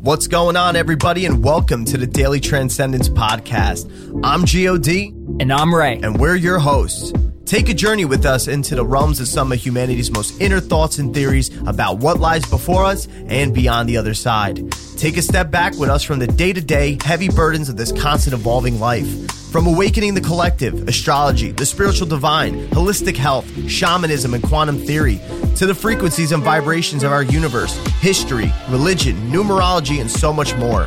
What's 0.00 0.28
going 0.28 0.56
on, 0.56 0.76
everybody, 0.76 1.26
and 1.26 1.42
welcome 1.42 1.84
to 1.86 1.98
the 1.98 2.06
Daily 2.06 2.38
Transcendence 2.38 3.08
Podcast. 3.08 3.90
I'm 4.22 4.42
GOD. 4.42 5.40
And 5.40 5.52
I'm 5.52 5.74
Ray. 5.74 5.98
And 6.00 6.20
we're 6.20 6.36
your 6.36 6.60
hosts. 6.60 7.12
Take 7.48 7.70
a 7.70 7.74
journey 7.74 8.04
with 8.04 8.26
us 8.26 8.46
into 8.46 8.74
the 8.74 8.84
realms 8.84 9.20
of 9.20 9.26
some 9.26 9.52
of 9.52 9.58
humanity's 9.58 10.10
most 10.10 10.38
inner 10.38 10.60
thoughts 10.60 10.98
and 10.98 11.14
theories 11.14 11.48
about 11.66 11.96
what 11.96 12.20
lies 12.20 12.44
before 12.44 12.84
us 12.84 13.08
and 13.26 13.54
beyond 13.54 13.88
the 13.88 13.96
other 13.96 14.12
side. 14.12 14.70
Take 14.98 15.16
a 15.16 15.22
step 15.22 15.50
back 15.50 15.74
with 15.78 15.88
us 15.88 16.04
from 16.04 16.18
the 16.18 16.26
day 16.26 16.52
to 16.52 16.60
day 16.60 16.98
heavy 17.02 17.30
burdens 17.30 17.70
of 17.70 17.78
this 17.78 17.90
constant 17.90 18.34
evolving 18.34 18.78
life. 18.78 19.30
From 19.50 19.66
awakening 19.66 20.12
the 20.12 20.20
collective, 20.20 20.86
astrology, 20.88 21.52
the 21.52 21.64
spiritual 21.64 22.06
divine, 22.06 22.68
holistic 22.68 23.16
health, 23.16 23.50
shamanism, 23.66 24.34
and 24.34 24.44
quantum 24.44 24.76
theory, 24.76 25.18
to 25.56 25.64
the 25.64 25.74
frequencies 25.74 26.32
and 26.32 26.42
vibrations 26.42 27.02
of 27.02 27.12
our 27.12 27.22
universe, 27.22 27.74
history, 28.00 28.52
religion, 28.68 29.16
numerology, 29.32 30.02
and 30.02 30.10
so 30.10 30.34
much 30.34 30.54
more. 30.56 30.86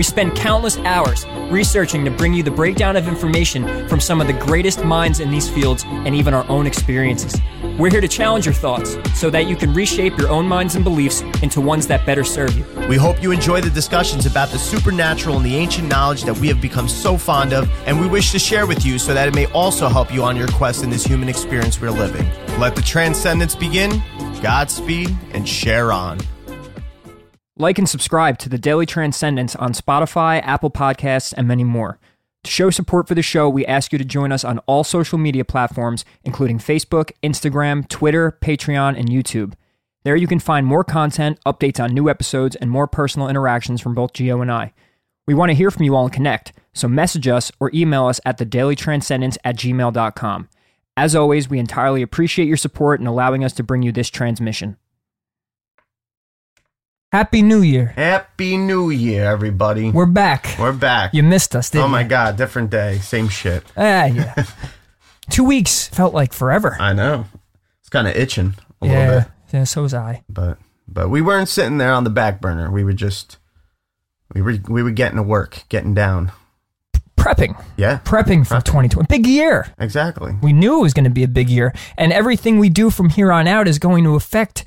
We 0.00 0.04
spend 0.04 0.34
countless 0.34 0.78
hours 0.78 1.26
researching 1.52 2.06
to 2.06 2.10
bring 2.10 2.32
you 2.32 2.42
the 2.42 2.50
breakdown 2.50 2.96
of 2.96 3.06
information 3.06 3.86
from 3.86 4.00
some 4.00 4.22
of 4.22 4.28
the 4.28 4.32
greatest 4.32 4.82
minds 4.82 5.20
in 5.20 5.30
these 5.30 5.46
fields 5.50 5.84
and 5.86 6.14
even 6.14 6.32
our 6.32 6.48
own 6.48 6.66
experiences. 6.66 7.38
We're 7.78 7.90
here 7.90 8.00
to 8.00 8.08
challenge 8.08 8.46
your 8.46 8.54
thoughts 8.54 8.96
so 9.14 9.28
that 9.28 9.46
you 9.46 9.56
can 9.56 9.74
reshape 9.74 10.16
your 10.16 10.30
own 10.30 10.46
minds 10.46 10.74
and 10.74 10.84
beliefs 10.84 11.20
into 11.42 11.60
ones 11.60 11.86
that 11.88 12.06
better 12.06 12.24
serve 12.24 12.56
you. 12.56 12.64
We 12.88 12.96
hope 12.96 13.22
you 13.22 13.30
enjoy 13.30 13.60
the 13.60 13.68
discussions 13.68 14.24
about 14.24 14.48
the 14.48 14.58
supernatural 14.58 15.36
and 15.36 15.44
the 15.44 15.56
ancient 15.56 15.88
knowledge 15.88 16.22
that 16.22 16.38
we 16.38 16.48
have 16.48 16.62
become 16.62 16.88
so 16.88 17.18
fond 17.18 17.52
of, 17.52 17.70
and 17.86 18.00
we 18.00 18.08
wish 18.08 18.32
to 18.32 18.38
share 18.38 18.66
with 18.66 18.86
you 18.86 18.98
so 18.98 19.12
that 19.12 19.28
it 19.28 19.34
may 19.34 19.48
also 19.48 19.86
help 19.86 20.14
you 20.14 20.22
on 20.22 20.34
your 20.34 20.48
quest 20.48 20.82
in 20.82 20.88
this 20.88 21.04
human 21.04 21.28
experience 21.28 21.78
we're 21.78 21.90
living. 21.90 22.26
Let 22.58 22.74
the 22.74 22.80
transcendence 22.80 23.54
begin. 23.54 24.02
Godspeed 24.40 25.14
and 25.34 25.46
share 25.46 25.92
on. 25.92 26.20
Like 27.60 27.78
and 27.78 27.86
subscribe 27.86 28.38
to 28.38 28.48
the 28.48 28.56
Daily 28.56 28.86
Transcendence 28.86 29.54
on 29.54 29.74
Spotify, 29.74 30.40
Apple 30.42 30.70
Podcasts, 30.70 31.34
and 31.36 31.46
many 31.46 31.62
more. 31.62 31.98
To 32.44 32.50
show 32.50 32.70
support 32.70 33.06
for 33.06 33.14
the 33.14 33.20
show, 33.20 33.50
we 33.50 33.66
ask 33.66 33.92
you 33.92 33.98
to 33.98 34.04
join 34.06 34.32
us 34.32 34.44
on 34.44 34.60
all 34.60 34.82
social 34.82 35.18
media 35.18 35.44
platforms, 35.44 36.06
including 36.24 36.58
Facebook, 36.58 37.12
Instagram, 37.22 37.86
Twitter, 37.86 38.38
Patreon, 38.40 38.98
and 38.98 39.10
YouTube. 39.10 39.52
There 40.04 40.16
you 40.16 40.26
can 40.26 40.38
find 40.38 40.64
more 40.64 40.84
content, 40.84 41.38
updates 41.44 41.78
on 41.78 41.92
new 41.92 42.08
episodes, 42.08 42.56
and 42.56 42.70
more 42.70 42.86
personal 42.86 43.28
interactions 43.28 43.82
from 43.82 43.94
both 43.94 44.14
Geo 44.14 44.40
and 44.40 44.50
I. 44.50 44.72
We 45.26 45.34
want 45.34 45.50
to 45.50 45.54
hear 45.54 45.70
from 45.70 45.84
you 45.84 45.94
all 45.94 46.04
and 46.04 46.12
connect, 46.14 46.54
so 46.72 46.88
message 46.88 47.28
us 47.28 47.52
or 47.60 47.70
email 47.74 48.06
us 48.06 48.20
at 48.24 48.38
thedailytranscendence 48.38 49.36
at 49.44 49.58
gmail.com. 49.58 50.48
As 50.96 51.14
always, 51.14 51.50
we 51.50 51.58
entirely 51.58 52.00
appreciate 52.00 52.48
your 52.48 52.56
support 52.56 53.00
in 53.00 53.06
allowing 53.06 53.44
us 53.44 53.52
to 53.52 53.62
bring 53.62 53.82
you 53.82 53.92
this 53.92 54.08
transmission. 54.08 54.78
Happy 57.12 57.42
New 57.42 57.62
Year. 57.62 57.86
Happy 57.96 58.56
New 58.56 58.90
Year, 58.90 59.24
everybody. 59.24 59.90
We're 59.90 60.06
back. 60.06 60.54
We're 60.60 60.72
back. 60.72 61.12
You 61.12 61.24
missed 61.24 61.56
us, 61.56 61.68
didn't 61.70 61.86
oh 61.86 61.88
my 61.88 62.02
you? 62.02 62.08
God, 62.08 62.36
different 62.36 62.70
day, 62.70 62.98
same 62.98 63.28
shit. 63.28 63.64
Ah, 63.76 64.04
yeah. 64.04 64.44
Two 65.30 65.42
weeks 65.42 65.88
felt 65.88 66.14
like 66.14 66.32
forever. 66.32 66.76
I 66.78 66.92
know. 66.92 67.26
It's 67.80 67.88
kind 67.88 68.06
of 68.06 68.14
itching 68.14 68.54
a 68.80 68.86
yeah, 68.86 68.92
little 68.92 69.20
bit, 69.22 69.30
yeah, 69.52 69.64
so 69.64 69.82
was 69.82 69.92
I. 69.92 70.22
but 70.28 70.58
but 70.86 71.08
we 71.08 71.20
weren't 71.20 71.48
sitting 71.48 71.78
there 71.78 71.92
on 71.92 72.04
the 72.04 72.10
back 72.10 72.40
burner. 72.40 72.70
We 72.70 72.84
were 72.84 72.92
just 72.92 73.38
we 74.32 74.40
were 74.40 74.58
we 74.68 74.84
were 74.84 74.92
getting 74.92 75.16
to 75.16 75.24
work, 75.24 75.64
getting 75.68 75.94
down. 75.94 76.30
Prepping. 77.16 77.60
Yeah, 77.76 77.98
Prepping 78.04 78.46
for 78.46 78.60
2020. 78.60 79.06
Big 79.08 79.26
year. 79.26 79.66
exactly. 79.78 80.36
We 80.42 80.52
knew 80.54 80.78
it 80.78 80.82
was 80.82 80.94
going 80.94 81.04
to 81.04 81.10
be 81.10 81.22
a 81.22 81.28
big 81.28 81.50
year. 81.50 81.74
And 81.98 82.12
everything 82.14 82.58
we 82.58 82.70
do 82.70 82.88
from 82.88 83.10
here 83.10 83.30
on 83.30 83.46
out 83.46 83.68
is 83.68 83.78
going 83.78 84.04
to 84.04 84.14
affect 84.14 84.64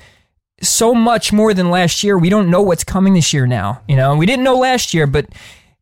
so 0.63 0.93
much 0.93 1.31
more 1.33 1.53
than 1.53 1.69
last 1.69 2.03
year. 2.03 2.17
We 2.17 2.29
don't 2.29 2.49
know 2.49 2.61
what's 2.61 2.83
coming 2.83 3.13
this 3.13 3.33
year 3.33 3.45
now. 3.45 3.81
You 3.87 3.95
know, 3.95 4.15
we 4.15 4.25
didn't 4.25 4.43
know 4.43 4.57
last 4.57 4.93
year, 4.93 5.05
but 5.07 5.27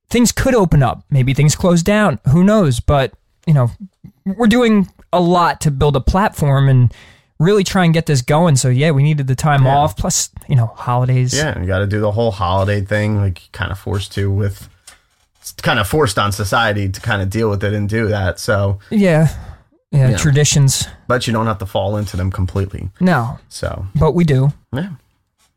things 0.09 0.31
could 0.31 0.53
open 0.56 0.84
up. 0.84 1.03
Maybe 1.09 1.34
things 1.34 1.56
close 1.56 1.84
down. 1.84 2.19
Who 2.31 2.44
knows? 2.44 2.80
But, 2.80 3.14
you 3.47 3.53
know, 3.53 3.72
we're 4.25 4.47
doing 4.47 4.90
a 5.14 5.19
lot 5.22 5.62
to 5.62 5.72
build 5.72 5.96
a 5.96 6.02
platform 6.02 6.68
and 6.69 6.94
really 7.40 7.64
try 7.64 7.86
and 7.86 7.94
get 7.94 8.06
this 8.06 8.22
going. 8.22 8.56
So, 8.56 8.69
yeah, 8.69 8.92
we 8.92 9.03
needed 9.03 9.28
the 9.28 9.36
time 9.36 9.66
Yeah. 9.66 9.75
off. 9.78 9.97
Plus, 9.97 10.30
you 10.47 10.56
know, 10.56 10.68
holidays. 10.75 11.34
Yeah, 11.34 11.59
you 11.59 11.66
got 11.66 11.80
to 11.80 11.88
do 11.88 12.00
the 12.00 12.12
whole 12.12 12.31
holiday 12.31 12.81
thing, 12.81 13.18
like 13.18 13.50
kind 13.52 13.72
of 13.72 13.80
forced 13.80 14.12
to 14.13 14.30
with. 14.30 14.69
It's 15.40 15.53
kind 15.53 15.80
of 15.80 15.88
forced 15.88 16.19
on 16.19 16.31
society 16.31 16.88
to 16.88 17.02
kind 17.02 17.19
of 17.22 17.30
deal 17.31 17.50
with 17.50 17.63
it 17.63 17.74
and 17.74 17.90
do 17.90 18.08
that. 18.09 18.40
So, 18.40 18.78
Yeah. 18.92 19.30
Yeah. 19.92 20.12
Yeah. 20.12 20.18
Traditions. 20.18 20.88
but 21.08 21.25
you 21.28 21.34
don't 21.34 21.48
have 21.48 21.58
to 21.58 21.66
fall 21.66 21.98
into 21.98 22.16
them 22.16 22.31
completely. 22.31 22.90
No, 23.02 23.40
So, 23.50 23.88
but 23.96 24.13
we 24.13 24.24
do. 24.24 24.53
Yeah, 24.74 24.90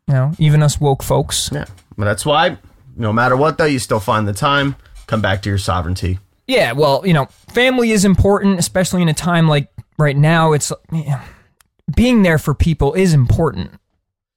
You 0.07 0.13
know, 0.13 0.31
even 0.39 0.61
us 0.63 0.79
woke 0.79 1.03
folks. 1.03 1.49
yeah. 1.53 1.65
But 1.97 2.05
that's 2.05 2.25
why, 2.25 2.57
no 2.95 3.13
matter 3.13 3.35
what, 3.37 3.57
though, 3.57 3.65
you 3.65 3.79
still 3.79 3.99
find 3.99 4.27
the 4.27 4.33
time. 4.33 4.75
Come 5.07 5.21
back 5.21 5.41
to 5.43 5.49
your 5.49 5.57
sovereignty. 5.57 6.19
Yeah, 6.47 6.73
well, 6.73 7.01
you 7.05 7.13
know, 7.13 7.25
family 7.53 7.91
is 7.91 8.05
important, 8.05 8.59
especially 8.59 9.01
in 9.01 9.09
a 9.09 9.13
time 9.13 9.47
like 9.47 9.69
right 9.97 10.15
now. 10.17 10.51
It's 10.53 10.71
being 11.95 12.23
there 12.23 12.37
for 12.37 12.53
people 12.53 12.93
is 12.93 13.13
important. 13.13 13.71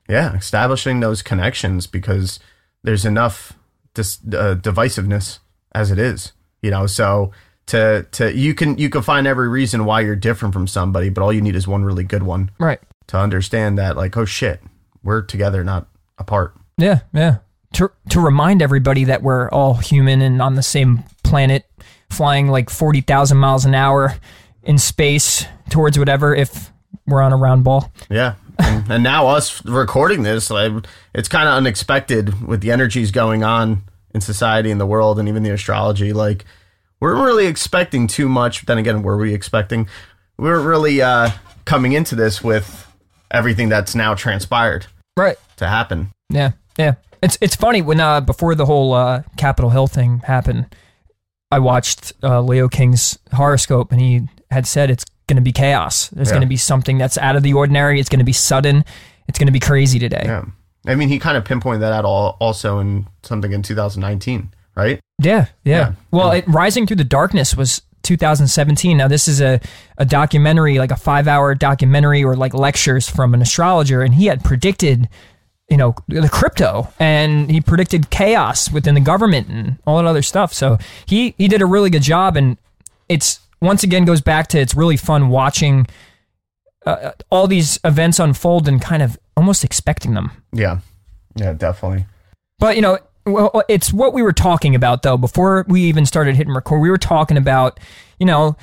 Yeah, 0.08 0.34
establishing 0.36 1.00
those 1.00 1.20
connections 1.22 1.86
because 1.86 2.38
there's 2.82 3.04
enough 3.04 3.52
dis- 3.94 4.20
uh, 4.26 4.54
divisiveness 4.54 5.38
as 5.74 5.90
it 5.90 5.98
is, 5.98 6.32
you 6.62 6.70
know. 6.70 6.86
So 6.86 7.32
to 7.68 8.06
to 8.12 8.34
you 8.36 8.54
can 8.54 8.76
you 8.76 8.90
can 8.90 9.02
find 9.02 9.26
every 9.26 9.48
reason 9.48 9.84
why 9.84 10.00
you're 10.02 10.16
different 10.16 10.52
from 10.52 10.66
somebody, 10.66 11.08
but 11.08 11.22
all 11.22 11.32
you 11.32 11.40
need 11.40 11.56
is 11.56 11.66
one 11.68 11.84
really 11.84 12.04
good 12.04 12.22
one 12.22 12.50
Right. 12.58 12.80
to 13.08 13.16
understand 13.18 13.78
that, 13.78 13.96
like, 13.96 14.16
oh 14.16 14.24
shit, 14.24 14.60
we're 15.02 15.22
together, 15.22 15.62
not 15.64 15.86
apart. 16.18 16.54
Yeah, 16.76 17.00
yeah. 17.14 17.38
To 17.74 17.90
to 18.10 18.20
remind 18.20 18.62
everybody 18.62 19.04
that 19.04 19.22
we're 19.22 19.48
all 19.50 19.74
human 19.74 20.20
and 20.22 20.40
on 20.42 20.54
the 20.54 20.62
same 20.62 21.04
planet, 21.22 21.64
flying 22.10 22.48
like 22.48 22.70
forty 22.70 23.00
thousand 23.02 23.38
miles 23.38 23.64
an 23.64 23.74
hour 23.74 24.14
in 24.62 24.78
space 24.78 25.44
towards 25.70 25.98
whatever. 25.98 26.34
If 26.34 26.72
we're 27.06 27.22
on 27.22 27.32
a 27.32 27.36
round 27.36 27.64
ball. 27.64 27.92
Yeah. 28.10 28.34
And, 28.58 28.90
and 28.90 29.02
now 29.04 29.28
us 29.28 29.64
recording 29.64 30.24
this, 30.24 30.50
like, 30.50 30.72
it's 31.14 31.28
kind 31.28 31.48
of 31.48 31.54
unexpected 31.54 32.44
with 32.46 32.60
the 32.60 32.72
energies 32.72 33.10
going 33.12 33.44
on 33.44 33.82
in 34.14 34.20
society 34.20 34.70
and 34.70 34.80
the 34.80 34.86
world 34.86 35.18
and 35.18 35.28
even 35.28 35.42
the 35.44 35.50
astrology. 35.50 36.12
Like, 36.12 36.44
we 37.00 37.08
weren't 37.08 37.22
really 37.24 37.46
expecting 37.46 38.06
too 38.06 38.28
much. 38.28 38.66
Then 38.66 38.78
again, 38.78 39.02
were 39.02 39.16
we 39.16 39.34
expecting? 39.34 39.88
We 40.36 40.44
weren't 40.48 40.66
really 40.66 41.00
uh, 41.02 41.30
coming 41.64 41.92
into 41.92 42.14
this 42.14 42.42
with 42.42 42.86
everything 43.30 43.68
that's 43.68 43.94
now 43.94 44.14
transpired 44.14 44.86
Right. 45.16 45.36
to 45.56 45.68
happen. 45.68 46.10
Yeah, 46.30 46.52
yeah. 46.78 46.94
It's 47.22 47.36
it's 47.40 47.56
funny 47.56 47.82
when 47.82 47.98
uh 48.00 48.20
before 48.20 48.54
the 48.54 48.64
whole 48.66 48.92
uh 48.94 49.22
Capitol 49.36 49.70
Hill 49.70 49.86
thing 49.88 50.20
happened, 50.20 50.66
I 51.50 51.58
watched 51.58 52.12
uh, 52.22 52.40
Leo 52.42 52.68
King's 52.68 53.18
horoscope 53.32 53.90
and 53.90 54.00
he 54.00 54.28
had 54.50 54.66
said 54.66 54.88
it's 54.90 55.04
going 55.26 55.36
to 55.36 55.42
be 55.42 55.50
chaos. 55.52 56.08
There's 56.10 56.28
Yeah. 56.28 56.34
going 56.34 56.42
to 56.42 56.48
be 56.48 56.56
something 56.56 56.96
that's 56.96 57.18
out 57.18 57.34
of 57.36 57.42
the 57.42 57.54
ordinary. 57.54 57.98
It's 58.00 58.08
going 58.08 58.20
to 58.20 58.24
be 58.24 58.32
sudden. 58.32 58.84
It's 59.26 59.38
going 59.38 59.46
to 59.48 59.52
be 59.52 59.58
crazy 59.60 59.98
today. 59.98 60.22
Yeah. 60.24 60.44
I 60.86 60.94
mean, 60.94 61.08
he 61.08 61.18
kind 61.18 61.36
of 61.36 61.44
pinpointed 61.44 61.82
that 61.82 61.92
out 61.92 62.04
all, 62.04 62.36
also 62.40 62.78
in 62.78 63.06
something 63.24 63.52
in 63.52 63.62
2019, 63.62 64.50
right? 64.78 65.00
Yeah, 65.20 65.46
yeah. 65.64 65.78
Yeah. 65.78 65.92
Well, 66.10 66.32
it, 66.32 66.44
Rising 66.46 66.86
Through 66.86 66.96
the 66.96 67.04
Darkness 67.04 67.56
was 67.56 67.82
2017. 68.04 68.96
Now 68.96 69.08
this 69.08 69.28
is 69.28 69.40
a 69.40 69.60
a 69.98 70.04
documentary, 70.04 70.78
like 70.78 70.90
a 70.90 70.96
five 70.96 71.28
hour 71.28 71.54
documentary 71.54 72.24
or 72.24 72.36
like 72.36 72.54
lectures 72.54 73.08
from 73.08 73.34
an 73.34 73.42
astrologer, 73.42 74.02
and 74.02 74.14
he 74.14 74.26
had 74.26 74.44
predicted. 74.44 75.08
You 75.70 75.76
know 75.76 75.94
the 76.08 76.30
crypto, 76.30 76.90
and 76.98 77.50
he 77.50 77.60
predicted 77.60 78.08
chaos 78.08 78.70
within 78.72 78.94
the 78.94 79.02
government 79.02 79.48
and 79.48 79.76
all 79.86 79.98
that 79.98 80.06
other 80.06 80.22
stuff. 80.22 80.54
So 80.54 80.78
he 81.04 81.34
he 81.36 81.46
did 81.46 81.60
a 81.60 81.66
really 81.66 81.90
good 81.90 82.00
job, 82.00 82.38
and 82.38 82.56
it's 83.06 83.40
once 83.60 83.82
again 83.82 84.06
goes 84.06 84.22
back 84.22 84.46
to 84.48 84.58
it's 84.58 84.74
really 84.74 84.96
fun 84.96 85.28
watching 85.28 85.86
uh, 86.86 87.12
all 87.30 87.46
these 87.46 87.78
events 87.84 88.18
unfold 88.18 88.66
and 88.66 88.80
kind 88.80 89.02
of 89.02 89.18
almost 89.36 89.62
expecting 89.62 90.14
them. 90.14 90.30
Yeah. 90.52 90.78
Yeah, 91.36 91.52
definitely. 91.52 92.06
But 92.58 92.76
you 92.76 92.82
know, 92.82 92.98
well, 93.32 93.62
it's 93.68 93.92
what 93.92 94.12
we 94.12 94.22
were 94.22 94.32
talking 94.32 94.74
about 94.74 95.02
though 95.02 95.16
before 95.16 95.64
we 95.68 95.82
even 95.82 96.06
started 96.06 96.36
hitting 96.36 96.52
record. 96.54 96.80
We 96.80 96.90
were 96.90 96.98
talking 96.98 97.36
about, 97.36 97.78
you 98.18 98.26
know, 98.26 98.56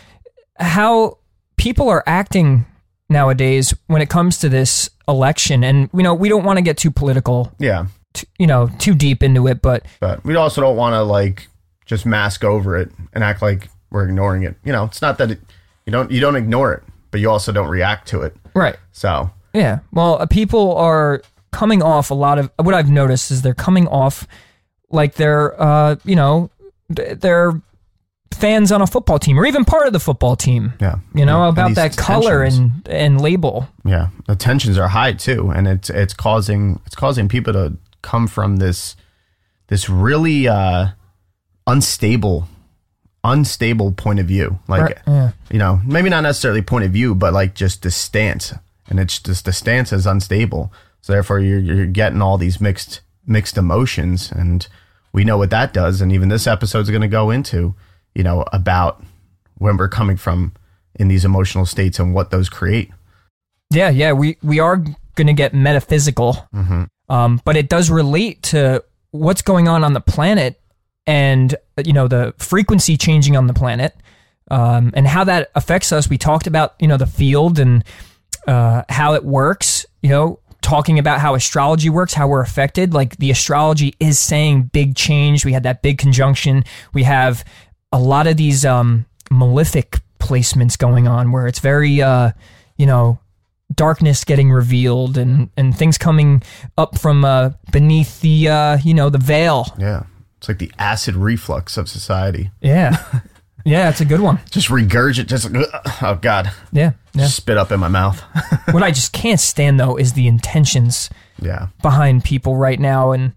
how 0.59 1.17
people 1.57 1.89
are 1.89 2.03
acting 2.05 2.65
nowadays 3.09 3.73
when 3.87 4.01
it 4.01 4.09
comes 4.09 4.39
to 4.39 4.49
this 4.49 4.89
election, 5.07 5.63
and 5.63 5.89
you 5.93 6.03
know 6.03 6.13
we 6.13 6.29
don't 6.29 6.43
want 6.43 6.57
to 6.57 6.61
get 6.63 6.77
too 6.77 6.91
political, 6.91 7.51
Yeah. 7.59 7.85
t- 8.13 8.27
you 8.39 8.47
know, 8.47 8.69
too 8.79 8.95
deep 8.95 9.21
into 9.23 9.47
it, 9.47 9.61
but 9.61 9.85
But 9.99 10.23
we 10.25 10.35
also 10.35 10.61
don't 10.61 10.75
want 10.75 10.93
to 10.93 11.03
like 11.03 11.47
just 11.85 12.05
mask 12.05 12.43
over 12.43 12.77
it 12.77 12.91
and 13.13 13.23
act 13.23 13.41
like 13.41 13.69
we're 13.91 14.05
ignoring 14.07 14.43
it. 14.43 14.55
You 14.63 14.71
know, 14.71 14.85
it's 14.85 15.01
not 15.01 15.17
that 15.19 15.31
it, 15.31 15.39
you 15.85 15.91
don't 15.91 16.09
you 16.11 16.19
don't 16.19 16.35
ignore 16.35 16.73
it, 16.73 16.83
but 17.11 17.19
you 17.21 17.29
also 17.29 17.51
don't 17.51 17.67
react 17.69 18.07
to 18.09 18.21
it. 18.21 18.35
right, 18.55 18.77
So 18.91 19.29
yeah. 19.53 19.79
Well, 19.93 20.21
uh, 20.21 20.25
people 20.25 20.75
are 20.75 21.21
coming 21.51 21.81
off 21.81 22.09
a 22.11 22.13
lot 22.15 22.37
of 22.39 22.51
what 22.57 22.73
I've 22.75 22.89
noticed 22.89 23.31
is 23.31 23.41
they're 23.41 23.53
coming 23.53 23.87
off 23.87 24.27
like 24.89 25.15
they're, 25.15 25.59
uh, 25.61 25.95
you 26.05 26.15
know, 26.15 26.49
they're 26.89 27.61
fans 28.33 28.71
on 28.71 28.81
a 28.81 28.87
football 28.87 29.17
team 29.17 29.39
or 29.39 29.45
even 29.45 29.63
part 29.65 29.87
of 29.87 29.93
the 29.93 29.99
football 29.99 30.35
team. 30.35 30.73
yeah, 30.81 30.95
You 31.13 31.25
know 31.25 31.43
And 31.47 31.57
about 31.57 31.75
that 31.75 31.95
color 31.95 32.43
tensions- 32.43 32.71
and 32.85 32.87
and 32.89 33.21
label. 33.21 33.67
yeah, 33.85 34.09
the 34.27 34.35
tensions 34.35 34.77
are 34.77 34.89
high 34.89 35.13
too, 35.13 35.49
and 35.51 35.67
it's 35.67 35.89
it's 35.89 36.13
causing 36.13 36.79
it's 36.85 36.95
causing 36.95 37.27
people 37.29 37.53
to 37.53 37.73
come 38.01 38.27
from 38.27 38.57
this 38.57 38.95
this 39.67 39.89
really 39.89 40.47
uh, 40.47 40.89
unstable 41.67 42.47
unstable 43.23 43.91
point 43.91 44.19
of 44.19 44.27
view, 44.27 44.59
like 44.67 44.81
Right, 44.83 44.97
yeah. 45.07 45.31
you 45.49 45.57
know, 45.57 45.81
maybe 45.83 46.09
not 46.11 46.21
necessarily 46.21 46.61
point 46.61 46.85
of 46.85 46.91
view, 46.91 47.15
but 47.15 47.33
like 47.33 47.55
just 47.55 47.81
the 47.81 47.89
stance, 47.89 48.53
and 48.87 48.99
it's 48.99 49.17
just 49.19 49.45
the 49.45 49.53
stance 49.53 49.91
is 49.91 50.05
unstable. 50.05 50.71
So 51.01 51.13
therefore, 51.13 51.39
you're 51.39 51.57
you're 51.59 51.85
getting 51.87 52.21
all 52.21 52.37
these 52.37 52.61
mixed 52.61 53.01
mixed 53.27 53.57
emotions, 53.57 54.31
and 54.31 54.67
we 55.13 55.23
know 55.23 55.37
what 55.37 55.49
that 55.49 55.73
does. 55.73 56.01
And 56.01 56.11
even 56.11 56.29
this 56.29 56.47
episode 56.47 56.81
is 56.81 56.89
going 56.89 57.01
to 57.01 57.07
go 57.07 57.29
into, 57.31 57.75
you 58.13 58.23
know, 58.23 58.43
about 58.51 59.03
when 59.57 59.77
we're 59.77 59.89
coming 59.89 60.17
from 60.17 60.53
in 60.95 61.07
these 61.07 61.25
emotional 61.25 61.65
states 61.65 61.99
and 61.99 62.13
what 62.13 62.31
those 62.31 62.49
create. 62.49 62.91
Yeah, 63.71 63.89
yeah, 63.89 64.13
we 64.13 64.37
we 64.43 64.59
are 64.59 64.77
going 65.15 65.27
to 65.27 65.33
get 65.33 65.53
metaphysical, 65.53 66.47
um, 67.09 67.41
but 67.43 67.55
it 67.57 67.69
does 67.69 67.89
relate 67.89 68.43
to 68.43 68.83
what's 69.11 69.41
going 69.41 69.67
on 69.67 69.83
on 69.83 69.93
the 69.93 70.01
planet, 70.01 70.59
and 71.07 71.55
you 71.83 71.93
know 71.93 72.07
the 72.07 72.33
frequency 72.37 72.95
changing 72.95 73.35
on 73.35 73.47
the 73.47 73.53
planet, 73.53 73.95
um, 74.51 74.91
and 74.95 75.07
how 75.07 75.23
that 75.23 75.49
affects 75.55 75.91
us. 75.91 76.09
We 76.09 76.17
talked 76.17 76.47
about 76.47 76.75
you 76.79 76.87
know 76.87 76.97
the 76.97 77.07
field 77.07 77.59
and 77.59 77.83
uh, 78.47 78.83
how 78.89 79.13
it 79.13 79.23
works. 79.23 79.85
You 80.01 80.09
know, 80.09 80.39
talking 80.65 80.97
about 80.97 81.19
how 81.19 81.35
astrology 81.35 81.91
works, 81.91 82.15
how 82.15 82.27
we're 82.27 82.41
affected. 82.41 82.91
Like 82.91 83.17
the 83.17 83.29
astrology 83.29 83.93
is 83.99 84.17
saying 84.17 84.71
big 84.73 84.95
change. 84.95 85.45
We 85.45 85.53
had 85.53 85.61
that 85.61 85.83
big 85.83 85.99
conjunction. 85.99 86.63
We 86.91 87.03
have 87.03 87.45
a 87.91 87.99
lot 87.99 88.25
of 88.25 88.35
these 88.35 88.65
um, 88.65 89.05
malefic 89.29 89.99
placements 90.17 90.75
going 90.75 91.07
on 91.07 91.31
where 91.31 91.45
it's 91.45 91.59
very, 91.59 92.01
uh, 92.01 92.31
you 92.77 92.87
know, 92.87 93.19
darkness 93.75 94.23
getting 94.23 94.51
revealed 94.51 95.17
and 95.19 95.51
and 95.55 95.77
things 95.77 95.99
coming 95.99 96.41
up 96.79 96.97
from 96.97 97.23
uh, 97.23 97.51
beneath 97.71 98.21
the 98.21 98.49
uh, 98.49 98.77
you 98.83 98.95
know 98.95 99.11
the 99.11 99.19
veil. 99.19 99.67
Yeah, 99.77 100.05
it's 100.39 100.47
like 100.47 100.57
the 100.57 100.71
acid 100.79 101.15
reflux 101.15 101.77
of 101.77 101.87
society. 101.87 102.49
Yeah, 102.59 103.03
yeah, 103.65 103.89
it's 103.89 103.99
a 103.99 104.05
good 104.05 104.21
one. 104.21 104.39
Just 104.51 104.69
regurgitate. 104.69 105.27
Just 105.27 105.53
uh, 105.53 105.81
oh 106.01 106.19
god, 106.21 106.51
Yeah, 106.71 106.91
yeah. 107.13 107.25
spit 107.27 107.57
up 107.57 107.71
in 107.71 107.79
my 107.79 107.87
mouth. 107.89 108.21
what 108.71 108.83
I 108.83 108.91
just 108.91 109.11
can't 109.11 109.39
stand 109.39 109.79
though 109.79 109.97
is 109.97 110.13
the 110.13 110.27
intentions 110.27 111.09
yeah, 111.41 111.67
behind 111.81 112.23
people 112.23 112.55
right 112.55 112.79
now 112.79 113.11
and 113.11 113.33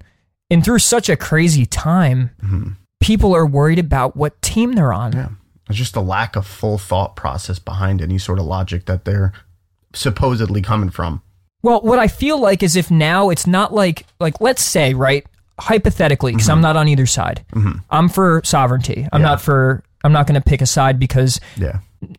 and 0.51 0.65
through 0.65 0.79
such 0.79 1.09
a 1.09 1.17
crazy 1.17 1.67
time 1.67 2.31
mm-hmm. 2.43 2.71
people 3.01 3.35
are 3.35 3.47
worried 3.47 3.79
about 3.79 4.17
what 4.17 4.41
team 4.43 4.75
they're 4.75 4.93
on 4.93 5.13
Yeah. 5.13 5.29
It's 5.69 5.77
just 5.77 5.97
a 5.97 6.01
lack 6.01 6.37
of 6.37 6.47
full 6.47 6.79
thought 6.79 7.15
process 7.17 7.59
behind 7.59 8.01
any 8.01 8.17
sort 8.19 8.39
of 8.39 8.47
logic 8.47 8.87
that 8.87 9.05
they're 9.05 9.33
supposedly 9.93 10.63
coming 10.63 10.91
from. 10.91 11.23
well 11.63 11.81
what 11.81 11.99
i 11.99 12.07
feel 12.09 12.39
like 12.39 12.63
is 12.63 12.77
if 12.77 12.91
now 12.91 13.31
it's 13.31 13.47
not 13.47 13.75
like 13.75 14.07
like 14.21 14.41
let's 14.41 14.63
say 14.65 14.95
right 14.95 15.27
hypothetically 15.59 16.33
because 16.33 16.47
mm-hmm. 16.47 16.53
i'm 16.53 16.61
not 16.61 16.77
on 16.77 16.87
either 16.89 17.07
side 17.07 17.45
mm-hmm. 17.53 17.79
i'm 17.91 18.09
for 18.09 18.41
sovereignty 18.45 19.09
i'm 19.13 19.21
Yeah. 19.21 19.29
not 19.29 19.41
for 19.41 19.83
i'm 20.05 20.13
not 20.13 20.27
going 20.27 20.41
to 20.41 20.45
pick 20.49 20.61
a 20.61 20.67
side 20.67 20.99
because 20.99 21.41
Yeah. 21.57 21.79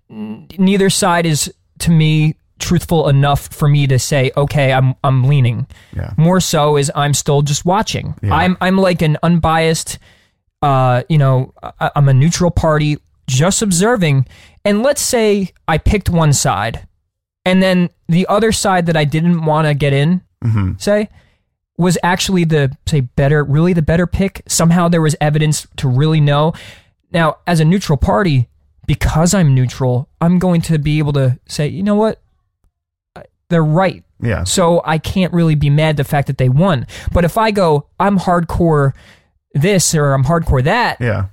neither 0.10 0.90
side 0.90 1.26
is 1.26 1.54
to 1.80 1.92
me 1.92 2.36
truthful 2.60 3.08
enough 3.08 3.48
for 3.48 3.70
me 3.70 3.88
to 3.88 3.98
say 3.98 4.32
okay 4.36 4.74
i'm 4.74 4.94
i'm 5.04 5.24
leaning 5.24 5.66
Yeah. 5.96 6.14
more 6.18 6.42
so 6.42 6.76
is 6.76 6.92
i'm 6.94 7.14
still 7.14 7.42
just 7.42 7.64
watching 7.66 8.16
Yeah. 8.22 8.36
i'm 8.36 8.58
i'm 8.60 8.78
like 8.78 9.02
an 9.02 9.18
unbiased 9.24 9.98
uh 10.62 11.04
you 11.08 11.18
know 11.18 11.54
I, 11.80 11.92
i'm 11.96 12.10
a 12.10 12.14
neutral 12.14 12.52
party 12.52 12.98
just 13.28 13.62
observing 13.62 14.28
and 14.66 14.84
let's 14.84 15.02
say 15.02 15.52
i 15.70 15.78
picked 15.78 16.10
one 16.10 16.34
side 16.34 16.86
and 17.46 17.64
then 17.64 17.90
the 18.10 18.28
other 18.28 18.52
side 18.52 18.88
that 18.88 18.98
i 18.98 19.06
didn't 19.06 19.46
want 19.46 19.68
to 19.68 19.74
get 19.74 19.94
in 19.94 20.22
say 20.78 21.08
was 21.78 21.98
actually 22.04 22.44
the 22.44 22.76
say 22.86 23.00
better 23.00 23.42
really 23.44 23.72
the 23.72 23.82
better 23.82 24.06
pick 24.06 24.42
somehow 24.48 24.90
there 24.90 25.02
was 25.02 25.16
evidence 25.22 25.66
to 25.78 25.88
really 25.88 26.20
know 26.20 26.52
now 27.12 27.38
as 27.48 27.60
a 27.60 27.66
neutral 27.66 27.98
party 27.98 28.48
because 28.88 29.34
i'm 29.34 29.54
neutral 29.56 30.08
i'm 30.22 30.40
going 30.40 30.62
to 30.62 30.78
be 30.78 30.98
able 31.00 31.14
to 31.14 31.38
say 31.48 31.68
you 31.68 31.84
know 31.84 31.96
what 31.96 32.22
they're 33.50 33.64
right 33.64 34.04
Yeah. 34.22 34.44
so 34.44 34.82
I 34.86 35.00
can't 35.00 35.34
really 35.34 35.56
be 35.56 35.70
mad 35.72 35.98
the 35.98 36.04
fact 36.04 36.28
that 36.28 36.38
they 36.38 36.50
won. 36.50 36.86
But 37.12 37.26
if 37.26 37.36
I 37.36 37.50
go, 37.50 37.88
I'm 38.00 38.20
hardcore 38.20 38.94
this 39.56 39.96
or 39.96 40.14
I'm 40.14 40.24
hardcore 40.26 40.64
that, 40.66 40.98
Yeah. 41.02 41.28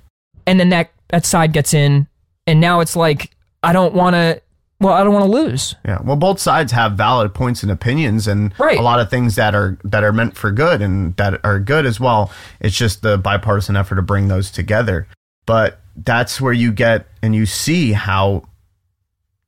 and 0.46 0.58
then 0.58 0.70
that 0.70 0.90
that 1.08 1.26
side 1.26 1.52
gets 1.52 1.74
in, 1.74 2.06
and 2.46 2.58
now 2.58 2.80
it's 2.80 2.96
like 2.96 3.36
I 3.62 3.72
don't 3.74 3.92
want 3.94 4.14
to. 4.14 4.40
Well, 4.80 4.94
I 4.94 5.04
don't 5.04 5.12
want 5.12 5.24
to 5.26 5.30
lose. 5.30 5.74
Yeah. 5.84 5.98
Well, 6.02 6.16
both 6.16 6.38
sides 6.38 6.72
have 6.72 6.92
valid 6.92 7.32
points 7.34 7.62
and 7.62 7.70
opinions 7.72 8.26
and 8.28 8.52
Right. 8.58 8.78
a 8.78 8.82
lot 8.82 9.00
of 9.00 9.10
things 9.10 9.34
that 9.36 9.54
are 9.54 9.76
that 9.84 10.02
are 10.02 10.12
meant 10.12 10.36
for 10.38 10.50
good 10.50 10.80
and 10.80 11.14
that 11.16 11.38
are 11.44 11.58
good 11.60 11.84
as 11.84 12.00
well. 12.00 12.30
It's 12.60 12.76
just 12.76 13.02
the 13.02 13.18
bipartisan 13.18 13.76
effort 13.76 13.96
to 13.96 14.02
bring 14.02 14.28
those 14.28 14.50
together. 14.50 15.06
But 15.46 15.80
that's 15.96 16.40
where 16.40 16.52
you 16.52 16.72
get 16.72 17.06
and 17.22 17.34
you 17.34 17.46
see 17.46 17.92
how 17.92 18.42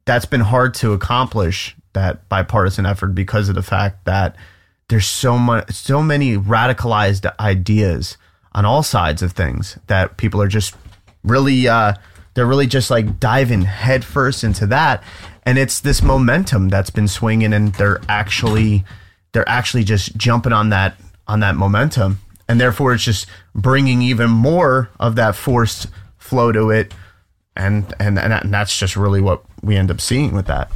that's 0.04 0.24
been 0.24 0.40
hard 0.40 0.72
to 0.74 0.92
accomplish 0.92 1.76
that 1.92 2.28
bipartisan 2.28 2.86
effort 2.86 3.08
because 3.08 3.48
of 3.48 3.54
the 3.54 3.62
fact 3.62 4.04
that 4.06 4.36
there's 4.88 5.06
so 5.06 5.36
much 5.36 5.70
so 5.72 6.02
many 6.02 6.36
radicalized 6.36 7.30
ideas 7.38 8.16
on 8.52 8.64
all 8.64 8.82
sides 8.82 9.20
of 9.20 9.32
things 9.32 9.78
that 9.88 10.16
people 10.16 10.40
are 10.40 10.48
just 10.48 10.74
really 11.24 11.68
uh 11.68 11.92
they're 12.38 12.46
really 12.46 12.68
just 12.68 12.88
like 12.88 13.18
diving 13.18 13.62
headfirst 13.62 14.44
into 14.44 14.64
that. 14.68 15.02
And 15.44 15.58
it's 15.58 15.80
this 15.80 16.02
momentum 16.02 16.68
that's 16.68 16.88
been 16.88 17.08
swinging 17.08 17.52
and 17.52 17.74
they're 17.74 18.00
actually 18.08 18.84
they're 19.32 19.48
actually 19.48 19.82
just 19.82 20.16
jumping 20.16 20.52
on 20.52 20.70
that 20.70 20.94
on 21.26 21.40
that 21.40 21.56
momentum 21.56 22.20
and 22.48 22.60
therefore 22.60 22.94
it's 22.94 23.04
just 23.04 23.26
bringing 23.54 24.02
even 24.02 24.30
more 24.30 24.90
of 24.98 25.14
that 25.16 25.34
forced 25.36 25.88
flow 26.16 26.52
to 26.52 26.70
it. 26.70 26.92
And 27.56 27.92
and 27.98 28.18
and, 28.18 28.32
that- 28.32 28.44
and 28.44 28.54
that's 28.54 28.78
just 28.78 28.96
really 28.96 29.20
what 29.20 29.42
we 29.62 29.76
end 29.76 29.90
up 29.90 30.00
seeing 30.00 30.32
with 30.34 30.46
that. 30.46 30.70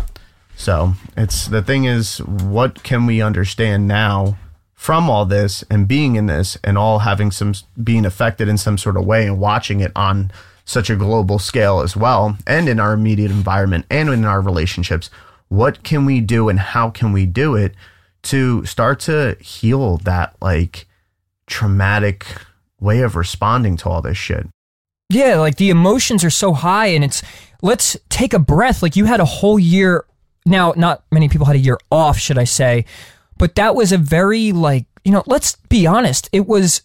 So 0.56 0.94
it's 1.16 1.46
the 1.46 1.62
thing 1.62 1.84
is 1.84 2.18
what 2.18 2.82
can 2.82 3.06
we 3.06 3.22
understand 3.22 3.88
now 3.88 4.36
from 4.74 5.08
all 5.08 5.24
this 5.24 5.62
and 5.70 5.86
being 5.88 6.16
in 6.16 6.26
this 6.26 6.58
and 6.64 6.76
all 6.76 7.00
having 7.00 7.30
some 7.30 7.54
being 7.82 8.04
affected 8.04 8.48
in 8.48 8.58
some 8.58 8.76
sort 8.76 8.96
of 8.96 9.06
way 9.06 9.26
and 9.26 9.38
watching 9.38 9.80
it 9.80 9.92
on 9.94 10.30
such 10.64 10.90
a 10.90 10.96
global 10.96 11.38
scale 11.38 11.80
as 11.80 11.96
well 11.96 12.36
and 12.46 12.68
in 12.68 12.78
our 12.80 12.92
immediate 12.92 13.30
environment 13.30 13.84
and 13.90 14.08
in 14.10 14.24
our 14.24 14.40
relationships 14.40 15.08
what 15.48 15.82
can 15.84 16.04
we 16.04 16.20
do 16.20 16.48
and 16.48 16.58
how 16.58 16.90
can 16.90 17.12
we 17.12 17.26
do 17.26 17.54
it 17.54 17.74
to 18.22 18.64
start 18.64 18.98
to 19.00 19.36
heal 19.40 19.98
that 19.98 20.34
like 20.40 20.86
traumatic 21.52 22.26
way 22.80 23.00
of 23.02 23.14
responding 23.14 23.76
to 23.76 23.88
all 23.88 24.02
this 24.02 24.16
shit 24.16 24.46
Yeah, 25.10 25.36
like 25.36 25.56
the 25.56 25.68
emotions 25.70 26.24
are 26.24 26.30
so 26.30 26.54
high, 26.54 26.86
and 26.86 27.04
it's 27.04 27.22
let's 27.60 27.96
take 28.08 28.32
a 28.34 28.38
breath. 28.38 28.82
Like 28.82 28.96
you 28.96 29.04
had 29.04 29.20
a 29.20 29.24
whole 29.26 29.58
year. 29.58 30.04
Now, 30.46 30.72
not 30.76 31.04
many 31.12 31.28
people 31.28 31.46
had 31.46 31.56
a 31.56 31.58
year 31.68 31.78
off, 31.90 32.18
should 32.18 32.38
I 32.38 32.44
say? 32.44 32.86
But 33.36 33.54
that 33.56 33.74
was 33.76 33.92
a 33.92 33.98
very 33.98 34.52
like 34.52 34.86
you 35.04 35.12
know. 35.12 35.22
Let's 35.26 35.56
be 35.68 35.86
honest. 35.86 36.30
It 36.32 36.46
was 36.46 36.82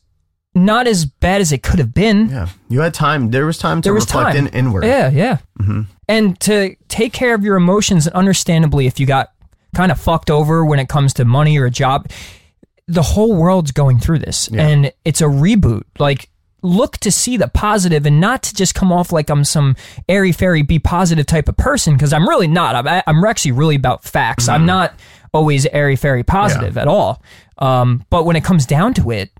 not 0.54 0.88
as 0.88 1.06
bad 1.06 1.40
as 1.40 1.52
it 1.52 1.64
could 1.64 1.80
have 1.80 1.94
been. 1.94 2.30
yeah 2.30 2.50
you 2.68 2.82
had 2.82 2.94
time 2.94 3.30
there 3.32 3.46
was 3.46 3.58
time 3.58 3.80
to 3.82 3.86
there 3.88 3.94
was 3.94 4.06
reflect 4.06 4.36
time 4.36 4.48
in 4.48 4.54
inward 4.54 4.84
Yeah, 4.84 5.10
yeah. 5.10 5.38
Mm-hmm. 5.60 5.82
And 6.10 6.40
to 6.42 6.76
take 6.90 7.14
care 7.14 7.34
of 7.34 7.44
your 7.44 7.56
emotions, 7.56 8.08
and 8.08 8.16
understandably, 8.16 8.88
if 8.88 9.00
you 9.00 9.06
got 9.06 9.28
kind 9.76 9.92
of 9.92 10.00
fucked 10.00 10.30
over 10.32 10.66
when 10.66 10.80
it 10.80 10.90
comes 10.90 11.14
to 11.14 11.26
money 11.26 11.58
or 11.58 11.66
a 11.66 11.72
job, 11.72 12.10
the 12.88 13.02
whole 13.02 13.36
world's 13.36 13.72
going 13.72 14.00
through 14.00 14.20
this, 14.20 14.50
Yeah. 14.52 14.66
and 14.68 14.92
it's 15.04 15.22
a 15.22 15.26
reboot. 15.26 15.84
Like, 16.00 16.30
look 16.64 16.98
to 17.00 17.12
see 17.12 17.38
the 17.38 17.48
positive, 17.48 18.06
and 18.06 18.20
not 18.20 18.44
to 18.44 18.54
just 18.56 18.74
come 18.76 18.92
off 18.92 19.12
like 19.12 19.30
I'm 19.30 19.44
some 19.44 19.76
airy 20.08 20.32
fairy, 20.32 20.62
be 20.62 20.80
positive 20.80 21.26
type 21.26 21.50
of 21.50 21.58
person, 21.58 21.94
because 21.96 22.14
I'm 22.14 22.28
really 22.28 22.48
not. 22.48 22.76
I'm, 22.88 23.04
I'm 23.06 23.24
actually 23.26 23.52
really 23.52 23.76
about 23.76 24.04
facts. 24.04 24.48
I'm 24.48 24.66
not 24.66 24.94
always 25.34 25.66
airy 25.68 25.96
fairy 25.96 26.24
positive 26.24 26.78
at 26.78 26.88
all. 26.88 27.22
Um, 27.58 28.06
but 28.10 28.24
when 28.26 28.36
it 28.36 28.44
comes 28.44 28.66
down 28.66 28.94
to 28.96 29.12
it, 29.12 29.32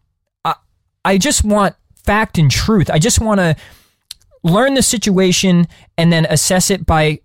I, 0.44 0.56
I 1.06 1.18
just 1.18 1.44
want 1.44 1.76
fact 2.04 2.38
and 2.38 2.52
truth. 2.52 2.90
I 2.90 3.00
just 3.00 3.20
want 3.22 3.40
to 3.40 3.56
learn 4.44 4.74
the 4.76 4.82
situation 4.84 5.68
and 5.98 6.12
then 6.12 6.26
assess 6.30 6.70
it 6.70 6.86
by 6.86 7.20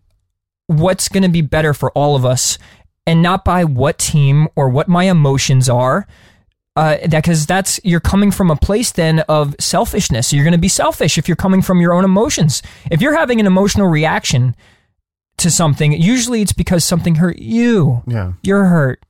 what's 0.69 1.09
going 1.09 1.23
to 1.23 1.29
be 1.29 1.43
better 1.43 1.75
for 1.75 1.91
all 1.93 2.17
of 2.17 2.25
us 2.25 2.59
and 3.07 3.23
not 3.23 3.45
by 3.45 3.65
what 3.65 3.99
team 3.99 4.49
or 4.57 4.69
what 4.69 4.89
my 4.89 5.05
emotions 5.05 5.69
are. 5.69 6.07
Uh, 6.75 6.97
that 7.07 7.23
because 7.23 7.45
that's 7.45 7.79
you're 7.85 8.01
coming 8.01 8.31
from 8.31 8.51
a 8.51 8.57
place 8.57 8.93
then 8.93 9.21
of 9.29 9.55
selfishness. 9.61 10.33
You're 10.33 10.45
going 10.45 10.53
to 10.53 10.59
be 10.59 10.69
selfish 10.69 11.19
if 11.19 11.29
you're 11.29 11.37
coming 11.37 11.61
from 11.61 11.83
your 11.83 11.93
own 11.93 12.05
emotions. 12.05 12.63
If 12.91 13.03
you're 13.03 13.17
having 13.17 13.41
an 13.41 13.47
emotional 13.47 13.89
reaction 13.89 14.57
to 15.37 15.51
something, 15.51 15.93
usually 15.93 16.41
it's 16.41 16.55
because 16.55 16.83
something 16.83 17.17
hurt 17.17 17.39
you. 17.39 18.03
Yeah. 18.07 18.33
You're 18.43 18.65
hurt. 18.65 19.05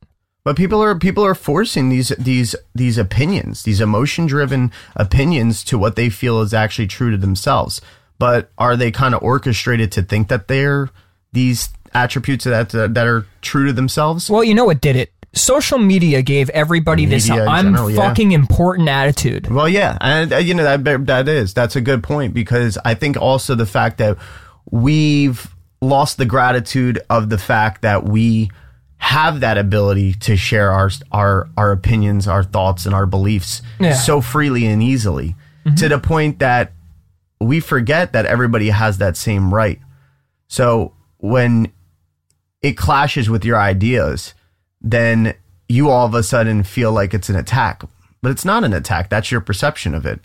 But 0.45 0.57
people 0.57 0.83
are 0.83 0.99
people 0.99 1.25
are 1.25 1.37
forcing 1.37 1.89
these 1.89 2.09
these 2.19 2.57
these 2.75 2.99
opinions, 2.99 3.63
these 3.63 3.81
emotion 3.81 4.27
driven 4.27 4.73
opinions 4.97 5.63
to 5.65 5.79
what 5.79 5.95
they 5.95 6.11
feel 6.11 6.41
is 6.41 6.53
actually 6.53 6.89
true 6.89 7.13
to 7.13 7.17
themselves. 7.17 7.81
But 8.19 8.51
are 8.59 8.77
they 8.77 8.91
kind 8.91 9.15
of 9.15 9.23
orchestrated 9.23 9.93
to 9.93 10.03
think 10.03 10.29
that 10.29 10.49
they're 10.49 10.91
these 11.33 11.69
attributes 11.95 12.45
that 12.45 12.71
that 12.71 13.07
are 13.07 13.27
true 13.41 13.67
to 13.67 13.73
themselves? 13.73 14.31
Well, 14.31 14.45
you 14.45 14.55
know 14.55 14.65
what 14.65 14.81
did 14.81 14.97
it? 14.97 15.13
Social 15.35 15.79
media 15.79 16.21
gave 16.21 16.51
everybody 16.51 17.07
this 17.07 17.29
Media 17.29 17.45
in 17.45 17.49
I'm 17.49 17.65
general, 17.67 17.91
yeah. 17.91 17.97
fucking 18.09 18.33
important 18.33 18.89
attitude. 18.91 19.51
Well, 19.51 19.69
yeah, 19.69 19.97
and 20.01 20.33
uh, 20.33 20.37
you 20.37 20.53
know 20.55 20.65
that 20.65 21.07
that 21.07 21.29
is 21.29 21.55
that's 21.55 21.75
a 21.77 21.81
good 21.81 22.03
point 22.03 22.35
because 22.35 22.77
I 22.85 22.95
think 22.95 23.17
also 23.17 23.55
the 23.55 23.65
fact 23.67 23.99
that 23.99 24.19
we've 24.71 25.47
lost 25.81 26.19
the 26.19 26.27
gratitude 26.27 27.01
of 27.11 27.29
the 27.29 27.39
fact 27.39 27.83
that 27.83 28.05
we 28.05 28.51
have 28.99 29.41
that 29.41 29.59
ability 29.59 30.15
to 30.15 30.37
share 30.37 30.71
our 30.71 30.91
our 31.11 31.49
our 31.57 31.73
opinions, 31.73 32.29
our 32.29 32.45
thoughts, 32.45 32.87
and 32.87 32.95
our 32.95 33.07
beliefs 33.07 33.63
Yeah. 33.81 33.95
so 33.95 34.21
freely 34.21 34.67
and 34.67 34.83
easily 34.83 35.35
to 35.77 35.89
the 35.89 35.99
point 35.99 36.41
that 36.41 36.73
we 37.41 37.61
forget 37.61 38.13
that 38.13 38.27
everybody 38.27 38.71
has 38.71 38.99
that 38.99 39.17
same 39.17 39.53
right. 39.55 39.81
So 40.49 40.93
when 41.19 41.73
it 42.63 42.77
clashes 42.77 43.29
with 43.29 43.45
your 43.45 43.59
ideas, 43.59 44.35
then 44.81 45.35
you 45.69 45.91
all 45.91 46.07
of 46.07 46.15
a 46.15 46.23
sudden 46.23 46.63
feel 46.63 46.93
like 46.93 47.15
it's 47.15 47.29
an 47.29 47.37
attack. 47.37 47.83
But 48.21 48.31
it's 48.31 48.45
not 48.45 48.65
an 48.65 48.73
attack. 48.73 49.09
That's 49.09 49.33
your 49.33 49.41
perception 49.41 49.95
of 49.95 50.07
it. 50.07 50.21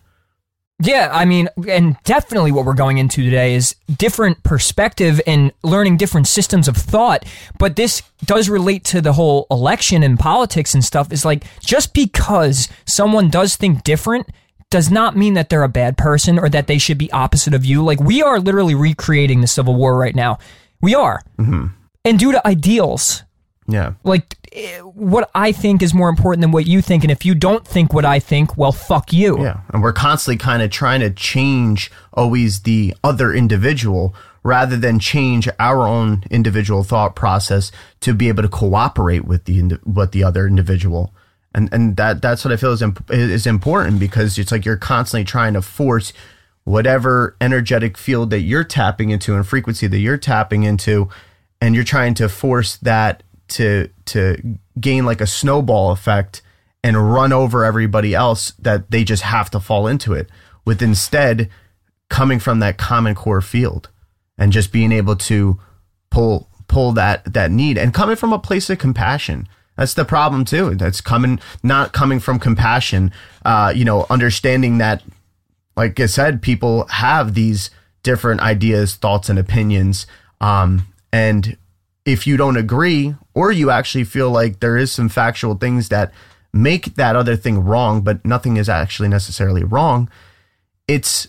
Yeah, 0.80 1.10
I 1.12 1.26
mean, 1.26 1.50
and 1.68 1.98
definitely 2.04 2.52
what 2.52 2.64
we're 2.64 2.76
going 2.76 3.00
into 3.00 3.24
today 3.24 3.56
is 3.56 3.76
different 3.98 4.44
perspective 4.44 5.20
and 5.26 5.52
learning 5.64 5.98
different 5.98 6.28
systems 6.28 6.68
of 6.68 6.78
thought. 6.78 7.26
But 7.58 7.76
this 7.76 8.04
does 8.24 8.48
relate 8.48 8.84
to 8.86 9.02
the 9.02 9.14
whole 9.14 9.48
election 9.50 10.04
and 10.04 10.20
politics 10.20 10.76
and 10.76 10.86
stuff. 10.86 11.12
Is 11.12 11.26
like 11.26 11.46
just 11.62 11.96
because 11.96 12.70
someone 12.86 13.32
does 13.32 13.56
think 13.56 13.84
different 13.84 14.28
does 14.70 14.92
not 14.92 15.18
mean 15.18 15.34
that 15.34 15.50
they're 15.50 15.64
a 15.64 15.70
bad 15.70 15.98
person 15.98 16.38
or 16.38 16.50
that 16.50 16.68
they 16.68 16.78
should 16.78 17.00
be 17.00 17.12
opposite 17.12 17.56
of 17.56 17.66
you. 17.66 17.84
Like 17.84 18.00
we 18.00 18.22
are 18.22 18.40
literally 18.40 18.76
recreating 18.76 19.42
the 19.42 19.48
Civil 19.48 19.74
War 19.74 19.98
right 19.98 20.16
now. 20.16 20.38
We 20.80 20.94
are. 20.94 21.24
Mm-hmm. 21.40 21.68
And 22.08 22.18
due 22.20 22.32
to 22.32 22.48
ideals, 22.48 23.24
Yeah. 23.68 23.94
like 24.04 24.36
eh, 24.54 24.80
what 24.80 25.30
I 25.36 25.52
think 25.52 25.82
is 25.82 25.94
more 25.94 26.10
important 26.10 26.42
than 26.42 26.52
what 26.52 26.66
you 26.66 26.82
think. 26.82 27.04
And 27.04 27.12
if 27.12 27.26
you 27.26 27.36
don't 27.36 27.68
think 27.68 27.94
what 27.94 28.06
I 28.06 28.20
think, 28.20 28.58
well, 28.58 28.72
fuck 28.72 29.12
you. 29.12 29.42
Yeah. 29.44 29.58
And 29.74 29.84
we're 29.84 29.94
constantly 29.94 30.38
kind 30.38 30.62
of 30.64 30.72
trying 30.72 31.02
to 31.02 31.10
change 31.10 31.92
always 32.14 32.62
the 32.62 32.96
other 33.04 33.34
individual 33.34 34.16
rather 34.44 34.78
than 34.78 35.00
change 35.00 35.50
our 35.60 35.86
own 35.86 36.24
individual 36.32 36.84
thought 36.84 37.14
process 37.16 37.72
to 38.00 38.14
be 38.14 38.30
able 38.30 38.44
to 38.44 38.50
cooperate 38.50 39.26
with 39.26 39.44
the 39.46 39.78
with 39.86 40.12
the 40.12 40.24
other 40.24 40.48
individual. 40.48 41.14
And 41.54 41.68
and 41.74 41.98
that 41.98 42.22
that's 42.22 42.46
what 42.46 42.54
I 42.54 42.58
feel 42.58 42.72
is 42.72 42.82
imp- 42.82 43.12
is 43.12 43.46
important 43.46 44.00
because 44.00 44.38
it's 44.38 44.52
like 44.52 44.64
you're 44.64 44.78
constantly 44.78 45.26
trying 45.26 45.54
to 45.56 45.62
force 45.62 46.14
whatever 46.64 47.36
energetic 47.42 47.98
field 47.98 48.30
that 48.30 48.42
you're 48.42 48.64
tapping 48.64 49.10
into 49.10 49.36
and 49.36 49.46
frequency 49.48 49.88
that 49.88 50.00
you're 50.00 50.18
tapping 50.18 50.64
into 50.64 51.10
and 51.62 51.76
you're 51.76 51.84
trying 51.84 52.14
to 52.16 52.30
force 52.30 52.78
that 52.78 53.24
to 53.50 53.90
to 54.06 54.58
gain 54.80 55.06
like 55.06 55.22
a 55.22 55.28
snowball 55.28 55.92
effect 55.92 56.42
and 56.84 57.12
run 57.12 57.34
over 57.34 57.66
everybody 57.66 58.14
else 58.14 58.52
that 58.60 58.92
they 58.92 59.04
just 59.04 59.24
have 59.24 59.50
to 59.50 59.60
fall 59.60 59.88
into 59.88 60.14
it 60.14 60.30
with 60.66 60.82
instead 60.82 61.50
coming 62.10 62.40
from 62.40 62.60
that 62.60 62.78
common 62.78 63.16
core 63.16 63.42
field 63.42 63.90
and 64.38 64.52
just 64.52 64.72
being 64.72 64.92
able 64.92 65.16
to 65.16 65.60
pull 66.10 66.50
pull 66.68 66.92
that 66.92 67.34
that 67.34 67.52
need 67.52 67.78
and 67.78 67.94
coming 67.94 68.16
from 68.16 68.34
a 68.34 68.40
place 68.40 68.70
of 68.70 68.78
compassion 68.78 69.48
that's 69.78 69.94
the 69.94 70.06
problem 70.06 70.44
too 70.44 70.76
that's 70.76 71.00
coming 71.00 71.40
not 71.64 71.94
coming 71.94 72.20
from 72.20 72.38
compassion 72.38 73.12
uh 73.46 73.72
you 73.74 73.86
know 73.86 74.06
understanding 74.10 74.78
that 74.78 75.02
like 75.78 76.00
I 76.00 76.08
said, 76.08 76.42
people 76.42 76.88
have 76.88 77.36
these 77.36 77.70
different 78.02 78.42
ideas, 78.42 78.96
thoughts, 78.96 79.30
and 79.30 79.38
opinions. 79.38 80.08
Um, 80.42 80.88
and 81.12 81.58
if 82.06 82.26
you 82.26 82.38
don't 82.38 82.58
agree, 82.58 83.16
or 83.34 83.52
you 83.52 83.70
actually 83.70 84.06
feel 84.06 84.32
like 84.32 84.60
there 84.60 84.78
is 84.78 84.92
some 84.92 85.10
factual 85.10 85.56
things 85.56 85.90
that 85.90 86.14
make 86.54 86.96
that 86.96 87.16
other 87.16 87.36
thing 87.36 87.60
wrong, 87.60 88.02
but 88.02 88.24
nothing 88.26 88.58
is 88.58 88.70
actually 88.70 89.10
necessarily 89.10 89.64
wrong, 89.64 90.10
it's 90.88 91.28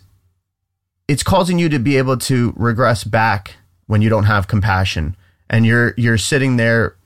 it's 1.08 1.22
causing 1.22 1.58
you 1.58 1.68
to 1.70 1.78
be 1.78 1.96
able 1.96 2.16
to 2.16 2.52
regress 2.56 3.02
back 3.02 3.56
when 3.86 4.02
you 4.02 4.08
don't 4.08 4.24
have 4.24 4.46
compassion, 4.46 5.16
and 5.50 5.66
you're 5.66 5.94
you're 5.96 6.18
sitting 6.18 6.56
there 6.56 6.96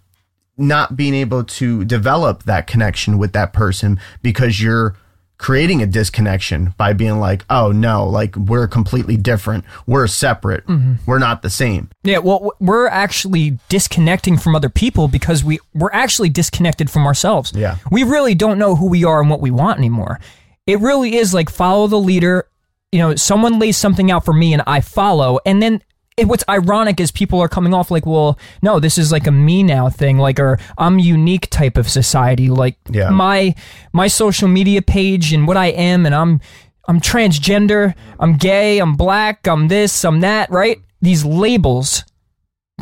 not 0.58 0.96
being 0.96 1.14
able 1.14 1.42
to 1.42 1.84
develop 1.84 2.42
that 2.42 2.66
connection 2.66 3.16
with 3.16 3.32
that 3.32 3.52
person 3.52 3.98
because 4.22 4.62
you're 4.62 4.96
creating 5.42 5.82
a 5.82 5.86
disconnection 5.86 6.72
by 6.76 6.92
being 6.92 7.18
like, 7.18 7.44
oh 7.50 7.72
no, 7.72 8.06
like 8.06 8.36
we're 8.36 8.68
completely 8.68 9.16
different. 9.16 9.64
We're 9.88 10.06
separate. 10.06 10.64
Mm-hmm. 10.66 11.04
We're 11.04 11.18
not 11.18 11.42
the 11.42 11.50
same. 11.50 11.90
Yeah, 12.04 12.18
well, 12.18 12.52
we're 12.60 12.86
actually 12.86 13.58
disconnecting 13.68 14.38
from 14.38 14.54
other 14.54 14.68
people 14.68 15.08
because 15.08 15.42
we 15.42 15.58
we're 15.74 15.90
actually 15.92 16.28
disconnected 16.28 16.90
from 16.90 17.04
ourselves. 17.04 17.52
Yeah. 17.56 17.78
we 17.90 18.04
really 18.04 18.36
don't 18.36 18.56
know 18.56 18.76
who 18.76 18.86
we 18.88 19.02
are 19.02 19.20
and 19.20 19.28
what 19.28 19.40
we 19.40 19.50
want 19.50 19.78
anymore. 19.78 20.20
It 20.68 20.78
really 20.78 21.16
is 21.16 21.34
like 21.34 21.50
follow 21.50 21.88
the 21.88 21.98
leader. 21.98 22.46
You 22.92 23.00
know, 23.00 23.16
someone 23.16 23.58
lays 23.58 23.76
something 23.76 24.12
out 24.12 24.24
for 24.24 24.32
me 24.32 24.52
and 24.52 24.62
I 24.66 24.80
follow, 24.80 25.40
and 25.44 25.60
then. 25.60 25.82
It, 26.16 26.28
what's 26.28 26.44
ironic 26.48 27.00
is 27.00 27.10
people 27.10 27.40
are 27.40 27.48
coming 27.48 27.72
off 27.72 27.90
like, 27.90 28.04
well, 28.04 28.38
no, 28.60 28.78
this 28.78 28.98
is 28.98 29.10
like 29.10 29.26
a 29.26 29.30
me 29.30 29.62
now 29.62 29.88
thing, 29.88 30.18
like, 30.18 30.38
or 30.38 30.58
I'm 30.76 30.98
unique 30.98 31.48
type 31.50 31.78
of 31.78 31.88
society. 31.88 32.50
Like, 32.50 32.76
Yeah. 32.90 33.10
my 33.10 33.54
my 33.92 34.08
social 34.08 34.48
media 34.48 34.82
page 34.82 35.32
and 35.32 35.46
what 35.46 35.56
I 35.56 35.66
am, 35.66 36.04
and 36.04 36.14
I'm 36.14 36.40
I'm 36.88 37.00
transgender, 37.00 37.94
I'm 38.18 38.36
gay, 38.36 38.78
I'm 38.78 38.94
black, 38.94 39.46
I'm 39.46 39.68
this, 39.68 40.04
I'm 40.04 40.20
that, 40.20 40.50
right? 40.50 40.78
These 41.00 41.24
labels 41.24 42.04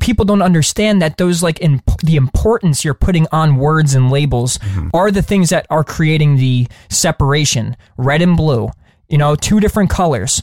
people 0.01 0.25
don't 0.25 0.43
understand 0.43 1.03
that 1.03 1.17
those 1.19 1.43
like 1.43 1.59
in 1.59 1.83
the 2.03 2.17
importance 2.17 2.85
you're 2.85 2.95
putting 2.95 3.27
on 3.33 3.57
words 3.57 3.95
and 3.95 4.11
labels 4.11 4.59
mm-hmm. 4.59 4.89
are 4.95 5.11
the 5.11 5.23
things 5.23 5.51
that 5.51 5.67
are 5.71 5.85
creating 5.85 6.37
the 6.37 6.67
separation 6.89 7.77
red 7.97 8.23
and 8.23 8.37
blue 8.37 8.71
you 9.09 9.19
know 9.19 9.35
two 9.35 9.61
different 9.61 9.91
colors 9.91 10.43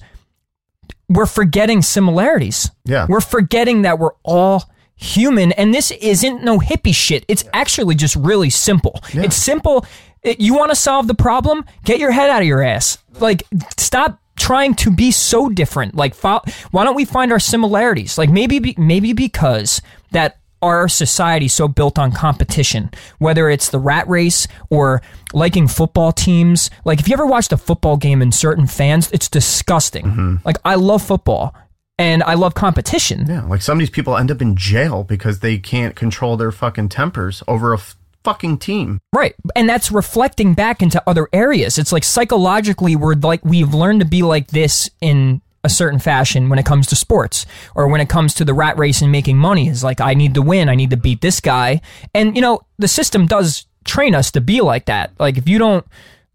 we're 1.09 1.25
forgetting 1.25 1.81
similarities. 1.81 2.69
Yeah. 2.85 3.05
we're 3.09 3.21
forgetting 3.21 3.83
that 3.83 3.99
we're 3.99 4.13
all 4.23 4.69
human 4.95 5.51
and 5.53 5.73
this 5.73 5.91
isn't 5.91 6.43
no 6.43 6.59
hippie 6.59 6.93
shit. 6.95 7.23
It's 7.27 7.43
actually 7.53 7.95
just 7.95 8.15
really 8.15 8.49
simple. 8.49 8.99
It's 9.13 9.35
simple. 9.35 9.85
It- 10.23 10.39
you 10.39 10.55
want 10.55 10.71
to 10.71 10.75
solve 10.75 11.07
the 11.07 11.13
problem? 11.15 11.65
Get 11.85 11.99
your 11.99 12.11
head 12.11 12.29
out 12.29 12.41
of 12.41 12.47
your 12.47 12.63
ass. 12.63 12.97
Like 13.19 13.43
stop 13.77 14.19
trying 14.35 14.73
to 14.75 14.91
be 14.91 15.11
so 15.11 15.49
different. 15.49 15.95
Like 15.95 16.13
fo- 16.15 16.41
why 16.71 16.83
don't 16.83 16.95
we 16.95 17.05
find 17.05 17.31
our 17.31 17.39
similarities? 17.39 18.17
Like 18.17 18.29
maybe 18.29 18.59
be, 18.59 18.75
maybe 18.77 19.13
because 19.13 19.81
that 20.11 20.37
our 20.67 20.87
society 20.87 21.47
so 21.47 21.67
built 21.67 21.97
on 21.97 22.11
competition 22.11 22.89
whether 23.19 23.49
it's 23.49 23.69
the 23.69 23.79
rat 23.79 24.07
race 24.07 24.47
or 24.69 25.01
liking 25.33 25.67
football 25.67 26.11
teams 26.11 26.69
like 26.85 26.99
if 26.99 27.07
you 27.07 27.13
ever 27.13 27.25
watched 27.25 27.51
a 27.51 27.57
football 27.57 27.97
game 27.97 28.21
and 28.21 28.33
certain 28.33 28.67
fans 28.67 29.11
it's 29.11 29.27
disgusting 29.29 30.05
mm-hmm. 30.05 30.35
like 30.45 30.57
i 30.65 30.75
love 30.75 31.01
football 31.01 31.55
and 31.97 32.21
i 32.23 32.33
love 32.33 32.53
competition 32.53 33.25
Yeah. 33.27 33.43
Like 33.43 33.61
some 33.61 33.77
of 33.77 33.79
these 33.79 33.89
people 33.89 34.15
end 34.17 34.31
up 34.31 34.41
in 34.41 34.55
jail 34.55 35.03
because 35.03 35.39
they 35.39 35.57
can't 35.57 35.95
control 35.95 36.37
their 36.37 36.51
fucking 36.51 36.89
tempers 36.89 37.43
over 37.47 37.73
a 37.73 37.77
f- 37.77 37.95
fucking 38.23 38.57
team. 38.57 38.99
Right. 39.13 39.35
And 39.55 39.69
that's 39.69 39.89
reflecting 39.89 40.53
back 40.53 40.81
into 40.81 41.01
other 41.07 41.29
areas. 41.31 41.77
It's 41.77 41.93
like 41.93 42.03
psychologically 42.03 42.95
we're 42.95 43.15
like 43.15 43.43
we've 43.45 43.73
learned 43.73 44.01
to 44.01 44.05
be 44.05 44.21
like 44.21 44.47
this 44.47 44.89
in 44.99 45.41
a 45.63 45.69
certain 45.69 45.99
fashion 45.99 46.49
when 46.49 46.59
it 46.59 46.65
comes 46.65 46.87
to 46.87 46.95
sports 46.95 47.45
or 47.75 47.87
when 47.87 48.01
it 48.01 48.09
comes 48.09 48.33
to 48.35 48.45
the 48.45 48.53
rat 48.53 48.77
race 48.77 49.01
and 49.01 49.11
making 49.11 49.37
money 49.37 49.67
is 49.67 49.83
like 49.83 49.99
I 49.99 50.13
need 50.13 50.33
to 50.35 50.41
win, 50.41 50.69
I 50.69 50.75
need 50.75 50.91
to 50.91 50.97
beat 50.97 51.21
this 51.21 51.39
guy. 51.39 51.81
And 52.13 52.35
you 52.35 52.41
know, 52.41 52.61
the 52.77 52.87
system 52.87 53.25
does 53.25 53.65
train 53.85 54.15
us 54.15 54.31
to 54.31 54.41
be 54.41 54.61
like 54.61 54.85
that. 54.85 55.11
Like 55.19 55.37
if 55.37 55.47
you 55.47 55.57
don't 55.57 55.85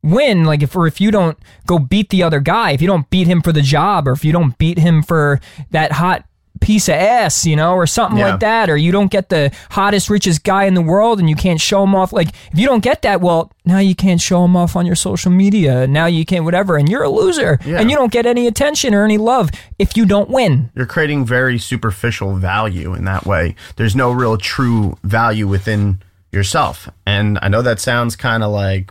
win, 0.03 0.45
like 0.45 0.63
if 0.63 0.75
or 0.75 0.87
if 0.87 1.01
you 1.01 1.11
don't 1.11 1.39
go 1.67 1.79
beat 1.79 2.11
the 2.11 2.23
other 2.23 2.41
guy, 2.41 2.73
if 2.73 2.83
you 2.83 2.89
don't 2.89 3.09
beat 3.11 3.27
him 3.27 3.41
for 3.43 3.53
the 3.53 3.63
job 3.63 4.09
or 4.09 4.13
if 4.13 4.25
you 4.25 4.33
don't 4.33 4.59
beat 4.59 4.79
him 4.79 5.03
for 5.03 5.41
that 5.71 5.93
hot 5.93 6.25
piece 6.63 6.89
of 6.89 6.95
ass, 6.95 7.45
you 7.45 7.57
know, 7.57 7.75
or 7.75 7.87
something 7.87 8.19
Yeah. 8.19 8.31
like 8.31 8.41
that, 8.41 8.71
or 8.71 8.77
you 8.77 8.93
don't 8.93 9.11
get 9.11 9.29
the 9.29 9.51
hottest, 9.71 10.09
richest 10.09 10.45
guy 10.45 10.65
in 10.65 10.75
the 10.75 10.81
world 10.81 11.19
and 11.21 11.29
you 11.29 11.37
can't 11.37 11.61
show 11.61 11.83
him 11.83 11.95
off. 11.95 12.13
Like, 12.13 12.29
if 12.53 12.59
you 12.59 12.67
don't 12.67 12.83
get 12.83 13.03
that, 13.03 13.21
well, 13.21 13.51
now 13.65 13.79
you 13.79 13.95
can't 13.95 14.21
show 14.21 14.45
him 14.45 14.57
off 14.57 14.77
on 14.77 14.87
your 14.87 14.95
social 14.95 15.31
media. 15.31 15.87
Now 15.87 16.07
you 16.07 16.25
can't, 16.25 16.45
whatever, 16.45 16.77
and 16.77 16.89
you're 16.89 17.03
a 17.03 17.09
loser. 17.11 17.59
Yeah. 17.65 17.81
And 17.81 17.91
you 17.91 17.97
don't 17.97 18.13
get 18.13 18.25
any 18.25 18.47
attention 18.47 18.95
or 18.95 19.05
any 19.05 19.19
love 19.19 19.51
if 19.79 19.97
you 19.97 20.07
don't 20.07 20.31
win. 20.31 20.71
You're 20.75 20.87
creating 20.87 21.27
very 21.27 21.59
superficial 21.59 22.35
value 22.37 22.95
in 22.95 23.05
that 23.05 23.27
way. 23.27 23.55
There's 23.77 23.95
no 23.97 24.13
real 24.13 24.39
true 24.39 24.97
value 25.03 25.47
within 25.49 26.01
yourself. 26.31 26.89
And 27.07 27.39
I 27.43 27.49
know 27.49 27.63
that 27.63 27.81
sounds 27.81 28.17
kind 28.17 28.43
of 28.43 28.51
like, 28.53 28.91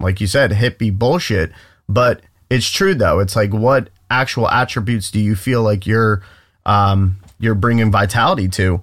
like 0.00 0.20
you 0.20 0.26
said, 0.26 0.50
hippie 0.50 0.92
bullshit, 0.96 1.52
but 1.88 2.20
it's 2.50 2.68
true 2.68 2.94
though. 2.94 3.20
It's 3.20 3.36
like, 3.36 3.52
what 3.52 3.90
actual 4.10 4.48
attributes 4.48 5.10
do 5.10 5.18
you 5.20 5.34
feel 5.36 5.62
like 5.62 5.86
you're, 5.86 6.20
um, 6.66 7.18
you're 7.38 7.54
bringing 7.54 7.90
vitality 7.90 8.48
to, 8.48 8.82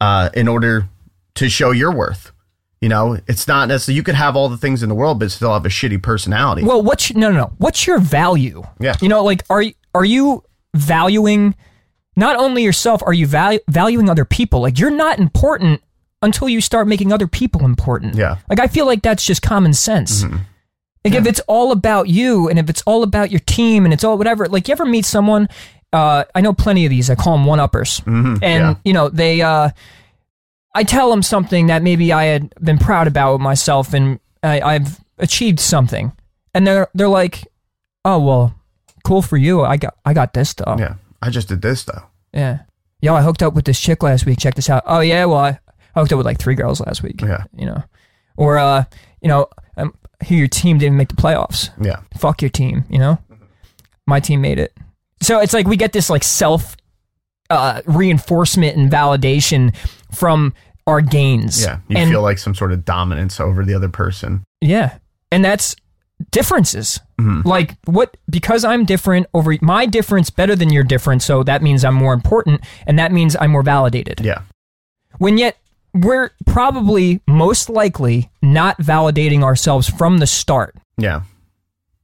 uh, 0.00 0.30
in 0.34 0.48
order 0.48 0.88
to 1.36 1.48
show 1.48 1.70
your 1.70 1.92
worth? 1.92 2.32
You 2.80 2.88
know, 2.88 3.18
it's 3.26 3.46
not 3.46 3.68
necessarily, 3.68 3.96
you 3.96 4.02
could 4.02 4.14
have 4.14 4.36
all 4.36 4.48
the 4.48 4.56
things 4.56 4.82
in 4.82 4.88
the 4.88 4.94
world, 4.94 5.18
but 5.18 5.30
still 5.30 5.52
have 5.52 5.66
a 5.66 5.68
shitty 5.68 6.02
personality. 6.02 6.64
Well, 6.64 6.82
what's 6.82 7.14
no, 7.14 7.30
no, 7.30 7.36
no. 7.36 7.52
What's 7.58 7.86
your 7.86 7.98
value? 7.98 8.62
Yeah. 8.78 8.94
You 9.02 9.10
know, 9.10 9.22
like 9.22 9.42
are 9.50 9.60
you 9.60 9.74
are 9.94 10.04
you 10.04 10.44
valuing 10.74 11.54
not 12.16 12.36
only 12.36 12.62
yourself? 12.62 13.02
Are 13.04 13.12
you 13.12 13.26
valu- 13.26 13.60
valuing 13.68 14.08
other 14.08 14.24
people? 14.24 14.62
Like 14.62 14.78
you're 14.78 14.90
not 14.90 15.18
important 15.18 15.82
until 16.22 16.48
you 16.48 16.62
start 16.62 16.88
making 16.88 17.12
other 17.12 17.26
people 17.26 17.66
important. 17.66 18.14
Yeah. 18.14 18.38
Like 18.48 18.60
I 18.60 18.66
feel 18.66 18.86
like 18.86 19.02
that's 19.02 19.26
just 19.26 19.42
common 19.42 19.74
sense. 19.74 20.24
Like 21.04 21.14
if 21.14 21.26
it's 21.26 21.40
all 21.48 21.72
about 21.72 22.08
you 22.08 22.48
and 22.48 22.58
if 22.58 22.70
it's 22.70 22.82
all 22.86 23.02
about 23.02 23.30
your 23.30 23.40
team 23.40 23.84
and 23.84 23.92
it's 23.92 24.04
all 24.04 24.16
whatever. 24.16 24.46
Like 24.46 24.68
you 24.68 24.72
ever 24.72 24.86
meet 24.86 25.04
someone? 25.04 25.48
Uh, 25.92 26.24
I 26.34 26.40
know 26.40 26.52
plenty 26.52 26.84
of 26.86 26.90
these. 26.90 27.10
I 27.10 27.14
call 27.14 27.36
them 27.36 27.46
one 27.46 27.60
uppers, 27.60 28.00
and 28.06 28.42
yeah. 28.42 28.74
you 28.84 28.92
know 28.92 29.08
they. 29.08 29.42
Uh, 29.42 29.70
I 30.72 30.84
tell 30.84 31.10
them 31.10 31.22
something 31.22 31.66
that 31.66 31.82
maybe 31.82 32.12
I 32.12 32.24
had 32.24 32.54
been 32.62 32.78
proud 32.78 33.08
about 33.08 33.32
with 33.32 33.40
myself, 33.40 33.92
and 33.92 34.20
I, 34.42 34.60
I've 34.60 35.00
achieved 35.18 35.58
something, 35.58 36.12
and 36.54 36.66
they're 36.66 36.88
they're 36.94 37.08
like, 37.08 37.48
"Oh 38.04 38.20
well, 38.24 38.54
cool 39.04 39.22
for 39.22 39.36
you. 39.36 39.62
I 39.62 39.76
got 39.76 39.96
I 40.04 40.14
got 40.14 40.32
this 40.32 40.54
though. 40.54 40.76
yeah. 40.78 40.94
I 41.22 41.30
just 41.30 41.48
did 41.48 41.62
this 41.62 41.84
though. 41.84 42.02
Yeah. 42.32 42.60
Yo, 43.02 43.14
I 43.14 43.22
hooked 43.22 43.42
up 43.42 43.54
with 43.54 43.64
this 43.64 43.80
chick 43.80 44.02
last 44.02 44.26
week. 44.26 44.38
Check 44.38 44.54
this 44.54 44.70
out. 44.70 44.82
Oh 44.86 45.00
yeah, 45.00 45.24
well 45.24 45.38
I, 45.38 45.58
I 45.94 46.00
hooked 46.00 46.12
up 46.12 46.18
with 46.18 46.26
like 46.26 46.38
three 46.38 46.54
girls 46.54 46.80
last 46.80 47.02
week. 47.02 47.20
Yeah. 47.20 47.44
You 47.54 47.66
know, 47.66 47.82
or 48.36 48.58
uh, 48.58 48.84
you 49.20 49.28
know, 49.28 49.48
um, 49.76 49.94
here 50.22 50.38
your 50.38 50.48
team 50.48 50.78
didn't 50.78 50.96
make 50.96 51.08
the 51.08 51.16
playoffs. 51.16 51.70
Yeah. 51.82 52.00
Fuck 52.18 52.42
your 52.42 52.50
team. 52.50 52.84
You 52.88 52.98
know, 52.98 53.18
my 54.06 54.20
team 54.20 54.40
made 54.40 54.58
it. 54.58 54.76
So 55.22 55.40
it's 55.40 55.52
like 55.52 55.66
we 55.66 55.76
get 55.76 55.92
this 55.92 56.08
like 56.10 56.24
self 56.24 56.76
uh, 57.50 57.82
reinforcement 57.86 58.76
and 58.76 58.90
validation 58.90 59.74
from 60.12 60.54
our 60.86 61.00
gains. 61.00 61.62
Yeah, 61.62 61.80
you 61.88 61.98
and, 61.98 62.10
feel 62.10 62.22
like 62.22 62.38
some 62.38 62.54
sort 62.54 62.72
of 62.72 62.84
dominance 62.84 63.40
over 63.40 63.64
the 63.64 63.74
other 63.74 63.88
person. 63.88 64.44
Yeah. 64.60 64.98
And 65.32 65.44
that's 65.44 65.76
differences. 66.30 67.00
Mm-hmm. 67.20 67.46
Like 67.46 67.76
what 67.84 68.16
because 68.28 68.64
I'm 68.64 68.84
different 68.84 69.26
over 69.34 69.54
my 69.60 69.86
difference 69.86 70.30
better 70.30 70.56
than 70.56 70.70
your 70.72 70.84
difference, 70.84 71.24
so 71.24 71.42
that 71.44 71.62
means 71.62 71.84
I'm 71.84 71.94
more 71.94 72.14
important 72.14 72.62
and 72.86 72.98
that 72.98 73.12
means 73.12 73.36
I'm 73.40 73.50
more 73.50 73.62
validated. 73.62 74.20
Yeah, 74.20 74.42
When 75.18 75.38
yet 75.38 75.56
we're 75.92 76.30
probably 76.46 77.20
most 77.26 77.68
likely 77.68 78.30
not 78.42 78.78
validating 78.78 79.42
ourselves 79.42 79.88
from 79.88 80.18
the 80.18 80.26
start. 80.26 80.76
yeah. 80.98 81.22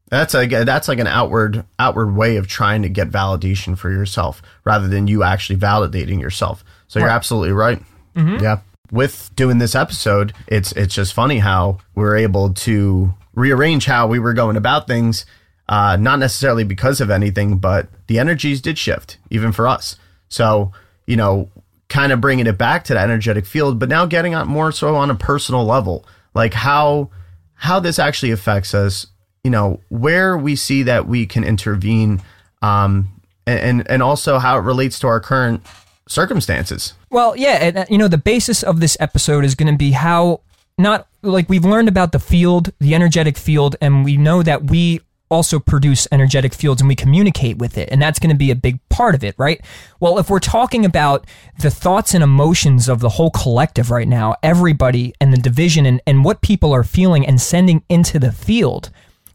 That's 0.09 0.35
like 0.35 0.51
that's 0.51 0.87
like 0.89 0.99
an 1.01 1.07
outward 1.09 1.65
outward 1.79 2.15
way 2.15 2.37
of 2.37 2.47
trying 2.47 2.83
to 2.83 2.89
get 2.89 3.11
validation 3.11 3.77
for 3.77 3.91
yourself 3.91 4.41
rather 4.65 4.87
than 4.89 5.07
you 5.09 5.23
actually 5.25 5.59
validating 5.59 6.21
yourself. 6.21 6.65
So 6.87 6.99
you're 7.01 7.09
Right. 7.09 7.15
absolutely 7.15 7.53
right. 7.53 7.83
Yeah. 8.15 8.61
With 8.93 9.31
doing 9.35 9.59
this 9.59 9.75
episode, 9.75 10.33
it's 10.47 10.71
it's 10.73 10.95
just 10.95 11.13
funny 11.13 11.39
how 11.41 11.79
we're 11.97 12.17
able 12.17 12.55
to 12.55 13.13
rearrange 13.35 13.85
how 13.87 14.07
we 14.07 14.19
were 14.21 14.33
going 14.33 14.57
about 14.57 14.87
things. 14.87 15.27
Uh, 15.69 15.97
not 15.97 16.21
necessarily 16.21 16.63
because 16.63 17.01
of 17.01 17.11
anything, 17.11 17.59
but 17.59 17.89
the 18.07 18.21
energies 18.21 18.61
did 18.61 18.79
shift, 18.79 19.19
even 19.31 19.51
for 19.51 19.67
us. 19.67 19.97
So, 20.29 20.71
you 21.07 21.17
know, 21.17 21.51
kind 21.89 22.13
of 22.13 22.21
bringing 22.21 22.47
it 22.47 22.57
back 22.57 22.85
to 22.85 22.95
that 22.95 23.03
energetic 23.11 23.45
field, 23.45 23.81
but 23.81 23.89
now 23.89 24.07
getting 24.07 24.37
on 24.37 24.47
more 24.47 24.71
so 24.71 24.95
on 24.95 25.11
a 25.11 25.17
personal 25.17 25.65
level, 25.65 26.07
like 26.35 26.55
how 26.55 27.11
how 27.55 27.81
this 27.81 27.99
actually 27.99 28.31
affects 28.31 28.73
us. 28.73 29.09
You 29.47 29.51
know, 29.51 29.79
where 29.91 30.37
we 30.37 30.57
see 30.57 30.83
that 30.83 31.07
we 31.07 31.25
can 31.25 31.45
intervene, 31.45 32.21
um, 32.63 33.13
and 33.47 33.89
and, 33.89 34.03
also 34.03 34.41
how 34.41 34.59
it 34.59 34.63
relates 34.63 34.99
to 34.99 35.07
our 35.07 35.21
current 35.21 35.65
circumstances. 36.09 36.95
Well, 37.11 37.37
yeah, 37.37 37.59
and 37.63 37.79
uh, 37.79 37.85
you 37.89 37.97
know 37.97 38.09
the 38.09 38.19
basis 38.19 38.65
of 38.65 38.81
this 38.81 38.97
episode 38.99 39.45
is 39.45 39.55
going 39.55 39.73
to 39.73 39.79
be 39.79 39.93
how 39.93 40.41
not 40.79 41.07
like 41.23 41.49
we've 41.49 41.65
learned 41.65 41.87
about 41.87 42.11
the 42.11 42.19
field, 42.19 42.73
the 42.81 42.93
energetic 42.93 43.39
field, 43.39 43.77
and 43.81 44.05
we 44.05 44.17
know 44.17 44.43
that 44.43 44.65
we 44.65 45.01
also 45.29 45.61
produce 45.61 46.09
energetic 46.11 46.53
fields 46.53 46.81
and 46.81 46.89
we 46.89 46.97
communicate 46.97 47.59
with 47.59 47.79
it, 47.79 47.89
and 47.93 48.03
that's 48.03 48.19
going 48.19 48.31
to 48.31 48.37
be 48.37 48.51
a 48.51 48.57
big 48.57 48.81
part 48.89 49.15
of 49.15 49.23
it, 49.23 49.37
right? 49.39 49.61
Well, 50.01 50.19
if 50.19 50.29
we're 50.29 50.41
talking 50.41 50.85
about 50.85 51.25
the 51.61 51.71
thoughts 51.71 52.15
and 52.15 52.25
emotions 52.25 52.89
of 52.89 52.99
the 52.99 53.11
whole 53.11 53.31
collective 53.31 53.93
right 53.93 54.09
now, 54.09 54.35
everybody 54.43 55.15
and 55.21 55.33
the 55.33 55.37
division 55.37 55.87
and, 55.87 56.03
and 56.05 56.25
what 56.25 56.41
people 56.41 56.73
are 56.73 56.83
feeling 56.83 57.25
and 57.25 57.41
sending 57.41 57.85
into 57.89 58.19
the 58.19 58.33
field, 58.33 58.91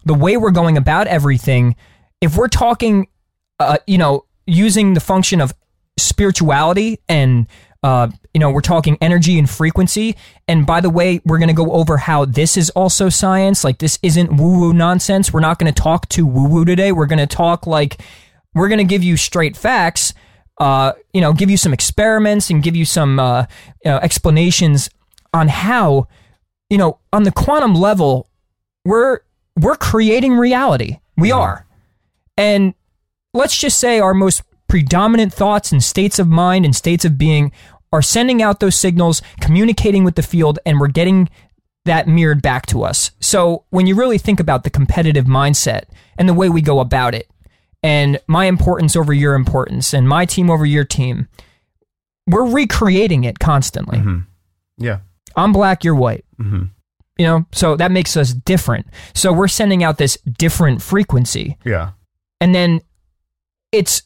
the 0.06 0.14
way 0.14 0.38
we're 0.38 0.52
going 0.52 0.78
about 0.78 1.08
everything, 1.08 1.76
if 2.22 2.38
we're 2.38 2.48
talking 2.48 3.08
uh, 3.62 3.78
you 3.86 3.98
know, 3.98 4.26
using 4.48 4.96
the 4.96 5.00
function 5.00 5.40
of 5.40 5.54
spirituality 5.98 7.00
and 7.08 7.48
uh, 7.84 8.08
you 8.34 8.40
know, 8.40 8.50
we're 8.52 8.62
talking 8.62 8.98
energy 9.02 9.40
and 9.40 9.50
frequency. 9.50 10.16
And 10.48 10.66
by 10.66 10.82
the 10.82 10.90
way, 10.90 11.20
we're 11.26 11.40
going 11.40 11.50
to 11.50 11.54
go 11.54 11.72
over 11.72 11.98
how 11.98 12.26
this 12.26 12.58
is 12.58 12.70
also 12.72 13.10
science. 13.10 13.64
Like 13.64 13.80
this 13.80 13.98
isn't 14.04 14.38
woo 14.38 14.60
woo 14.60 14.74
nonsense. 14.74 15.34
We're 15.34 15.42
not 15.42 15.58
going 15.58 15.72
to 15.72 15.82
talk 15.82 16.08
to 16.10 16.26
woo 16.26 16.48
woo 16.48 16.66
today. 16.66 16.92
We're 16.92 17.08
going 17.08 17.20
to 17.20 17.28
talk 17.28 17.66
like 17.66 18.02
we're 18.54 18.68
going 18.68 18.80
to 18.80 18.84
give 18.84 19.04
you 19.04 19.18
straight 19.18 19.58
facts. 19.58 20.14
Uh, 20.60 20.94
you 21.14 21.22
know, 21.22 21.34
give 21.34 21.50
you 21.50 21.58
some 21.58 21.74
experiments 21.74 22.50
and 22.52 22.62
give 22.62 22.76
you 22.76 22.86
some 22.86 23.20
uh, 23.20 23.46
you 23.84 23.92
know, 23.92 23.98
explanations 23.98 24.90
on 25.34 25.48
how, 25.48 26.08
you 26.70 26.78
know, 26.78 27.00
on 27.12 27.24
the 27.24 27.32
quantum 27.32 27.74
level, 27.74 28.28
we're 28.86 29.22
we're 29.60 29.76
creating 29.76 30.34
reality. 30.34 30.98
We 31.18 31.32
are, 31.32 31.66
and 32.38 32.74
let's 33.34 33.58
just 33.58 33.80
say 33.80 34.00
our 34.00 34.14
most 34.14 34.44
predominant 34.68 35.34
thoughts 35.34 35.72
and 35.72 35.84
states 35.84 36.18
of 36.18 36.28
mind 36.28 36.66
and 36.66 36.76
states 36.76 37.06
of 37.06 37.18
being 37.18 37.52
are 37.94 38.02
sending 38.02 38.42
out 38.42 38.60
those 38.60 38.76
signals, 38.76 39.22
communicating 39.42 40.04
with 40.04 40.16
the 40.16 40.24
field, 40.24 40.60
and 40.66 40.80
we're 40.80 40.88
getting 40.88 41.30
that 41.84 42.08
mirrored 42.08 42.42
back 42.42 42.66
to 42.68 42.84
us. 42.84 43.12
So 43.20 43.66
when 43.70 43.86
you 43.86 43.96
really 43.96 44.18
think 44.18 44.40
about 44.40 44.64
the 44.64 44.70
competitive 44.70 45.26
mindset 45.26 45.84
and 46.18 46.30
the 46.30 46.34
way 46.34 46.48
we 46.48 46.62
go 46.62 46.80
about 46.80 47.14
it, 47.14 47.28
and 47.84 48.20
my 48.28 48.46
importance 48.46 48.96
over 48.96 49.12
your 49.12 49.34
importance, 49.34 49.94
and 49.94 50.08
my 50.08 50.26
team 50.26 50.50
over 50.50 50.66
your 50.66 50.86
team, 50.86 51.28
we're 52.28 52.46
recreating 52.46 53.24
it 53.24 53.40
constantly. 53.40 53.98
Mm-hmm. 53.98 54.20
Yeah. 54.78 55.00
I'm 55.36 55.52
black, 55.52 55.84
you're 55.84 55.96
white. 55.96 56.24
Mm-hmm. 56.40 56.66
You 57.22 57.28
know, 57.28 57.46
so 57.52 57.76
that 57.76 57.92
makes 57.92 58.18
us 58.18 58.34
different. 58.34 58.88
So 59.14 59.32
we're 59.32 59.48
sending 59.48 59.84
out 59.84 59.98
this 60.00 60.18
different 60.40 60.82
frequency 60.82 61.58
Yeah. 61.64 61.92
and 62.40 62.56
then 62.56 62.82
it's 63.72 64.02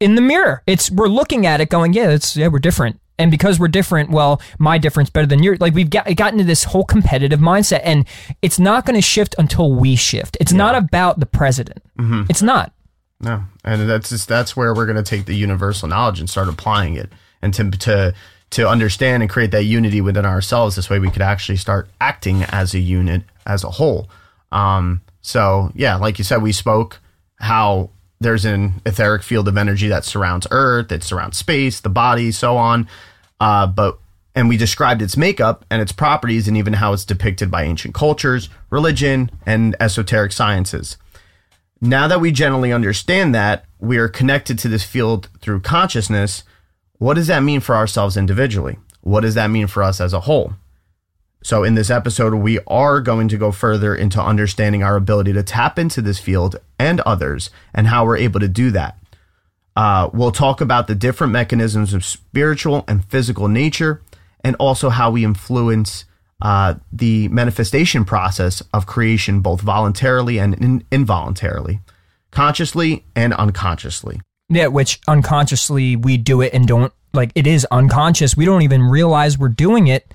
in 0.00 0.14
the 0.16 0.20
mirror. 0.20 0.62
It's 0.66 0.90
we're 0.90 1.08
looking 1.08 1.46
at 1.46 1.60
it, 1.62 1.70
going, 1.70 1.94
yeah, 1.94 2.10
it's 2.10 2.36
yeah, 2.36 2.48
we're 2.48 2.58
different. 2.58 3.00
And 3.18 3.30
because 3.30 3.58
we're 3.58 3.68
different, 3.68 4.10
well, 4.10 4.40
my 4.58 4.76
difference 4.78 5.08
better 5.10 5.26
than 5.26 5.42
your. 5.42 5.56
Like 5.56 5.74
we've 5.74 5.88
got 5.90 6.14
gotten 6.14 6.38
to 6.38 6.44
this 6.44 6.64
whole 6.64 6.84
competitive 6.84 7.40
mindset, 7.40 7.80
and 7.84 8.06
it's 8.42 8.58
not 8.58 8.84
going 8.86 8.94
to 8.96 9.02
shift 9.02 9.34
until 9.38 9.72
we 9.74 9.96
shift. 9.96 10.36
It's 10.40 10.52
not 10.52 10.74
about 10.76 11.18
the 11.20 11.26
president. 11.26 11.82
Mm-hmm. 11.98 12.24
It's 12.28 12.42
not. 12.42 12.72
No, 13.20 13.44
and 13.64 13.88
that's 13.90 14.10
just 14.10 14.28
that's 14.28 14.56
where 14.56 14.72
we're 14.74 14.86
going 14.86 15.02
to 15.04 15.10
take 15.10 15.24
the 15.24 15.34
universal 15.34 15.88
knowledge 15.88 16.20
and 16.20 16.28
start 16.30 16.48
applying 16.48 16.94
it, 16.96 17.10
and 17.42 17.52
to 17.54 17.70
to 17.70 18.14
to 18.50 18.68
understand 18.68 19.22
and 19.22 19.30
create 19.30 19.50
that 19.50 19.64
unity 19.64 20.00
within 20.00 20.24
ourselves. 20.24 20.76
This 20.76 20.88
way, 20.88 20.98
we 20.98 21.10
could 21.10 21.22
actually 21.22 21.56
start 21.56 21.88
acting 22.00 22.44
as 22.44 22.74
a 22.74 22.78
unit, 22.78 23.22
as 23.46 23.64
a 23.64 23.70
whole. 23.70 24.08
Um, 24.52 25.02
so 25.20 25.70
yeah, 25.74 25.96
like 25.96 26.18
you 26.18 26.24
said, 26.24 26.42
we 26.42 26.52
spoke 26.52 27.00
how 27.36 27.90
there's 28.20 28.44
an 28.44 28.80
etheric 28.84 29.22
field 29.22 29.46
of 29.48 29.56
energy 29.56 29.88
that 29.88 30.04
surrounds 30.04 30.46
Earth, 30.50 30.90
it 30.90 31.02
surrounds 31.02 31.36
space, 31.36 31.80
the 31.80 31.88
body, 31.88 32.32
so 32.32 32.56
on. 32.56 32.88
Uh, 33.40 33.66
but 33.66 33.98
and 34.34 34.48
we 34.48 34.56
described 34.56 35.02
its 35.02 35.16
makeup 35.16 35.64
and 35.68 35.82
its 35.82 35.90
properties, 35.90 36.46
and 36.46 36.56
even 36.56 36.74
how 36.74 36.92
it's 36.92 37.04
depicted 37.04 37.50
by 37.50 37.64
ancient 37.64 37.92
cultures, 37.92 38.48
religion, 38.70 39.30
and 39.44 39.74
esoteric 39.80 40.32
sciences. 40.32 40.96
Now 41.80 42.06
that 42.08 42.20
we 42.20 42.30
generally 42.30 42.72
understand 42.72 43.34
that 43.34 43.64
we 43.78 43.98
are 43.98 44.08
connected 44.08 44.58
to 44.60 44.68
this 44.68 44.84
field 44.84 45.28
through 45.40 45.60
consciousness, 45.60 46.44
what 46.98 47.14
does 47.14 47.28
that 47.28 47.42
mean 47.42 47.60
for 47.60 47.74
ourselves 47.74 48.16
individually? 48.16 48.78
What 49.00 49.20
does 49.20 49.34
that 49.34 49.50
mean 49.50 49.66
for 49.66 49.82
us 49.82 50.00
as 50.00 50.12
a 50.12 50.20
whole? 50.20 50.54
So, 51.42 51.62
in 51.62 51.76
this 51.76 51.88
episode, 51.88 52.34
we 52.34 52.58
are 52.66 53.00
going 53.00 53.28
to 53.28 53.36
go 53.36 53.52
further 53.52 53.94
into 53.94 54.20
understanding 54.20 54.82
our 54.82 54.96
ability 54.96 55.32
to 55.34 55.44
tap 55.44 55.78
into 55.78 56.02
this 56.02 56.18
field 56.18 56.56
and 56.78 57.00
others 57.02 57.50
and 57.72 57.86
how 57.86 58.04
we're 58.04 58.16
able 58.16 58.40
to 58.40 58.48
do 58.48 58.72
that. 58.72 58.98
Uh, 59.76 60.10
we'll 60.12 60.32
talk 60.32 60.60
about 60.60 60.88
the 60.88 60.96
different 60.96 61.32
mechanisms 61.32 61.94
of 61.94 62.04
spiritual 62.04 62.84
and 62.88 63.04
physical 63.04 63.46
nature, 63.46 64.02
and 64.42 64.56
also 64.56 64.88
how 64.88 65.12
we 65.12 65.24
influence 65.24 66.04
uh, 66.42 66.74
the 66.92 67.28
manifestation 67.28 68.04
process 68.04 68.60
of 68.74 68.86
creation, 68.86 69.40
both 69.40 69.60
voluntarily 69.60 70.38
and 70.38 70.54
in- 70.54 70.84
involuntarily, 70.90 71.80
consciously 72.32 73.04
and 73.14 73.32
unconsciously. 73.34 74.20
Yeah, 74.48 74.68
which 74.68 75.00
unconsciously 75.06 75.96
we 75.96 76.16
do 76.16 76.40
it 76.40 76.54
and 76.54 76.66
don't 76.66 76.92
like 77.12 77.32
it 77.34 77.46
is 77.46 77.66
unconscious. 77.70 78.36
We 78.36 78.44
don't 78.44 78.62
even 78.62 78.82
realize 78.82 79.38
we're 79.38 79.48
doing 79.48 79.88
it, 79.88 80.12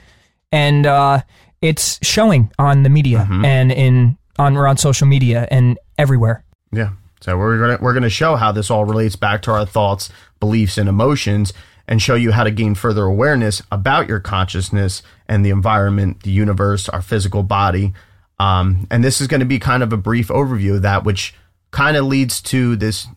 and 0.52 0.86
uh, 0.86 1.22
it's 1.62 2.00
showing 2.06 2.52
on 2.58 2.84
the 2.84 2.89
media 2.89 3.19
Mm-hmm. 3.30 3.46
and 3.46 3.72
in 3.72 4.17
on 4.39 4.58
or 4.58 4.67
on 4.67 4.78
social 4.78 5.06
media 5.08 5.48
and 5.52 5.78
everywhere. 5.98 6.43
Yeah. 6.72 6.91
So 7.22 7.38
we're 7.38 7.60
gonna 7.60 7.78
we're 7.82 7.93
gonna 7.93 8.10
show 8.10 8.36
how 8.36 8.52
this 8.52 8.69
all 8.72 8.86
relates 8.86 9.15
back 9.15 9.43
to 9.43 9.52
our 9.52 9.65
thoughts, 9.65 10.10
beliefs, 10.39 10.78
and 10.78 10.89
emotions, 10.89 11.54
and 11.88 12.02
show 12.02 12.15
you 12.15 12.32
how 12.32 12.43
to 12.43 12.52
gain 12.52 12.74
further 12.76 13.04
awareness 13.06 13.62
about 13.72 14.10
your 14.10 14.19
consciousness 14.19 15.04
and 15.28 15.46
the 15.46 15.52
environment, 15.52 16.24
the 16.24 16.32
universe, 16.32 16.89
our 16.89 17.02
physical 17.02 17.43
body. 17.43 17.93
Um, 18.39 18.88
and 18.89 19.04
this 19.04 19.22
is 19.22 19.28
going 19.28 19.39
to 19.39 19.46
be 19.46 19.60
kind 19.60 19.84
of 19.84 19.93
a 19.93 19.98
brief 19.98 20.28
overview 20.30 20.76
of 20.78 20.82
that, 20.82 21.04
which 21.06 21.34
kind 21.72 21.96
of 21.96 22.06
leads 22.06 22.41
to 22.41 22.76
this, 22.76 23.08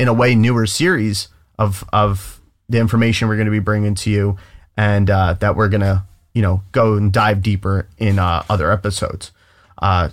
in 0.00 0.08
a 0.08 0.14
way, 0.14 0.34
newer 0.34 0.66
series 0.66 1.28
of 1.58 1.84
of 1.92 2.40
the 2.70 2.78
information 2.78 3.28
we're 3.28 3.36
going 3.36 3.44
to 3.44 3.50
be 3.50 3.58
bringing 3.58 3.94
to 3.96 4.10
you, 4.10 4.38
and 4.74 5.10
uh, 5.10 5.34
that 5.34 5.56
we're 5.56 5.68
going 5.68 5.82
to 5.82 6.02
you 6.32 6.40
know 6.40 6.62
go 6.72 6.94
and 6.94 7.12
dive 7.12 7.42
deeper 7.42 7.86
in 7.98 8.18
uh, 8.18 8.42
other 8.48 8.72
episodes. 8.72 9.30
Uh, 9.76 10.08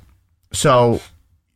so 0.51 0.99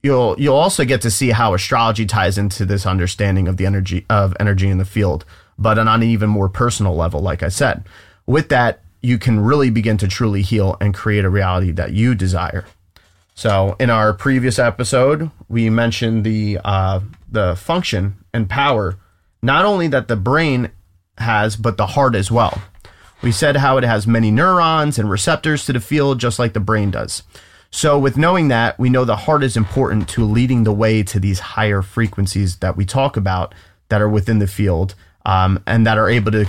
you'll 0.02 0.40
you'll 0.40 0.56
also 0.56 0.86
get 0.86 1.02
to 1.02 1.12
see 1.12 1.32
how 1.32 1.54
astrology 1.54 2.06
ties 2.06 2.38
into 2.38 2.66
this 2.66 2.86
understanding 2.86 3.50
of 3.50 3.58
the 3.58 3.66
energy 3.66 4.06
of 4.10 4.34
energy 4.40 4.70
in 4.70 4.78
the 4.78 4.86
field, 4.86 5.26
but 5.60 5.78
on 5.78 5.90
an 5.90 6.02
even 6.02 6.30
more 6.30 6.48
personal 6.48 6.96
level, 6.96 7.20
like 7.20 7.44
I 7.44 7.50
said. 7.50 7.84
With 8.26 8.48
that, 8.48 8.80
you 9.02 9.18
can 9.18 9.42
really 9.42 9.70
begin 9.70 9.98
to 9.98 10.08
truly 10.08 10.42
heal 10.42 10.78
and 10.80 10.94
create 10.94 11.26
a 11.26 11.30
reality 11.30 11.72
that 11.72 11.92
you 11.92 12.16
desire. 12.16 12.64
So, 13.34 13.76
in 13.80 13.90
our 13.90 14.14
previous 14.14 14.60
episode, 14.60 15.32
we 15.48 15.70
mentioned 15.70 16.24
the 16.24 16.60
uh, 16.64 17.00
the 17.32 17.56
function 17.56 18.18
and 18.34 18.50
power, 18.50 18.98
not 19.42 19.66
only 19.66 19.88
that 19.88 20.08
the 20.08 20.16
brain 20.16 20.72
has, 21.18 21.56
but 21.56 21.78
the 21.78 21.88
heart 21.88 22.16
as 22.16 22.30
well. 22.30 22.62
We 23.22 23.32
said 23.32 23.58
how 23.58 23.78
it 23.78 23.84
has 23.84 24.08
many 24.08 24.32
neurons 24.32 24.98
and 25.00 25.10
receptors 25.10 25.66
to 25.66 25.74
the 25.74 25.80
field, 25.80 26.20
just 26.20 26.40
like 26.40 26.54
the 26.54 26.60
brain 26.60 26.92
does. 26.92 27.24
So, 27.72 27.98
with 27.98 28.18
knowing 28.18 28.50
that, 28.50 28.78
we 28.78 28.90
know 28.90 29.06
the 29.06 29.16
heart 29.16 29.44
is 29.44 29.56
important 29.56 30.10
to 30.10 30.26
leading 30.26 30.64
the 30.64 30.74
way 30.74 31.04
to 31.04 31.20
these 31.20 31.40
higher 31.40 31.82
frequencies 31.82 32.58
that 32.58 32.76
we 32.76 32.86
talk 32.86 33.16
about 33.16 33.56
that 33.90 34.02
are 34.02 34.10
within 34.10 34.40
the 34.40 34.48
field 34.48 34.94
um, 35.26 35.64
and 35.66 35.88
that 35.88 35.98
are 35.98 36.10
able 36.10 36.32
to 36.34 36.48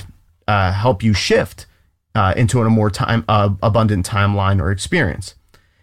uh, 0.48 0.72
help 0.72 1.02
you 1.02 1.14
shift 1.14 1.66
uh, 2.14 2.34
into 2.36 2.60
a 2.60 2.68
more 2.68 2.90
time 2.90 3.24
uh, 3.28 3.50
abundant 3.62 4.04
timeline 4.04 4.60
or 4.60 4.72
experience. 4.72 5.36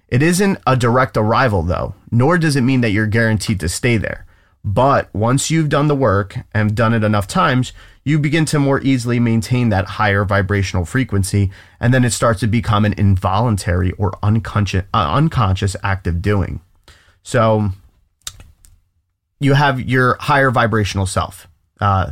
It 0.09 0.23
isn't 0.23 0.57
a 0.65 0.75
direct 0.75 1.15
arrival, 1.17 1.61
though, 1.61 1.93
nor 2.09 2.37
does 2.37 2.55
it 2.55 2.61
mean 2.61 2.81
that 2.81 2.89
you're 2.89 3.07
guaranteed 3.07 3.59
to 3.59 3.69
stay 3.69 3.97
there. 3.97 4.25
But 4.65 5.13
once 5.13 5.49
you've 5.49 5.69
done 5.69 5.87
the 5.87 5.95
work 5.95 6.35
and 6.51 6.75
done 6.75 6.93
it 6.93 7.03
enough 7.03 7.27
times, 7.27 7.71
you 8.03 8.17
begin 8.17 8.45
to 8.45 8.59
more 8.59 8.81
easily 8.81 9.19
maintain 9.19 9.69
that 9.69 9.85
higher 9.85 10.25
vibrational 10.25 10.83
frequency, 10.83 11.51
and 11.79 11.93
then 11.93 12.03
it 12.03 12.11
starts 12.11 12.39
to 12.39 12.47
become 12.47 12.85
an 12.85 12.93
involuntary 12.93 13.91
or 13.93 14.17
unconscious, 14.23 14.83
uh, 14.93 15.13
unconscious 15.13 15.75
active 15.83 16.21
doing. 16.21 16.59
So 17.21 17.69
you 19.39 19.53
have 19.53 19.79
your 19.79 20.17
higher 20.19 20.49
vibrational 20.49 21.05
self. 21.05 21.47
Uh, 21.79 22.11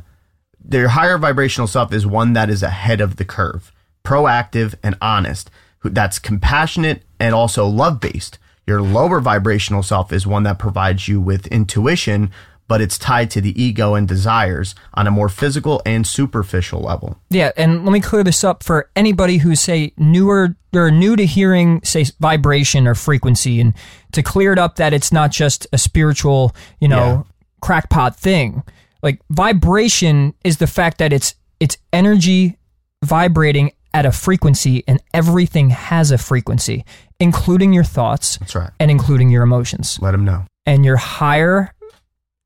your 0.72 0.90
higher 0.90 1.18
vibrational 1.18 1.68
self 1.68 1.92
is 1.92 2.06
one 2.06 2.34
that 2.34 2.50
is 2.50 2.62
ahead 2.62 3.02
of 3.02 3.16
the 3.16 3.26
curve, 3.26 3.72
proactive 4.04 4.76
and 4.84 4.96
honest, 5.02 5.50
that's 5.84 6.20
compassionate 6.20 7.04
and 7.20 7.34
also 7.36 7.66
love 7.68 8.00
based. 8.00 8.38
Your 8.66 8.82
lower 8.82 9.20
vibrational 9.22 9.84
self 9.84 10.12
is 10.12 10.28
one 10.28 10.44
that 10.44 10.60
provides 10.60 11.08
you 11.08 11.22
with 11.22 11.48
intuition, 11.48 12.32
but 12.68 12.82
it's 12.82 12.98
tied 12.98 13.32
to 13.32 13.40
the 13.40 13.62
ego 13.62 13.94
and 13.96 14.06
desires 14.06 14.76
on 14.94 15.08
a 15.08 15.12
more 15.12 15.30
physical 15.30 15.82
and 15.86 16.06
superficial 16.06 16.82
level. 16.82 17.18
Yeah, 17.30 17.52
and 17.56 17.86
let 17.86 17.94
me 17.94 18.02
clear 18.02 18.26
this 18.26 18.44
up 18.44 18.64
for 18.64 18.90
anybody 18.94 19.38
who's 19.38 19.62
say 19.62 19.94
newer 19.98 20.56
or 20.76 20.92
new 20.92 21.16
to 21.16 21.26
hearing 21.26 21.80
say 21.84 22.06
vibration 22.20 22.86
or 22.86 22.94
frequency 22.94 23.62
and 23.62 23.74
to 24.12 24.22
clear 24.22 24.52
it 24.52 24.60
up 24.60 24.76
that 24.76 24.92
it's 24.92 25.14
not 25.14 25.32
just 25.32 25.66
a 25.72 25.78
spiritual, 25.78 26.54
you 26.82 26.90
know, 26.90 26.98
Yeah. 26.98 27.24
crackpot 27.62 28.18
thing. 28.18 28.64
Like 29.02 29.22
vibration 29.30 30.34
is 30.44 30.58
the 30.58 30.68
fact 30.68 30.98
that 30.98 31.14
it's 31.14 31.36
it's 31.62 31.78
energy 31.94 32.58
vibrating 33.06 33.72
at 33.98 34.06
a 34.06 34.12
frequency 34.12 34.84
and 34.88 35.02
everything 35.12 35.72
has 35.72 36.12
a 36.12 36.20
frequency, 36.20 36.86
including 37.20 37.74
your 37.74 37.84
thoughts 37.84 38.38
That's 38.38 38.54
right. 38.56 38.70
and 38.80 38.92
including 38.92 39.32
your 39.32 39.42
emotions. 39.42 39.98
Let 40.00 40.12
them 40.12 40.24
know. 40.24 40.46
And 40.68 40.86
your 40.86 40.98
higher 40.98 41.74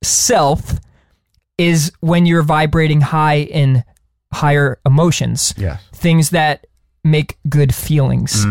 self 0.02 0.80
is 1.58 1.92
when 2.00 2.26
you're 2.26 2.42
vibrating 2.42 3.02
high 3.02 3.40
in 3.42 3.84
higher 4.34 4.80
emotions 4.86 5.54
Yes. 5.58 5.82
things 5.94 6.30
that 6.30 6.66
make 7.04 7.38
good 7.50 7.76
feelings. 7.76 8.46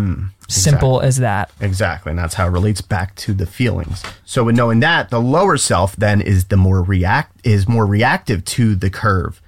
Simple 0.48 1.00
as 1.00 1.16
that. 1.18 1.50
Exactly. 1.60 2.10
And 2.10 2.18
that's 2.18 2.34
how 2.34 2.46
it 2.48 2.50
relates 2.50 2.80
back 2.80 3.14
to 3.16 3.32
the 3.32 3.46
feelings. 3.46 4.02
So 4.24 4.44
with 4.44 4.56
knowing 4.56 4.80
that, 4.80 5.08
the 5.08 5.20
lower 5.20 5.56
self 5.56 5.94
then 5.96 6.20
is 6.20 6.46
the 6.46 6.56
more 6.56 6.82
react 6.82 7.40
is 7.46 7.66
more 7.68 7.86
reactive 7.86 8.44
to 8.56 8.74
the 8.74 8.90
curve, 8.90 9.40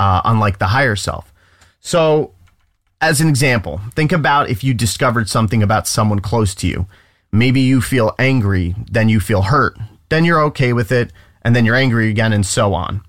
uh, 0.00 0.22
unlike 0.24 0.58
the 0.58 0.68
higher 0.68 0.96
self. 0.96 1.32
So 1.80 2.32
as 3.00 3.20
an 3.20 3.28
example, 3.28 3.80
think 3.94 4.12
about 4.12 4.50
if 4.50 4.64
you 4.64 4.74
discovered 4.74 5.28
something 5.28 5.62
about 5.62 5.86
someone 5.86 6.20
close 6.20 6.54
to 6.56 6.66
you. 6.66 6.86
Maybe 7.30 7.60
you 7.60 7.80
feel 7.80 8.14
angry, 8.18 8.74
then 8.90 9.08
you 9.08 9.20
feel 9.20 9.42
hurt, 9.42 9.76
then 10.08 10.24
you're 10.24 10.42
okay 10.44 10.72
with 10.72 10.90
it, 10.90 11.12
and 11.42 11.54
then 11.54 11.64
you're 11.64 11.76
angry 11.76 12.10
again, 12.10 12.32
and 12.32 12.44
so 12.44 12.74
on. 12.74 13.02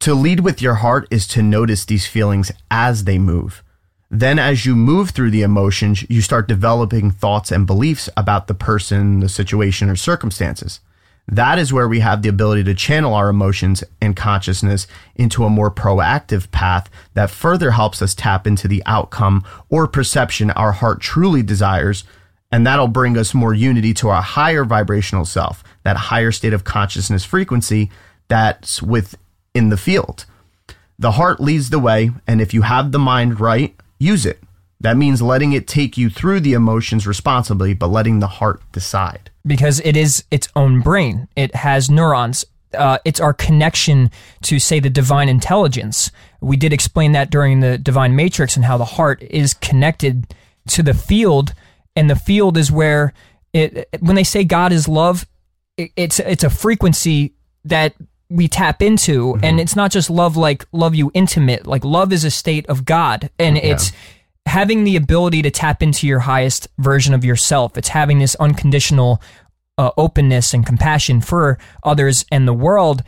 To 0.00 0.14
lead 0.14 0.40
with 0.40 0.62
your 0.62 0.76
heart 0.76 1.08
is 1.10 1.26
to 1.28 1.42
notice 1.42 1.84
these 1.84 2.06
feelings 2.06 2.52
as 2.70 3.04
they 3.04 3.18
move. 3.18 3.62
Then, 4.10 4.38
as 4.38 4.64
you 4.64 4.76
move 4.76 5.10
through 5.10 5.32
the 5.32 5.42
emotions, 5.42 6.08
you 6.08 6.20
start 6.20 6.46
developing 6.46 7.10
thoughts 7.10 7.50
and 7.50 7.66
beliefs 7.66 8.08
about 8.16 8.46
the 8.46 8.54
person, 8.54 9.20
the 9.20 9.28
situation, 9.28 9.88
or 9.88 9.96
circumstances. 9.96 10.80
That 11.28 11.58
is 11.58 11.72
where 11.72 11.88
we 11.88 12.00
have 12.00 12.22
the 12.22 12.28
ability 12.28 12.64
to 12.64 12.74
channel 12.74 13.12
our 13.14 13.28
emotions 13.28 13.82
and 14.00 14.14
consciousness 14.14 14.86
into 15.16 15.44
a 15.44 15.50
more 15.50 15.70
proactive 15.70 16.50
path 16.52 16.88
that 17.14 17.30
further 17.30 17.72
helps 17.72 18.00
us 18.00 18.14
tap 18.14 18.46
into 18.46 18.68
the 18.68 18.82
outcome 18.86 19.44
or 19.68 19.88
perception 19.88 20.50
our 20.52 20.72
heart 20.72 21.00
truly 21.00 21.42
desires. 21.42 22.04
And 22.52 22.64
that'll 22.64 22.86
bring 22.86 23.18
us 23.18 23.34
more 23.34 23.52
unity 23.52 23.92
to 23.94 24.08
our 24.08 24.22
higher 24.22 24.64
vibrational 24.64 25.24
self, 25.24 25.64
that 25.82 25.96
higher 25.96 26.30
state 26.30 26.52
of 26.52 26.62
consciousness 26.62 27.24
frequency 27.24 27.90
that's 28.28 28.80
within 28.80 29.68
the 29.70 29.76
field. 29.76 30.26
The 30.98 31.12
heart 31.12 31.40
leads 31.40 31.70
the 31.70 31.78
way, 31.80 32.10
and 32.26 32.40
if 32.40 32.54
you 32.54 32.62
have 32.62 32.92
the 32.92 32.98
mind 32.98 33.40
right, 33.40 33.74
use 33.98 34.24
it. 34.24 34.40
That 34.80 34.96
means 34.96 35.22
letting 35.22 35.52
it 35.52 35.66
take 35.66 35.96
you 35.96 36.10
through 36.10 36.40
the 36.40 36.52
emotions 36.52 37.06
responsibly, 37.06 37.72
but 37.74 37.88
letting 37.88 38.20
the 38.20 38.26
heart 38.26 38.60
decide. 38.72 39.30
because 39.46 39.80
it 39.80 39.96
is 39.96 40.24
its 40.30 40.48
own 40.56 40.80
brain. 40.80 41.28
It 41.36 41.54
has 41.54 41.88
neurons. 41.88 42.44
Uh, 42.74 42.98
it's 43.04 43.20
our 43.20 43.32
connection 43.32 44.10
to, 44.42 44.58
say, 44.58 44.80
the 44.80 44.90
divine 44.90 45.28
intelligence. 45.28 46.10
We 46.40 46.56
did 46.56 46.72
explain 46.72 47.12
that 47.12 47.30
during 47.30 47.60
the 47.60 47.78
divine 47.78 48.16
matrix 48.16 48.56
and 48.56 48.64
how 48.64 48.76
the 48.76 48.84
heart 48.84 49.22
is 49.22 49.54
connected 49.54 50.34
to 50.68 50.82
the 50.82 50.92
field, 50.94 51.54
and 51.94 52.10
the 52.10 52.16
field 52.16 52.58
is 52.58 52.70
where 52.70 53.14
it. 53.54 53.88
When 54.00 54.16
they 54.16 54.24
say 54.24 54.44
God 54.44 54.72
is 54.72 54.88
love, 54.88 55.26
it, 55.78 55.92
it's 55.96 56.18
it's 56.20 56.44
a 56.44 56.50
frequency 56.50 57.32
that 57.64 57.94
we 58.28 58.48
tap 58.48 58.82
into, 58.82 59.38
and 59.42 59.60
it's 59.60 59.76
not 59.76 59.92
just 59.92 60.10
love 60.10 60.36
like 60.36 60.66
love 60.72 60.94
you 60.96 61.10
intimate. 61.14 61.66
Like 61.66 61.84
love 61.84 62.12
is 62.12 62.24
a 62.24 62.30
state 62.30 62.66
of 62.66 62.84
God, 62.84 63.30
and 63.38 63.56
it's 63.56 63.92
having 64.46 64.84
the 64.84 64.96
ability 64.96 65.42
to 65.42 65.50
tap 65.50 65.82
into 65.82 66.06
your 66.06 66.20
highest 66.20 66.68
version 66.78 67.12
of 67.12 67.24
yourself. 67.24 67.76
It's 67.76 67.88
having 67.88 68.20
this 68.20 68.34
unconditional 68.36 69.20
uh, 69.76 69.90
openness 69.96 70.54
and 70.54 70.64
compassion 70.64 71.20
for 71.20 71.58
others 71.82 72.24
and 72.32 72.48
the 72.48 72.54
world. 72.54 73.02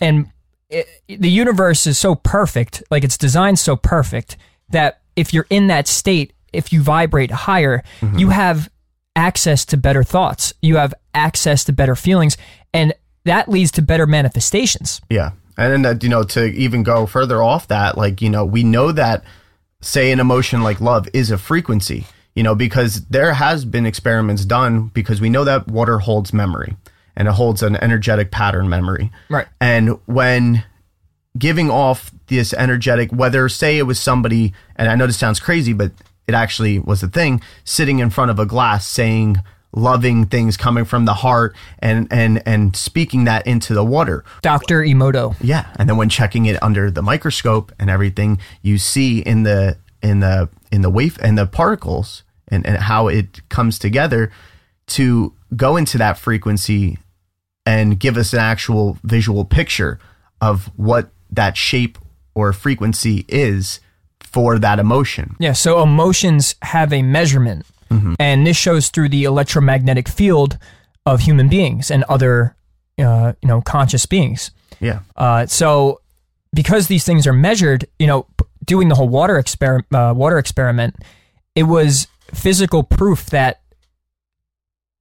And 0.00 0.30
it, 0.70 0.86
the 1.06 1.30
universe 1.30 1.86
is 1.86 1.98
so 1.98 2.14
perfect, 2.14 2.82
like 2.90 3.04
it's 3.04 3.18
designed 3.18 3.58
so 3.58 3.76
perfect 3.76 4.36
that 4.70 5.02
if 5.16 5.34
you're 5.34 5.46
in 5.50 5.66
that 5.66 5.86
state, 5.86 6.32
if 6.52 6.72
you 6.72 6.80
vibrate 6.80 7.30
higher, 7.30 7.82
you 8.16 8.30
have 8.30 8.70
access 9.16 9.64
to 9.66 9.76
better 9.76 10.02
thoughts. 10.02 10.54
You 10.62 10.76
have 10.76 10.94
access 11.12 11.64
to 11.64 11.72
better 11.72 11.96
feelings, 11.96 12.36
and 12.72 12.94
that 13.24 13.48
leads 13.48 13.72
to 13.72 13.82
better 13.82 14.06
manifestations. 14.06 15.00
Yeah. 15.10 15.32
And 15.56 15.84
then, 15.84 15.96
uh, 15.96 15.98
you 16.00 16.08
know, 16.08 16.24
to 16.24 16.46
even 16.46 16.82
go 16.82 17.06
further 17.06 17.42
off 17.42 17.68
that, 17.68 17.96
like, 17.96 18.22
you 18.22 18.30
know, 18.30 18.44
we 18.44 18.64
know 18.64 18.92
that, 18.92 19.24
say, 19.84 20.10
an 20.12 20.20
emotion 20.20 20.62
like 20.62 20.80
love 20.80 21.08
is 21.12 21.30
a 21.30 21.38
frequency, 21.38 22.06
you 22.34 22.42
know, 22.42 22.54
because 22.54 23.04
there 23.06 23.34
has 23.34 23.64
been 23.64 23.86
experiments 23.86 24.44
done 24.44 24.88
because 24.88 25.20
we 25.20 25.28
know 25.28 25.44
that 25.44 25.68
water 25.68 25.98
holds 25.98 26.32
memory 26.32 26.76
and 27.16 27.28
it 27.28 27.32
holds 27.32 27.62
an 27.62 27.76
energetic 27.76 28.30
pattern 28.30 28.68
memory. 28.68 29.12
Right. 29.28 29.46
And 29.60 29.98
when 30.06 30.64
giving 31.36 31.70
off 31.70 32.10
this 32.28 32.52
energetic, 32.54 33.10
whether 33.12 33.48
say 33.48 33.78
it 33.78 33.82
was 33.82 34.00
somebody, 34.00 34.52
and 34.76 34.88
I 34.88 34.94
know 34.94 35.06
this 35.06 35.18
sounds 35.18 35.40
crazy, 35.40 35.72
but 35.72 35.92
it 36.26 36.34
actually 36.34 36.78
was 36.78 37.02
a 37.02 37.08
thing, 37.08 37.42
sitting 37.64 37.98
in 37.98 38.10
front 38.10 38.30
of 38.30 38.38
a 38.38 38.46
glass 38.46 38.86
saying 38.86 39.36
loving 39.74 40.26
things 40.26 40.56
coming 40.56 40.84
from 40.84 41.04
the 41.04 41.14
heart 41.14 41.54
and 41.80 42.06
and 42.10 42.42
and 42.46 42.76
speaking 42.76 43.24
that 43.24 43.46
into 43.46 43.74
the 43.74 43.84
water. 43.84 44.24
Dr. 44.42 44.82
Emoto. 44.82 45.36
Yeah, 45.40 45.66
and 45.76 45.88
then 45.88 45.96
when 45.96 46.08
checking 46.08 46.46
it 46.46 46.62
under 46.62 46.90
the 46.90 47.02
microscope 47.02 47.72
and 47.78 47.90
everything, 47.90 48.38
you 48.62 48.78
see 48.78 49.20
in 49.20 49.42
the 49.42 49.76
in 50.02 50.20
the 50.20 50.48
in 50.70 50.82
the 50.82 50.90
wave 50.90 51.18
and 51.22 51.36
the 51.36 51.46
particles 51.46 52.22
and, 52.48 52.66
and 52.66 52.76
how 52.76 53.08
it 53.08 53.48
comes 53.48 53.78
together 53.78 54.30
to 54.86 55.32
go 55.56 55.76
into 55.76 55.98
that 55.98 56.18
frequency 56.18 56.98
and 57.66 57.98
give 57.98 58.16
us 58.16 58.32
an 58.32 58.40
actual 58.40 58.98
visual 59.02 59.44
picture 59.44 59.98
of 60.40 60.66
what 60.76 61.10
that 61.30 61.56
shape 61.56 61.98
or 62.34 62.52
frequency 62.52 63.24
is 63.28 63.80
for 64.20 64.58
that 64.58 64.78
emotion. 64.78 65.36
Yeah, 65.38 65.52
so 65.52 65.82
emotions 65.82 66.56
have 66.62 66.92
a 66.92 67.02
measurement, 67.02 67.64
and 68.18 68.46
this 68.46 68.56
shows 68.56 68.88
through 68.88 69.08
the 69.08 69.24
electromagnetic 69.24 70.08
field 70.08 70.58
of 71.06 71.20
human 71.20 71.48
beings 71.48 71.90
and 71.90 72.04
other, 72.04 72.56
uh, 72.98 73.32
you 73.42 73.48
know, 73.48 73.60
conscious 73.60 74.06
beings. 74.06 74.50
Yeah. 74.80 75.00
Uh, 75.16 75.46
so, 75.46 76.00
because 76.54 76.88
these 76.88 77.04
things 77.04 77.26
are 77.26 77.32
measured, 77.32 77.86
you 77.98 78.06
know, 78.06 78.26
doing 78.64 78.88
the 78.88 78.94
whole 78.94 79.08
water 79.08 79.38
experiment, 79.38 79.86
uh, 79.94 80.14
water 80.16 80.38
experiment, 80.38 80.96
it 81.54 81.64
was 81.64 82.06
physical 82.32 82.82
proof 82.82 83.26
that 83.26 83.60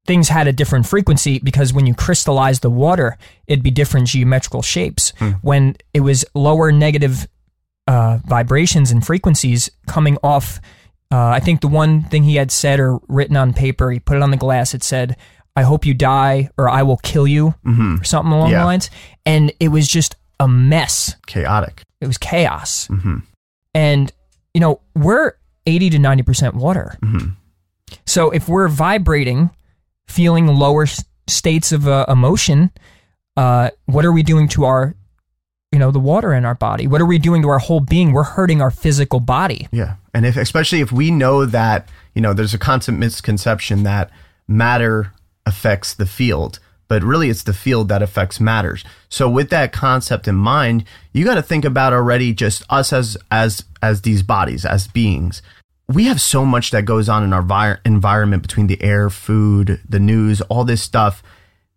things 0.05 0.29
had 0.29 0.47
a 0.47 0.53
different 0.53 0.85
frequency 0.85 1.39
because 1.39 1.73
when 1.73 1.85
you 1.85 1.93
crystallize 1.93 2.59
the 2.59 2.69
water, 2.69 3.17
it'd 3.47 3.63
be 3.63 3.71
different 3.71 4.07
geometrical 4.07 4.61
shapes. 4.61 5.13
When 5.41 5.77
it 5.93 6.01
was 6.01 6.25
lower 6.33 6.71
negative 6.71 7.27
uh, 7.87 8.19
vibrations 8.25 8.91
and 8.91 9.05
frequencies 9.05 9.69
coming 9.87 10.17
off, 10.23 10.59
uh, 11.13 11.27
I 11.27 11.39
think 11.39 11.61
the 11.61 11.67
one 11.67 12.03
thing 12.03 12.23
he 12.23 12.35
had 12.35 12.51
said 12.51 12.79
or 12.79 12.99
written 13.07 13.37
on 13.37 13.53
paper, 13.53 13.91
he 13.91 13.99
put 13.99 14.17
it 14.17 14.23
on 14.23 14.31
the 14.31 14.37
glass. 14.37 14.73
It 14.73 14.83
said, 14.83 15.15
"I 15.55 15.61
hope 15.63 15.85
you 15.85 15.93
die," 15.93 16.49
or 16.57 16.67
"I 16.69 16.81
will 16.83 16.97
kill 16.97 17.27
you," 17.27 17.53
or 17.99 18.03
something 18.03 18.31
along 18.33 18.51
Yeah. 18.51 18.59
the 18.59 18.65
lines. 18.65 18.89
And 19.25 19.51
it 19.59 19.67
was 19.69 19.87
just 19.87 20.15
a 20.39 20.47
mess. 20.47 21.15
Chaotic. 21.27 21.83
It 22.01 22.07
was 22.07 22.17
chaos. 22.17 22.87
hmm 22.87 23.17
And, 23.75 24.11
you 24.53 24.61
know, 24.61 24.81
we're 24.95 25.33
80 25.65 25.89
to 25.91 25.97
90% 25.99 26.55
water. 26.55 26.97
So 28.05 28.31
if 28.31 28.47
we're 28.49 28.67
vibrating, 28.67 29.49
feeling 30.07 30.47
lower 30.47 30.85
states 31.27 31.71
of 31.71 31.87
uh, 31.87 32.05
emotion, 32.07 32.71
uh, 33.37 33.69
what 33.85 34.03
are 34.05 34.11
we 34.11 34.23
doing 34.23 34.47
to 34.49 34.65
our, 34.65 34.95
you 35.73 35.79
know, 35.79 35.89
the 35.89 35.99
water 35.99 36.33
in 36.33 36.45
our 36.45 36.53
body? 36.53 36.85
What 36.85 37.01
are 37.01 37.05
we 37.05 37.17
doing 37.17 37.41
to 37.41 37.49
our 37.49 37.57
whole 37.57 37.79
being? 37.79 38.13
We're 38.13 38.23
hurting 38.23 38.61
our 38.61 38.69
physical 38.69 39.19
body. 39.19 39.67
Yeah. 39.71 39.95
And 40.13 40.23
if 40.23 40.37
especially 40.37 40.81
if 40.81 40.91
we 40.91 41.09
know 41.09 41.45
that, 41.45 41.89
you 42.13 42.21
know, 42.21 42.33
there's 42.33 42.53
a 42.53 42.59
constant 42.59 42.99
misconception 42.99 43.81
that 43.81 44.11
matter 44.47 45.11
affects 45.47 45.95
the 45.95 46.05
field, 46.05 46.59
but 46.87 47.01
really 47.01 47.31
it's 47.31 47.41
the 47.41 47.55
field 47.55 47.89
that 47.89 48.03
affects 48.03 48.39
matters. 48.39 48.83
So 49.09 49.27
with 49.27 49.49
that 49.49 49.73
concept 49.73 50.27
in 50.27 50.35
mind, 50.35 50.85
you 51.11 51.25
got 51.25 51.35
to 51.35 51.41
think 51.41 51.65
about 51.65 51.91
already 51.91 52.33
just 52.33 52.61
us 52.69 52.93
as 52.93 53.17
as 53.31 53.63
as 53.81 54.03
these 54.03 54.21
bodies, 54.21 54.65
as 54.65 54.87
beings. 54.87 55.41
We 55.89 56.05
have 56.05 56.21
so 56.21 56.45
much 56.45 56.69
that 56.69 56.85
goes 56.85 57.09
on 57.09 57.23
in 57.23 57.33
our 57.33 57.41
vi- 57.41 57.77
environment 57.83 58.43
between 58.43 58.67
the 58.67 58.81
air, 58.81 59.09
food, 59.09 59.81
the 59.89 59.99
news, 59.99 60.39
all 60.41 60.63
this 60.65 60.83
stuff 60.83 61.23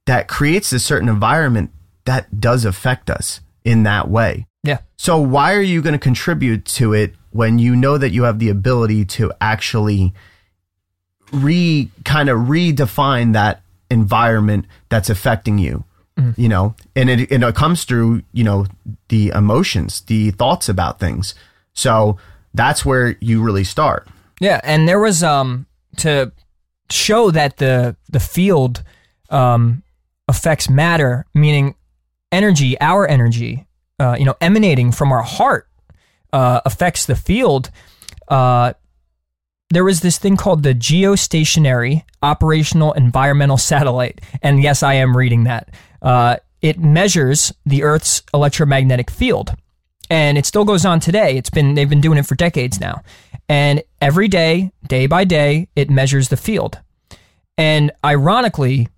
that 0.05 0.29
creates 0.29 0.71
a 0.73 0.79
certain 0.79 1.09
environment 1.09 1.71
that 2.05 2.41
does 2.41 2.65
affect 2.67 3.11
us 3.11 3.41
in 3.67 3.83
that 3.83 4.09
way. 4.09 4.47
Yeah. 4.63 4.79
So 4.97 5.19
why 5.19 5.55
are 5.55 5.61
you 5.61 5.83
going 5.83 5.93
to 5.93 5.99
contribute 5.99 6.65
to 6.77 6.95
it 6.95 7.15
when 7.31 7.59
you 7.59 7.77
know 7.77 7.99
that 7.99 8.11
you 8.11 8.23
have 8.23 8.39
the 8.39 8.49
ability 8.49 9.05
to 9.05 9.33
actually 9.41 10.15
re 11.33 11.91
kind 12.05 12.29
of 12.31 12.39
redefine 12.47 13.35
that 13.35 13.61
environment 13.91 14.67
that's 14.89 15.11
affecting 15.11 15.59
you? 15.59 15.85
You 16.39 16.49
know, 16.49 16.75
and 16.95 17.11
it 17.11 17.31
and 17.31 17.45
it 17.45 17.55
comes 17.55 17.85
through 17.85 18.23
you 18.33 18.43
know 18.43 18.65
the 19.09 19.29
emotions, 19.35 20.01
the 20.01 20.31
thoughts 20.31 20.67
about 20.67 20.99
things. 20.99 21.35
So 21.75 22.17
that's 22.55 22.87
where 22.87 23.19
you 23.21 23.43
really 23.43 23.65
start. 23.65 24.09
Yeah, 24.41 24.63
and 24.65 24.89
there 24.89 24.99
was 24.99 25.23
um 25.23 25.67
to 25.97 26.33
show 26.89 27.31
that 27.33 27.59
the 27.59 27.97
the 28.09 28.21
field 28.21 28.83
um 29.29 29.83
affects 30.27 30.71
matter, 30.71 31.27
meaning 31.35 31.75
energy, 32.33 32.79
our 32.81 33.07
energy, 33.07 33.67
uh, 33.99 34.17
you 34.19 34.25
know, 34.25 34.37
emanating 34.41 34.93
from 34.93 35.13
our 35.13 35.23
heart 35.23 35.69
uh, 36.33 36.61
affects 36.65 37.07
the 37.07 37.17
field. 37.17 37.71
Uh, 38.29 38.73
there 39.71 39.85
was 39.85 40.01
this 40.01 40.19
thing 40.19 40.37
called 40.37 40.63
the 40.63 40.75
geostationary 40.75 42.03
operational 42.23 42.93
environmental 42.93 43.57
satellite, 43.57 44.21
and 44.43 44.63
yes, 44.63 44.83
I 44.83 44.95
am 44.95 45.17
reading 45.17 45.45
that. 45.45 45.71
Uh, 46.01 46.37
it 46.63 46.79
measures 46.79 47.53
the 47.65 47.83
Earth's 47.83 48.23
electromagnetic 48.33 49.11
field 49.11 49.55
and 50.11 50.39
it 50.39 50.47
still 50.47 50.65
goes 50.65 50.85
on 50.85 51.01
today. 51.01 51.37
It's 51.37 51.51
been 51.51 51.75
they've 51.75 51.89
been 51.89 52.01
doing 52.01 52.19
it 52.19 52.27
for 52.27 52.35
decades 52.35 52.81
now, 52.81 53.03
and 53.49 53.83
every 54.01 54.29
day, 54.29 54.73
day 54.87 55.07
by 55.07 55.25
day, 55.25 55.69
it 55.77 55.91
measures 55.91 56.29
the 56.29 56.37
field. 56.37 56.81
And 57.59 57.91
ironically, 58.05 58.89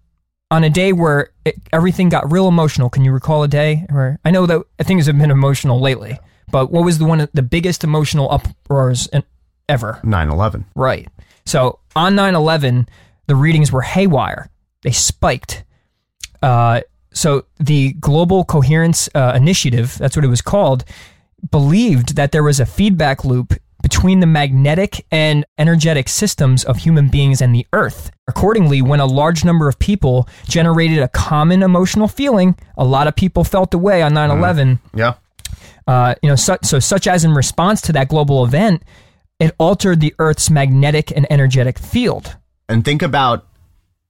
on 0.50 0.64
a 0.64 0.70
day 0.70 0.92
where 0.92 1.30
it, 1.44 1.56
everything 1.72 2.08
got 2.08 2.30
real 2.30 2.48
emotional, 2.48 2.88
can 2.88 3.04
you 3.04 3.12
recall 3.12 3.42
a 3.42 3.48
day 3.48 3.86
where 3.90 4.18
I 4.24 4.30
know 4.30 4.46
that 4.46 4.64
things 4.82 5.06
have 5.06 5.18
been 5.18 5.30
emotional 5.30 5.80
lately, 5.80 6.18
but 6.50 6.70
what 6.70 6.84
was 6.84 6.98
the 6.98 7.04
one 7.04 7.20
of 7.20 7.30
the 7.32 7.42
biggest 7.42 7.84
emotional 7.84 8.30
uproars 8.30 9.06
in, 9.08 9.22
ever? 9.68 10.00
9-11. 10.02 10.64
Right. 10.74 11.08
So 11.44 11.80
on 11.94 12.14
9 12.14 12.34
11, 12.34 12.88
the 13.26 13.34
readings 13.34 13.70
were 13.70 13.82
haywire. 13.82 14.50
They 14.82 14.92
spiked. 14.92 15.64
Uh, 16.42 16.82
so 17.12 17.44
the 17.58 17.92
Global 17.94 18.44
Coherence 18.44 19.08
uh, 19.14 19.32
Initiative, 19.34 19.96
that's 19.98 20.16
what 20.16 20.24
it 20.24 20.28
was 20.28 20.40
called, 20.40 20.84
believed 21.50 22.16
that 22.16 22.32
there 22.32 22.42
was 22.42 22.60
a 22.60 22.66
feedback 22.66 23.24
loop 23.24 23.54
between 23.88 24.20
the 24.20 24.26
magnetic 24.26 25.02
and 25.10 25.46
energetic 25.56 26.08
systems 26.10 26.62
of 26.62 26.76
human 26.76 27.08
beings 27.08 27.40
and 27.40 27.54
the 27.54 27.66
earth. 27.72 28.10
Accordingly, 28.28 28.82
when 28.82 29.00
a 29.00 29.06
large 29.06 29.46
number 29.46 29.66
of 29.66 29.78
people 29.78 30.28
generated 30.46 30.98
a 30.98 31.08
common 31.08 31.62
emotional 31.62 32.06
feeling, 32.06 32.54
a 32.76 32.84
lot 32.84 33.06
of 33.06 33.16
people 33.16 33.44
felt 33.44 33.70
the 33.70 33.78
way 33.78 34.02
on 34.02 34.12
9 34.12 34.30
11 34.30 34.78
Yeah. 34.94 35.14
uh, 35.86 36.14
you 36.22 36.28
know, 36.28 36.36
so, 36.36 36.58
so 36.62 36.78
such 36.78 37.06
as 37.06 37.24
in 37.24 37.32
response 37.32 37.80
to 37.82 37.92
that 37.92 38.08
global 38.08 38.44
event, 38.44 38.82
it 39.40 39.54
altered 39.58 40.00
the 40.00 40.14
Earth's 40.18 40.50
magnetic 40.50 41.10
and 41.16 41.26
energetic 41.30 41.78
field. 41.78 42.36
and 42.68 42.84
think 42.84 43.00
about 43.00 43.46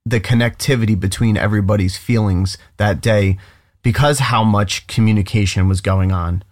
the 0.05 0.19
connectivity 0.19 0.99
between 0.99 1.37
everybody's 1.37 1.97
feelings 1.97 2.59
that 2.79 3.01
day 3.01 3.37
because 3.83 4.19
how 4.19 4.43
much 4.43 4.89
communication 4.89 5.69
was 5.69 5.81
going 5.81 6.11
on 6.11 6.43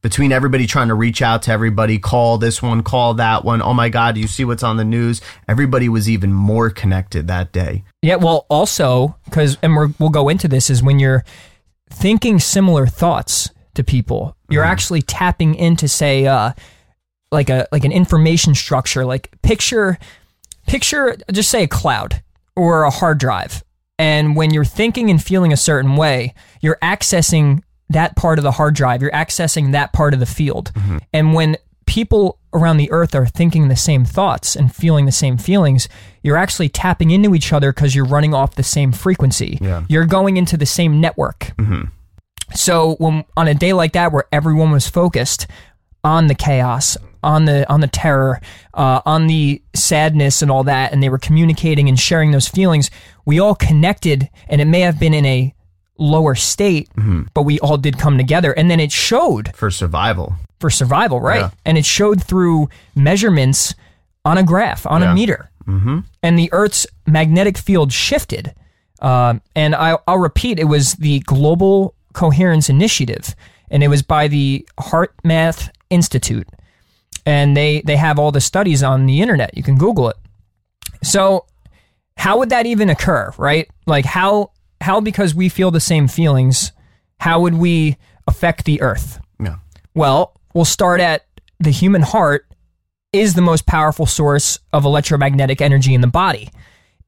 between 0.00 0.32
everybody 0.32 0.66
trying 0.66 0.88
to 0.88 0.94
reach 0.94 1.22
out 1.22 1.42
to 1.42 1.52
everybody 1.52 1.98
call 1.98 2.38
this 2.38 2.62
one 2.62 2.82
call 2.82 3.14
that 3.14 3.44
one. 3.44 3.60
Oh 3.62 3.74
my 3.74 3.88
god 3.88 4.16
you 4.16 4.26
see 4.26 4.44
what's 4.44 4.62
on 4.62 4.76
the 4.76 4.84
news? 4.84 5.20
Everybody 5.48 5.88
was 5.88 6.08
even 6.08 6.32
more 6.32 6.70
connected 6.70 7.26
that 7.28 7.52
day. 7.52 7.84
Yeah, 8.02 8.16
well, 8.16 8.46
also 8.48 9.16
because, 9.24 9.58
and 9.62 9.74
we're, 9.74 9.88
we'll 9.98 10.10
go 10.10 10.28
into 10.28 10.48
this, 10.48 10.70
is 10.70 10.82
when 10.82 10.98
you're 10.98 11.24
thinking 11.90 12.38
similar 12.38 12.86
thoughts 12.86 13.50
to 13.74 13.84
people, 13.84 14.36
you're 14.50 14.64
actually 14.64 15.02
tapping 15.02 15.54
into, 15.54 15.88
say, 15.88 16.26
uh, 16.26 16.52
like 17.30 17.50
a 17.50 17.66
like 17.70 17.84
an 17.84 17.92
information 17.92 18.54
structure. 18.54 19.04
Like 19.04 19.30
picture, 19.42 19.98
picture, 20.66 21.16
just 21.30 21.50
say 21.50 21.64
a 21.64 21.68
cloud 21.68 22.22
or 22.56 22.84
a 22.84 22.90
hard 22.90 23.18
drive, 23.18 23.62
and 23.98 24.34
when 24.34 24.52
you're 24.52 24.64
thinking 24.64 25.10
and 25.10 25.22
feeling 25.22 25.52
a 25.52 25.56
certain 25.56 25.96
way, 25.96 26.34
you're 26.60 26.78
accessing 26.82 27.62
that 27.90 28.16
part 28.16 28.38
of 28.38 28.42
the 28.42 28.52
hard 28.52 28.74
drive. 28.74 29.02
You're 29.02 29.10
accessing 29.10 29.72
that 29.72 29.92
part 29.92 30.14
of 30.14 30.20
the 30.20 30.26
field, 30.26 30.72
and 31.12 31.34
when 31.34 31.56
people 31.86 32.38
around 32.52 32.76
the 32.76 32.90
earth 32.90 33.14
are 33.14 33.26
thinking 33.26 33.68
the 33.68 33.76
same 33.76 34.04
thoughts 34.04 34.54
and 34.54 34.74
feeling 34.74 35.06
the 35.06 35.12
same 35.12 35.38
feelings, 35.38 35.88
you're 36.22 36.36
actually 36.36 36.68
tapping 36.68 37.10
into 37.10 37.34
each 37.34 37.52
other 37.52 37.72
because 37.72 37.94
you're 37.94 38.04
running 38.04 38.34
off 38.34 38.54
the 38.56 38.62
same 38.62 38.92
frequency. 38.92 39.58
Yeah. 39.60 39.84
You're 39.88 40.04
going 40.04 40.36
into 40.36 40.56
the 40.58 40.66
same 40.66 41.00
network. 41.00 41.52
So 42.54 42.96
when 42.96 43.24
on 43.36 43.48
a 43.48 43.54
day 43.54 43.72
like 43.72 43.92
that 43.92 44.12
where 44.12 44.24
everyone 44.32 44.70
was 44.70 44.88
focused 44.88 45.46
on 46.04 46.26
the 46.26 46.34
chaos, 46.34 46.96
on 47.22 47.46
the 47.46 47.70
on 47.70 47.80
the 47.80 47.86
terror, 47.86 48.40
uh, 48.74 49.00
on 49.04 49.26
the 49.26 49.62
sadness 49.74 50.42
and 50.42 50.50
all 50.50 50.64
that, 50.64 50.92
and 50.92 51.02
they 51.02 51.08
were 51.08 51.18
communicating 51.18 51.88
and 51.88 51.98
sharing 51.98 52.30
those 52.30 52.48
feelings, 52.48 52.90
we 53.24 53.38
all 53.38 53.54
connected, 53.54 54.28
and 54.48 54.60
it 54.60 54.66
may 54.66 54.80
have 54.80 55.00
been 55.00 55.14
in 55.14 55.26
a 55.26 55.54
lower 55.98 56.34
state, 56.34 56.88
but 57.34 57.42
we 57.42 57.58
all 57.60 57.76
did 57.76 57.98
come 57.98 58.16
together, 58.16 58.52
and 58.52 58.70
then 58.70 58.80
it 58.80 58.92
showed 58.92 59.54
for 59.54 59.70
survival 59.70 60.34
for 60.60 60.70
survival, 60.70 61.20
right? 61.20 61.40
Yeah. 61.42 61.50
And 61.64 61.78
it 61.78 61.84
showed 61.84 62.22
through 62.22 62.68
measurements 62.96 63.74
on 64.24 64.38
a 64.38 64.42
graph, 64.42 64.86
on 64.86 65.02
Yeah. 65.02 65.12
a 65.12 65.14
meter. 65.14 65.50
Mm-hmm. 65.68 65.98
And 66.22 66.38
the 66.38 66.48
Earth's 66.52 66.84
magnetic 67.06 67.56
field 67.56 67.92
shifted. 67.92 68.54
Um, 69.00 69.40
and 69.54 69.76
I, 69.76 69.98
I'll 70.08 70.18
repeat, 70.18 70.58
it 70.58 70.64
was 70.64 70.94
the 70.94 71.20
Global 71.20 71.94
Coherence 72.12 72.68
Initiative. 72.68 73.36
and 73.70 73.84
it 73.84 73.88
was 73.88 74.02
by 74.02 74.26
the 74.28 74.66
HeartMath 74.80 75.68
Institute, 75.90 76.48
and 77.26 77.56
they 77.56 77.82
they 77.82 77.96
have 77.96 78.18
all 78.18 78.32
the 78.32 78.40
studies 78.40 78.82
on 78.82 79.06
the 79.06 79.20
internet. 79.20 79.56
You 79.56 79.62
can 79.62 79.76
Google 79.78 80.08
it. 80.08 80.16
So, 81.02 81.44
how 82.16 82.38
would 82.38 82.48
that 82.50 82.66
even 82.66 82.88
occur, 82.90 83.32
right? 83.38 83.68
Like 83.86 84.04
how 84.06 84.50
how 84.88 85.02
because 85.02 85.34
we 85.34 85.50
feel 85.50 85.70
the 85.70 85.80
same 85.80 86.08
feelings, 86.08 86.72
how 87.20 87.42
would 87.42 87.52
we 87.52 87.98
affect 88.26 88.64
the 88.64 88.80
Earth? 88.80 89.20
Yeah. 89.38 89.56
Well, 89.94 90.40
we'll 90.54 90.64
start 90.64 90.98
at 90.98 91.26
the 91.60 91.68
human 91.68 92.00
heart 92.00 92.46
is 93.12 93.34
the 93.34 93.42
most 93.42 93.66
powerful 93.66 94.06
source 94.06 94.58
of 94.72 94.86
electromagnetic 94.86 95.60
energy 95.60 95.92
in 95.92 96.00
the 96.00 96.06
body. 96.06 96.48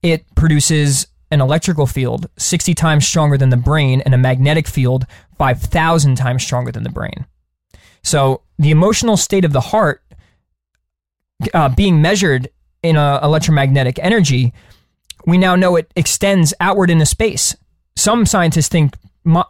It 0.02 0.26
produces 0.34 1.06
an 1.30 1.40
electrical 1.40 1.86
field 1.86 2.28
60 2.36 2.74
times 2.74 3.06
stronger 3.06 3.38
than 3.38 3.48
the 3.48 3.56
brain 3.56 4.02
and 4.02 4.12
a 4.12 4.18
magnetic 4.18 4.68
field 4.68 5.06
5,000 5.38 6.16
times 6.16 6.42
stronger 6.42 6.70
than 6.70 6.82
the 6.82 6.90
brain. 6.90 7.24
So, 8.02 8.42
the 8.58 8.72
emotional 8.72 9.16
state 9.16 9.46
of 9.46 9.54
the 9.54 9.60
heart 9.62 10.02
uh, 11.54 11.70
being 11.70 12.02
measured 12.02 12.50
in 12.82 12.96
a 12.96 13.20
electromagnetic 13.22 13.98
energy, 14.00 14.52
we 15.24 15.38
now 15.38 15.56
know 15.56 15.76
it 15.76 15.90
extends 15.96 16.52
outward 16.60 16.90
into 16.90 17.06
space. 17.06 17.56
Some 17.96 18.24
scientists 18.26 18.68
think 18.68 18.94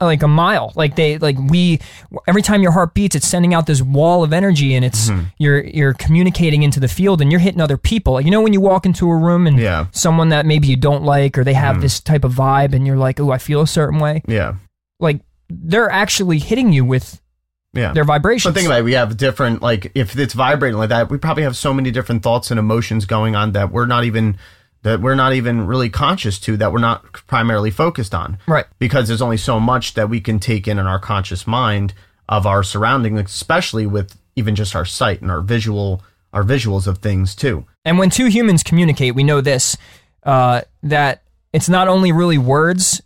like 0.01 0.23
a 0.25 0.29
mile. 0.29 0.73
Like 0.75 0.97
they 0.97 1.19
like 1.19 1.39
we 1.39 1.79
every 2.27 2.43
time 2.43 2.61
your 2.63 2.73
heart 2.73 2.93
beats, 2.95 3.15
it's 3.15 3.27
sending 3.29 3.55
out 3.55 3.67
this 3.67 3.81
wall 3.81 4.25
of 4.25 4.33
energy, 4.33 4.75
and 4.75 4.85
it's 4.85 5.09
Mm-hmm. 5.11 5.25
you're 5.39 5.65
you're 5.65 5.95
communicating 5.95 6.63
into 6.65 6.81
the 6.81 6.89
field, 6.89 7.21
and 7.21 7.31
you're 7.31 7.41
hitting 7.41 7.61
other 7.61 7.77
people. 7.77 8.21
You 8.21 8.31
know 8.33 8.41
when 8.41 8.53
you 8.53 8.61
walk 8.61 8.85
into 8.87 9.09
a 9.11 9.17
room 9.17 9.47
and 9.47 9.59
Yeah. 9.59 9.87
Someone 9.93 10.31
that 10.31 10.45
maybe 10.47 10.67
you 10.67 10.77
don't 10.77 11.05
like, 11.05 11.39
or 11.39 11.45
they 11.45 11.55
have 11.55 11.81
this 11.81 12.01
type 12.01 12.25
of 12.25 12.33
vibe, 12.33 12.73
and 12.75 12.87
you're 12.87 12.97
like, 12.97 13.21
oh, 13.21 13.31
I 13.31 13.39
feel 13.39 13.61
a 13.61 13.67
certain 13.67 14.01
way. 14.01 14.23
Yeah. 14.27 14.55
Like 14.99 15.21
they're 15.49 15.91
actually 15.91 16.41
hitting 16.41 16.73
you 16.73 16.85
with 16.85 17.21
Yeah. 17.73 17.93
their 17.93 18.05
vibrations. 18.05 18.53
But 18.53 18.59
think 18.59 18.67
about 18.67 18.81
it. 18.81 18.85
We 18.85 18.93
have 18.95 19.17
different, 19.17 19.63
like, 19.63 19.93
if 19.95 20.17
it's 20.19 20.35
vibrating 20.35 20.79
like 20.79 20.89
that, 20.89 21.11
we 21.11 21.19
probably 21.19 21.45
have 21.45 21.57
so 21.57 21.73
many 21.73 21.91
different 21.93 22.23
thoughts 22.25 22.51
and 22.51 22.59
emotions 22.59 23.05
going 23.07 23.37
on 23.37 23.53
that 23.53 23.71
we're 23.73 23.87
not 23.87 24.03
even 24.05 24.37
that 24.83 25.01
we're 25.01 25.15
not 25.15 25.35
even 25.35 25.67
really 25.67 25.91
conscious 25.91 26.39
to 26.41 26.57
that 26.57 26.73
we're 26.73 26.79
not 26.79 27.13
primarily 27.27 27.71
focused 27.71 28.15
on. 28.15 28.39
Right. 28.47 28.67
Because 28.79 29.09
there's 29.09 29.23
only 29.23 29.37
so 29.37 29.61
much 29.61 29.95
that 29.95 30.09
we 30.09 30.21
can 30.21 30.39
take 30.39 30.67
in 30.67 30.79
in 30.79 30.87
our 30.87 30.99
conscious 30.99 31.47
mind 31.47 31.93
of 32.29 32.47
our 32.47 32.63
surroundings, 32.63 33.21
especially 33.21 33.87
with 33.87 34.17
even 34.37 34.55
just 34.55 34.75
our 34.75 34.85
sight 34.85 35.21
and 35.21 35.31
our 35.31 35.43
visual, 35.43 36.03
our 36.33 36.45
visuals 36.45 36.87
of 36.87 36.99
things 36.99 37.35
too. 37.35 37.67
And 37.85 37.99
when 37.99 38.11
two 38.11 38.27
humans 38.27 38.63
communicate, 38.63 39.15
we 39.15 39.25
know 39.25 39.41
this 39.41 39.77
uh, 40.23 40.63
that 40.83 41.23
it's 41.53 41.69
not 41.69 41.89
only 41.89 42.13
really 42.13 42.39
words, 42.39 43.03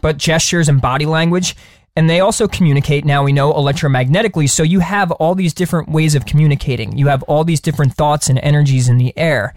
but 0.00 0.16
gestures 0.16 0.68
and 0.68 0.80
body 0.80 1.06
language. 1.06 1.56
And 1.96 2.10
they 2.10 2.18
also 2.18 2.48
communicate 2.48 3.04
now, 3.04 3.22
we 3.22 3.32
know, 3.32 3.52
electromagnetically. 3.52 4.50
So 4.50 4.64
you 4.64 4.80
have 4.80 5.12
all 5.12 5.36
these 5.36 5.54
different 5.54 5.88
ways 5.88 6.16
of 6.16 6.26
communicating. 6.26 6.98
You 6.98 7.06
have 7.06 7.22
all 7.24 7.44
these 7.44 7.60
different 7.60 7.94
thoughts 7.94 8.28
and 8.28 8.38
energies 8.40 8.88
in 8.88 8.98
the 8.98 9.16
air. 9.16 9.54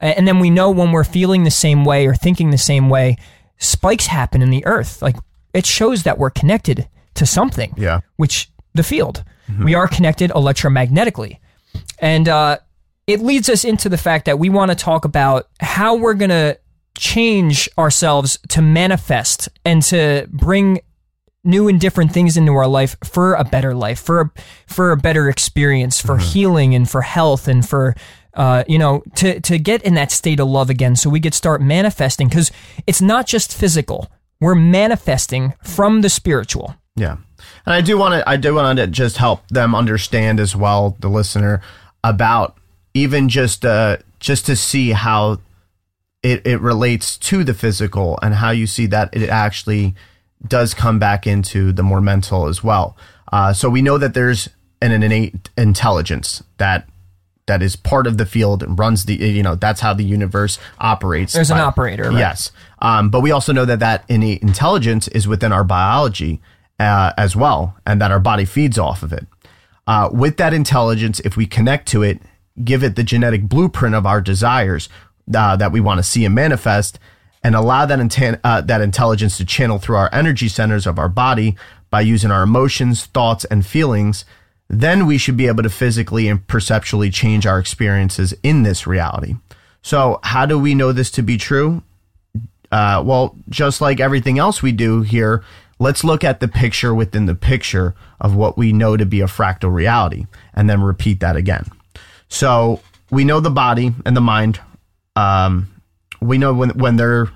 And 0.00 0.26
then 0.26 0.38
we 0.38 0.50
know 0.50 0.70
when 0.70 0.92
we're 0.92 1.04
feeling 1.04 1.44
the 1.44 1.50
same 1.50 1.84
way 1.84 2.06
or 2.06 2.14
thinking 2.14 2.50
the 2.50 2.58
same 2.58 2.88
way, 2.88 3.16
spikes 3.58 4.06
happen 4.06 4.40
in 4.42 4.50
the 4.50 4.64
earth. 4.66 5.02
Like 5.02 5.16
it 5.52 5.66
shows 5.66 6.04
that 6.04 6.16
we're 6.18 6.30
connected 6.30 6.88
to 7.14 7.26
something 7.26 7.74
Yeah. 7.76 8.00
which 8.16 8.50
the 8.74 8.82
field. 8.82 9.24
We 9.64 9.74
are 9.74 9.88
connected 9.88 10.30
electromagnetically. 10.30 11.38
And 11.98 12.28
uh, 12.28 12.58
it 13.08 13.20
leads 13.20 13.48
us 13.48 13.64
into 13.64 13.88
the 13.88 13.98
fact 13.98 14.26
that 14.26 14.38
we 14.38 14.48
want 14.48 14.70
to 14.70 14.76
talk 14.76 15.04
about 15.04 15.48
how 15.58 15.96
we're 15.96 16.14
going 16.14 16.30
to 16.30 16.56
change 16.96 17.68
ourselves 17.76 18.38
to 18.50 18.62
manifest 18.62 19.48
and 19.64 19.82
to 19.82 20.26
bring 20.30 20.80
new 21.42 21.66
and 21.68 21.80
different 21.80 22.12
things 22.12 22.36
into 22.36 22.52
our 22.52 22.68
life 22.68 22.96
for 23.02 23.34
a 23.34 23.42
better 23.44 23.74
life, 23.74 23.98
for 23.98 24.20
a, 24.20 24.30
for 24.66 24.92
a 24.92 24.96
better 24.96 25.28
experience, 25.28 26.00
for 26.00 26.18
healing 26.18 26.74
and 26.74 26.88
for 26.88 27.02
health 27.02 27.48
and 27.48 27.68
for 27.68 27.94
uh, 28.34 28.64
you 28.68 28.78
know 28.78 29.02
to 29.16 29.40
to 29.40 29.58
get 29.58 29.82
in 29.82 29.94
that 29.94 30.10
state 30.10 30.40
of 30.40 30.48
love 30.48 30.70
again, 30.70 30.96
so 30.96 31.10
we 31.10 31.20
could 31.20 31.34
start 31.34 31.60
manifesting 31.60 32.28
because 32.28 32.50
it's 32.86 33.02
not 33.02 33.26
just 33.26 33.54
physical. 33.54 34.10
We're 34.40 34.54
manifesting 34.54 35.54
from 35.62 36.00
the 36.00 36.08
spiritual. 36.08 36.74
Yeah. 36.96 37.16
And 37.66 37.74
I 37.74 37.80
do 37.80 37.98
want 37.98 38.14
to 38.14 38.28
I 38.28 38.36
do 38.36 38.54
want 38.54 38.78
to 38.78 38.86
just 38.86 39.16
help 39.18 39.46
them 39.48 39.74
understand 39.74 40.40
as 40.40 40.56
well 40.56 40.96
the 41.00 41.08
listener 41.08 41.60
about 42.02 42.56
even 42.94 43.28
just 43.28 43.64
uh 43.64 43.98
just 44.18 44.46
to 44.46 44.56
see 44.56 44.90
how 44.92 45.38
it 46.22 46.46
it 46.46 46.60
relates 46.60 47.16
to 47.18 47.44
the 47.44 47.54
physical 47.54 48.18
and 48.22 48.34
how 48.34 48.50
you 48.50 48.66
see 48.66 48.86
that 48.86 49.14
it 49.14 49.28
actually 49.28 49.94
does 50.46 50.74
come 50.74 50.98
back 50.98 51.26
into 51.26 51.72
the 51.72 51.82
more 51.82 52.00
mental 52.00 52.46
as 52.46 52.64
well. 52.64 52.96
Uh, 53.32 53.52
so 53.52 53.68
we 53.68 53.82
know 53.82 53.98
that 53.98 54.14
there's 54.14 54.48
an, 54.80 54.92
an 54.92 55.02
innate 55.02 55.50
intelligence 55.56 56.42
that 56.56 56.88
that 57.46 57.62
is 57.62 57.76
part 57.76 58.06
of 58.06 58.16
the 58.18 58.26
field 58.26 58.62
and 58.62 58.78
runs 58.78 59.04
the 59.04 59.14
you 59.14 59.42
know 59.42 59.54
that's 59.54 59.80
how 59.80 59.92
the 59.92 60.04
universe 60.04 60.58
operates. 60.78 61.32
There's 61.32 61.50
an 61.50 61.58
operator, 61.58 62.04
right? 62.04 62.18
Yes, 62.18 62.52
um, 62.80 63.10
but 63.10 63.20
we 63.20 63.30
also 63.30 63.52
know 63.52 63.64
that 63.64 63.80
that 63.80 64.04
innate 64.08 64.42
intelligence 64.42 65.08
is 65.08 65.26
within 65.26 65.52
our 65.52 65.64
biology 65.64 66.40
uh, 66.78 67.12
as 67.16 67.34
well, 67.36 67.76
and 67.86 68.00
that 68.00 68.10
our 68.10 68.20
body 68.20 68.44
feeds 68.44 68.78
off 68.78 69.02
of 69.02 69.12
it. 69.12 69.26
Uh, 69.86 70.08
with 70.12 70.36
that 70.36 70.54
intelligence, 70.54 71.20
if 71.20 71.36
we 71.36 71.46
connect 71.46 71.88
to 71.88 72.02
it, 72.02 72.20
give 72.62 72.84
it 72.84 72.96
the 72.96 73.02
genetic 73.02 73.42
blueprint 73.42 73.94
of 73.94 74.06
our 74.06 74.20
desires 74.20 74.88
uh, 75.34 75.56
that 75.56 75.72
we 75.72 75.80
want 75.80 75.98
to 75.98 76.02
see 76.02 76.24
and 76.24 76.34
manifest, 76.34 76.98
and 77.42 77.54
allow 77.54 77.86
that 77.86 78.38
uh, 78.44 78.60
that 78.60 78.80
intelligence 78.80 79.36
to 79.36 79.44
channel 79.44 79.78
through 79.78 79.96
our 79.96 80.10
energy 80.12 80.48
centers 80.48 80.86
of 80.86 80.98
our 80.98 81.08
body 81.08 81.56
by 81.90 82.00
using 82.00 82.30
our 82.30 82.42
emotions, 82.42 83.06
thoughts, 83.06 83.44
and 83.46 83.66
feelings, 83.66 84.24
then 84.72 85.04
we 85.04 85.18
should 85.18 85.36
be 85.36 85.48
able 85.48 85.64
to 85.64 85.68
physically 85.68 86.28
and 86.28 86.46
perceptually 86.46 87.10
change 87.10 87.44
our 87.44 87.58
experiences 87.58 88.32
in 88.44 88.62
this 88.62 88.86
reality. 88.86 89.34
So, 89.82 90.20
how 90.22 90.46
do 90.46 90.58
we 90.60 90.74
know 90.74 90.92
this 90.92 91.10
to 91.12 91.22
be 91.22 91.36
true? 91.36 91.82
Uh, 92.70 93.02
well, 93.04 93.34
just 93.48 93.80
like 93.80 93.98
everything 93.98 94.38
else 94.38 94.62
we 94.62 94.70
do 94.70 95.02
here, 95.02 95.42
let's 95.80 96.04
look 96.04 96.22
at 96.22 96.38
the 96.38 96.46
picture 96.46 96.94
within 96.94 97.26
the 97.26 97.34
picture 97.34 97.96
of 98.20 98.36
what 98.36 98.56
we 98.56 98.72
know 98.72 98.96
to 98.96 99.04
be 99.04 99.20
a 99.20 99.26
fractal 99.26 99.74
reality 99.74 100.26
and 100.54 100.70
then 100.70 100.80
repeat 100.82 101.18
that 101.18 101.34
again. 101.34 101.64
So 102.28 102.80
we 103.10 103.24
know 103.24 103.40
the 103.40 103.50
body 103.50 103.92
and 104.06 104.16
the 104.16 104.20
mind. 104.20 104.60
Um, 105.16 105.68
we 106.20 106.38
know 106.38 106.54
when, 106.54 106.70
when 106.78 106.94
they're 106.94 107.28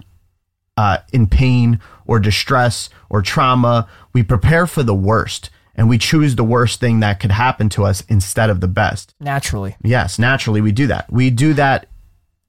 uh, 0.76 0.98
in 1.12 1.26
pain 1.26 1.80
or 2.06 2.20
distress 2.20 2.90
or 3.08 3.22
trauma, 3.22 3.88
we 4.12 4.22
prepare 4.22 4.68
for 4.68 4.84
the 4.84 4.94
worst 4.94 5.50
and 5.76 5.88
we 5.88 5.98
choose 5.98 6.36
the 6.36 6.44
worst 6.44 6.80
thing 6.80 7.00
that 7.00 7.20
could 7.20 7.32
happen 7.32 7.68
to 7.70 7.84
us 7.84 8.02
instead 8.08 8.50
of 8.50 8.60
the 8.60 8.68
best. 8.68 9.14
Naturally. 9.20 9.76
Yes, 9.82 10.18
naturally 10.18 10.60
we 10.60 10.72
do 10.72 10.86
that. 10.86 11.12
We 11.12 11.30
do 11.30 11.54
that 11.54 11.86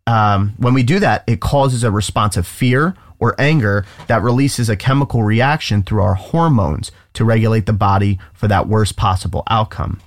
um, 0.08 0.54
when 0.58 0.74
we 0.74 0.84
do 0.84 1.00
that, 1.00 1.24
it 1.28 1.40
causes 1.42 1.84
a 1.84 1.92
response 1.92 2.38
of 2.38 2.46
fear 2.46 2.96
or 3.18 3.36
anger 3.40 3.86
that 4.08 4.22
releases 4.22 4.70
a 4.70 4.76
chemical 4.76 5.24
reaction 5.24 5.82
through 5.82 6.02
our 6.02 6.16
hormones 6.16 6.92
to 7.14 7.26
regulate 7.26 7.66
the 7.66 7.74
body 7.74 8.20
for 8.34 8.48
that 8.48 8.68
worst 8.68 8.98
possible 8.98 9.44
outcome. 9.50 10.02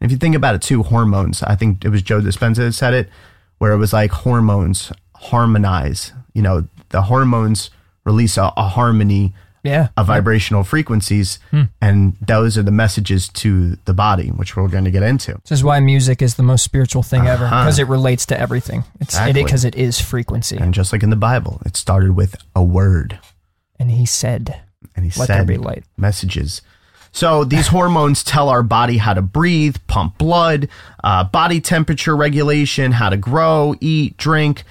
And 0.00 0.10
if 0.10 0.12
you 0.12 0.18
think 0.18 0.34
about 0.34 0.54
it 0.54 0.62
too, 0.62 0.82
hormones, 0.82 1.42
I 1.42 1.54
think 1.54 1.84
it 1.84 1.90
was 1.90 2.02
Joe 2.02 2.20
Dispenza 2.20 2.56
that 2.56 2.72
said 2.72 2.94
it, 2.94 3.08
where 3.58 3.72
it 3.72 3.78
was 3.78 3.92
like 3.92 4.10
hormones 4.10 4.92
harmonize. 5.14 6.12
You 6.32 6.42
know, 6.42 6.66
the 6.88 7.02
hormones 7.02 7.70
release 8.04 8.36
a, 8.36 8.52
a 8.56 8.68
harmony 8.68 9.34
Yeah. 9.64 9.88
of 9.96 10.06
vibrational 10.06 10.62
frequencies, 10.62 11.38
and 11.80 12.16
those 12.20 12.56
are 12.58 12.62
the 12.62 12.70
messages 12.70 13.28
to 13.30 13.76
the 13.86 13.94
body, 13.94 14.28
which 14.28 14.56
we're 14.56 14.68
going 14.68 14.84
to 14.84 14.90
get 14.92 15.02
into. 15.02 15.32
This 15.42 15.50
is 15.58 15.64
why 15.64 15.80
music 15.80 16.20
is 16.22 16.34
the 16.36 16.42
most 16.44 16.62
spiritual 16.62 17.02
thing 17.02 17.26
ever 17.26 17.46
because 17.46 17.78
it 17.78 17.88
relates 17.88 18.26
to 18.26 18.38
everything. 18.38 18.84
It's 19.00 19.14
Uh-huh. 19.16 19.24
Exactly. 19.30 19.42
because 19.44 19.64
it 19.64 19.74
is 19.74 19.98
frequency. 20.00 20.58
And 20.58 20.72
just 20.74 20.92
like 20.92 21.02
in 21.02 21.10
the 21.10 21.16
Bible, 21.16 21.60
it 21.64 21.76
started 21.76 22.12
with 22.14 22.36
a 22.54 22.62
word. 22.62 23.18
And 23.80 23.90
he 23.90 24.06
said, 24.06 24.60
and 24.94 25.04
he 25.04 25.10
"Let 25.18 25.26
said 25.28 25.36
there 25.38 25.44
be 25.46 25.56
light." 25.56 25.84
messages. 25.96 26.60
So 27.10 27.44
these 27.44 27.68
hormones 27.68 28.22
tell 28.24 28.48
our 28.48 28.62
body 28.64 28.98
how 28.98 29.14
to 29.14 29.22
breathe, 29.22 29.76
pump 29.86 30.18
blood, 30.18 30.68
uh, 31.02 31.24
body 31.24 31.60
temperature 31.60 32.16
regulation, 32.16 32.92
how 32.92 33.08
to 33.08 33.16
grow, 33.16 33.74
eat, 33.80 34.16
drink. 34.16 34.64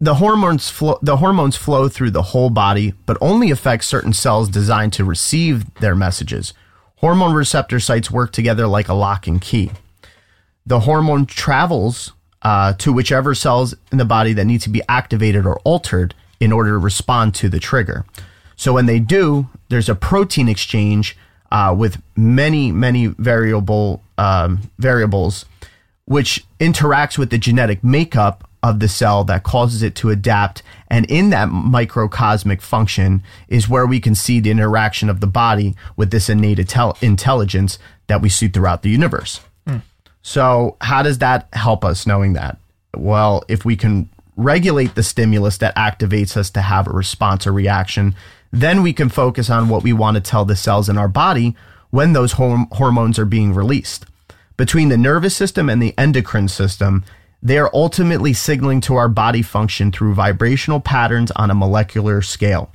The 0.00 0.14
hormones 0.16 0.68
flow. 0.68 0.98
The 1.00 1.16
hormones 1.16 1.56
flow 1.56 1.88
through 1.88 2.10
the 2.10 2.22
whole 2.22 2.50
body, 2.50 2.92
but 3.06 3.16
only 3.20 3.50
affect 3.50 3.84
certain 3.84 4.12
cells 4.12 4.48
designed 4.48 4.92
to 4.94 5.04
receive 5.04 5.72
their 5.76 5.94
messages. 5.94 6.52
Hormone 6.96 7.34
receptor 7.34 7.80
sites 7.80 8.10
work 8.10 8.32
together 8.32 8.66
like 8.66 8.88
a 8.88 8.94
lock 8.94 9.26
and 9.26 9.40
key. 9.40 9.70
The 10.66 10.80
hormone 10.80 11.26
travels 11.26 12.12
uh, 12.42 12.74
to 12.74 12.92
whichever 12.92 13.34
cells 13.34 13.74
in 13.90 13.98
the 13.98 14.04
body 14.04 14.32
that 14.34 14.44
need 14.44 14.60
to 14.62 14.70
be 14.70 14.82
activated 14.88 15.46
or 15.46 15.58
altered 15.60 16.14
in 16.40 16.52
order 16.52 16.70
to 16.70 16.78
respond 16.78 17.34
to 17.36 17.48
the 17.48 17.58
trigger. 17.58 18.04
So 18.56 18.72
when 18.74 18.86
they 18.86 18.98
do, 18.98 19.48
there's 19.68 19.88
a 19.88 19.94
protein 19.94 20.48
exchange 20.48 21.16
uh, 21.50 21.74
with 21.76 22.02
many, 22.16 22.72
many 22.72 23.06
variable 23.06 24.02
um, 24.18 24.70
variables, 24.78 25.46
which 26.04 26.44
interacts 26.60 27.16
with 27.16 27.30
the 27.30 27.38
genetic 27.38 27.82
makeup 27.82 28.45
of 28.68 28.80
the 28.80 28.88
cell 28.88 29.24
that 29.24 29.44
causes 29.44 29.82
it 29.82 29.94
to 29.96 30.10
adapt. 30.10 30.62
And 30.88 31.06
in 31.06 31.30
that 31.30 31.48
microcosmic 31.50 32.60
function 32.60 33.22
is 33.48 33.68
where 33.68 33.86
we 33.86 34.00
can 34.00 34.14
see 34.14 34.40
the 34.40 34.50
interaction 34.50 35.08
of 35.08 35.20
the 35.20 35.26
body 35.26 35.74
with 35.96 36.10
this 36.10 36.28
innate 36.28 36.58
intel- 36.58 37.00
intelligence 37.02 37.78
that 38.08 38.20
we 38.20 38.28
see 38.28 38.48
throughout 38.48 38.82
the 38.82 38.90
universe. 38.90 39.40
Hmm. 39.66 39.78
So, 40.22 40.76
how 40.80 41.02
does 41.02 41.18
that 41.18 41.48
help 41.52 41.84
us 41.84 42.06
knowing 42.06 42.32
that? 42.32 42.58
Well, 42.96 43.44
if 43.48 43.64
we 43.64 43.76
can 43.76 44.08
regulate 44.36 44.94
the 44.94 45.02
stimulus 45.02 45.58
that 45.58 45.76
activates 45.76 46.36
us 46.36 46.50
to 46.50 46.60
have 46.60 46.86
a 46.86 46.90
response 46.90 47.46
or 47.46 47.52
reaction, 47.52 48.14
then 48.52 48.82
we 48.82 48.92
can 48.92 49.08
focus 49.08 49.48
on 49.48 49.68
what 49.68 49.82
we 49.82 49.92
want 49.92 50.16
to 50.16 50.20
tell 50.20 50.44
the 50.44 50.56
cells 50.56 50.88
in 50.88 50.98
our 50.98 51.08
body 51.08 51.56
when 51.90 52.12
those 52.12 52.34
horm- 52.34 52.70
hormones 52.72 53.18
are 53.18 53.24
being 53.24 53.54
released. 53.54 54.06
Between 54.56 54.88
the 54.88 54.96
nervous 54.96 55.36
system 55.36 55.68
and 55.68 55.82
the 55.82 55.94
endocrine 55.98 56.48
system, 56.48 57.04
they 57.42 57.58
are 57.58 57.70
ultimately 57.72 58.32
signaling 58.32 58.80
to 58.82 58.94
our 58.94 59.08
body 59.08 59.42
function 59.42 59.92
through 59.92 60.14
vibrational 60.14 60.80
patterns 60.80 61.30
on 61.32 61.50
a 61.50 61.54
molecular 61.54 62.22
scale. 62.22 62.72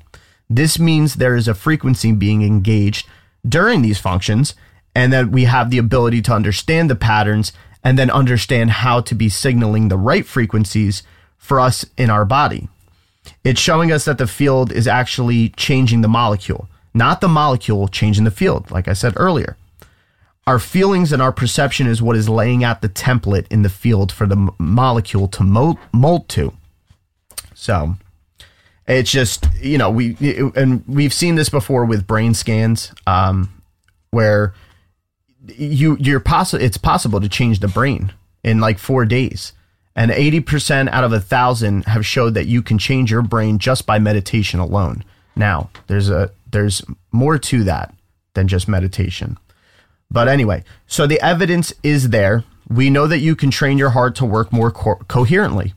This 0.50 0.80
means 0.80 1.16
there 1.16 1.36
is 1.36 1.48
a 1.48 1.54
frequency 1.54 2.12
being 2.12 2.42
engaged 2.42 3.08
during 3.48 3.82
these 3.82 4.00
functions 4.00 4.54
and 4.94 5.12
that 5.14 5.30
we 5.30 5.46
have 5.46 5.70
the 5.70 5.78
ability 5.78 6.22
to 6.24 6.34
understand 6.34 6.90
the 6.90 6.96
patterns 6.96 7.54
and 7.84 7.98
then 7.98 8.12
understand 8.12 8.70
how 8.70 9.02
to 9.02 9.16
be 9.16 9.30
signaling 9.30 9.88
the 9.88 9.98
right 9.98 10.26
frequencies 10.26 11.04
for 11.38 11.60
us 11.60 11.86
in 11.98 12.10
our 12.10 12.26
body. 12.26 12.70
It's 13.44 13.60
showing 13.60 13.92
us 13.92 14.06
that 14.06 14.18
the 14.18 14.28
field 14.28 14.72
is 14.72 14.88
actually 14.88 15.50
changing 15.50 16.02
the 16.02 16.08
molecule, 16.08 16.70
not 16.94 17.22
the 17.22 17.28
molecule 17.28 17.88
changing 17.88 18.26
the 18.26 18.32
field, 18.32 18.70
like 18.72 18.88
I 18.88 18.94
said 18.94 19.14
earlier. 19.16 19.58
Our 20.48 20.58
feelings 20.58 21.12
and 21.12 21.22
our 21.22 21.32
perception 21.32 21.88
is 21.88 22.02
what 22.02 22.16
is 22.16 22.28
laying 22.28 22.64
out 22.64 22.82
the 22.82 22.90
template 22.90 23.46
in 23.52 23.62
the 23.62 23.70
field 23.70 24.12
for 24.12 24.26
the 24.26 24.52
molecule 24.58 25.28
to 25.30 25.44
mold, 25.44 25.78
mold 25.94 26.28
to. 26.30 26.54
So 27.54 27.96
it's 28.88 29.12
just, 29.12 29.48
you 29.62 29.78
know, 29.78 29.92
we, 29.92 30.18
and 30.56 30.84
we've 30.88 31.14
seen 31.14 31.36
this 31.36 31.50
before 31.50 31.86
with 31.86 32.08
brain 32.08 32.34
scans, 32.34 32.92
um, 33.06 33.62
where 34.10 34.54
you 35.48 35.98
you're 36.00 36.20
possible 36.20 36.64
it's 36.64 36.78
possible 36.78 37.20
to 37.20 37.30
change 37.30 37.60
the 37.60 37.68
brain 37.68 38.14
in 38.44 38.60
like 38.60 38.78
four 38.78 39.06
days. 39.06 39.54
And 39.96 40.10
80% 40.10 40.88
out 40.90 41.04
of 41.04 41.12
a 41.12 41.20
thousand 41.20 41.86
have 41.86 42.06
showed 42.06 42.34
that 42.36 42.48
you 42.48 42.62
can 42.62 42.78
change 42.78 43.12
your 43.12 43.22
brain 43.22 43.60
just 43.60 43.86
by 43.86 44.00
meditation 44.00 44.60
alone. 44.60 45.04
Now 45.36 45.70
there's 45.88 46.10
a 46.10 46.32
there's 46.50 46.82
more 47.12 47.38
to 47.38 47.64
that 47.66 47.94
than 48.34 48.48
just 48.48 48.68
meditation 48.68 49.38
but 50.12 50.28
anyway 50.28 50.64
so 50.88 51.08
the 51.08 51.20
evidence 51.22 51.74
is 51.84 52.10
there 52.10 52.44
we 52.70 52.90
know 52.90 53.08
that 53.08 53.20
you 53.20 53.36
can 53.36 53.50
train 53.50 53.78
your 53.78 53.90
heart 53.92 54.16
to 54.16 54.26
work 54.26 54.52
more 54.52 54.70
co- 54.72 55.00
coherently 55.08 55.74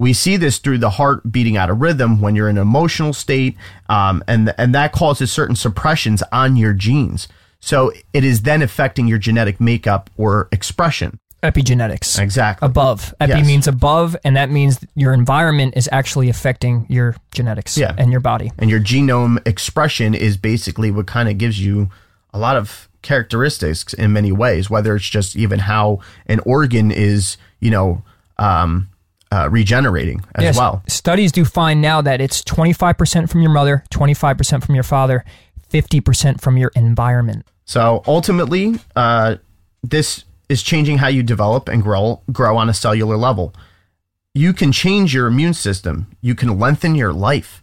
we 0.00 0.12
see 0.12 0.36
this 0.36 0.58
through 0.58 0.78
the 0.78 0.90
heart 0.90 1.30
beating 1.32 1.56
out 1.56 1.70
of 1.70 1.80
rhythm 1.80 2.20
when 2.20 2.34
you're 2.36 2.48
in 2.48 2.56
an 2.56 2.62
emotional 2.62 3.12
state 3.12 3.56
um, 3.88 4.22
and 4.28 4.54
and 4.58 4.74
that 4.74 4.92
causes 4.92 5.30
certain 5.32 5.56
suppressions 5.56 6.22
on 6.32 6.56
your 6.56 6.72
genes 6.72 7.28
so 7.60 7.92
it 8.12 8.24
is 8.24 8.42
then 8.42 8.62
affecting 8.62 9.08
your 9.08 9.18
genetic 9.18 9.60
makeup 9.60 10.10
or 10.16 10.46
expression. 10.52 11.18
Epigenetics. 11.42 12.16
Exactly. 12.20 12.64
Above. 12.66 13.12
Epi 13.20 13.32
Yes. 13.32 13.46
means 13.46 13.66
above, 13.66 14.16
and 14.24 14.36
that 14.36 14.48
means 14.48 14.78
your 14.94 15.12
environment 15.12 15.74
is 15.76 15.88
actually 15.90 16.28
affecting 16.28 16.86
your 16.88 17.16
genetics 17.32 17.76
Yeah. 17.76 17.94
and 17.98 18.12
your 18.12 18.20
body. 18.20 18.52
And 18.58 18.70
your 18.70 18.78
genome 18.78 19.44
expression 19.46 20.14
is 20.14 20.36
basically 20.36 20.92
what 20.92 21.06
kind 21.08 21.28
of 21.28 21.36
gives 21.36 21.58
you 21.60 21.90
a 22.32 22.38
lot 22.38 22.56
of 22.56 22.87
characteristics 23.02 23.92
in 23.94 24.12
many 24.12 24.32
ways, 24.32 24.68
whether 24.68 24.96
it's 24.96 25.08
just 25.08 25.36
even 25.36 25.60
how 25.60 26.00
an 26.26 26.40
organ 26.40 26.90
is, 26.90 27.36
you 27.60 27.70
know, 27.70 28.02
um, 28.38 28.88
uh, 29.30 29.48
regenerating 29.50 30.24
as 30.34 30.44
Yes, 30.44 30.56
well. 30.56 30.82
Studies 30.88 31.32
do 31.32 31.44
find 31.44 31.82
now 31.82 32.00
that 32.00 32.20
it's 32.20 32.42
25% 32.42 33.28
from 33.28 33.42
your 33.42 33.50
mother, 33.50 33.84
25% 33.90 34.64
from 34.64 34.74
your 34.74 34.84
father, 34.84 35.24
50% 35.70 36.40
from 36.40 36.56
your 36.56 36.70
environment. 36.74 37.46
So 37.64 38.02
ultimately, 38.06 38.76
uh, 38.96 39.36
this 39.82 40.24
is 40.48 40.62
changing 40.62 40.98
how 40.98 41.08
you 41.08 41.22
develop 41.22 41.68
and 41.68 41.82
grow 41.82 42.22
grow 42.32 42.56
on 42.56 42.68
a 42.68 42.74
cellular 42.74 43.16
level. 43.16 43.54
You 44.34 44.52
can 44.52 44.72
change 44.72 45.12
your 45.12 45.26
immune 45.26 45.54
system. 45.54 46.06
You 46.22 46.34
can 46.34 46.58
lengthen 46.58 46.94
your 46.94 47.12
life. 47.12 47.62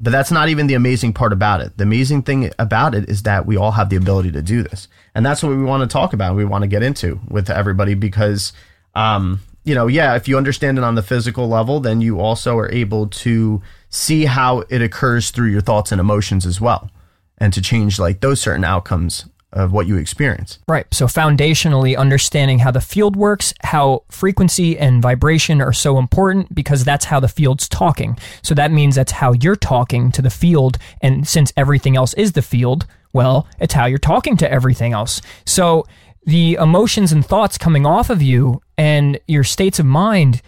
But 0.00 0.10
that's 0.12 0.30
not 0.30 0.48
even 0.48 0.66
the 0.66 0.74
amazing 0.74 1.12
part 1.12 1.32
about 1.32 1.60
it. 1.60 1.76
The 1.76 1.84
amazing 1.84 2.22
thing 2.22 2.50
about 2.58 2.94
it 2.94 3.08
is 3.10 3.24
that 3.24 3.44
we 3.44 3.56
all 3.56 3.72
have 3.72 3.90
the 3.90 3.96
ability 3.96 4.32
to 4.32 4.40
do 4.40 4.62
this. 4.62 4.88
And 5.14 5.26
that's 5.26 5.42
what 5.42 5.50
we 5.50 5.62
want 5.62 5.82
to 5.82 5.92
talk 5.92 6.14
about. 6.14 6.36
We 6.36 6.44
want 6.44 6.62
to 6.62 6.68
get 6.68 6.82
into 6.82 7.20
with 7.28 7.50
everybody 7.50 7.94
because, 7.94 8.54
um, 8.94 9.40
you 9.62 9.74
know, 9.74 9.88
yeah, 9.88 10.16
if 10.16 10.26
you 10.26 10.38
understand 10.38 10.78
it 10.78 10.84
on 10.84 10.94
the 10.94 11.02
physical 11.02 11.48
level, 11.48 11.80
then 11.80 12.00
you 12.00 12.18
also 12.18 12.56
are 12.56 12.72
able 12.72 13.08
to 13.08 13.60
see 13.90 14.24
how 14.24 14.60
it 14.70 14.80
occurs 14.80 15.30
through 15.30 15.50
your 15.50 15.60
thoughts 15.60 15.92
and 15.92 16.00
emotions 16.00 16.46
as 16.46 16.60
well 16.60 16.90
and 17.36 17.52
to 17.52 17.60
change 17.60 17.98
like 17.98 18.20
those 18.20 18.40
certain 18.40 18.64
outcomes 18.64 19.26
of 19.52 19.72
what 19.72 19.86
you 19.86 19.96
experience. 19.96 20.58
Right. 20.68 20.86
So, 20.92 21.06
foundationally, 21.06 21.96
understanding 21.96 22.60
how 22.60 22.70
the 22.70 22.80
field 22.80 23.16
works, 23.16 23.52
how 23.62 24.04
frequency 24.10 24.78
and 24.78 25.02
vibration 25.02 25.60
are 25.60 25.72
so 25.72 25.98
important 25.98 26.54
because 26.54 26.84
that's 26.84 27.06
how 27.06 27.18
the 27.20 27.28
field's 27.28 27.68
talking. 27.68 28.16
So, 28.42 28.54
that 28.54 28.70
means 28.70 28.94
that's 28.94 29.12
how 29.12 29.32
you're 29.32 29.56
talking 29.56 30.12
to 30.12 30.22
the 30.22 30.30
field. 30.30 30.78
And 31.00 31.26
since 31.26 31.52
everything 31.56 31.96
else 31.96 32.14
is 32.14 32.32
the 32.32 32.42
field, 32.42 32.86
well, 33.12 33.48
it's 33.58 33.74
how 33.74 33.86
you're 33.86 33.98
talking 33.98 34.36
to 34.36 34.50
everything 34.50 34.92
else. 34.92 35.20
So, 35.46 35.84
the 36.24 36.54
emotions 36.54 37.10
and 37.12 37.24
thoughts 37.26 37.58
coming 37.58 37.86
off 37.86 38.10
of 38.10 38.20
you 38.22 38.60
and 38.78 39.18
your 39.26 39.42
states 39.42 39.78
of 39.78 39.86
mind, 39.86 40.42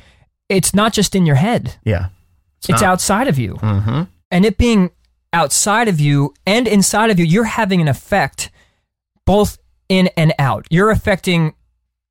it's 0.48 0.74
not 0.74 0.92
just 0.92 1.14
in 1.16 1.26
your 1.26 1.36
head, 1.36 1.76
Yeah. 1.82 2.08
it's 2.58 2.68
not. 2.68 2.82
outside 2.82 3.26
of 3.26 3.38
you. 3.38 3.54
Mm-hmm. 3.54 4.02
And 4.30 4.44
it 4.44 4.58
being 4.58 4.90
outside 5.32 5.88
of 5.88 5.98
you 5.98 6.34
and 6.46 6.68
inside 6.68 7.10
of 7.10 7.18
you, 7.18 7.24
you're 7.24 7.44
having 7.44 7.80
an 7.80 7.88
effect 7.88 8.50
both 9.32 9.56
in 9.88 10.10
and 10.14 10.34
out. 10.38 10.66
You're 10.68 10.90
affecting 10.90 11.54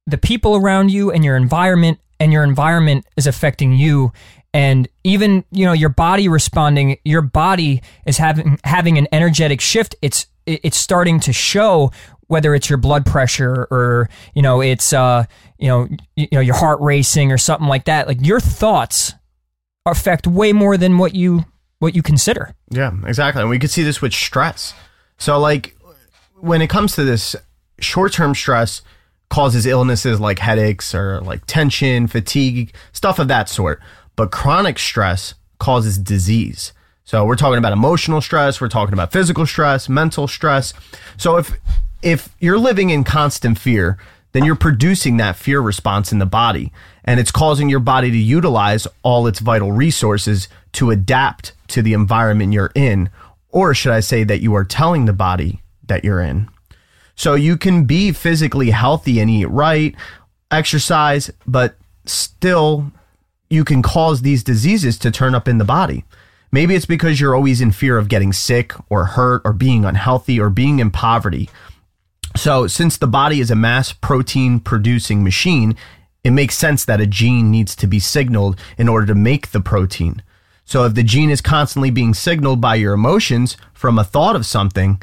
the 0.07 0.17
people 0.17 0.55
around 0.55 0.89
you 0.89 1.11
and 1.11 1.23
your 1.23 1.37
environment, 1.37 1.99
and 2.19 2.33
your 2.33 2.43
environment 2.43 3.05
is 3.15 3.27
affecting 3.27 3.73
you. 3.73 4.11
And 4.55 4.89
even 5.03 5.45
you 5.51 5.67
know 5.67 5.73
your 5.73 5.89
body 5.89 6.27
responding. 6.27 6.97
Your 7.05 7.21
body 7.21 7.83
is 8.07 8.17
having 8.17 8.59
having 8.63 8.97
an 8.97 9.07
energetic 9.11 9.61
shift. 9.61 9.93
It's 10.01 10.25
it's 10.47 10.77
starting 10.77 11.19
to 11.19 11.31
show 11.31 11.91
whether 12.25 12.55
it's 12.55 12.71
your 12.71 12.77
blood 12.77 13.05
pressure 13.05 13.67
or 13.69 14.09
you 14.33 14.41
know 14.41 14.61
it's 14.61 14.91
uh 14.91 15.25
you 15.59 15.67
know 15.67 15.87
you 16.15 16.27
know 16.31 16.39
your 16.39 16.55
heart 16.55 16.79
racing 16.81 17.31
or 17.31 17.37
something 17.37 17.67
like 17.67 17.85
that. 17.85 18.07
Like 18.07 18.25
your 18.25 18.39
thoughts 18.39 19.13
affect 19.85 20.25
way 20.25 20.53
more 20.53 20.75
than 20.75 20.97
what 20.97 21.13
you 21.13 21.45
what 21.77 21.93
you 21.93 22.01
consider. 22.01 22.55
Yeah, 22.71 22.91
exactly. 23.05 23.41
And 23.41 23.49
we 23.51 23.59
could 23.59 23.69
see 23.69 23.83
this 23.83 24.01
with 24.01 24.11
stress. 24.11 24.73
So, 25.21 25.39
like, 25.39 25.75
when 26.41 26.61
it 26.61 26.69
comes 26.69 26.95
to 26.95 27.03
this, 27.03 27.35
short 27.79 28.13
term 28.13 28.35
stress 28.35 28.81
causes 29.29 29.65
illnesses 29.65 30.19
like 30.19 30.39
headaches 30.39 30.93
or 30.93 31.21
like 31.21 31.45
tension, 31.45 32.07
fatigue, 32.07 32.73
stuff 32.91 33.19
of 33.19 33.27
that 33.29 33.47
sort. 33.47 33.79
But 34.15 34.31
chronic 34.31 34.77
stress 34.77 35.35
causes 35.59 35.97
disease. 35.97 36.73
So, 37.03 37.25
we're 37.25 37.35
talking 37.35 37.57
about 37.57 37.73
emotional 37.73 38.21
stress, 38.21 38.61
we're 38.61 38.69
talking 38.69 38.93
about 38.93 39.11
physical 39.11 39.45
stress, 39.45 39.89
mental 39.89 40.27
stress. 40.27 40.73
So, 41.17 41.37
if 41.37 41.51
if 42.01 42.29
you're 42.39 42.59
living 42.59 42.89
in 42.89 43.03
constant 43.03 43.59
fear, 43.59 43.97
then 44.31 44.43
you're 44.43 44.55
producing 44.55 45.17
that 45.17 45.35
fear 45.35 45.61
response 45.61 46.11
in 46.11 46.19
the 46.19 46.25
body 46.25 46.71
and 47.03 47.19
it's 47.19 47.31
causing 47.31 47.69
your 47.69 47.79
body 47.79 48.11
to 48.11 48.17
utilize 48.17 48.87
all 49.03 49.27
its 49.27 49.39
vital 49.39 49.71
resources 49.71 50.47
to 50.73 50.91
adapt 50.91 51.53
to 51.67 51.81
the 51.81 51.93
environment 51.93 52.53
you're 52.53 52.71
in 52.75 53.09
or 53.49 53.73
should 53.73 53.91
I 53.91 53.99
say 53.99 54.23
that 54.23 54.41
you 54.41 54.55
are 54.55 54.63
telling 54.63 55.05
the 55.05 55.13
body 55.13 55.60
that 55.91 56.05
you're 56.05 56.21
in. 56.21 56.49
So 57.15 57.35
you 57.35 57.57
can 57.57 57.83
be 57.83 58.13
physically 58.13 58.69
healthy 58.69 59.19
and 59.19 59.29
eat 59.29 59.45
right, 59.45 59.93
exercise, 60.49 61.29
but 61.45 61.75
still 62.05 62.91
you 63.49 63.65
can 63.65 63.81
cause 63.81 64.21
these 64.21 64.41
diseases 64.43 64.97
to 64.99 65.11
turn 65.11 65.35
up 65.35 65.49
in 65.49 65.57
the 65.57 65.65
body. 65.65 66.05
Maybe 66.53 66.75
it's 66.75 66.85
because 66.85 67.19
you're 67.19 67.35
always 67.35 67.59
in 67.59 67.71
fear 67.71 67.97
of 67.97 68.07
getting 68.07 68.31
sick 68.31 68.73
or 68.89 69.05
hurt 69.05 69.41
or 69.43 69.51
being 69.51 69.83
unhealthy 69.83 70.39
or 70.39 70.49
being 70.49 70.79
in 70.79 70.91
poverty. 70.91 71.49
So, 72.35 72.67
since 72.67 72.97
the 72.97 73.07
body 73.07 73.41
is 73.41 73.51
a 73.51 73.55
mass 73.55 73.91
protein 73.91 74.61
producing 74.61 75.23
machine, 75.23 75.75
it 76.23 76.31
makes 76.31 76.57
sense 76.57 76.85
that 76.85 77.01
a 77.01 77.05
gene 77.05 77.51
needs 77.51 77.75
to 77.75 77.87
be 77.87 77.99
signaled 77.99 78.57
in 78.77 78.87
order 78.87 79.05
to 79.07 79.15
make 79.15 79.51
the 79.51 79.59
protein. 79.59 80.21
So, 80.63 80.85
if 80.85 80.93
the 80.93 81.03
gene 81.03 81.29
is 81.29 81.41
constantly 81.41 81.91
being 81.91 82.13
signaled 82.13 82.61
by 82.61 82.75
your 82.75 82.93
emotions 82.93 83.57
from 83.73 83.99
a 83.99 84.05
thought 84.05 84.37
of 84.37 84.45
something, 84.45 85.01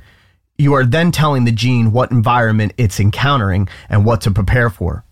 you 0.59 0.75
are 0.75 0.85
then 0.85 1.13
telling 1.13 1.45
the 1.45 1.53
gene 1.53 1.93
what 1.93 2.11
environment 2.11 2.73
it's 2.77 2.99
encountering 2.99 3.69
and 3.89 4.05
what 4.05 4.21
to 4.23 4.31
prepare 4.31 4.69
for. 4.69 5.05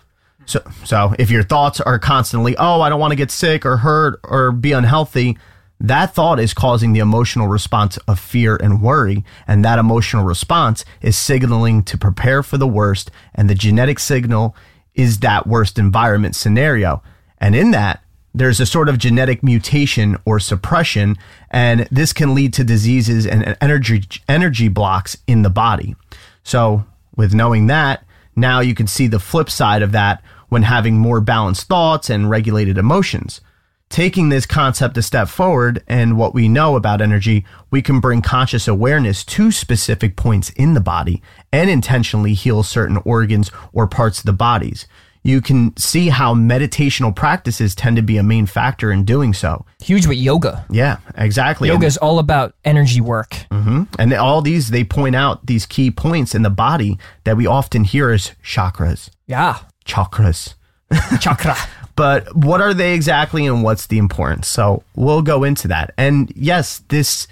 So, 0.44 0.60
so 0.84 1.14
if 1.18 1.30
your 1.30 1.42
thoughts 1.42 1.80
are 1.80 1.98
constantly, 1.98 2.56
oh, 2.56 2.80
I 2.80 2.88
don't 2.88 3.00
want 3.00 3.12
to 3.12 3.16
get 3.16 3.30
sick 3.30 3.64
or 3.64 3.78
hurt 3.78 4.20
or 4.24 4.52
be 4.52 4.72
unhealthy, 4.72 5.38
that 5.78 6.14
thought 6.14 6.40
is 6.40 6.54
causing 6.54 6.92
the 6.92 7.00
emotional 7.00 7.48
response 7.48 7.96
of 8.08 8.18
fear 8.18 8.56
and 8.56 8.80
worry. 8.80 9.24
And 9.46 9.64
that 9.64 9.78
emotional 9.78 10.24
response 10.24 10.84
is 11.00 11.16
signaling 11.16 11.82
to 11.84 11.98
prepare 11.98 12.42
for 12.42 12.58
the 12.58 12.66
worst. 12.66 13.10
And 13.34 13.50
the 13.50 13.54
genetic 13.54 13.98
signal 13.98 14.56
is 14.94 15.18
that 15.18 15.46
worst 15.46 15.78
environment 15.78 16.34
scenario. 16.34 17.02
And 17.38 17.54
in 17.54 17.72
that, 17.72 18.02
there's 18.36 18.60
a 18.60 18.66
sort 18.66 18.90
of 18.90 18.98
genetic 18.98 19.42
mutation 19.42 20.18
or 20.26 20.38
suppression, 20.38 21.16
and 21.50 21.88
this 21.90 22.12
can 22.12 22.34
lead 22.34 22.52
to 22.52 22.64
diseases 22.64 23.26
and 23.26 23.56
energy 23.62 24.02
energy 24.28 24.68
blocks 24.68 25.16
in 25.26 25.40
the 25.40 25.50
body. 25.50 25.96
So, 26.42 26.84
with 27.16 27.34
knowing 27.34 27.66
that, 27.68 28.04
now 28.36 28.60
you 28.60 28.74
can 28.74 28.86
see 28.86 29.06
the 29.06 29.18
flip 29.18 29.48
side 29.48 29.80
of 29.80 29.92
that 29.92 30.22
when 30.50 30.64
having 30.64 30.98
more 30.98 31.20
balanced 31.20 31.66
thoughts 31.66 32.10
and 32.10 32.28
regulated 32.28 32.76
emotions. 32.76 33.40
Taking 33.88 34.28
this 34.28 34.46
concept 34.46 34.98
a 34.98 35.02
step 35.02 35.28
forward 35.28 35.82
and 35.88 36.18
what 36.18 36.34
we 36.34 36.48
know 36.48 36.76
about 36.76 37.00
energy, 37.00 37.44
we 37.70 37.80
can 37.80 38.00
bring 38.00 38.20
conscious 38.20 38.68
awareness 38.68 39.24
to 39.24 39.50
specific 39.50 40.14
points 40.14 40.50
in 40.50 40.74
the 40.74 40.80
body 40.80 41.22
and 41.52 41.70
intentionally 41.70 42.34
heal 42.34 42.62
certain 42.62 42.98
organs 43.04 43.50
or 43.72 43.86
parts 43.86 44.18
of 44.18 44.26
the 44.26 44.32
bodies. 44.32 44.86
You 45.26 45.40
can 45.40 45.76
see 45.76 46.08
how 46.08 46.34
meditational 46.34 47.14
practices 47.14 47.74
tend 47.74 47.96
to 47.96 48.02
be 48.02 48.16
a 48.16 48.22
main 48.22 48.46
factor 48.46 48.92
in 48.92 49.04
doing 49.04 49.34
so. 49.34 49.66
Huge 49.82 50.06
with 50.06 50.18
yoga. 50.18 50.64
Yeah, 50.70 50.98
exactly. 51.16 51.66
Yoga 51.68 51.86
is 51.86 51.96
all 51.96 52.20
about 52.20 52.54
energy 52.64 53.00
work. 53.00 53.34
hmm 53.50 53.82
And 53.98 54.12
all 54.12 54.40
these, 54.40 54.70
they 54.70 54.84
point 54.84 55.16
out 55.16 55.44
these 55.44 55.66
key 55.66 55.90
points 55.90 56.32
in 56.34 56.42
the 56.42 56.50
body 56.50 56.96
that 57.24 57.36
we 57.36 57.44
often 57.44 57.82
hear 57.82 58.10
as 58.10 58.32
chakras. 58.44 59.10
Yeah. 59.26 59.58
Chakras. 59.84 60.54
Chakra. 61.20 61.56
but 61.96 62.36
what 62.36 62.60
are 62.60 62.72
they 62.72 62.94
exactly 62.94 63.46
and 63.46 63.64
what's 63.64 63.88
the 63.88 63.98
importance? 63.98 64.46
So 64.46 64.84
we'll 64.94 65.22
go 65.22 65.42
into 65.42 65.66
that. 65.66 65.92
And 65.98 66.32
yes, 66.36 66.82
this 66.88 67.26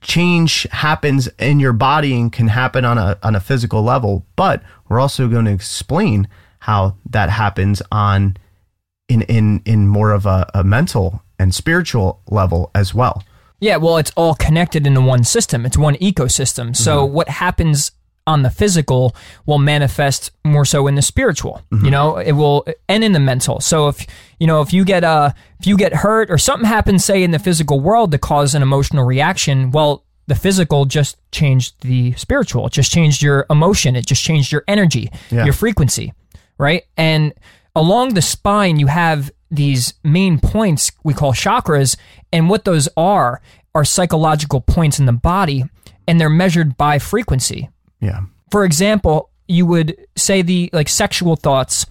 change 0.00 0.66
happens 0.72 1.28
in 1.38 1.60
your 1.60 1.72
body 1.72 2.18
and 2.18 2.32
can 2.32 2.48
happen 2.48 2.84
on 2.84 2.98
a 2.98 3.16
on 3.22 3.36
a 3.36 3.40
physical 3.40 3.82
level, 3.82 4.26
but 4.34 4.62
we're 4.88 4.98
also 5.00 5.28
going 5.28 5.44
to 5.44 5.52
explain 5.52 6.26
how 6.66 6.96
that 7.10 7.30
happens 7.30 7.80
on 7.92 8.36
in 9.08 9.22
in 9.22 9.62
in 9.64 9.86
more 9.86 10.10
of 10.10 10.26
a, 10.26 10.50
a 10.52 10.64
mental 10.64 11.22
and 11.38 11.54
spiritual 11.54 12.20
level 12.28 12.70
as 12.74 12.92
well. 12.92 13.22
Yeah, 13.60 13.76
well, 13.76 13.98
it's 13.98 14.10
all 14.16 14.34
connected 14.34 14.84
into 14.86 15.00
one 15.00 15.22
system. 15.24 15.64
It's 15.64 15.78
one 15.78 15.94
ecosystem. 15.96 16.74
So 16.74 17.04
what 17.04 17.28
happens 17.28 17.92
on 18.26 18.42
the 18.42 18.50
physical 18.50 19.14
will 19.46 19.58
manifest 19.60 20.32
more 20.44 20.64
so 20.64 20.88
in 20.88 20.96
the 20.96 21.02
spiritual. 21.02 21.62
You 21.70 21.90
know, 21.92 22.16
it 22.18 22.32
will 22.32 22.66
and 22.88 23.04
in 23.04 23.12
the 23.12 23.20
mental. 23.20 23.60
So 23.60 23.86
if 23.88 24.04
you 24.40 24.46
know 24.48 24.60
if 24.60 24.72
you 24.72 24.84
get 24.84 25.04
uh 25.04 25.30
if 25.60 25.66
you 25.68 25.76
get 25.76 25.94
hurt 25.94 26.30
or 26.32 26.38
something 26.38 26.66
happens, 26.68 27.04
say 27.04 27.22
in 27.22 27.30
the 27.30 27.38
physical 27.38 27.78
world 27.78 28.10
that 28.10 28.20
cause 28.22 28.56
an 28.56 28.62
emotional 28.62 29.04
reaction, 29.04 29.70
well, 29.70 30.02
the 30.26 30.34
physical 30.34 30.84
just 30.84 31.16
changed 31.30 31.80
the 31.82 32.12
spiritual. 32.14 32.66
It 32.66 32.72
just 32.72 32.90
changed 32.90 33.22
your 33.22 33.46
emotion. 33.48 33.94
It 33.94 34.04
just 34.06 34.24
changed 34.24 34.50
your 34.50 34.64
energy, 34.66 35.08
Yeah. 35.30 35.44
your 35.44 35.52
frequency, 35.54 36.12
right? 36.58 36.84
And 36.96 37.32
along 37.74 38.14
the 38.14 38.22
spine, 38.22 38.78
you 38.78 38.86
have 38.86 39.30
these 39.50 39.94
main 40.02 40.38
points 40.40 40.90
we 41.04 41.14
call 41.14 41.32
chakras, 41.32 41.96
and 42.32 42.48
what 42.50 42.64
those 42.64 42.88
are 42.96 43.40
are 43.74 43.84
psychological 43.84 44.60
points 44.60 44.98
in 44.98 45.06
the 45.06 45.12
body, 45.12 45.64
and 46.08 46.20
they're 46.20 46.30
measured 46.30 46.76
by 46.76 46.98
frequency. 46.98 47.68
Yeah. 48.00 48.20
For 48.50 48.64
example, 48.64 49.30
you 49.48 49.66
would 49.66 49.96
say 50.16 50.42
the 50.42 50.70
like 50.72 50.88
sexual 50.88 51.36
thoughts 51.36 51.86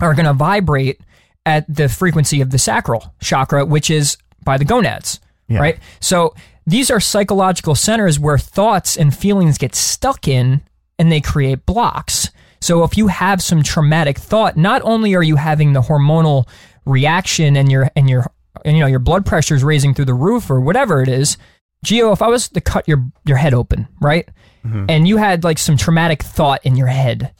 are 0.00 0.14
going 0.14 0.26
to 0.26 0.32
vibrate 0.32 1.00
at 1.44 1.64
the 1.72 1.88
frequency 1.88 2.40
of 2.40 2.50
the 2.50 2.58
sacral 2.58 3.14
chakra, 3.20 3.64
which 3.64 3.90
is 3.90 4.16
by 4.44 4.56
the 4.58 4.64
gonads, 4.64 5.20
Yeah. 5.48 5.58
right? 5.60 5.78
So 6.00 6.34
these 6.66 6.90
are 6.90 6.98
psychological 7.00 7.74
centers 7.74 8.18
where 8.18 8.38
thoughts 8.38 8.96
and 8.96 9.14
feelings 9.16 9.58
get 9.58 9.74
stuck 9.74 10.26
in 10.26 10.62
and 10.98 11.10
they 11.12 11.20
create 11.20 11.66
blocks. 11.66 12.30
So 12.62 12.84
if 12.84 12.96
you 12.96 13.08
have 13.08 13.42
some 13.42 13.62
traumatic 13.62 14.18
thought, 14.18 14.56
not 14.56 14.82
only 14.82 15.14
are 15.14 15.22
you 15.22 15.36
having 15.36 15.72
the 15.72 15.80
hormonal 15.82 16.48
reaction 16.84 17.56
and 17.56 17.70
your 17.70 17.90
and 17.96 18.08
your 18.08 18.26
and, 18.64 18.76
you 18.76 18.80
know 18.82 18.86
your 18.88 18.98
blood 18.98 19.26
pressure 19.26 19.54
is 19.54 19.64
raising 19.64 19.94
through 19.94 20.04
the 20.06 20.14
roof 20.14 20.50
or 20.50 20.60
whatever 20.60 21.02
it 21.02 21.08
is. 21.08 21.36
Geo, 21.84 22.12
if 22.12 22.22
I 22.22 22.28
was 22.28 22.48
to 22.50 22.60
cut 22.60 22.86
your 22.86 23.04
your 23.24 23.36
head 23.36 23.54
open, 23.54 23.88
right? 24.00 24.28
And 24.64 25.08
you 25.08 25.16
had 25.16 25.42
like 25.42 25.58
some 25.58 25.76
traumatic 25.76 26.22
thought 26.22 26.60
in 26.64 26.76
your 26.76 26.86
head 26.86 27.32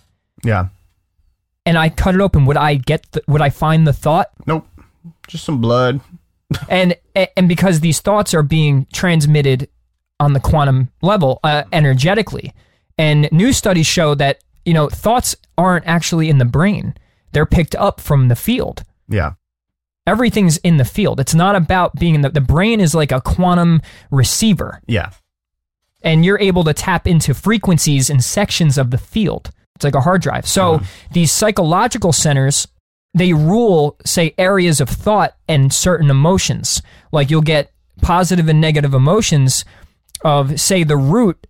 Yeah. 0.43 0.71
and 1.65 1.79
I 1.79 1.89
cut 1.89 2.17
it 2.17 2.21
open, 2.21 2.47
would 2.47 2.57
I 2.57 2.75
get 2.75 3.07
the, 3.13 3.23
would 3.29 3.41
I 3.41 3.49
find 3.51 3.87
the 3.87 3.93
thought? 3.93 4.29
Nope. 4.45 4.67
Just 5.29 5.45
some 5.45 5.61
blood. 5.61 6.01
and 6.69 6.97
and 7.37 7.49
because 7.49 7.79
these 7.79 8.01
thoughts 8.01 8.35
are 8.35 8.43
being 8.43 8.89
transmitted 8.93 9.69
on 10.19 10.33
the 10.33 10.41
quantum 10.41 10.91
level 11.01 11.39
uh, 11.45 11.63
energetically 11.73 12.53
and 12.99 13.29
new 13.31 13.53
studies 13.53 13.87
show 13.87 14.17
that 14.17 14.39
you 14.65 14.73
know 14.75 14.89
thoughts 14.89 15.35
aren't 15.59 15.87
actually 15.87 16.29
in 16.29 16.39
the 16.39 16.45
brain 16.45 16.95
they're 17.33 17.47
picked 17.47 17.75
up 17.77 18.01
from 18.01 18.29
the 18.29 18.37
field 18.37 18.83
Yeah. 19.09 19.33
everything's 20.07 20.57
in 20.59 20.77
the 20.77 20.85
field 20.85 21.21
it's 21.21 21.35
not 21.35 21.55
about 21.57 21.95
being 21.97 22.15
in 22.15 22.21
the 22.23 22.31
the 22.31 22.41
brain 22.41 22.81
is 22.81 22.95
like 22.95 23.13
a 23.13 23.21
quantum 23.21 23.81
receiver 24.11 24.81
Yeah. 24.87 25.11
and 26.03 26.25
you're 26.25 26.41
able 26.41 26.65
to 26.65 26.75
tap 26.75 27.07
into 27.07 27.35
frequencies 27.35 28.11
and 28.11 28.23
sections 28.25 28.77
of 28.79 28.91
the 28.91 28.99
field. 28.99 29.51
It's 29.77 29.85
like 29.85 29.95
a 29.95 30.01
hard 30.01 30.21
drive. 30.23 30.47
So 30.47 30.75
uh-huh. 30.75 30.85
these 31.13 31.33
psychological 31.33 32.13
centers, 32.13 32.69
they 33.15 33.33
rule, 33.33 33.97
say, 34.05 34.35
areas 34.39 34.81
of 34.81 34.89
thought 34.89 35.35
and 35.49 35.73
certain 35.73 36.11
emotions. 36.11 36.83
Like 37.13 37.31
you'll 37.31 37.41
get 37.43 37.73
positive 38.01 38.49
and 38.49 38.61
negative 38.61 38.95
emotions 38.95 39.65
of, 40.25 40.61
say, 40.61 40.83
the 40.85 40.97
root. 40.97 41.47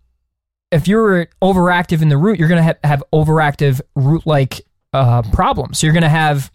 If 0.72 0.88
you're 0.88 1.26
overactive 1.42 2.02
in 2.02 2.08
the 2.08 2.16
root, 2.16 2.38
you're 2.38 2.48
going 2.48 2.64
to 2.64 2.76
have, 2.82 3.02
overactive 3.12 3.80
root 3.94 4.26
like 4.26 4.62
uh, 4.92 5.22
problems. 5.30 5.82
You're 5.82 5.92
going 5.92 6.02
to 6.02 6.08
have 6.08 6.50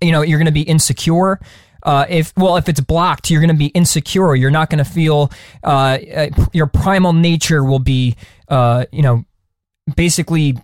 you 0.00 0.12
know 0.12 0.22
you're 0.22 0.38
going 0.38 0.46
to 0.46 0.52
be 0.52 0.62
insecure. 0.62 1.40
Uh, 1.82 2.06
if 2.08 2.32
well 2.36 2.56
if 2.56 2.66
it's 2.68 2.80
blocked 2.80 3.30
you're 3.30 3.40
going 3.40 3.50
to 3.50 3.56
be 3.56 3.66
insecure. 3.66 4.34
You're 4.34 4.50
not 4.50 4.70
going 4.70 4.82
to 4.82 4.90
feel 4.90 5.30
uh, 5.62 5.98
uh, 6.14 6.30
your 6.52 6.66
primal 6.66 7.12
nature 7.12 7.62
will 7.62 7.78
be 7.78 8.16
uh, 8.48 8.86
you 8.90 9.02
know 9.02 9.24
basically 9.94 10.56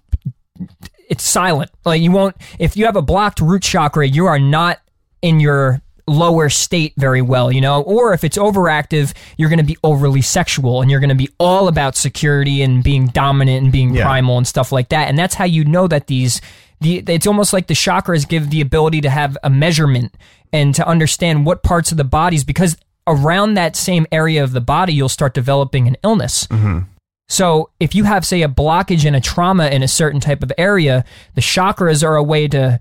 it's 1.09 1.25
silent. 1.25 1.71
Like 1.85 2.01
you 2.01 2.11
won't 2.11 2.37
if 2.59 2.77
you 2.77 2.87
have 2.87 2.97
a 2.97 3.03
blocked 3.03 3.41
root 3.41 3.63
chakra 3.63 4.07
you 4.07 4.27
are 4.27 4.39
not 4.39 4.79
in 5.23 5.41
your 5.41 5.83
lower 6.11 6.49
state 6.49 6.93
very 6.97 7.23
well 7.23 7.51
you 7.53 7.61
know? 7.61 7.83
Or 7.83 8.13
if 8.13 8.25
it's 8.25 8.37
overactive 8.37 9.15
you're 9.37 9.49
going 9.49 9.59
to 9.59 9.65
be 9.65 9.77
overly 9.85 10.23
sexual 10.23 10.83
and 10.83 10.91
you're 10.91 11.01
going 11.01 11.09
to 11.11 11.15
be 11.15 11.29
all 11.39 11.69
about 11.69 11.97
security 11.97 12.63
and 12.63 12.83
being 12.83 13.07
dominant 13.07 13.63
and 13.63 13.73
being 13.73 13.95
Yeah. 13.95 14.05
primal 14.05 14.37
and 14.37 14.47
stuff 14.47 14.73
like 14.73 14.89
that. 14.91 15.09
And 15.09 15.19
that's 15.19 15.35
how 15.35 15.45
you 15.45 15.65
know 15.65 15.87
that 15.89 16.07
these 16.09 16.41
the 16.81 16.99
it's 17.07 17.27
almost 17.27 17.53
like 17.53 17.67
the 17.67 17.75
chakras 17.75 18.27
give 18.29 18.51
the 18.51 18.61
ability 18.61 19.01
to 19.03 19.11
have 19.11 19.37
a 19.43 19.51
measurement 19.51 20.15
and 20.53 20.75
to 20.75 20.87
understand 20.87 21.47
what 21.47 21.63
parts 21.63 21.93
of 21.93 21.97
the 21.99 22.05
bodies 22.05 22.43
because 22.45 22.77
around 23.07 23.55
that 23.55 23.77
same 23.77 24.07
area 24.13 24.43
of 24.43 24.53
the 24.53 24.61
body 24.61 24.93
you'll 24.95 25.09
start 25.09 25.35
developing 25.35 25.87
an 25.89 25.97
illness. 26.03 26.47
Mm-hmm. 26.47 26.81
So 27.29 27.71
if 27.79 27.95
you 27.95 28.05
have 28.05 28.25
say 28.27 28.43
a 28.43 28.49
blockage 28.49 29.05
and 29.05 29.15
a 29.15 29.21
trauma 29.21 29.67
in 29.69 29.83
a 29.83 29.89
certain 29.89 30.21
type 30.21 30.43
of 30.43 30.51
area 30.59 31.05
the 31.35 31.41
chakras 31.41 32.03
are 32.03 32.17
a 32.17 32.23
way 32.23 32.49
to 32.49 32.81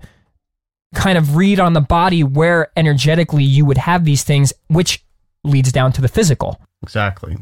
kind 0.94 1.16
of 1.18 1.36
read 1.36 1.60
on 1.60 1.72
the 1.72 1.80
body 1.80 2.22
where 2.24 2.70
energetically 2.76 3.44
you 3.44 3.64
would 3.64 3.78
have 3.78 4.04
these 4.04 4.24
things 4.24 4.52
which 4.68 5.04
leads 5.44 5.70
down 5.72 5.92
to 5.92 6.00
the 6.00 6.08
physical 6.08 6.60
Exactly. 6.82 7.36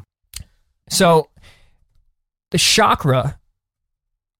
so 0.88 1.28
the 2.50 2.58
chakra 2.58 3.38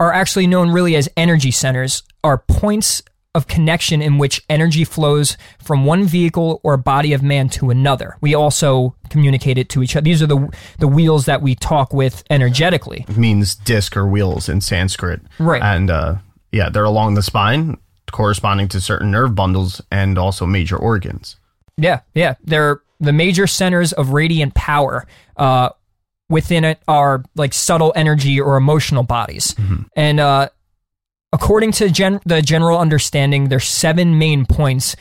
are 0.01 0.13
actually 0.13 0.47
known 0.47 0.71
really 0.71 0.95
as 0.95 1.09
energy 1.17 1.51
centers, 1.51 2.03
are 2.23 2.39
points 2.39 3.03
of 3.35 3.47
connection 3.47 4.01
in 4.01 4.17
which 4.17 4.43
energy 4.49 4.85
flows 4.85 5.37
from 5.63 5.85
one 5.85 6.05
vehicle 6.07 6.61
or 6.65 6.77
body 6.77 7.13
of 7.13 7.23
man 7.23 7.49
to 7.49 7.69
another. 7.71 8.17
We 8.21 8.35
also 8.35 8.95
communicate 9.11 9.59
it 9.59 9.69
to 9.71 9.83
each 9.83 9.95
other. 9.97 10.05
These 10.05 10.23
are 10.23 10.27
the 10.27 10.49
the 10.79 10.89
wheels 10.89 11.27
that 11.27 11.43
we 11.43 11.55
talk 11.55 11.93
with 11.93 12.23
energetically. 12.31 13.05
It 13.09 13.17
means 13.19 13.55
disc 13.55 13.97
or 13.97 14.07
wheels 14.07 14.49
in 14.49 14.61
Sanskrit. 14.61 15.21
Right. 15.39 15.63
And 15.63 15.91
uh, 15.91 16.17
yeah, 16.53 16.69
they're 16.71 16.85
along 16.85 17.15
the 17.15 17.23
spine, 17.23 17.77
corresponding 18.13 18.69
to 18.69 18.81
certain 18.81 19.11
nerve 19.11 19.35
bundles 19.35 19.81
and 19.91 20.19
also 20.19 20.47
major 20.47 20.77
organs. 20.77 21.37
Yeah, 21.77 22.01
yeah. 22.15 22.35
They're 22.43 22.83
the 23.01 23.13
major 23.13 23.47
centers 23.47 23.93
of 23.93 24.11
radiant 24.11 24.55
power. 24.55 25.07
Uh, 25.37 25.71
within 26.29 26.65
it 26.65 26.81
are 26.87 27.25
like 27.37 27.55
subtle 27.55 27.93
energy 27.97 28.41
or 28.41 28.57
emotional 28.57 29.03
bodies. 29.03 29.55
And 29.97 30.21
uh, 30.21 30.49
according 31.33 31.73
to 31.73 31.89
gen- 31.89 32.21
the 32.27 32.43
general 32.43 32.79
understanding, 32.79 33.49
there's 33.49 33.67
seven 33.67 34.19
main 34.19 34.47
points 34.47 34.95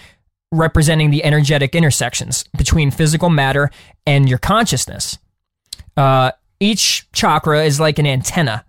representing 0.52 1.12
the 1.12 1.24
energetic 1.26 1.76
intersections 1.76 2.46
between 2.58 2.92
physical 2.92 3.30
matter 3.30 3.70
and 4.06 4.30
your 4.30 4.38
consciousness. 4.38 5.18
Uh, 5.98 6.32
each 6.60 7.12
chakra 7.12 7.64
is 7.66 7.80
like 7.80 8.00
an 8.00 8.08
antenna, 8.08 8.64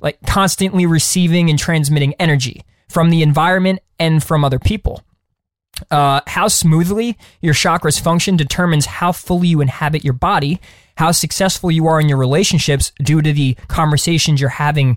like 0.00 0.18
constantly 0.26 0.86
receiving 0.86 1.50
and 1.50 1.58
transmitting 1.58 2.14
energy 2.20 2.62
from 2.94 3.10
the 3.10 3.22
environment 3.22 3.80
and 3.98 4.22
from 4.22 4.44
other 4.44 4.60
people. 4.60 5.02
Uh, 5.90 6.20
how 6.28 6.46
smoothly 6.46 7.18
your 7.42 7.52
chakras 7.52 8.00
function 8.00 8.36
determines 8.36 8.86
how 8.86 9.10
fully 9.10 9.48
you 9.48 9.60
inhabit 9.60 10.04
your 10.04 10.12
body, 10.12 10.60
how 10.96 11.10
successful 11.10 11.72
you 11.72 11.88
are 11.88 12.00
in 12.00 12.08
your 12.08 12.16
relationships 12.16 12.92
due 13.02 13.20
to 13.20 13.32
the 13.32 13.54
conversations 13.66 14.40
you're 14.40 14.48
having 14.48 14.96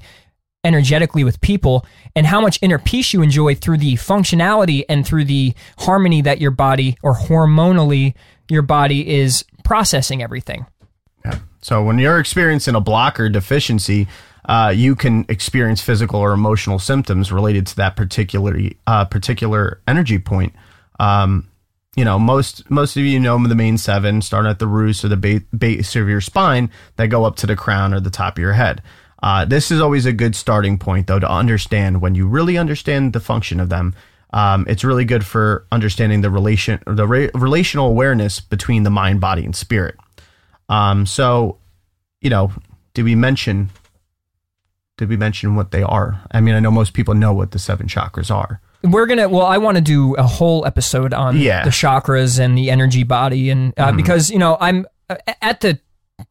energetically 0.64 1.24
with 1.24 1.41
people 1.41 1.88
and 2.16 2.28
how 2.28 2.39
much 2.39 2.60
inner 2.62 2.78
peace 2.78 3.14
you 3.14 3.24
enjoy 3.24 3.56
through 3.56 3.78
the 3.78 3.95
functionality 3.95 4.84
and 4.88 5.04
through 5.04 5.26
the 5.26 5.56
harmony 5.80 6.22
that 6.22 6.39
your 6.39 6.52
body 6.52 6.95
or 7.02 7.16
hormonally 7.16 8.14
your 8.48 8.62
body 8.62 9.10
is 9.10 9.43
processing 9.64 10.22
everything. 10.22 10.68
Yeah. 11.26 11.39
So 11.64 11.84
when 11.84 11.98
you're 11.98 12.20
experiencing 12.20 12.76
a 12.76 12.80
blocker 12.80 13.28
deficiency, 13.28 14.08
uh, 14.48 14.74
you 14.76 14.95
can 14.95 15.26
experience 15.30 15.82
physical 15.82 16.20
or 16.20 16.32
emotional 16.32 16.80
symptoms 16.80 17.32
related 17.32 17.68
to 17.68 17.76
that 17.76 17.95
particular 17.95 18.58
uh, 18.88 19.06
particular 19.06 19.82
energy 19.88 20.20
point. 20.20 20.54
Um, 21.00 21.50
you 21.95 22.06
know, 22.06 22.18
most 22.18 22.70
most 22.70 22.95
of 22.95 23.04
you 23.04 23.20
know 23.20 23.45
the 23.45 23.56
main 23.56 23.78
seven, 23.78 24.22
starting 24.22 24.50
at 24.50 24.60
the 24.60 24.68
roots 24.68 25.04
or 25.04 25.10
the 25.10 25.18
ba- 25.18 25.58
base 25.58 25.95
of 25.95 26.08
your 26.08 26.22
spine, 26.22 26.72
that 26.95 27.08
go 27.08 27.26
up 27.26 27.36
to 27.38 27.48
the 27.48 27.56
crown 27.56 27.93
or 27.93 28.00
the 28.00 28.10
top 28.10 28.38
of 28.38 28.41
your 28.41 28.54
head. 28.54 28.82
Uh, 29.22 29.45
this 29.45 29.72
is 29.72 29.82
always 29.82 30.06
a 30.06 30.14
good 30.14 30.36
starting 30.36 30.78
point, 30.78 31.08
though, 31.08 31.20
to 31.20 31.30
understand 31.30 32.02
when 32.02 32.16
you 32.16 32.28
really 32.28 32.58
understand 32.58 33.14
the 33.14 33.20
function 33.20 33.60
of 33.60 33.70
them. 33.70 33.95
Um, 34.32 34.66
it's 34.70 34.84
really 34.84 35.06
good 35.06 35.26
for 35.26 35.66
understanding 35.72 36.22
the 36.22 36.30
relation, 36.30 36.80
the 36.86 37.08
re- 37.08 37.32
relational 37.34 37.88
awareness 37.88 38.39
between 38.39 38.84
the 38.84 38.89
mind, 38.89 39.20
body, 39.20 39.43
and 39.43 39.56
spirit. 39.56 39.95
Um, 40.70 41.06
so, 41.06 41.58
you 42.22 42.30
know, 42.30 42.52
did 42.93 43.06
we 43.06 43.16
mention? 43.16 43.70
Did 44.98 45.10
we 45.10 45.18
mention 45.18 45.56
what 45.56 45.72
they 45.72 45.84
are? 45.84 46.22
I 46.32 46.41
mean, 46.41 46.56
I 46.56 46.60
know 46.60 46.72
most 46.72 46.93
people 46.93 47.14
know 47.14 47.32
what 47.34 47.52
the 47.52 47.60
seven 47.60 47.88
chakras 47.88 48.34
are. 48.34 48.60
We're 48.84 49.06
gonna. 49.06 49.30
Well, 49.30 49.45
I 49.45 49.58
want 49.58 49.78
to 49.78 49.82
do 49.82 50.16
a 50.16 50.24
whole 50.24 50.66
episode 50.66 51.14
on 51.14 51.38
Yeah. 51.38 51.64
the 51.64 51.70
chakras 51.72 52.39
and 52.39 52.58
the 52.58 52.70
energy 52.72 53.04
body, 53.04 53.50
and 53.50 53.74
uh, 53.78 53.91
because 53.91 54.30
you 54.30 54.39
know, 54.39 54.58
I'm 54.60 54.86
uh, 55.10 55.16
at 55.41 55.62
the 55.62 55.80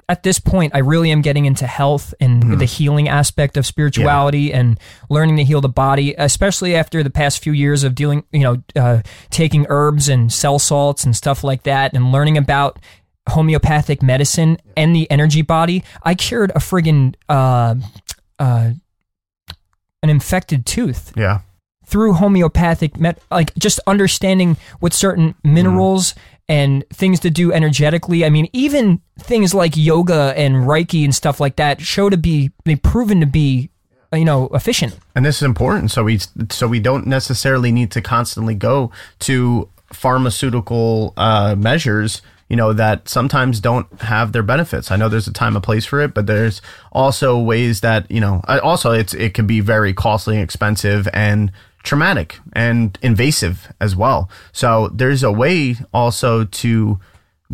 at 0.09 0.25
this 0.25 0.41
point, 0.41 0.75
I 0.75 0.79
really 0.79 1.13
am 1.13 1.23
getting 1.23 1.45
into 1.45 1.65
health 1.67 2.13
and 2.21 2.59
the 2.59 2.65
healing 2.65 3.09
aspect 3.09 3.57
of 3.57 3.65
spirituality 3.67 4.53
and 4.53 4.81
learning 5.09 5.37
to 5.37 5.45
heal 5.45 5.61
the 5.61 5.69
body, 5.69 6.15
especially 6.19 6.75
after 6.75 7.03
the 7.05 7.11
past 7.11 7.41
few 7.43 7.53
years 7.53 7.85
of 7.85 7.95
dealing, 7.95 8.25
you 8.33 8.41
know, 8.41 8.63
uh, 8.75 9.03
taking 9.31 9.65
herbs 9.69 10.09
and 10.09 10.33
cell 10.33 10.59
salts 10.59 11.05
and 11.05 11.15
stuff 11.15 11.45
like 11.45 11.63
that, 11.65 11.95
and 11.95 12.11
learning 12.11 12.37
about 12.37 12.81
homeopathic 13.29 14.03
medicine 14.03 14.57
and 14.77 14.95
the 14.95 15.11
energy 15.11 15.43
body. 15.43 15.83
I 16.03 16.15
cured 16.15 16.51
a 16.55 16.59
friggin' 16.61 17.15
uh, 17.29 17.75
uh, 18.39 18.71
an 20.03 20.11
infected 20.11 20.67
tooth 20.67 21.13
Yeah. 21.17 21.41
through 21.85 22.15
homeopathic 22.15 22.99
met 23.01 23.19
like 23.31 23.55
just 23.57 23.81
understanding 23.87 24.57
what 24.81 24.93
certain 24.93 25.35
minerals 25.45 26.15
and 26.49 26.85
things 26.93 27.19
to 27.21 27.31
do 27.31 27.53
energetically 27.53 28.25
i 28.25 28.31
mean 28.31 28.49
even 28.53 29.01
things 29.19 29.53
like 29.55 29.77
yoga 29.77 30.33
and 30.37 30.55
reiki 30.67 31.05
and 31.05 31.15
stuff 31.15 31.41
like 31.41 31.57
that 31.57 31.81
show 31.81 32.09
to 32.11 32.17
be 32.17 32.51
they 32.65 32.77
proven 32.77 33.21
to 33.21 33.27
be 33.27 33.71
you 34.13 34.25
know 34.25 34.49
efficient 34.55 34.97
And 35.17 35.25
this 35.27 35.37
is 35.37 35.43
important, 35.43 35.91
so 35.91 36.05
we 36.05 36.21
so 36.51 36.69
we 36.69 36.79
don't 36.81 37.07
necessarily 37.07 37.73
need 37.73 37.91
to 37.93 38.01
constantly 38.01 38.55
go 38.55 38.91
to 39.21 39.69
pharmaceutical 39.93 41.13
uh, 41.17 41.55
measures. 41.59 42.23
You 42.49 42.57
know 42.57 42.73
that 42.73 43.09
sometimes 43.09 43.61
don't 43.61 43.87
have 44.03 44.33
their 44.33 44.43
benefits. 44.43 44.91
I 44.91 44.97
know 44.97 45.09
there's 45.09 45.27
a 45.27 45.33
time 45.33 45.57
and 45.57 45.65
place 45.65 45.85
for 45.85 46.01
it, 46.01 46.15
but 46.15 46.27
there's 46.27 46.63
also 46.93 47.39
ways 47.39 47.81
that 47.81 48.11
you 48.11 48.21
know. 48.21 48.41
Also, 48.47 48.93
it's 48.93 49.15
it 49.15 49.35
can 49.35 49.47
be 49.47 49.61
very 49.61 49.93
costly 49.93 50.37
and 50.37 50.45
expensive 50.45 51.09
and 51.13 51.51
traumatic 51.83 52.39
and 52.53 52.99
invasive 53.03 53.73
as 53.81 53.97
well. 53.97 54.29
So 54.53 54.89
there's 54.89 55.23
a 55.23 55.33
way 55.33 55.77
also 55.93 56.45
to 56.45 57.01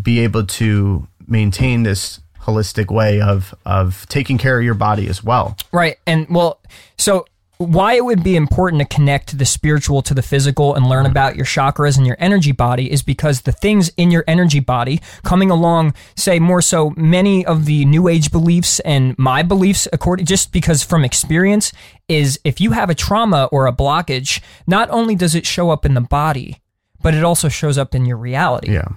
be 0.01 0.21
able 0.21 0.47
to 0.47 1.07
maintain 1.27 1.83
this 1.83 2.21
holistic 2.41 2.91
way 2.93 3.21
of 3.21 3.55
of 3.65 4.07
taking 4.09 4.37
care 4.37 4.59
of 4.59 4.65
your 4.65 4.75
body 4.75 5.07
as 5.07 5.23
well. 5.23 5.57
right 5.71 5.97
and 6.07 6.27
well 6.29 6.61
so 6.99 7.25
why 7.63 7.95
it 7.95 8.05
would 8.05 8.23
be 8.23 8.37
important 8.37 8.81
to 8.81 8.95
connect 8.95 9.39
the 9.39 9.45
spiritual 9.45 10.03
to 10.03 10.15
the 10.15 10.23
physical 10.23 10.75
and 10.75 10.89
learn 10.89 11.07
about 11.07 11.37
your 11.37 11.45
chakras 11.45 11.97
and 11.97 12.07
your 12.07 12.17
energy 12.19 12.53
body 12.53 12.91
is 12.91 13.03
because 13.03 13.43
the 13.43 13.53
things 13.53 13.91
in 13.97 14.11
your 14.11 14.25
energy 14.27 14.61
body 14.61 15.01
coming 15.23 15.51
along 15.51 15.95
say 16.17 16.39
more 16.39 16.63
so 16.63 16.91
many 16.97 17.45
of 17.47 17.65
the 17.65 17.85
new 17.85 18.09
age 18.09 18.31
beliefs 18.31 18.81
and 18.81 19.19
my 19.19 19.43
beliefs 19.43 19.89
according 19.93 20.27
just 20.27 20.53
because 20.53 20.83
from 20.83 21.05
experience 21.05 21.73
is 22.09 22.39
if 22.45 22.61
you 22.61 22.73
have 22.73 22.91
a 22.91 22.95
trauma 22.95 23.49
or 23.53 23.67
a 23.67 23.73
blockage 23.73 24.41
not 24.67 24.91
only 24.91 25.15
does 25.15 25.35
it 25.35 25.47
show 25.47 25.71
up 25.71 25.87
in 25.87 25.95
the 25.95 26.01
body 26.01 26.63
but 27.03 27.15
it 27.15 27.25
also 27.25 27.49
shows 27.49 27.77
up 27.77 27.95
in 27.95 28.07
your 28.07 28.17
reality. 28.17 28.73
Yeah. 28.73 28.89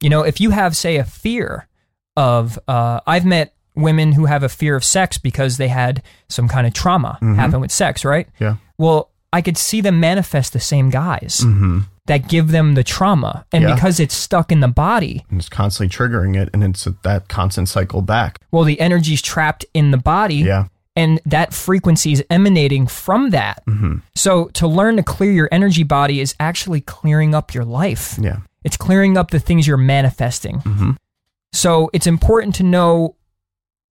you 0.00 0.10
know, 0.10 0.22
if 0.22 0.40
you 0.40 0.50
have, 0.50 0.76
say, 0.76 0.96
a 0.96 1.04
fear 1.04 1.68
of, 2.16 2.58
uh, 2.68 3.00
I've 3.06 3.24
met 3.24 3.54
women 3.78 4.12
who 4.12 4.26
have 4.26 4.42
a 4.42 4.48
fear 4.48 4.76
of 4.76 4.84
sex 4.84 5.18
because 5.18 5.56
they 5.56 5.68
had 5.68 6.02
some 6.28 6.48
kind 6.48 6.66
of 6.66 6.74
trauma 6.74 7.18
mm-hmm. 7.22 7.34
happen 7.34 7.60
with 7.60 7.70
sex, 7.70 8.04
right? 8.04 8.28
Yeah. 8.38 8.56
Well, 8.76 9.10
I 9.32 9.42
could 9.42 9.56
see 9.58 9.80
them 9.80 10.00
manifest 10.00 10.52
the 10.52 10.60
same 10.60 10.90
guys 10.90 11.42
mm-hmm. 11.44 11.80
that 12.06 12.28
give 12.28 12.50
them 12.50 12.74
the 12.74 12.84
trauma. 12.84 13.44
And 13.52 13.64
Yeah. 13.64 13.74
because 13.74 14.00
it's 14.00 14.14
stuck 14.14 14.50
in 14.50 14.60
the 14.60 14.68
body, 14.68 15.24
and 15.30 15.38
it's 15.38 15.48
constantly 15.48 15.94
triggering 15.94 16.40
it 16.40 16.48
and 16.52 16.64
it's 16.64 16.86
that 17.02 17.28
constant 17.28 17.68
cycle 17.68 18.02
back 18.02 18.40
well, 18.50 18.64
the 18.64 18.80
energy's 18.80 19.22
trapped 19.22 19.64
in 19.74 19.90
the 19.90 19.98
body. 19.98 20.36
yeah 20.36 20.66
and 20.96 21.20
that 21.24 21.54
frequency 21.54 22.12
is 22.12 22.24
emanating 22.28 22.88
from 22.88 23.30
that. 23.30 23.62
Mm-hmm. 23.66 23.98
So 24.16 24.46
to 24.54 24.66
learn 24.66 24.96
to 24.96 25.04
clear 25.04 25.30
your 25.30 25.48
energy 25.52 25.84
body 25.84 26.18
is 26.18 26.34
actually 26.40 26.80
clearing 26.80 27.36
up 27.36 27.54
your 27.54 27.64
life. 27.64 28.18
yeah 28.20 28.38
It's 28.64 28.76
clearing 28.76 29.16
up 29.16 29.30
the 29.30 29.38
things 29.38 29.68
you're 29.68 29.76
manifesting. 29.76 30.96
So 31.52 31.88
it's 31.92 32.06
important 32.06 32.56
to 32.56 32.62
know 32.64 33.14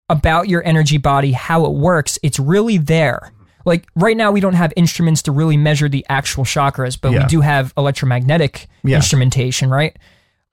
about 0.08 0.48
your 0.48 0.64
energy 0.66 0.98
body, 0.98 1.32
how 1.32 1.64
it 1.66 1.72
works. 1.72 2.18
It's 2.22 2.38
really 2.38 2.78
there. 2.78 3.32
Like 3.64 3.86
right 3.94 4.16
now, 4.16 4.30
we 4.32 4.40
don't 4.40 4.54
have 4.54 4.72
instruments 4.76 5.22
to 5.22 5.32
really 5.32 5.56
measure 5.56 5.88
the 5.88 6.04
actual 6.08 6.44
chakras, 6.44 6.98
but 7.00 7.12
we 7.12 7.26
do 7.28 7.40
have 7.42 7.74
electromagnetic 7.76 8.66
Yeah. 8.82 8.96
instrumentation, 8.96 9.68
right? 9.68 9.96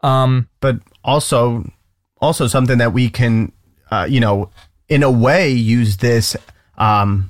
Um, 0.03 0.47
but 0.59 0.79
also 1.03 1.71
also 2.19 2.47
something 2.47 2.77
that 2.79 2.91
we 2.93 3.09
can 3.09 3.51
uh, 3.91 4.05
you 4.09 4.19
know 4.19 4.49
in 4.89 5.03
a 5.03 5.11
way 5.11 5.49
use 5.51 5.97
this 5.97 6.35
um 6.77 7.29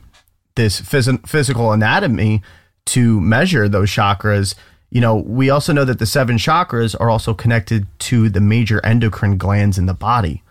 this 0.56 0.80
phys- 0.82 1.28
physical 1.28 1.72
anatomy 1.72 2.42
to 2.86 3.20
measure 3.22 3.68
those 3.68 3.90
chakras 3.90 4.56
you 4.90 5.02
know 5.02 5.16
we 5.16 5.50
also 5.50 5.74
know 5.74 5.84
that 5.86 6.00
the 6.00 6.06
seven 6.06 6.38
chakras 6.38 6.96
are 7.00 7.10
also 7.10 7.34
connected 7.34 7.86
to 8.00 8.30
the 8.30 8.40
major 8.40 8.84
endocrine 8.86 9.38
glands 9.38 9.78
in 9.78 9.86
the 9.86 9.94
body 9.94 10.42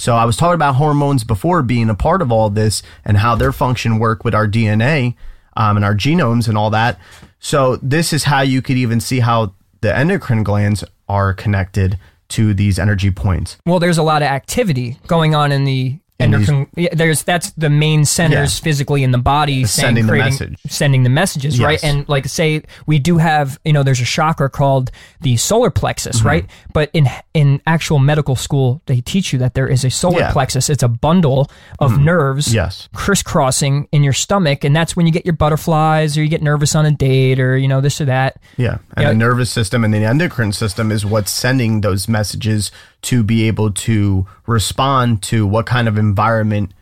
So 0.00 0.16
I 0.16 0.24
was 0.24 0.34
talking 0.34 0.54
about 0.54 0.76
hormones 0.76 1.24
before 1.24 1.62
being 1.62 1.90
a 1.90 1.94
part 1.94 2.22
of 2.22 2.32
all 2.32 2.48
this 2.48 2.82
and 3.04 3.18
how 3.18 3.34
their 3.34 3.52
function 3.52 3.98
work 3.98 4.24
with 4.24 4.34
our 4.34 4.48
DNA 4.48 5.14
um, 5.58 5.76
and 5.76 5.84
our 5.84 5.94
genomes 5.94 6.48
and 6.48 6.56
all 6.56 6.70
that. 6.70 6.98
So 7.38 7.76
this 7.76 8.10
is 8.14 8.24
how 8.24 8.40
you 8.40 8.62
could 8.62 8.78
even 8.78 8.98
see 9.00 9.20
how 9.20 9.52
the 9.82 9.94
endocrine 9.94 10.42
glands 10.42 10.84
are 11.06 11.34
connected 11.34 11.98
to 12.28 12.54
these 12.54 12.78
energy 12.78 13.10
points. 13.10 13.58
well, 13.66 13.78
there's 13.78 13.98
a 13.98 14.02
lot 14.02 14.22
of 14.22 14.28
activity 14.28 14.96
going 15.06 15.34
on 15.34 15.52
in 15.52 15.64
the 15.64 15.98
These- 16.20 16.48
endocrine. 16.48 16.66
yeah, 16.76 16.88
there's 16.92 17.22
that's 17.22 17.50
the 17.52 17.70
main 17.70 18.04
centers 18.04 18.58
Yeah. 18.58 18.62
physically 18.64 19.02
in 19.02 19.10
the 19.10 19.18
body, 19.18 19.64
saying, 19.64 19.86
sending 19.88 20.06
the 20.06 20.10
creating- 20.12 20.32
message. 20.32 20.58
sending 20.68 21.02
the 21.02 21.10
messages, 21.10 21.60
right? 21.60 21.82
And 21.82 22.08
like 22.08 22.26
say 22.28 22.62
we 22.86 22.98
do 22.98 23.18
have, 23.18 23.58
you 23.64 23.72
know, 23.72 23.82
there's 23.82 24.00
a 24.00 24.04
chakra 24.04 24.48
called 24.50 24.90
the 25.20 25.36
solar 25.36 25.70
plexus, 25.70 26.18
Mm-hmm. 26.18 26.26
right? 26.26 26.46
But 26.72 26.90
in 26.92 27.08
in 27.34 27.60
actual 27.66 27.98
medical 27.98 28.36
school, 28.36 28.82
they 28.86 29.00
teach 29.00 29.32
you 29.32 29.38
that 29.40 29.54
there 29.54 29.68
is 29.68 29.84
a 29.84 29.90
solar 29.90 30.20
Yeah. 30.20 30.32
Plexus. 30.32 30.68
It's 30.70 30.82
a 30.82 30.88
bundle 30.88 31.50
of 31.78 31.98
nerves, 31.98 32.52
Yes. 32.54 32.88
crisscrossing 32.94 33.88
in 33.92 34.02
your 34.02 34.12
stomach, 34.12 34.64
and 34.64 34.74
that's 34.74 34.96
when 34.96 35.06
you 35.06 35.12
get 35.12 35.24
your 35.26 35.34
butterflies 35.34 36.16
or 36.16 36.22
you 36.22 36.28
get 36.28 36.42
nervous 36.42 36.74
on 36.74 36.86
a 36.86 36.90
date 36.90 37.38
or 37.40 37.56
you 37.56 37.68
know 37.68 37.80
this 37.80 38.00
or 38.00 38.04
that. 38.06 38.36
Yeah. 38.56 38.78
And 38.96 39.02
Yeah. 39.04 39.08
the 39.10 39.14
nervous 39.14 39.50
system 39.50 39.84
and 39.84 39.92
the 39.92 40.04
endocrine 40.04 40.52
system 40.52 40.90
is 40.90 41.04
what's 41.04 41.30
sending 41.30 41.80
those 41.82 42.08
messages 42.08 42.70
to 43.02 43.22
be 43.22 43.46
able 43.46 43.70
to 43.72 44.26
respond 44.46 45.22
to 45.24 45.46
what 45.46 45.66
kind 45.66 45.88
of 45.88 45.96
environment 45.98 46.72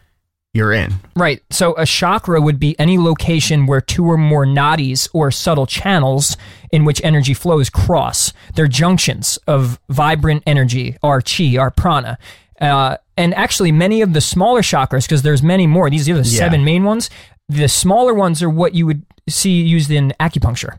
you're 0.54 0.72
in. 0.72 0.94
Right. 1.14 1.42
So 1.50 1.74
a 1.76 1.84
chakra 1.84 2.40
would 2.40 2.58
be 2.58 2.78
any 2.80 2.98
location 2.98 3.66
where 3.66 3.80
two 3.80 4.04
or 4.06 4.16
more 4.16 4.46
nadis 4.46 5.08
or 5.12 5.30
subtle 5.30 5.66
channels 5.66 6.36
in 6.72 6.84
which 6.84 7.00
energy 7.04 7.34
flows 7.34 7.70
cross. 7.70 8.32
They're 8.54 8.66
junctions 8.66 9.38
of 9.46 9.78
vibrant 9.88 10.42
energy, 10.46 10.96
our 11.02 11.20
chi, 11.20 11.56
our 11.58 11.70
prana. 11.70 12.18
Uh, 12.60 12.96
and 13.16 13.34
actually, 13.34 13.70
many 13.72 14.00
of 14.00 14.14
the 14.14 14.20
smaller 14.20 14.62
chakras, 14.62 15.02
because 15.04 15.22
there's 15.22 15.42
many 15.42 15.66
more. 15.66 15.90
These 15.90 16.08
are 16.08 16.14
the 16.14 16.20
Yeah. 16.28 16.38
seven 16.38 16.64
main 16.64 16.82
ones. 16.82 17.08
The 17.48 17.68
smaller 17.68 18.14
ones 18.14 18.42
are 18.42 18.50
what 18.50 18.74
you 18.74 18.86
would 18.86 19.02
see 19.28 19.60
used 19.62 19.90
in 19.90 20.12
acupuncture. 20.18 20.78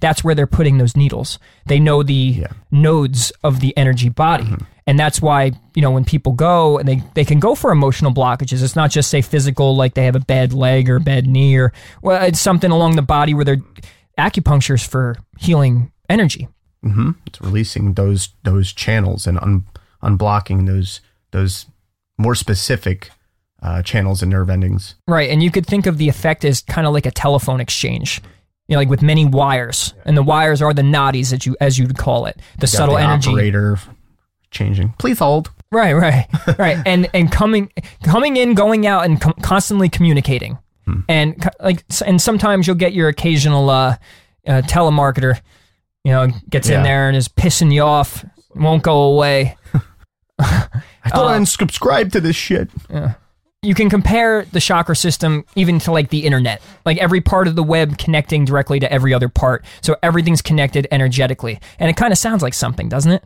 That's 0.00 0.22
where 0.22 0.34
they're 0.34 0.46
putting 0.46 0.78
those 0.78 0.96
needles. 0.96 1.38
They 1.66 1.80
know 1.80 2.02
the 2.02 2.46
nodes 2.70 3.32
of 3.42 3.60
the 3.60 3.76
energy 3.76 4.10
body. 4.10 4.46
And 4.86 4.98
that's 4.98 5.22
why, 5.22 5.52
you 5.74 5.80
know, 5.80 5.90
when 5.90 6.04
people 6.04 6.32
go 6.32 6.78
and 6.78 6.86
they, 6.86 7.02
they 7.14 7.24
can 7.24 7.40
go 7.40 7.54
for 7.54 7.72
emotional 7.72 8.12
blockages, 8.12 8.62
it's 8.62 8.76
not 8.76 8.90
just 8.90 9.08
say 9.08 9.22
physical, 9.22 9.74
like 9.74 9.94
they 9.94 10.04
have 10.04 10.16
a 10.16 10.20
bad 10.20 10.52
leg 10.52 10.90
or 10.90 10.98
bad 10.98 11.26
knee 11.26 11.56
or, 11.56 11.72
well, 12.02 12.22
it's 12.22 12.40
something 12.40 12.70
along 12.70 12.96
the 12.96 13.02
body 13.02 13.32
where 13.32 13.46
they're 13.46 13.62
acupuncture's 14.18 14.86
for 14.86 15.16
healing 15.38 15.90
energy. 16.10 16.48
It's 17.26 17.40
releasing 17.40 17.94
those 17.94 18.28
those 18.42 18.72
channels 18.74 19.26
and 19.26 19.38
un, 19.40 19.64
unblocking 20.02 20.66
those 20.66 21.00
those 21.30 21.64
more 22.18 22.34
specific 22.34 23.10
uh, 23.62 23.80
channels 23.82 24.20
and 24.20 24.30
nerve 24.30 24.50
endings. 24.50 24.94
Right. 25.08 25.30
And 25.30 25.42
you 25.42 25.50
could 25.50 25.66
think 25.66 25.86
of 25.86 25.96
the 25.96 26.10
effect 26.10 26.44
as 26.44 26.60
kind 26.60 26.86
of 26.86 26.92
like 26.92 27.06
a 27.06 27.10
telephone 27.10 27.60
exchange. 27.60 28.20
You 28.68 28.74
know, 28.76 28.80
like 28.80 28.88
with 28.88 29.02
many 29.02 29.24
wires, 29.26 29.92
and 30.06 30.16
the 30.16 30.22
wires 30.22 30.62
are 30.62 30.72
the 30.72 30.82
nadis, 30.82 31.30
that 31.30 31.44
you 31.44 31.54
as 31.60 31.78
you'd 31.78 31.98
call 31.98 32.24
it, 32.26 32.38
the 32.58 32.66
subtle 32.66 32.94
the 32.96 33.02
energy. 33.02 33.30
operator 33.30 33.78
changing. 34.50 34.94
Please 34.98 35.18
hold. 35.18 35.50
Right, 35.70 35.92
right, 35.92 36.26
right, 36.58 36.78
and 36.86 37.08
and 37.12 37.30
coming 37.30 37.70
coming 38.04 38.36
in, 38.36 38.54
going 38.54 38.86
out, 38.86 39.04
and 39.04 39.20
com- 39.20 39.34
constantly 39.42 39.88
communicating, 39.90 40.56
and 41.08 41.42
co- 41.42 41.50
like 41.60 41.84
and 42.06 42.22
sometimes 42.22 42.66
you'll 42.66 42.76
get 42.76 42.94
your 42.94 43.08
occasional 43.08 43.68
uh, 43.68 43.96
uh, 44.46 44.62
telemarketer, 44.64 45.40
you 46.04 46.12
know, 46.12 46.28
gets 46.48 46.68
Yeah. 46.70 46.78
in 46.78 46.82
there 46.84 47.08
and 47.08 47.16
is 47.16 47.28
pissing 47.28 47.72
you 47.72 47.82
off, 47.82 48.24
won't 48.54 48.82
go 48.82 49.02
away. 49.02 49.56
I 50.38 50.68
Uh, 51.04 51.08
thought 51.10 51.34
I 51.34 51.38
unsubscribe 51.38 52.12
to 52.12 52.20
this 52.20 52.36
shit. 52.36 52.70
You 53.64 53.74
can 53.74 53.88
compare 53.88 54.44
the 54.44 54.60
chakra 54.60 54.94
system 54.94 55.44
even 55.56 55.78
to 55.80 55.92
like 55.92 56.10
the 56.10 56.26
internet, 56.26 56.60
like 56.84 56.98
every 56.98 57.20
part 57.20 57.48
of 57.48 57.56
the 57.56 57.62
web 57.62 57.96
connecting 57.96 58.44
directly 58.44 58.78
to 58.80 58.92
every 58.92 59.14
other 59.14 59.28
part, 59.28 59.64
so 59.80 59.96
everything's 60.02 60.42
connected 60.42 60.86
energetically, 60.90 61.58
and 61.78 61.88
it 61.88 61.96
kind 61.96 62.12
of 62.12 62.18
sounds 62.18 62.42
like 62.42 62.54
something, 62.54 62.88
doesn't 62.88 63.12
it? 63.12 63.24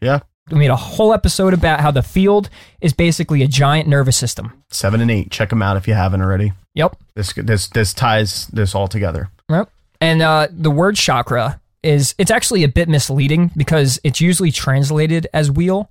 Yeah. 0.00 0.20
We 0.50 0.58
made 0.58 0.70
a 0.70 0.76
whole 0.76 1.14
episode 1.14 1.54
about 1.54 1.80
how 1.80 1.90
the 1.90 2.02
field 2.02 2.50
is 2.80 2.92
basically 2.92 3.42
a 3.42 3.48
giant 3.48 3.88
nervous 3.88 4.16
system. 4.16 4.52
Seven 4.70 5.00
and 5.00 5.10
eight. 5.10 5.30
Check 5.30 5.48
them 5.48 5.62
out 5.62 5.76
if 5.76 5.88
you 5.88 5.94
haven't 5.94 6.20
already. 6.20 6.52
Yep. 6.74 6.96
This 7.14 7.32
this 7.32 7.68
this 7.68 7.94
ties 7.94 8.46
this 8.48 8.74
all 8.74 8.86
together. 8.86 9.30
Yep. 9.48 9.70
And 10.00 10.20
uh, 10.20 10.48
the 10.50 10.70
word 10.70 10.96
chakra 10.96 11.60
is 11.82 12.14
it's 12.18 12.30
actually 12.30 12.62
a 12.62 12.68
bit 12.68 12.88
misleading 12.88 13.52
because 13.56 13.98
it's 14.04 14.20
usually 14.20 14.50
translated 14.50 15.26
as 15.32 15.50
wheel. 15.50 15.90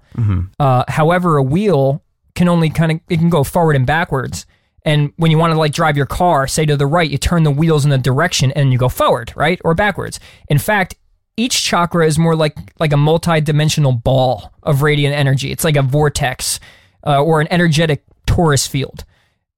Uh, 0.60 0.84
however, 0.88 1.38
a 1.38 1.44
wheel 1.44 2.04
can 2.36 2.48
only 2.48 2.70
kind 2.70 2.92
of 2.92 3.00
it 3.10 3.18
can 3.18 3.30
go 3.30 3.44
forward 3.44 3.76
and 3.76 3.86
backwards. 3.86 4.46
And 4.86 5.14
when 5.16 5.32
you 5.32 5.38
want 5.38 5.54
to 5.54 5.58
like 5.60 5.72
drive 5.72 5.96
your 5.96 6.06
car, 6.06 6.46
say 6.48 6.66
to 6.66 6.76
the 6.76 6.86
right, 6.86 7.10
you 7.10 7.18
turn 7.18 7.44
the 7.44 7.52
wheels 7.52 7.86
in 7.86 7.90
the 7.92 7.98
direction 7.98 8.52
and 8.52 8.74
you 8.74 8.78
go 8.78 8.90
forward, 8.90 9.32
right, 9.36 9.60
or 9.64 9.74
backwards. 9.74 10.20
In 10.50 10.60
fact, 10.60 10.96
each 11.38 11.64
chakra 11.64 12.06
is 12.06 12.20
more 12.20 12.36
like 12.36 12.56
like 12.80 12.92
a 12.94 12.98
multi-dimensional 12.98 13.94
ball 13.94 14.54
of 14.62 14.82
radiant 14.82 15.16
energy. 15.16 15.52
It's 15.52 15.64
like 15.64 15.78
a 15.78 15.82
vortex 15.82 16.60
uh, 17.08 17.22
or 17.24 17.40
an 17.42 17.48
energetic 17.50 18.04
torus 18.28 18.68
field. 18.68 19.06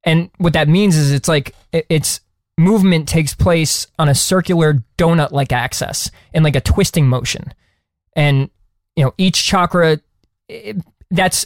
And 0.03 0.29
what 0.37 0.53
that 0.53 0.67
means 0.69 0.95
is 0.95 1.11
it's 1.11 1.27
like 1.27 1.55
it- 1.71 1.87
it's 1.89 2.21
movement 2.57 3.09
takes 3.09 3.33
place 3.33 3.87
on 3.99 4.07
a 4.07 4.15
circular 4.15 4.75
donut 4.97 5.31
like 5.31 5.51
axis 5.51 6.09
in 6.33 6.43
like 6.43 6.55
a 6.55 6.61
twisting 6.61 7.07
motion. 7.07 7.53
And 8.15 8.49
you 8.95 9.03
know, 9.03 9.13
each 9.17 9.43
chakra 9.43 9.99
it- 10.47 10.77
that's 11.11 11.45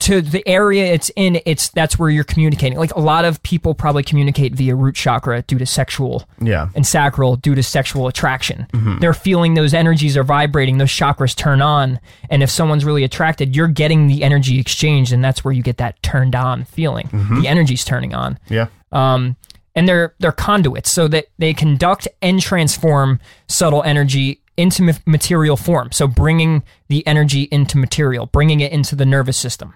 to 0.00 0.22
the 0.22 0.42
area 0.48 0.94
it's 0.94 1.10
in, 1.14 1.40
it's 1.44 1.68
that's 1.68 1.98
where 1.98 2.08
you're 2.08 2.24
communicating. 2.24 2.78
Like 2.78 2.94
a 2.94 3.00
lot 3.00 3.26
of 3.26 3.42
people 3.42 3.74
probably 3.74 4.02
communicate 4.02 4.54
via 4.54 4.74
root 4.74 4.94
chakra 4.94 5.42
due 5.42 5.58
to 5.58 5.66
sexual 5.66 6.26
Yeah. 6.40 6.68
and 6.74 6.86
sacral 6.86 7.36
due 7.36 7.54
to 7.54 7.62
sexual 7.62 8.06
attraction. 8.06 8.66
They're 9.00 9.12
feeling 9.12 9.54
those 9.54 9.74
energies 9.74 10.16
are 10.16 10.22
vibrating, 10.24 10.78
those 10.78 10.88
chakras 10.90 11.36
turn 11.36 11.60
on. 11.60 12.00
And 12.30 12.42
if 12.42 12.50
someone's 12.50 12.84
really 12.84 13.04
attracted, 13.04 13.54
you're 13.54 13.68
getting 13.68 14.06
the 14.06 14.22
energy 14.22 14.58
exchange, 14.58 15.12
and 15.12 15.22
that's 15.22 15.44
where 15.44 15.52
you 15.52 15.62
get 15.62 15.76
that 15.78 16.02
turned 16.02 16.34
on 16.34 16.64
feeling. 16.64 17.08
The 17.42 17.46
energy's 17.48 17.84
turning 17.84 18.14
on. 18.14 18.38
Yeah. 18.48 18.68
Um, 18.92 19.36
and 19.76 19.88
they're 19.88 20.14
they're 20.18 20.32
conduits, 20.32 20.90
so 20.90 21.06
that 21.08 21.26
they 21.38 21.54
conduct 21.54 22.08
and 22.22 22.40
transform 22.40 23.20
subtle 23.48 23.82
energy 23.84 24.39
into 24.56 24.82
ma- 24.82 24.92
material 25.06 25.56
form. 25.56 25.92
So 25.92 26.06
bringing 26.06 26.62
the 26.88 27.06
energy 27.06 27.48
into 27.50 27.78
material, 27.78 28.26
bringing 28.26 28.60
it 28.60 28.72
into 28.72 28.94
the 28.96 29.06
nervous 29.06 29.36
system. 29.36 29.74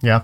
Yeah. 0.00 0.22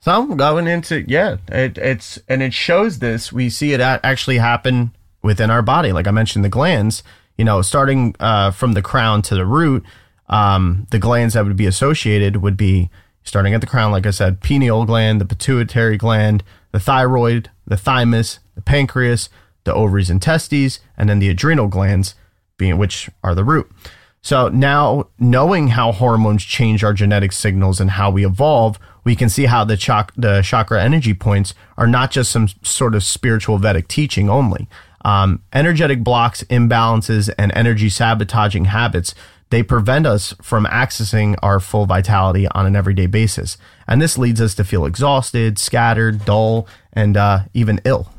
So 0.00 0.12
I'm 0.12 0.36
going 0.36 0.66
into 0.66 1.04
yeah, 1.08 1.36
it, 1.48 1.78
it's 1.78 2.18
and 2.28 2.42
it 2.42 2.54
shows 2.54 3.00
this. 3.00 3.32
We 3.32 3.50
see 3.50 3.72
it 3.72 3.80
actually 3.80 4.38
happen 4.38 4.92
within 5.22 5.50
our 5.50 5.62
body. 5.62 5.92
Like 5.92 6.06
I 6.06 6.10
mentioned, 6.10 6.44
the 6.44 6.48
glands. 6.48 7.02
You 7.36 7.44
know, 7.44 7.62
starting 7.62 8.14
uh, 8.20 8.50
from 8.50 8.74
the 8.74 8.82
crown 8.82 9.22
to 9.22 9.34
the 9.34 9.46
root, 9.46 9.84
um, 10.28 10.86
the 10.90 10.98
glands 10.98 11.34
that 11.34 11.44
would 11.44 11.56
be 11.56 11.66
associated 11.66 12.36
would 12.36 12.56
be 12.56 12.90
starting 13.24 13.54
at 13.54 13.60
the 13.60 13.66
crown, 13.66 13.90
like 13.90 14.06
I 14.06 14.10
said, 14.10 14.40
pineal 14.40 14.84
gland, 14.84 15.20
the 15.20 15.24
pituitary 15.24 15.96
gland, 15.96 16.44
the 16.72 16.80
thyroid, 16.80 17.50
the 17.66 17.76
thymus, 17.76 18.40
the 18.54 18.62
pancreas, 18.62 19.30
the 19.64 19.74
ovaries 19.74 20.10
and 20.10 20.20
testes, 20.20 20.80
and 20.96 21.08
then 21.08 21.20
the 21.20 21.28
adrenal 21.28 21.68
glands, 21.68 22.14
being 22.62 22.78
which 22.78 23.10
are 23.24 23.34
the 23.34 23.44
root. 23.44 23.70
So 24.22 24.48
now, 24.48 25.08
knowing 25.18 25.68
how 25.68 25.90
hormones 25.90 26.44
change 26.44 26.84
our 26.84 26.92
genetic 26.92 27.32
signals 27.32 27.80
and 27.80 27.90
how 27.90 28.08
we 28.10 28.24
evolve, 28.24 28.78
we 29.02 29.16
can 29.16 29.28
see 29.28 29.46
how 29.46 29.64
the, 29.64 29.76
chak- 29.76 30.12
the 30.16 30.42
chakra 30.42 30.80
energy 30.80 31.12
points 31.12 31.54
are 31.76 31.88
not 31.88 32.12
just 32.12 32.30
some 32.30 32.46
sort 32.62 32.94
of 32.94 33.02
spiritual 33.02 33.58
Vedic 33.58 33.88
teaching 33.88 34.30
only. 34.30 34.68
Um, 35.04 35.42
energetic 35.52 36.04
blocks, 36.04 36.44
imbalances, 36.44 37.28
and 37.36 37.50
energy 37.56 37.88
sabotaging 37.88 38.66
habits 38.66 39.12
they 39.52 39.62
prevent 39.62 40.06
us 40.06 40.34
from 40.40 40.64
accessing 40.64 41.36
our 41.42 41.60
full 41.60 41.84
vitality 41.84 42.48
on 42.48 42.64
an 42.64 42.74
everyday 42.74 43.06
basis, 43.06 43.58
and 43.86 44.00
this 44.00 44.16
leads 44.16 44.40
us 44.40 44.54
to 44.54 44.64
feel 44.64 44.86
exhausted, 44.86 45.58
scattered, 45.58 46.24
dull, 46.24 46.66
and 46.94 47.18
uh, 47.18 47.40
even 47.52 47.78
ill. 47.84 48.10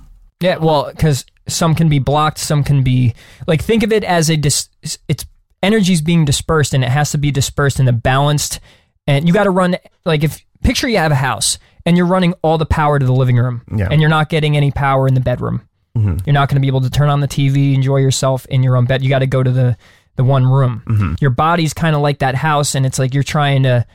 Yeah, 0.42 0.58
well, 0.58 0.92
because 0.92 1.26
some 1.48 1.76
can 1.76 1.90
be 1.90 2.00
blocked, 2.00 2.38
some 2.38 2.64
can 2.64 2.84
be 2.84 3.14
like 3.48 3.62
think 3.62 3.84
of 3.84 3.92
it 3.92 4.04
as 4.04 4.30
a 4.30 4.38
dis- 4.38 4.70
it's 5.08 5.26
energy's 5.62 6.02
being 6.02 6.26
dispersed, 6.26 6.74
and 6.74 6.84
it 6.84 6.90
has 6.90 7.12
to 7.12 7.18
be 7.18 7.32
dispersed 7.32 7.80
in 7.80 7.88
a 7.88 7.94
balanced. 7.94 8.60
And 9.08 9.28
you 9.28 9.34
got 9.34 9.44
to 9.46 9.50
run 9.50 9.78
like 10.06 10.24
if 10.24 10.44
picture 10.64 10.88
you 10.88 10.98
have 10.98 11.12
a 11.12 11.16
house 11.16 11.58
and 11.86 11.98
you're 11.98 12.06
running 12.06 12.34
all 12.42 12.58
the 12.58 12.66
power 12.66 12.98
to 13.00 13.06
the 13.06 13.12
living 13.14 13.36
room, 13.38 13.62
Yeah. 13.76 13.90
and 13.92 14.00
you're 14.00 14.10
not 14.10 14.30
getting 14.30 14.56
any 14.56 14.72
power 14.72 15.08
in 15.08 15.14
the 15.14 15.20
bedroom. 15.20 15.68
Mm-hmm. 15.98 16.18
You're 16.26 16.34
not 16.34 16.48
going 16.50 16.56
to 16.56 16.62
be 16.62 16.68
able 16.68 16.82
to 16.82 16.90
turn 16.90 17.10
on 17.10 17.20
the 17.20 17.28
TV, 17.28 17.74
enjoy 17.76 17.98
yourself 17.98 18.46
in 18.48 18.64
your 18.64 18.76
own 18.78 18.86
bed. 18.86 19.04
You 19.04 19.10
got 19.10 19.20
to 19.20 19.28
go 19.28 19.44
to 19.44 19.52
the 19.52 19.78
the 20.16 20.24
one 20.24 20.46
room. 20.46 20.84
Mm-hmm. 20.86 21.14
Your 21.22 21.30
body's 21.32 21.74
kind 21.74 21.96
of 21.96 22.02
like 22.02 22.20
that 22.20 22.36
house, 22.36 22.76
and 22.76 22.86
it's 22.86 22.98
like 23.00 23.14
you're 23.14 23.24
trying 23.24 23.64
to 23.64 23.86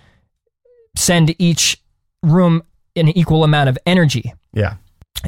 send 0.97 1.35
each 1.41 1.81
room 2.23 2.63
an 2.97 3.09
equal 3.09 3.45
amount 3.45 3.69
of 3.69 3.79
energy. 3.87 4.33
Yeah. 4.53 4.75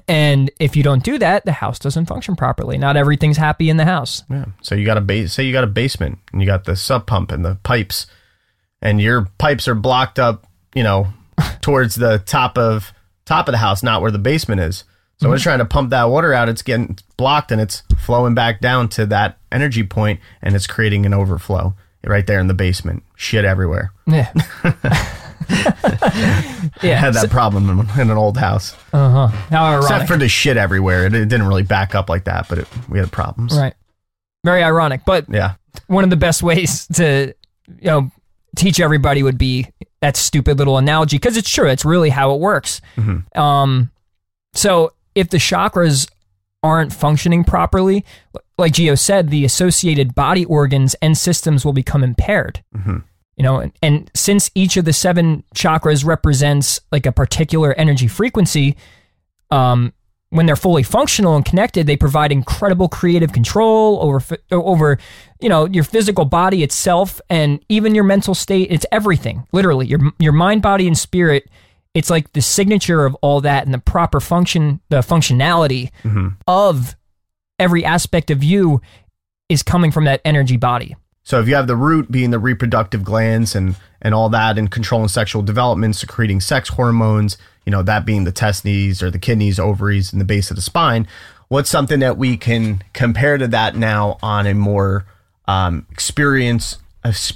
And 0.06 0.50
if 0.60 0.76
you 0.76 0.82
don't 0.82 1.02
do 1.02 1.18
that, 1.18 1.44
the 1.44 1.52
house 1.52 1.78
doesn't 1.78 2.06
function 2.06 2.36
properly. 2.36 2.78
Not 2.78 2.96
everything's 2.96 3.36
happy 3.36 3.70
in 3.70 3.76
the 3.76 3.84
house. 3.84 4.22
Yeah. 4.30 4.46
So 4.62 4.74
you 4.74 4.84
got 4.84 4.96
a 4.96 5.00
base. 5.00 5.32
Say 5.32 5.44
you 5.44 5.52
got 5.52 5.64
a 5.64 5.68
basement, 5.68 6.18
and 6.32 6.40
you 6.40 6.46
got 6.46 6.64
the 6.64 6.76
sump 6.76 7.06
pump 7.06 7.32
and 7.32 7.44
the 7.44 7.56
pipes, 7.62 8.06
and 8.80 9.00
your 9.00 9.28
pipes 9.38 9.66
are 9.68 9.74
blocked 9.74 10.18
up. 10.18 10.46
You 10.74 10.84
know, 10.84 11.08
towards 11.60 11.96
the 11.96 12.18
top 12.18 12.56
of 12.58 12.92
top 13.24 13.48
of 13.48 13.52
the 13.52 13.58
house, 13.58 13.82
not 13.82 14.02
where 14.02 14.10
the 14.10 14.18
basement 14.18 14.60
is. 14.60 14.84
So 15.18 15.28
when 15.28 15.34
it's 15.34 15.42
mm-hmm. 15.42 15.50
trying 15.50 15.58
to 15.58 15.66
pump 15.66 15.90
that 15.90 16.04
water 16.04 16.32
out, 16.32 16.48
it's 16.48 16.62
getting 16.62 16.96
blocked 17.18 17.52
and 17.52 17.60
it's 17.60 17.82
flowing 17.98 18.34
back 18.34 18.60
down 18.60 18.88
to 18.90 19.04
that 19.06 19.38
energy 19.52 19.82
point, 19.82 20.20
and 20.40 20.54
it's 20.54 20.66
creating 20.66 21.04
an 21.04 21.12
overflow 21.12 21.74
right 22.04 22.26
there 22.26 22.40
in 22.40 22.46
the 22.46 22.54
basement. 22.54 23.02
Shit 23.16 23.44
everywhere. 23.44 23.92
Yeah. 24.06 24.32
Yeah. 26.82 26.96
had 26.96 27.14
that 27.14 27.28
problem 27.30 27.68
in, 27.68 28.00
in 28.00 28.10
an 28.10 28.16
old 28.16 28.36
house. 28.38 28.74
Uh 28.92 29.10
huh. 29.10 29.26
How 29.50 29.64
ironic. 29.64 29.90
Except 29.90 30.08
for 30.08 30.16
the 30.16 30.28
shit 30.28 30.56
everywhere. 30.56 31.04
It, 31.06 31.14
it 31.14 31.28
didn't 31.28 31.46
really 31.46 31.62
back 31.62 31.94
up 31.94 32.08
like 32.08 32.24
that, 32.24 32.48
but 32.48 32.58
it, 32.58 32.68
we 32.88 32.98
had 32.98 33.10
problems. 33.12 33.56
right. 33.58 33.74
Very 34.44 34.62
ironic. 34.62 35.02
But 35.04 35.26
Yeah. 35.28 35.54
one 35.88 36.04
of 36.04 36.10
the 36.10 36.16
best 36.16 36.42
ways 36.42 36.86
to, 36.94 37.34
you 37.68 37.84
know, 37.84 38.10
teach 38.56 38.80
everybody 38.80 39.22
would 39.22 39.36
be 39.38 39.66
that 40.00 40.16
stupid 40.16 40.58
little 40.58 40.78
analogy 40.78 41.16
because 41.18 41.36
it's 41.36 41.50
true. 41.50 41.68
It's 41.68 41.84
really 41.84 42.08
how 42.08 42.34
it 42.34 42.40
works. 42.40 42.80
Um, 43.34 43.90
so 44.54 44.92
if 45.14 45.28
the 45.28 45.36
chakras 45.36 46.08
aren't 46.62 46.92
functioning 46.92 47.44
properly, 47.44 48.04
like 48.56 48.72
Gio 48.72 48.98
said, 48.98 49.28
the 49.30 49.44
associated 49.44 50.14
body 50.14 50.44
organs 50.46 50.94
and 51.02 51.16
systems 51.18 51.64
will 51.64 51.72
become 51.74 52.02
impaired. 52.02 52.62
You 53.40 53.44
know, 53.44 53.60
and, 53.60 53.72
and 53.82 54.10
since 54.14 54.50
each 54.54 54.76
of 54.76 54.84
the 54.84 54.92
seven 54.92 55.44
chakras 55.54 56.04
represents 56.04 56.78
like 56.92 57.06
a 57.06 57.10
particular 57.10 57.72
energy 57.72 58.06
frequency, 58.06 58.76
um, 59.50 59.94
when 60.28 60.44
they're 60.44 60.56
fully 60.56 60.82
functional 60.82 61.36
and 61.36 61.42
connected, 61.42 61.86
they 61.86 61.96
provide 61.96 62.32
incredible 62.32 62.86
creative 62.86 63.32
control 63.32 63.98
over 64.02 64.22
over 64.50 64.98
you 65.40 65.48
know 65.48 65.64
your 65.64 65.84
physical 65.84 66.26
body 66.26 66.62
itself 66.62 67.18
and 67.30 67.64
even 67.70 67.94
your 67.94 68.04
mental 68.04 68.34
state. 68.34 68.70
It's 68.70 68.84
everything, 68.92 69.46
literally 69.52 69.86
your 69.86 70.00
your 70.18 70.34
mind, 70.34 70.60
body, 70.60 70.86
and 70.86 70.98
spirit. 70.98 71.48
It's 71.94 72.10
like 72.10 72.34
the 72.34 72.42
signature 72.42 73.06
of 73.06 73.14
all 73.22 73.40
that 73.40 73.64
and 73.64 73.72
the 73.72 73.78
proper 73.78 74.20
function, 74.20 74.82
the 74.90 74.98
functionality 74.98 75.92
of 76.46 76.94
every 77.58 77.86
aspect 77.86 78.30
of 78.30 78.44
you 78.44 78.82
is 79.48 79.62
coming 79.62 79.92
from 79.92 80.04
that 80.04 80.20
energy 80.26 80.58
body. 80.58 80.94
So 81.30 81.38
if 81.38 81.46
you 81.46 81.54
have 81.54 81.68
the 81.68 81.76
root 81.76 82.10
being 82.10 82.32
the 82.32 82.40
reproductive 82.40 83.04
glands 83.04 83.54
and 83.54 83.76
and 84.02 84.14
all 84.14 84.28
that 84.30 84.58
and 84.58 84.68
controlling 84.68 85.06
sexual 85.06 85.42
development, 85.42 85.94
secreting 85.94 86.40
sex 86.40 86.70
hormones, 86.70 87.38
you 87.64 87.70
know, 87.70 87.84
that 87.84 88.04
being 88.04 88.24
the 88.24 88.32
testes 88.32 89.00
or 89.00 89.12
the 89.12 89.18
kidneys, 89.20 89.60
ovaries, 89.60 90.10
and 90.10 90.20
the 90.20 90.24
base 90.24 90.50
of 90.50 90.56
the 90.56 90.62
spine, 90.62 91.06
what's 91.46 91.70
something 91.70 92.00
that 92.00 92.18
we 92.18 92.36
can 92.36 92.82
compare 92.94 93.38
to 93.38 93.46
that 93.46 93.76
now 93.76 94.18
on 94.20 94.44
a 94.48 94.54
more 94.54 95.06
um, 95.46 95.86
experience, 95.92 96.78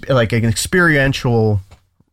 like 0.08 0.32
an 0.32 0.44
experiential 0.44 1.60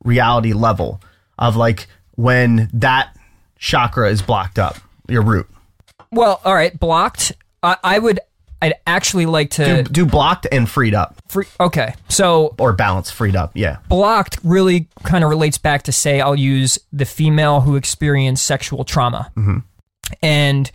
reality 0.03 0.53
level 0.53 1.01
of 1.39 1.55
like 1.55 1.87
when 2.11 2.69
that 2.73 3.17
chakra 3.57 4.11
is 4.11 4.21
blocked 4.21 4.59
up? 4.59 4.77
Your 5.07 5.23
root. 5.23 5.49
Well, 6.11 6.41
all 6.45 6.53
right, 6.53 6.79
blocked. 6.79 7.31
I, 7.63 7.77
I 7.83 7.97
would. 7.97 8.19
I'd 8.61 8.75
actually 8.85 9.25
like 9.25 9.49
to. 9.51 9.83
Do, 9.83 9.83
do 9.83 10.05
blocked 10.05 10.47
and 10.51 10.69
freed 10.69 10.93
up, 10.93 11.15
free, 11.27 11.45
okay, 11.59 11.95
so 12.09 12.55
or 12.59 12.73
balanced, 12.73 13.13
freed 13.13 13.35
up. 13.35 13.51
Yeah. 13.55 13.77
blocked 13.89 14.37
really 14.43 14.87
kind 15.03 15.23
of 15.23 15.29
relates 15.29 15.57
back 15.57 15.83
to 15.83 15.91
say 15.91 16.21
I'll 16.21 16.35
use 16.35 16.77
the 16.93 17.05
female 17.05 17.61
who 17.61 17.75
experienced 17.75 18.45
sexual 18.45 18.83
trauma. 18.83 19.31
Mm-hmm. 19.35 19.57
And 20.21 20.71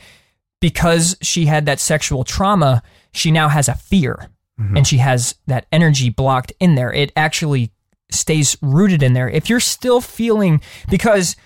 because 0.61 1.17
she 1.23 1.47
had 1.47 1.67
that 1.67 1.79
sexual 1.81 2.25
trauma, 2.25 2.83
she 3.13 3.31
now 3.31 3.49
has 3.49 3.69
a 3.69 3.75
fear 3.75 4.31
mm-hmm. 4.59 4.79
and 4.79 4.87
she 4.87 4.99
has 4.99 5.37
that 5.47 5.67
energy 5.71 6.09
blocked 6.11 6.53
in 6.59 6.75
there. 6.75 6.93
It 6.93 7.13
actually 7.17 7.71
stays 8.11 8.57
rooted 8.63 9.03
in 9.03 9.13
there. 9.13 9.29
If 9.29 9.49
you're 9.49 9.61
still 9.61 10.01
feeling, 10.01 10.61
because 10.89 11.37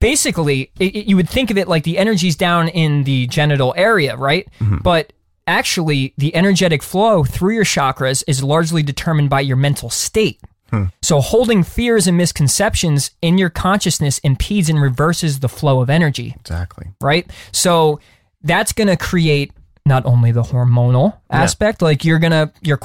basically 0.00 0.70
it, 0.78 0.96
it- 0.96 1.06
you 1.06 1.16
would 1.16 1.28
think 1.28 1.50
of 1.50 1.58
it 1.58 1.68
like 1.68 1.84
the 1.84 1.98
energy's 1.98 2.36
down 2.36 2.68
in 2.68 3.04
the 3.04 3.26
genital 3.26 3.74
area, 3.76 4.16
right? 4.16 4.48
Mm-hmm. 4.60 4.78
But 4.78 5.12
actually, 5.46 6.14
the 6.16 6.34
energetic 6.34 6.82
flow 6.82 7.24
through 7.24 7.54
your 7.54 7.64
chakras 7.64 8.22
is 8.26 8.42
largely 8.42 8.82
determined 8.82 9.30
by 9.30 9.40
your 9.40 9.56
mental 9.56 9.90
state. 9.90 10.40
Hmm. 10.70 10.84
So 11.02 11.20
holding 11.20 11.62
fears 11.62 12.06
and 12.06 12.16
misconceptions 12.16 13.10
in 13.22 13.38
your 13.38 13.50
consciousness 13.50 14.18
impedes 14.18 14.68
and 14.68 14.80
reverses 14.80 15.40
the 15.40 15.48
flow 15.48 15.80
of 15.80 15.90
energy, 15.90 16.34
Exactly. 16.40 16.88
right? 17.00 17.30
So 17.52 18.00
that's 18.42 18.72
going 18.72 18.88
to 18.88 18.96
create 18.96 19.52
not 19.86 20.06
only 20.06 20.32
the 20.32 20.42
hormonal 20.42 21.18
aspect, 21.30 21.82
like 21.82 22.04
you're 22.04 22.18
going 22.18 22.32
to 22.32 22.50
your 22.62 22.80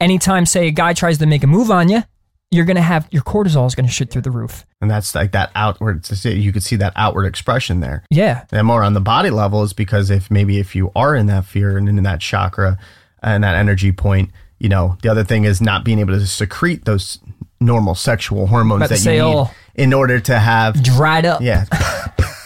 anytime 0.00 0.44
say 0.46 0.66
a 0.66 0.72
guy 0.72 0.92
tries 0.92 1.18
to 1.18 1.26
make 1.26 1.44
a 1.44 1.46
move 1.46 1.70
on 1.70 1.88
you, 1.88 2.02
you're 2.50 2.64
going 2.64 2.76
to 2.76 2.82
have 2.82 3.06
your 3.10 3.22
cortisol 3.22 3.66
is 3.66 3.74
going 3.74 3.86
to 3.86 3.92
shoot 3.92 4.10
through 4.10 4.22
the 4.22 4.30
roof. 4.30 4.66
And 4.80 4.90
that's 4.90 5.14
like 5.14 5.32
that 5.32 5.50
outward. 5.54 6.08
You 6.24 6.52
could 6.52 6.62
see 6.62 6.76
that 6.76 6.92
outward 6.96 7.26
expression 7.26 7.80
there. 7.80 8.04
Yeah. 8.10 8.44
And 8.50 8.66
more 8.66 8.82
on 8.82 8.94
the 8.94 9.00
body 9.00 9.30
level 9.30 9.62
is 9.62 9.72
because 9.72 10.10
if 10.10 10.30
maybe 10.30 10.58
if 10.58 10.74
you 10.74 10.90
are 10.96 11.14
in 11.14 11.26
that 11.26 11.44
fear 11.44 11.78
and 11.78 11.88
in 11.88 12.02
that 12.02 12.20
chakra 12.20 12.78
and 13.22 13.44
that 13.44 13.54
energy 13.54 13.92
point, 13.92 14.30
you 14.58 14.68
know, 14.68 14.96
the 15.02 15.08
other 15.08 15.24
thing 15.24 15.44
is 15.44 15.60
not 15.60 15.84
being 15.84 16.00
able 16.00 16.14
to 16.14 16.26
secrete 16.26 16.84
those 16.84 17.18
normal 17.60 17.94
sexual 17.94 18.46
hormones 18.46 18.88
that 18.88 19.04
you 19.04 19.12
need 19.12 19.20
oh. 19.20 19.50
in 19.74 19.92
order 19.92 20.18
to 20.18 20.38
have. 20.38 20.82
Dried 20.82 21.26
up. 21.26 21.40
Yeah. 21.42 21.66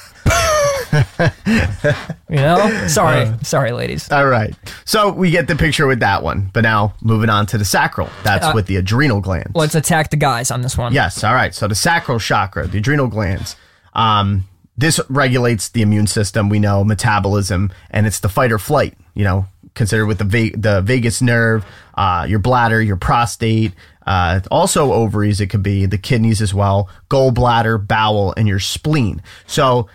You 2.28 2.36
know? 2.36 2.86
Sorry. 2.88 3.32
Sorry, 3.42 3.72
ladies. 3.72 4.10
All 4.10 4.26
right. 4.26 4.54
So 4.84 5.12
we 5.12 5.30
get 5.30 5.46
the 5.46 5.54
picture 5.54 5.86
with 5.86 6.00
that 6.00 6.22
one. 6.22 6.50
But 6.52 6.62
now 6.62 6.94
moving 7.00 7.30
on 7.30 7.46
to 7.46 7.58
the 7.58 7.64
sacral. 7.64 8.08
That's 8.24 8.52
with 8.54 8.66
the 8.66 8.76
adrenal 8.76 9.20
glands. 9.20 9.52
Let's 9.54 9.74
attack 9.74 10.10
the 10.10 10.16
guys 10.16 10.50
on 10.50 10.62
this 10.62 10.76
one. 10.76 10.92
Yes. 10.92 11.22
All 11.22 11.34
right. 11.34 11.54
So 11.54 11.68
the 11.68 11.74
sacral 11.74 12.18
chakra, 12.18 12.66
the 12.66 12.78
adrenal 12.78 13.06
glands. 13.06 13.56
Um, 13.92 14.44
this 14.76 14.98
regulates 15.08 15.68
the 15.68 15.82
immune 15.82 16.08
system. 16.08 16.48
We 16.48 16.58
know 16.58 16.82
metabolism, 16.82 17.72
and 17.90 18.06
it's 18.06 18.18
the 18.18 18.28
fight 18.28 18.50
or 18.50 18.58
flight. 18.58 18.94
You 19.14 19.22
know, 19.24 19.46
considered 19.74 20.06
with 20.06 20.18
the 20.18 20.24
va- 20.24 20.56
the 20.56 20.80
vagus 20.80 21.22
nerve, 21.22 21.64
uh, 21.94 22.26
your 22.28 22.40
bladder, 22.40 22.82
your 22.82 22.96
prostate, 22.96 23.72
uh, 24.04 24.40
also 24.50 24.92
ovaries. 24.92 25.40
It 25.40 25.46
could 25.46 25.62
be 25.62 25.86
the 25.86 25.98
kidneys 25.98 26.42
as 26.42 26.52
well, 26.52 26.88
gallbladder, 27.08 27.86
bowel, 27.86 28.34
and 28.36 28.48
your 28.48 28.58
spleen. 28.58 29.22
So 29.46 29.88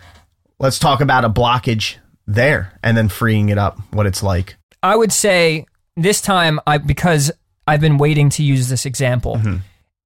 let's 0.60 0.78
talk 0.78 1.00
about 1.00 1.24
a 1.24 1.30
blockage 1.30 1.96
there, 2.28 2.78
and 2.84 2.96
then 2.96 3.08
freeing 3.08 3.48
it 3.48 3.58
up. 3.58 3.78
What 3.92 4.06
it's 4.06 4.22
like. 4.22 4.56
I 4.82 4.94
would 4.94 5.12
say 5.12 5.66
this 5.96 6.20
time 6.20 6.60
I 6.66 6.78
because 6.78 7.32
I've 7.66 7.80
been 7.80 7.98
waiting 7.98 8.30
to 8.30 8.42
use 8.44 8.68
this 8.68 8.86
example. 8.86 9.40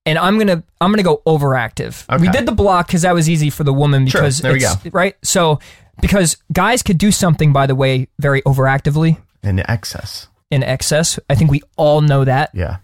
And 0.07 0.19
I'm 0.19 0.37
gonna 0.39 0.63
I'm 0.81 0.91
gonna 0.93 1.03
go 1.03 1.23
overactive. 1.27 2.07
We 2.21 2.27
Mm-hmm. 2.27 2.33
Did 2.33 2.47
the 2.47 2.53
block 2.53 2.87
because 2.89 3.03
that 3.03 3.15
was 3.15 3.29
easy 3.31 3.49
for 3.51 3.65
the 3.65 3.73
woman 3.73 4.07
Sure, 4.07 4.21
because 4.21 4.39
there 4.39 4.53
we 4.53 4.61
go. 4.61 4.73
right. 4.93 5.17
So 5.23 5.61
because 6.01 6.37
guys 6.53 6.83
could 6.83 6.99
do 6.99 7.11
something 7.11 7.53
by 7.55 7.67
the 7.67 7.75
way 7.75 8.09
very 8.19 8.43
overactively 8.43 9.17
In 9.43 9.61
excess. 9.61 10.27
in 10.51 10.63
excess. 10.63 11.19
I 11.31 11.35
think 11.37 11.51
we 11.51 11.63
all 11.77 12.01
know 12.03 12.25
that. 12.25 12.51
Yeah, 12.53 12.79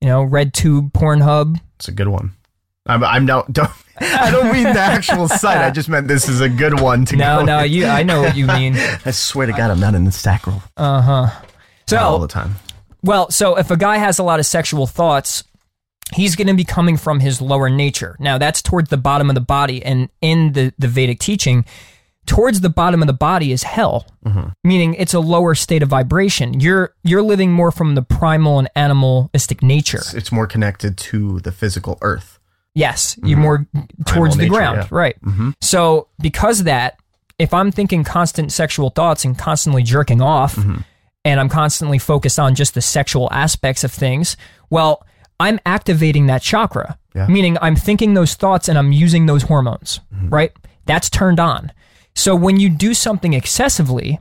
You 0.00 0.08
know, 0.08 0.24
RedTube, 0.24 0.92
Pornhub. 0.92 1.60
it's 1.76 1.88
a 1.88 1.92
good 1.92 2.08
one. 2.08 2.32
I'm, 2.86 3.02
I'm 3.02 3.24
no, 3.26 3.44
don't, 3.50 3.70
I 4.00 4.30
don't 4.30 4.52
mean 4.52 4.64
the 4.64 4.78
actual 4.80 5.28
site. 5.28 5.58
I 5.58 5.70
just 5.70 5.88
meant 5.88 6.08
this 6.08 6.28
is 6.28 6.40
a 6.40 6.48
good 6.48 6.80
one 6.80 7.04
to 7.06 7.16
No, 7.16 7.40
go. 7.40 7.44
no, 7.44 7.58
no, 7.58 7.64
you. 7.64 7.86
I 7.86 8.02
know 8.02 8.22
what 8.22 8.36
you 8.36 8.46
mean. 8.46 8.74
I 9.04 9.10
swear 9.10 9.46
to 9.46 9.52
God, 9.52 9.70
I'm 9.70 9.80
not 9.80 9.94
in 9.94 10.04
the 10.04 10.12
sacral 10.12 10.62
Uh 10.76 11.00
huh. 11.02 11.42
So 11.86 11.98
all 11.98 12.18
the 12.18 12.28
time. 12.28 12.56
Well, 13.02 13.30
so 13.30 13.56
if 13.58 13.70
a 13.70 13.76
guy 13.76 13.98
has 13.98 14.18
a 14.18 14.22
lot 14.22 14.38
of 14.40 14.46
sexual 14.46 14.86
thoughts, 14.86 15.44
he's 16.14 16.36
going 16.36 16.46
to 16.46 16.54
be 16.54 16.64
coming 16.64 16.96
from 16.96 17.20
his 17.20 17.40
lower 17.40 17.68
nature. 17.68 18.16
Now, 18.20 18.38
that's 18.38 18.62
towards 18.62 18.90
the 18.90 18.96
bottom 18.96 19.28
of 19.28 19.34
the 19.34 19.40
body. 19.40 19.84
And 19.84 20.08
in 20.20 20.52
the, 20.52 20.72
the 20.78 20.86
Vedic 20.88 21.18
teaching, 21.18 21.64
towards 22.26 22.60
the 22.60 22.68
bottom 22.70 23.02
of 23.02 23.08
the 23.08 23.12
body 23.12 23.50
is 23.50 23.64
hell, 23.64 24.06
meaning 24.62 24.94
it's 24.94 25.14
a 25.14 25.20
lower 25.20 25.54
state 25.56 25.82
of 25.82 25.88
vibration. 25.88 26.60
You're, 26.60 26.94
you're 27.02 27.22
living 27.22 27.52
more 27.52 27.72
from 27.72 27.96
the 27.96 28.02
primal 28.02 28.60
and 28.60 28.70
animalistic 28.76 29.62
nature. 29.62 30.02
It's 30.14 30.30
more 30.30 30.46
connected 30.46 30.96
to 30.98 31.40
the 31.40 31.50
physical 31.50 31.98
earth. 32.02 32.38
Yes, 32.74 33.18
you're 33.22 33.36
mm-hmm. 33.36 33.42
more 33.42 33.66
towards 34.06 34.36
the 34.36 34.44
nature, 34.44 34.54
ground, 34.54 34.76
yeah. 34.78 34.88
right? 34.90 35.22
Mm-hmm. 35.22 35.50
So 35.60 36.08
because 36.20 36.60
of 36.60 36.66
that, 36.66 36.98
if 37.38 37.52
I'm 37.52 37.70
thinking 37.70 38.04
constant 38.04 38.52
sexual 38.52 38.90
thoughts 38.90 39.24
and 39.24 39.36
constantly 39.38 39.82
jerking 39.82 40.22
off, 40.22 40.56
mm-hmm. 40.56 40.80
and 41.24 41.40
I'm 41.40 41.48
constantly 41.48 41.98
focused 41.98 42.38
on 42.38 42.54
just 42.54 42.74
the 42.74 42.80
sexual 42.80 43.28
aspects 43.30 43.84
of 43.84 43.92
things, 43.92 44.36
well, 44.70 45.06
I'm 45.38 45.60
activating 45.66 46.26
that 46.26 46.40
chakra, 46.40 46.98
Yeah. 47.14 47.26
meaning 47.26 47.58
I'm 47.60 47.76
thinking 47.76 48.14
those 48.14 48.34
thoughts 48.34 48.68
and 48.68 48.78
I'm 48.78 48.92
using 48.92 49.26
those 49.26 49.42
hormones, 49.42 50.00
right? 50.28 50.52
That's 50.86 51.10
turned 51.10 51.40
on. 51.40 51.72
So 52.14 52.36
when 52.36 52.58
you 52.58 52.68
do 52.68 52.94
something 52.94 53.32
excessively, 53.34 54.20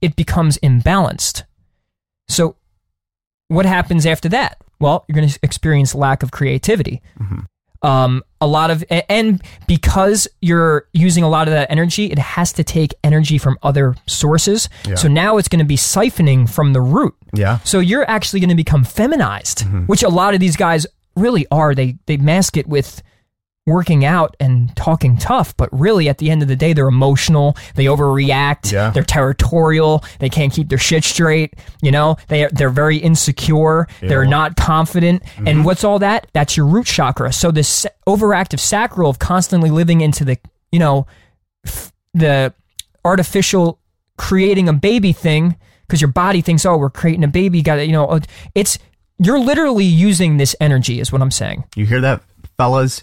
it 0.00 0.16
becomes 0.16 0.58
imbalanced. 0.58 1.42
So 2.28 2.56
what 3.48 3.66
happens 3.66 4.06
after 4.06 4.28
that? 4.28 4.58
Well, 4.78 5.04
you're 5.08 5.16
going 5.16 5.28
to 5.28 5.38
experience 5.42 5.94
lack 5.94 6.22
of 6.22 6.30
creativity. 6.30 7.02
Um, 7.82 8.22
a 8.42 8.46
lot 8.46 8.70
of, 8.70 8.84
and 8.90 9.42
because 9.66 10.28
you're 10.42 10.86
using 10.92 11.24
a 11.24 11.28
lot 11.28 11.48
of 11.48 11.52
that 11.52 11.70
energy, 11.70 12.10
it 12.10 12.18
has 12.18 12.52
to 12.54 12.64
take 12.64 12.94
energy 13.02 13.38
from 13.38 13.58
other 13.62 13.94
sources. 14.06 14.68
So 14.96 15.08
now 15.08 15.38
it's 15.38 15.48
going 15.48 15.60
to 15.60 15.64
be 15.64 15.76
siphoning 15.76 16.48
from 16.48 16.72
the 16.72 16.80
root. 16.80 17.14
Yeah. 17.32 17.58
So 17.60 17.78
you're 17.80 18.08
actually 18.08 18.40
going 18.40 18.50
to 18.50 18.54
become 18.56 18.84
feminized, 18.84 19.62
which 19.86 20.02
a 20.02 20.08
lot 20.08 20.34
of 20.34 20.40
these 20.40 20.56
guys 20.56 20.86
really 21.16 21.46
are. 21.50 21.74
They 21.74 21.96
they 22.06 22.16
mask 22.16 22.56
it 22.56 22.66
with 22.66 23.02
working 23.66 24.04
out 24.04 24.36
and 24.40 24.74
talking 24.74 25.16
tough, 25.16 25.56
but 25.56 25.68
really 25.72 26.08
at 26.08 26.18
the 26.18 26.30
end 26.30 26.42
of 26.42 26.48
the 26.48 26.56
day, 26.56 26.72
they're 26.72 26.88
emotional. 26.88 27.56
They 27.74 27.84
overreact. 27.84 28.72
Yeah. 28.72 28.90
They're 28.90 29.02
territorial. 29.02 30.02
They 30.18 30.28
can't 30.28 30.52
keep 30.52 30.68
their 30.68 30.78
shit 30.78 31.04
straight. 31.04 31.54
You 31.82 31.90
know, 31.90 32.16
they 32.28 32.48
they're 32.52 32.70
very 32.70 32.96
insecure. 32.96 33.86
Yeah. 34.02 34.08
They're 34.08 34.26
not 34.26 34.56
confident. 34.56 35.22
And 35.46 35.64
what's 35.64 35.84
all 35.84 35.98
that? 36.00 36.26
That's 36.32 36.56
your 36.56 36.66
root 36.66 36.86
chakra. 36.86 37.32
So 37.32 37.50
this 37.50 37.86
overactive 38.06 38.58
sacral 38.60 39.10
of 39.10 39.18
constantly 39.18 39.70
living 39.70 40.00
into 40.00 40.24
the 40.24 40.38
you 40.72 40.78
know 40.78 41.06
f- 41.64 41.92
the 42.14 42.52
artificial 43.04 43.78
creating 44.16 44.68
a 44.68 44.72
baby 44.72 45.12
thing 45.12 45.56
because 45.86 46.00
your 46.00 46.10
body 46.10 46.40
thinks, 46.40 46.64
oh, 46.64 46.76
we're 46.76 46.90
creating 46.90 47.24
a 47.24 47.28
baby. 47.28 47.62
Got 47.62 47.76
to, 47.76 47.86
you 47.86 47.92
know, 47.92 48.06
uh, 48.06 48.20
it's 48.54 48.78
you're 49.18 49.38
literally 49.40 49.84
using 49.84 50.36
this 50.36 50.54
energy, 50.60 51.00
is 51.00 51.12
what 51.12 51.20
I'm 51.20 51.30
saying. 51.30 51.64
You 51.76 51.84
hear 51.86 52.00
that, 52.00 52.22
fellas? 52.56 53.02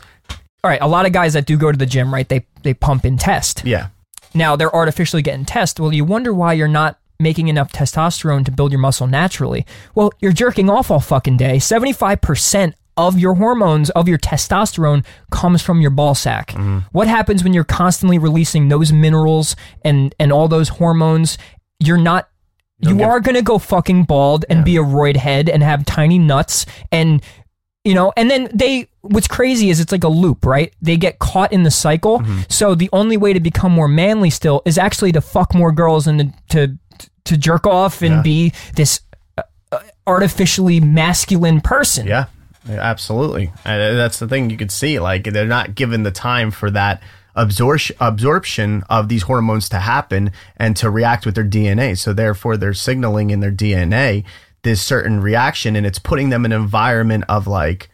All 0.68 0.72
right, 0.72 0.82
a 0.82 0.88
lot 0.90 1.06
of 1.06 1.14
guys 1.14 1.32
that 1.32 1.46
do 1.46 1.56
go 1.56 1.72
to 1.72 1.78
the 1.78 1.86
gym, 1.86 2.14
right? 2.14 2.28
They 2.28 2.46
they 2.64 2.74
pump 2.74 3.06
and 3.06 3.18
test. 3.18 3.64
Yeah. 3.64 3.88
Now 4.34 4.58
they're 4.58 4.76
artificially 4.76 5.22
getting 5.22 5.46
test. 5.46 5.80
Well, 5.80 5.94
you 5.94 6.04
wonder 6.04 6.34
why 6.34 6.52
you're 6.52 6.68
not 6.68 7.00
making 7.22 7.48
enough 7.48 7.72
testosterone 7.72 8.44
to 8.44 8.52
build 8.52 8.74
your 8.74 8.82
muscle 8.82 9.08
naturally. 9.08 9.66
Well, 9.96 10.12
you're 10.20 10.34
jerking 10.34 10.70
off 10.70 10.92
all 10.92 11.00
fucking 11.00 11.38
day. 11.38 11.60
Seventy 11.60 11.94
five 11.94 12.20
percent 12.20 12.76
of 12.98 13.18
your 13.18 13.36
hormones 13.36 13.92
of 13.92 14.10
your 14.10 14.18
testosterone 14.18 15.06
comes 15.32 15.62
from 15.62 15.80
your 15.80 15.92
ball 15.92 16.16
sack. 16.16 16.48
Mm-hmm. 16.50 16.80
What 16.92 17.08
happens 17.08 17.46
when 17.46 17.54
you're 17.54 17.64
constantly 17.64 18.18
releasing 18.18 18.68
those 18.68 18.92
minerals 18.92 19.56
and 19.86 20.14
and 20.20 20.34
all 20.34 20.50
those 20.50 20.68
hormones? 20.68 21.38
You're 21.80 21.98
not. 21.98 22.28
You 22.80 22.98
get- 22.98 23.08
are 23.08 23.22
gonna 23.22 23.42
go 23.42 23.58
fucking 23.58 24.04
bald 24.04 24.44
and 24.50 24.66
be 24.66 24.76
a 24.76 24.84
roid 24.84 25.16
head 25.16 25.48
and 25.48 25.64
have 25.64 25.86
tiny 25.86 26.20
nuts 26.20 26.66
and 26.92 27.22
you 27.88 27.96
know 27.96 28.12
and 28.18 28.30
then 28.30 28.50
they 28.54 28.88
what's 29.02 29.28
crazy 29.28 29.70
is 29.70 29.80
it's 29.80 29.92
like 29.92 30.04
a 30.04 30.08
loop 30.24 30.46
right 30.46 30.74
they 30.82 30.98
get 30.98 31.18
caught 31.20 31.52
in 31.54 31.64
the 31.64 31.72
cycle 31.72 32.22
so 32.50 32.76
the 32.76 32.90
only 32.92 33.18
way 33.18 33.32
to 33.34 33.40
become 33.40 33.72
more 33.72 33.88
manly 33.88 34.30
still 34.30 34.62
is 34.66 34.78
actually 34.78 35.12
to 35.12 35.22
fuck 35.22 35.54
more 35.56 35.72
girls 35.72 36.06
and 36.08 36.34
to 36.50 36.68
to, 37.00 37.10
to 37.24 37.38
jerk 37.38 37.66
off 37.66 38.02
and 38.02 38.16
Yeah. 38.16 38.22
be 38.22 38.54
this 38.76 39.02
uh, 39.38 39.44
uh, 39.72 39.80
artificially 40.06 40.80
masculine 40.80 41.62
person 41.62 42.06
Yeah. 42.08 42.26
Absolutely. 42.70 43.48
Uh, 43.66 43.78
that's 43.94 44.20
the 44.20 44.28
thing 44.28 44.50
you 44.50 44.58
could 44.58 44.72
see. 44.72 45.00
Like 45.00 45.24
they're 45.24 45.48
not 45.48 45.74
given 45.74 46.04
the 46.04 46.12
time 46.12 46.52
for 46.52 46.70
that 46.72 47.02
absorption 47.34 47.96
absorption 48.02 48.84
of 48.90 49.08
these 49.08 49.24
hormones 49.24 49.70
to 49.70 49.78
happen 49.80 50.32
and 50.58 50.76
to 50.76 50.90
react 50.90 51.26
with 51.26 51.36
their 51.36 51.46
DNA. 51.46 51.98
So 51.98 52.12
therefore 52.12 52.58
they're 52.58 52.74
signaling 52.74 53.30
in 53.30 53.40
their 53.40 53.52
DNA 53.54 54.26
this 54.64 54.82
certain 54.82 55.22
reaction 55.22 55.76
and 55.76 55.86
it's 55.86 56.00
putting 56.00 56.30
them 56.30 56.46
in 56.46 56.52
an 56.52 56.62
environment 56.62 57.24
of 57.30 57.48
like 57.48 57.90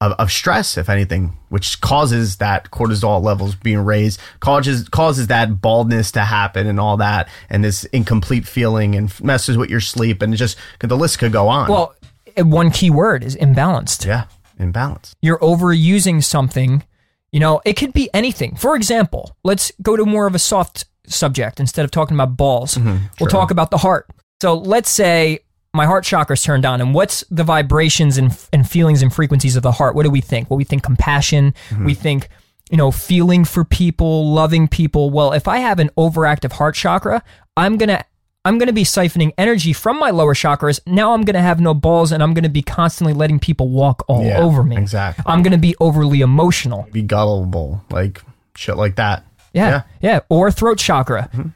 of, 0.00 0.12
of 0.12 0.30
stress, 0.30 0.76
if 0.76 0.88
anything, 0.88 1.36
which 1.48 1.80
causes 1.80 2.36
that 2.36 2.70
cortisol 2.70 3.22
levels 3.22 3.54
being 3.54 3.78
raised, 3.78 4.20
causes 4.40 4.88
causes 4.88 5.28
that 5.28 5.60
baldness 5.60 6.12
to 6.12 6.20
happen 6.20 6.66
and 6.66 6.78
all 6.78 6.96
that, 6.98 7.28
and 7.48 7.64
this 7.64 7.84
incomplete 7.86 8.46
feeling 8.46 8.94
and 8.94 9.18
messes 9.22 9.56
with 9.56 9.70
your 9.70 9.80
sleep, 9.80 10.20
and 10.20 10.36
just 10.36 10.58
the 10.80 10.96
list 10.96 11.18
could 11.18 11.32
go 11.32 11.48
on. 11.48 11.70
Well, 11.70 11.94
one 12.36 12.70
key 12.70 12.90
word 12.90 13.24
is 13.24 13.36
imbalanced. 13.36 14.04
yeah, 14.04 14.24
imbalance. 14.58 15.14
You're 15.22 15.38
overusing 15.38 16.22
something. 16.22 16.84
You 17.32 17.40
know, 17.40 17.60
it 17.64 17.74
could 17.74 17.92
be 17.92 18.10
anything. 18.14 18.56
For 18.56 18.76
example, 18.76 19.36
let's 19.42 19.72
go 19.82 19.96
to 19.96 20.04
more 20.04 20.26
of 20.26 20.34
a 20.34 20.38
soft 20.38 20.84
subject 21.06 21.58
instead 21.60 21.84
of 21.84 21.90
talking 21.90 22.14
about 22.16 22.36
balls. 22.36 22.74
Mm-hmm, 22.74 23.06
we'll 23.18 23.30
talk 23.30 23.50
about 23.50 23.70
the 23.70 23.78
heart. 23.78 24.08
So 24.40 24.54
let's 24.54 24.90
say 24.90 25.40
my 25.74 25.86
heart 25.86 26.04
chakra's 26.04 26.42
turned 26.42 26.64
on, 26.64 26.80
and 26.80 26.94
what's 26.94 27.24
the 27.30 27.44
vibrations 27.44 28.16
and, 28.16 28.36
and 28.52 28.68
feelings 28.68 29.02
and 29.02 29.12
frequencies 29.12 29.56
of 29.56 29.62
the 29.62 29.72
heart? 29.72 29.94
What 29.94 30.04
do 30.04 30.10
we 30.10 30.20
think? 30.20 30.48
Well, 30.48 30.56
we 30.56 30.64
think 30.64 30.82
compassion. 30.82 31.52
Mm-hmm. 31.70 31.84
We 31.84 31.94
think, 31.94 32.28
you 32.70 32.76
know, 32.76 32.90
feeling 32.90 33.44
for 33.44 33.64
people, 33.64 34.30
loving 34.32 34.68
people. 34.68 35.10
Well, 35.10 35.32
if 35.32 35.48
I 35.48 35.58
have 35.58 35.80
an 35.80 35.90
overactive 35.98 36.52
heart 36.52 36.74
chakra, 36.76 37.22
I'm 37.56 37.76
gonna 37.76 38.04
I'm 38.46 38.58
gonna 38.58 38.72
be 38.74 38.84
siphoning 38.84 39.32
energy 39.38 39.72
from 39.72 39.98
my 39.98 40.10
lower 40.10 40.34
chakras. 40.34 40.78
Now 40.86 41.12
I'm 41.14 41.22
gonna 41.22 41.42
have 41.42 41.60
no 41.60 41.74
balls, 41.74 42.12
and 42.12 42.22
I'm 42.22 42.34
gonna 42.34 42.48
be 42.48 42.62
constantly 42.62 43.12
letting 43.14 43.38
people 43.38 43.68
walk 43.68 44.04
all 44.06 44.24
Yeah, 44.24 44.38
over 44.38 44.62
me. 44.62 44.76
exactly. 44.76 45.24
I'm 45.26 45.42
gonna 45.42 45.58
be 45.58 45.74
overly 45.80 46.20
emotional. 46.20 46.86
Be 46.92 47.02
gullible, 47.02 47.82
like 47.90 48.22
shit 48.56 48.76
like 48.76 48.96
that. 48.96 49.24
Yeah, 49.52 49.82
yeah, 50.00 50.20
or 50.28 50.50
throat 50.50 50.78
chakra. 50.78 51.30
Mm-hmm. 51.32 51.48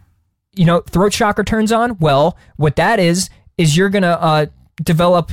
You 0.55 0.65
know, 0.65 0.81
throat 0.81 1.13
chakra 1.13 1.45
turns 1.45 1.71
on. 1.73 1.99
Well, 1.99 2.37
what 2.57 2.77
that 2.77 2.99
is 2.99 3.29
is 3.59 3.77
you're 3.77 3.91
gonna 3.91 4.13
uh, 4.13 4.47
develop 4.83 5.33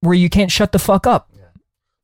where 0.00 0.14
you 0.14 0.30
can't 0.30 0.50
shut 0.50 0.72
the 0.72 0.78
fuck 0.78 1.06
up. 1.06 1.30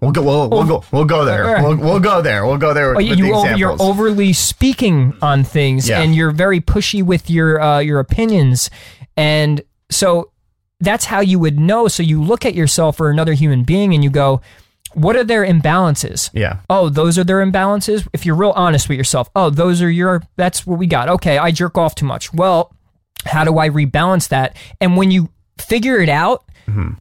We'll 0.01 0.11
go. 0.11 0.23
We'll, 0.23 0.51
we'll 0.51 0.67
go. 0.67 0.85
We'll 0.91 1.05
go 1.05 1.25
there. 1.25 1.47
Alright. 1.47 1.63
We'll, 1.63 1.77
we'll 1.77 2.01
go 2.01 2.21
there. 2.23 2.45
We'll 2.45 2.59
go 2.59 2.75
there. 2.75 2.89
Well, 2.89 2.97
with 2.97 3.07
you, 3.07 3.15
the 3.17 3.29
you 3.29 3.35
over, 3.35 3.57
you're 3.57 3.77
overly 3.81 4.33
speaking 4.33 5.17
on 5.23 5.45
things, 5.45 5.89
Yeah. 5.89 6.01
and 6.03 6.13
you're 6.13 6.33
very 6.33 6.61
pushy 6.61 7.05
with 7.05 7.31
your 7.31 7.61
uh, 7.61 7.79
your 7.79 8.01
opinions, 8.01 8.69
and 9.17 9.63
so 9.93 10.33
that's 10.81 11.05
how 11.05 11.21
you 11.21 11.39
would 11.39 11.61
know. 11.61 11.87
So 11.87 12.03
you 12.03 12.21
look 12.21 12.45
at 12.45 12.55
yourself 12.57 13.01
or 13.01 13.11
another 13.11 13.33
human 13.35 13.63
being, 13.63 13.95
and 13.95 14.03
you 14.03 14.11
go, 14.11 14.41
"What 14.95 15.15
are 15.15 15.23
their 15.23 15.47
imbalances?" 15.47 16.31
Yeah. 16.33 16.59
Oh, 16.69 16.89
those 16.89 17.17
are 17.17 17.23
their 17.25 17.39
imbalances. 17.47 18.05
If 18.13 18.27
you're 18.27 18.35
real 18.35 18.55
honest 18.57 18.89
with 18.89 18.99
yourself, 18.99 19.31
oh, 19.37 19.51
those 19.51 19.81
are 19.83 19.91
your. 19.91 20.25
That's 20.35 20.67
what 20.67 20.81
we 20.81 20.89
got. 20.89 21.09
Okay, 21.11 21.39
I 21.39 21.53
jerk 21.53 21.79
off 21.79 21.95
too 21.95 22.07
much. 22.07 22.35
Well, 22.35 22.75
how 23.25 23.45
do 23.45 23.57
I 23.59 23.69
rebalance 23.69 24.27
that? 24.31 24.57
And 24.81 24.97
when 24.97 25.13
you 25.13 25.29
figure 25.59 26.01
it 26.01 26.09
out, 26.09 26.45
mm-hmm. 26.67 26.93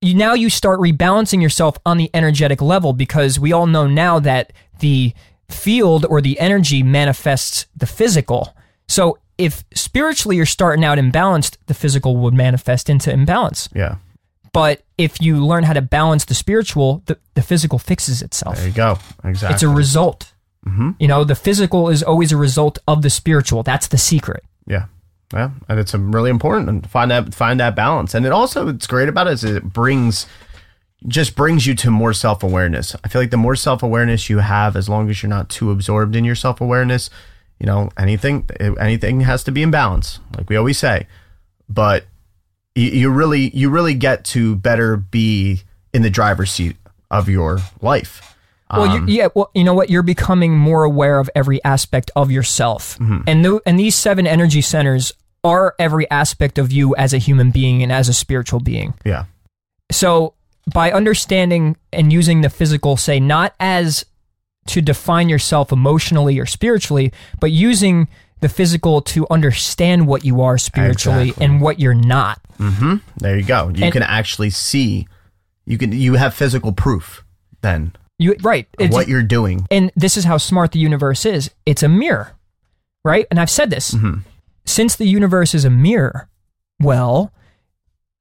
you 0.00 0.14
now 0.14 0.34
you 0.34 0.50
start 0.50 0.80
rebalancing 0.80 1.42
yourself 1.42 1.78
on 1.84 1.96
the 1.96 2.10
energetic 2.14 2.60
level 2.60 2.92
because 2.92 3.38
we 3.38 3.52
all 3.52 3.66
know 3.66 3.86
now 3.86 4.18
that 4.18 4.52
the 4.80 5.12
field 5.50 6.04
or 6.08 6.20
the 6.20 6.38
energy 6.38 6.82
manifests 6.82 7.66
the 7.76 7.86
physical. 7.86 8.54
So 8.88 9.18
if 9.38 9.64
spiritually 9.74 10.36
you're 10.36 10.46
starting 10.46 10.84
out 10.84 10.98
imbalanced, 10.98 11.56
the 11.66 11.74
physical 11.74 12.16
would 12.18 12.34
manifest 12.34 12.90
into 12.90 13.12
imbalance. 13.12 13.68
Yeah. 13.74 13.96
But 14.52 14.82
if 14.96 15.20
you 15.20 15.44
learn 15.44 15.64
how 15.64 15.74
to 15.74 15.82
balance 15.82 16.24
the 16.24 16.34
spiritual, 16.34 17.02
the, 17.06 17.18
the 17.34 17.42
physical 17.42 17.78
fixes 17.78 18.22
itself. 18.22 18.56
There 18.56 18.66
you 18.66 18.72
go. 18.72 18.98
Exactly. 19.22 19.54
It's 19.54 19.62
a 19.62 19.68
result. 19.68 20.32
Mm-hmm. 20.66 20.90
You 20.98 21.08
know, 21.08 21.24
the 21.24 21.34
physical 21.34 21.88
is 21.88 22.02
always 22.02 22.32
a 22.32 22.36
result 22.36 22.78
of 22.88 23.02
the 23.02 23.10
spiritual. 23.10 23.62
That's 23.62 23.86
the 23.88 23.98
secret. 23.98 24.44
Yeah. 25.32 25.50
And 25.68 25.78
it's 25.78 25.94
um, 25.94 26.14
really 26.14 26.30
important 26.30 26.82
to 26.84 26.88
find 26.88 27.10
that 27.10 27.34
find 27.34 27.60
that 27.60 27.74
balance. 27.76 28.14
And 28.14 28.24
it 28.24 28.32
also 28.32 28.64
what's 28.66 28.86
great 28.86 29.08
about 29.08 29.26
it 29.26 29.34
is 29.34 29.44
it 29.44 29.62
brings 29.64 30.26
just 31.06 31.36
brings 31.36 31.66
you 31.66 31.74
to 31.76 31.90
more 31.90 32.12
self 32.12 32.42
awareness. 32.42 32.96
I 33.04 33.08
feel 33.08 33.20
like 33.22 33.30
the 33.30 33.36
more 33.36 33.54
self 33.56 33.82
awareness 33.82 34.28
you 34.30 34.38
have, 34.38 34.74
as 34.76 34.88
long 34.88 35.10
as 35.10 35.22
you're 35.22 35.30
not 35.30 35.48
too 35.48 35.70
absorbed 35.70 36.16
in 36.16 36.24
your 36.24 36.34
self 36.34 36.60
awareness, 36.60 37.10
you 37.60 37.66
know, 37.66 37.90
anything 37.98 38.48
anything 38.80 39.20
has 39.20 39.44
to 39.44 39.52
be 39.52 39.62
in 39.62 39.70
balance, 39.70 40.18
like 40.36 40.48
we 40.48 40.56
always 40.56 40.78
say. 40.78 41.06
But 41.68 42.04
you, 42.74 42.88
you 42.88 43.10
really 43.10 43.50
you 43.50 43.68
really 43.70 43.94
get 43.94 44.24
to 44.26 44.56
better 44.56 44.96
be 44.96 45.62
in 45.92 46.02
the 46.02 46.10
driver's 46.10 46.50
seat 46.50 46.76
of 47.10 47.28
your 47.28 47.58
life. 47.82 48.34
Well, 48.70 48.82
Um, 48.82 49.08
you, 49.08 49.14
yeah. 49.14 49.28
Well, 49.34 49.50
you 49.54 49.64
know 49.64 49.72
what? 49.72 49.88
You're 49.88 50.02
becoming 50.02 50.56
more 50.58 50.84
aware 50.84 51.18
of 51.20 51.30
every 51.34 51.62
aspect 51.64 52.10
of 52.16 52.30
yourself, 52.30 52.98
Mm-hmm. 52.98 53.20
and 53.26 53.44
th- 53.44 53.60
and 53.64 53.78
these 53.80 53.94
seven 53.94 54.26
energy 54.26 54.60
centers 54.60 55.12
are 55.44 55.74
every 55.78 56.10
aspect 56.10 56.58
of 56.58 56.72
you 56.72 56.94
as 56.96 57.12
a 57.12 57.18
human 57.18 57.50
being 57.50 57.82
and 57.82 57.92
as 57.92 58.08
a 58.08 58.14
spiritual 58.14 58.60
being. 58.60 58.94
Yeah. 59.04 59.24
So 59.90 60.34
by 60.72 60.92
understanding 60.92 61.76
and 61.92 62.12
using 62.12 62.40
the 62.42 62.50
physical, 62.50 62.96
say 62.96 63.20
not 63.20 63.54
as 63.60 64.04
to 64.66 64.82
define 64.82 65.28
yourself 65.28 65.72
emotionally 65.72 66.38
or 66.38 66.44
spiritually, 66.46 67.12
but 67.40 67.50
using 67.50 68.08
the 68.40 68.48
physical 68.48 69.00
to 69.02 69.26
understand 69.30 70.06
what 70.06 70.24
you 70.24 70.40
are 70.42 70.58
spiritually 70.58 71.28
Exactly. 71.30 71.44
and 71.46 71.60
what 71.60 71.80
you're 71.80 71.94
not. 71.94 72.40
Mm-hmm. 72.58 72.96
There 73.16 73.36
you 73.38 73.44
go. 73.44 73.68
You 73.74 73.84
And- 73.84 73.92
can 73.92 74.02
actually 74.02 74.50
see. 74.50 75.08
You 75.64 75.76
can 75.78 75.92
you 75.92 76.14
have 76.14 76.32
physical 76.34 76.72
proof 76.72 77.24
then 77.60 77.92
You 78.18 78.36
right? 78.42 78.66
what 78.90 79.08
you're 79.08 79.22
doing. 79.22 79.66
and 79.70 79.90
this 79.96 80.16
is 80.16 80.24
how 80.24 80.36
smart 80.38 80.72
the 80.72 80.78
universe 80.78 81.26
is. 81.26 81.50
It's 81.66 81.82
a 81.82 81.88
mirror, 81.88 82.32
right? 83.04 83.26
And 83.30 83.38
I've 83.40 83.50
said 83.50 83.68
this. 83.70 83.94
Since 84.68 84.96
the 84.96 85.06
universe 85.06 85.54
is 85.54 85.64
a 85.64 85.70
mirror, 85.70 86.28
well, 86.80 87.32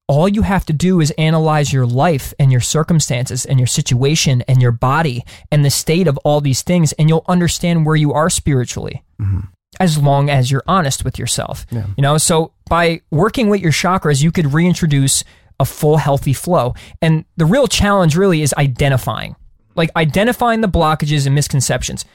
all 0.07 0.29
you 0.29 0.43
have 0.43 0.65
to 0.67 0.73
do 0.73 1.01
is 1.01 1.11
analyze 1.17 1.73
your 1.73 1.85
life 1.85 2.33
and 2.39 2.51
your 2.51 2.61
circumstances 2.61 3.45
and 3.45 3.59
your 3.59 3.67
situation 3.67 4.41
and 4.47 4.61
your 4.61 4.71
body 4.71 5.23
and 5.51 5.65
the 5.65 5.69
state 5.69 6.07
of 6.07 6.17
all 6.19 6.39
these 6.39 6.61
things, 6.61 6.93
and 6.93 7.09
you'll 7.09 7.25
understand 7.27 7.85
where 7.85 7.97
you 7.97 8.13
are 8.13 8.29
spiritually. 8.29 9.03
Mm-hmm. 9.21 9.41
As 9.79 9.97
long 9.97 10.29
as 10.29 10.49
you're 10.49 10.63
honest 10.65 11.03
with 11.03 11.19
yourself. 11.19 11.67
You 11.97 12.01
know, 12.01 12.17
so 12.17 12.53
by 12.69 13.01
working 13.11 13.49
with 13.49 13.61
your 13.61 13.73
chakras, 13.73 14.23
you 14.23 14.31
could 14.31 14.53
reintroduce 14.53 15.25
a 15.59 15.65
full 15.65 15.97
healthy 15.97 16.33
flow. 16.33 16.73
And 17.01 17.25
the 17.35 17.45
real 17.45 17.67
challenge 17.67 18.15
really 18.15 18.41
is 18.41 18.53
identifying. 18.57 19.35
Like 19.75 19.91
identifying 19.95 20.61
the 20.61 20.69
blockages 20.69 21.25
and 21.25 21.35
misconceptions. 21.35 22.05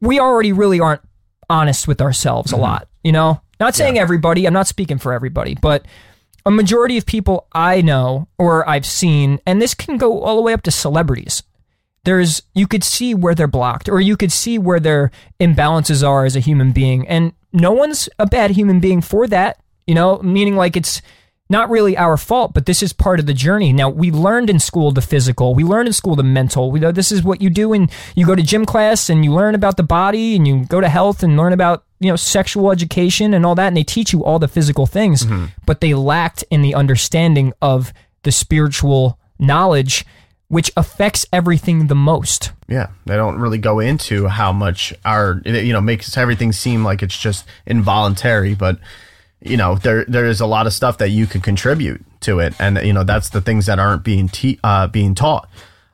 We 0.00 0.20
already 0.20 0.52
really 0.52 0.78
aren't 0.78 1.02
honest 1.50 1.88
with 1.88 2.00
ourselves 2.00 2.52
a 2.52 2.54
mm-hmm. 2.54 2.62
lot, 2.62 2.88
you 3.04 3.12
know? 3.12 3.40
Not 3.60 3.76
saying 3.76 3.98
everybody, 3.98 4.46
I'm 4.46 4.52
not 4.52 4.66
speaking 4.66 4.98
for 4.98 5.12
everybody, 5.12 5.54
but 5.54 5.86
a 6.44 6.50
majority 6.50 6.98
of 6.98 7.06
people 7.06 7.46
I 7.52 7.80
know 7.80 8.28
or 8.36 8.68
I've 8.68 8.86
seen, 8.86 9.38
and 9.46 9.62
this 9.62 9.74
can 9.74 9.96
go 9.96 10.22
all 10.22 10.36
the 10.36 10.42
way 10.42 10.52
up 10.52 10.62
to 10.62 10.70
celebrities. 10.70 11.42
There's 12.04 12.42
you 12.52 12.66
could 12.66 12.84
see 12.84 13.14
where 13.14 13.34
they're 13.34 13.46
blocked, 13.46 13.88
or 13.88 14.00
you 14.00 14.16
could 14.16 14.32
see 14.32 14.58
where 14.58 14.80
their 14.80 15.10
imbalances 15.40 16.06
are 16.06 16.24
as 16.24 16.36
a 16.36 16.40
human 16.40 16.72
being, 16.72 17.06
and 17.08 17.32
no 17.52 17.72
one's 17.72 18.08
a 18.18 18.26
bad 18.26 18.50
human 18.50 18.80
being 18.80 19.00
for 19.00 19.26
that. 19.28 19.58
You 19.86 19.94
know, 19.94 20.18
meaning 20.18 20.56
like 20.56 20.76
it's 20.76 21.00
not 21.50 21.68
really 21.68 21.96
our 21.96 22.16
fault, 22.16 22.54
but 22.54 22.66
this 22.66 22.82
is 22.82 22.92
part 22.92 23.20
of 23.20 23.26
the 23.26 23.34
journey. 23.34 23.72
Now 23.72 23.90
we 23.90 24.10
learned 24.10 24.48
in 24.48 24.58
school 24.58 24.92
the 24.92 25.02
physical, 25.02 25.54
we 25.54 25.64
learned 25.64 25.88
in 25.88 25.92
school 25.92 26.16
the 26.16 26.22
mental. 26.22 26.70
We 26.70 26.80
know 26.80 26.92
this 26.92 27.12
is 27.12 27.22
what 27.22 27.42
you 27.42 27.50
do 27.50 27.70
when 27.70 27.90
you 28.14 28.24
go 28.24 28.34
to 28.34 28.42
gym 28.42 28.64
class 28.64 29.10
and 29.10 29.24
you 29.24 29.32
learn 29.32 29.54
about 29.54 29.76
the 29.76 29.82
body, 29.82 30.36
and 30.36 30.48
you 30.48 30.64
go 30.64 30.80
to 30.80 30.88
health 30.88 31.22
and 31.22 31.36
learn 31.36 31.52
about 31.52 31.84
you 32.00 32.10
know 32.10 32.16
sexual 32.16 32.70
education 32.70 33.34
and 33.34 33.44
all 33.44 33.54
that, 33.54 33.68
and 33.68 33.76
they 33.76 33.84
teach 33.84 34.12
you 34.12 34.24
all 34.24 34.38
the 34.38 34.48
physical 34.48 34.86
things, 34.86 35.24
mm-hmm. 35.24 35.46
but 35.66 35.80
they 35.80 35.94
lacked 35.94 36.44
in 36.50 36.62
the 36.62 36.74
understanding 36.74 37.52
of 37.60 37.92
the 38.22 38.32
spiritual 38.32 39.18
knowledge, 39.38 40.06
which 40.48 40.72
affects 40.76 41.26
everything 41.32 41.88
the 41.88 41.94
most. 41.94 42.52
Yeah, 42.68 42.88
they 43.04 43.16
don't 43.16 43.38
really 43.38 43.58
go 43.58 43.80
into 43.80 44.28
how 44.28 44.52
much 44.52 44.94
our 45.04 45.42
you 45.44 45.74
know 45.74 45.82
makes 45.82 46.16
everything 46.16 46.52
seem 46.52 46.84
like 46.84 47.02
it's 47.02 47.18
just 47.18 47.44
involuntary, 47.66 48.54
but 48.54 48.78
you 49.44 49.56
know 49.56 49.76
there 49.76 50.04
there 50.06 50.26
is 50.26 50.40
a 50.40 50.46
lot 50.46 50.66
of 50.66 50.72
stuff 50.72 50.98
that 50.98 51.10
you 51.10 51.26
can 51.26 51.40
contribute 51.40 52.04
to 52.20 52.40
it, 52.40 52.54
and 52.58 52.78
you 52.78 52.92
know 52.92 53.04
that's 53.04 53.28
the 53.28 53.40
things 53.40 53.66
that 53.66 53.78
aren't 53.78 54.02
being 54.02 54.28
te- 54.28 54.58
uh, 54.64 54.86
being 54.88 55.14
taught. 55.14 55.48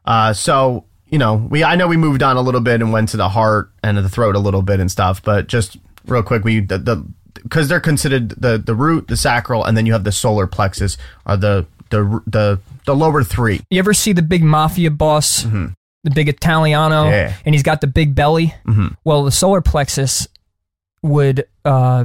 Uh, 0.04 0.32
so 0.32 0.84
you 1.08 1.18
know 1.18 1.34
we 1.34 1.62
I 1.64 1.74
know 1.76 1.88
we 1.88 1.96
moved 1.96 2.22
on 2.22 2.36
a 2.36 2.40
little 2.40 2.60
bit 2.60 2.80
and 2.80 2.92
went 2.92 3.08
to 3.10 3.16
the 3.16 3.28
heart 3.28 3.70
and 3.82 3.98
the 3.98 4.08
throat 4.08 4.36
a 4.36 4.38
little 4.38 4.62
bit 4.62 4.80
and 4.80 4.90
stuff, 4.90 5.22
but 5.22 5.48
just 5.48 5.76
real 6.06 6.22
quick 6.22 6.44
we 6.44 6.60
the, 6.60 6.78
the 6.78 7.04
because 7.42 7.68
they're 7.68 7.80
considered 7.80 8.30
the 8.30 8.56
the 8.58 8.74
root, 8.74 9.08
the 9.08 9.16
sacral, 9.16 9.64
and 9.64 9.76
then 9.76 9.86
you 9.86 9.92
have 9.92 10.04
the 10.04 10.12
solar 10.12 10.46
plexus 10.46 10.96
are 11.26 11.36
the 11.36 11.66
the 11.90 12.22
the 12.26 12.60
the 12.86 12.94
lower 12.94 13.24
three. 13.24 13.60
You 13.70 13.78
ever 13.78 13.92
see 13.94 14.12
the 14.12 14.22
big 14.22 14.42
mafia 14.44 14.90
boss, 14.90 15.42
the 15.42 16.10
big 16.14 16.28
Italiano, 16.28 17.08
Yeah. 17.10 17.34
and 17.44 17.54
he's 17.54 17.62
got 17.64 17.80
the 17.80 17.86
big 17.88 18.14
belly? 18.14 18.54
Well, 19.04 19.24
the 19.24 19.30
solar 19.32 19.60
plexus 19.60 20.28
would, 21.02 21.44
uh, 21.64 22.04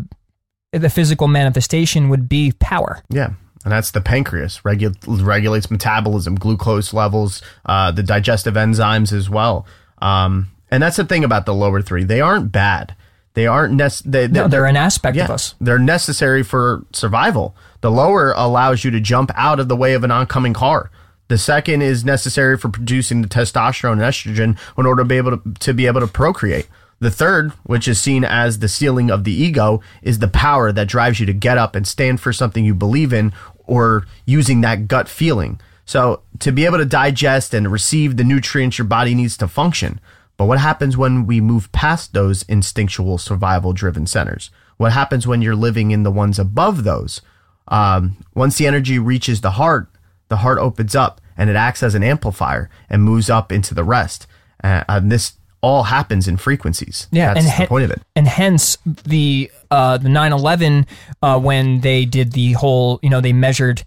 the 0.78 0.90
physical 0.90 1.28
manifestation 1.28 2.10
would 2.10 2.28
be 2.30 2.52
power. 2.60 3.02
Yeah. 3.10 3.34
And 3.64 3.72
that's 3.72 3.92
the 3.92 4.02
pancreas. 4.02 4.62
Regu- 4.62 4.96
regulates 5.26 5.72
metabolism, 5.72 6.36
glucose 6.36 6.94
levels, 6.94 7.42
uh, 7.66 7.92
the 7.92 8.04
digestive 8.04 8.54
enzymes 8.54 9.12
as 9.12 9.30
well. 9.30 9.66
Um, 10.00 10.50
and 10.70 10.84
that's 10.84 10.98
the 10.98 11.06
thing 11.06 11.24
about 11.24 11.46
the 11.46 11.54
lower 11.54 11.82
three. 11.82 12.04
They 12.04 12.22
aren't 12.22 12.52
bad. 12.52 12.96
They 13.34 13.48
aren't 13.48 13.74
nec- 13.74 14.04
they, 14.06 14.28
No, 14.28 14.48
they're 14.48 14.66
an 14.66 14.78
aspect 14.78 15.18
yeah, 15.18 15.26
of 15.26 15.32
us. 15.32 15.56
They're 15.60 15.80
necessary 15.80 16.44
for 16.44 16.86
survival. 16.94 17.56
The 17.82 17.92
lower 17.92 18.34
allows 18.34 18.84
you 18.84 18.92
to 18.92 19.00
jump 19.00 19.32
out 19.36 19.60
of 19.60 19.68
the 19.68 19.76
way 19.76 19.94
of 19.94 20.04
an 20.04 20.12
oncoming 20.12 20.54
car. 20.54 20.92
The 21.28 21.38
second 21.38 21.82
is 21.82 22.06
necessary 22.06 22.58
for 22.58 22.70
producing 22.70 23.24
the 23.24 23.28
testosterone 23.28 23.94
and 23.94 24.02
estrogen 24.02 24.58
in 24.78 24.86
order 24.86 25.02
to 25.02 25.08
be 25.08 25.18
able 25.18 25.38
to, 25.38 25.54
to 25.60 25.74
be 25.74 25.88
able 25.88 26.02
to 26.02 26.08
procreate. 26.08 26.68
The 27.00 27.12
third, 27.12 27.52
which 27.64 27.88
is 27.88 28.02
seen 28.02 28.24
as 28.24 28.60
the 28.60 28.70
ceiling 28.70 29.12
of 29.12 29.26
the 29.26 29.34
ego, 29.34 29.82
is 30.02 30.20
the 30.20 30.28
power 30.28 30.72
that 30.72 30.88
drives 30.88 31.20
you 31.20 31.26
to 31.26 31.34
get 31.34 31.58
up 31.58 31.76
and 31.76 31.88
stand 31.88 32.22
for 32.22 32.32
something 32.32 32.64
you 32.64 32.74
believe 32.74 33.12
in 33.12 33.34
or 33.66 34.06
using 34.26 34.62
that 34.62 34.88
gut 34.88 35.10
feeling. 35.10 35.60
So 35.86 36.22
to 36.40 36.52
be 36.52 36.66
able 36.66 36.78
to 36.78 36.86
digest 36.86 37.54
and 37.54 37.72
receive 37.72 38.18
the 38.18 38.24
nutrients 38.24 38.78
your 38.78 38.88
body 38.88 39.14
needs 39.14 39.38
to 39.38 39.48
function. 39.48 40.00
But 40.38 40.46
what 40.46 40.60
happens 40.60 40.98
when 40.98 41.26
we 41.26 41.40
move 41.40 41.72
past 41.72 42.14
those 42.14 42.44
instinctual 42.44 43.18
survival 43.18 43.72
driven 43.72 44.08
centers? 44.08 44.50
What 44.78 44.92
happens 44.92 45.26
when 45.26 45.42
you're 45.42 45.56
living 45.56 45.92
in 45.92 46.04
the 46.04 46.12
ones 46.12 46.40
above 46.40 46.84
those? 46.84 47.22
Um, 47.68 48.18
once 48.34 48.58
the 48.58 48.68
energy 48.68 49.00
reaches 49.00 49.42
the 49.42 49.52
heart, 49.52 49.90
the 50.28 50.38
heart 50.38 50.60
opens 50.60 50.96
up 50.96 51.22
and 51.38 51.50
it 51.50 51.56
acts 51.56 51.84
as 51.84 51.96
an 51.96 52.04
amplifier 52.04 52.70
and 52.90 53.04
moves 53.04 53.30
up 53.30 53.52
into 53.52 53.74
the 53.74 53.84
rest. 53.84 54.28
Uh, 54.64 54.84
and 54.90 55.12
this 55.12 55.34
all 55.62 55.84
happens 55.84 56.28
in 56.28 56.38
frequencies. 56.38 57.08
Yeah, 57.12 57.34
that's 57.34 57.48
and 57.48 57.64
the 57.64 57.68
point 57.68 57.86
of 57.86 57.92
it. 57.92 58.02
And 58.16 58.28
hence 58.28 58.78
the 58.86 59.52
uh, 59.72 59.98
the 59.98 60.10
9/11 60.10 60.88
uh, 61.22 61.40
when 61.40 61.82
they 61.82 62.06
did 62.06 62.34
the 62.34 62.54
whole, 62.54 63.00
you 63.02 63.10
know, 63.10 63.22
they 63.22 63.34
measured 63.34 63.84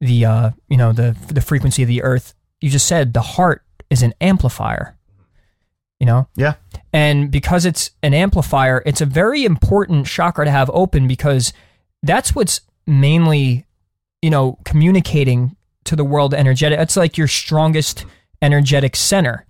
the 0.00 0.24
uh, 0.24 0.50
you 0.68 0.76
know 0.76 0.92
the 0.92 1.16
the 1.28 1.40
frequency 1.40 1.82
of 1.82 1.88
the 1.88 2.02
Earth. 2.02 2.34
You 2.60 2.70
just 2.70 2.86
said 2.86 3.14
the 3.14 3.22
heart 3.22 3.62
is 3.90 4.02
an 4.02 4.14
amplifier. 4.20 4.96
You 6.00 6.06
know, 6.06 6.28
Yeah, 6.36 6.54
and 6.92 7.30
because 7.30 7.66
it's 7.66 7.90
an 8.04 8.14
amplifier, 8.14 8.82
it's 8.86 9.00
a 9.00 9.06
very 9.06 9.44
important 9.44 10.06
chakra 10.06 10.44
to 10.44 10.50
have 10.50 10.70
open 10.72 11.08
because 11.08 11.52
that's 12.04 12.36
what's 12.36 12.60
mainly, 12.86 13.66
you 14.22 14.30
know, 14.30 14.58
communicating 14.64 15.56
to 15.84 15.96
the 15.96 16.04
world 16.04 16.34
energetic. 16.34 16.78
It's 16.78 16.96
like 16.96 17.18
your 17.18 17.26
strongest 17.26 18.04
energetic 18.40 18.94
center. 18.94 19.44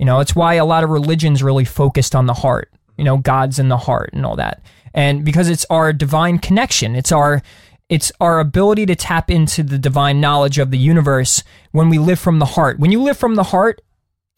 You 0.00 0.06
know, 0.06 0.20
it's 0.20 0.34
why 0.34 0.54
a 0.54 0.64
lot 0.64 0.82
of 0.82 0.88
religions 0.88 1.42
really 1.42 1.66
focused 1.66 2.14
on 2.14 2.24
the 2.24 2.32
heart. 2.32 2.72
You 2.96 3.04
know, 3.04 3.18
God's 3.18 3.58
in 3.58 3.68
the 3.68 3.76
heart 3.76 4.10
and 4.14 4.24
all 4.24 4.34
that. 4.36 4.62
And 4.94 5.26
because 5.26 5.50
it's 5.50 5.66
our 5.68 5.92
divine 5.92 6.38
connection, 6.38 6.96
it's 6.96 7.12
our 7.12 7.42
it's 7.90 8.10
our 8.18 8.40
ability 8.40 8.86
to 8.86 8.96
tap 8.96 9.30
into 9.30 9.62
the 9.62 9.78
divine 9.78 10.18
knowledge 10.18 10.58
of 10.58 10.70
the 10.70 10.78
universe 10.78 11.42
when 11.72 11.90
we 11.90 11.98
live 11.98 12.18
from 12.18 12.38
the 12.38 12.46
heart. 12.46 12.78
When 12.78 12.90
you 12.90 13.02
live 13.02 13.18
from 13.18 13.34
the 13.34 13.42
heart, 13.42 13.82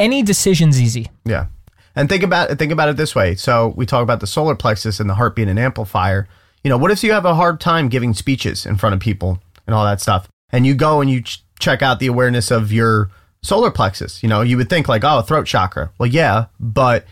any 0.00 0.22
decision's 0.22 0.82
easy. 0.82 1.10
yeah. 1.24 1.46
And 1.94 2.08
think 2.08 2.22
about 2.22 2.50
it, 2.50 2.58
think 2.58 2.72
about 2.72 2.88
it 2.88 2.96
this 2.96 3.14
way. 3.14 3.34
So 3.36 3.74
we 3.76 3.86
talk 3.86 4.02
about 4.02 4.20
the 4.20 4.26
solar 4.26 4.56
plexus 4.56 4.98
and 4.98 5.08
the 5.08 5.14
heart 5.14 5.36
being 5.36 5.50
an 5.50 5.58
amplifier. 5.58 6.26
You 6.64 6.70
know, 6.70 6.78
what 6.78 6.90
if 6.90 7.04
you 7.04 7.12
have 7.12 7.26
a 7.26 7.34
hard 7.34 7.60
time 7.60 7.88
giving 7.88 8.14
speeches 8.14 8.66
in 8.66 8.76
front 8.76 8.94
of 8.94 9.00
people 9.00 9.40
and 9.66 9.74
all 9.76 9.84
that 9.84 10.00
stuff, 10.00 10.26
and 10.50 10.66
you 10.66 10.74
go 10.74 11.02
and 11.02 11.10
you 11.10 11.20
ch- 11.20 11.44
check 11.60 11.82
out 11.82 12.00
the 12.00 12.06
awareness 12.06 12.50
of 12.50 12.72
your 12.72 13.10
solar 13.42 13.70
plexus? 13.70 14.22
You 14.22 14.28
know, 14.28 14.40
you 14.42 14.56
would 14.56 14.68
think 14.70 14.88
like, 14.88 15.04
oh, 15.04 15.22
throat 15.22 15.46
chakra. 15.46 15.90
Well, 15.98 16.08
yeah, 16.08 16.46
but 16.60 17.04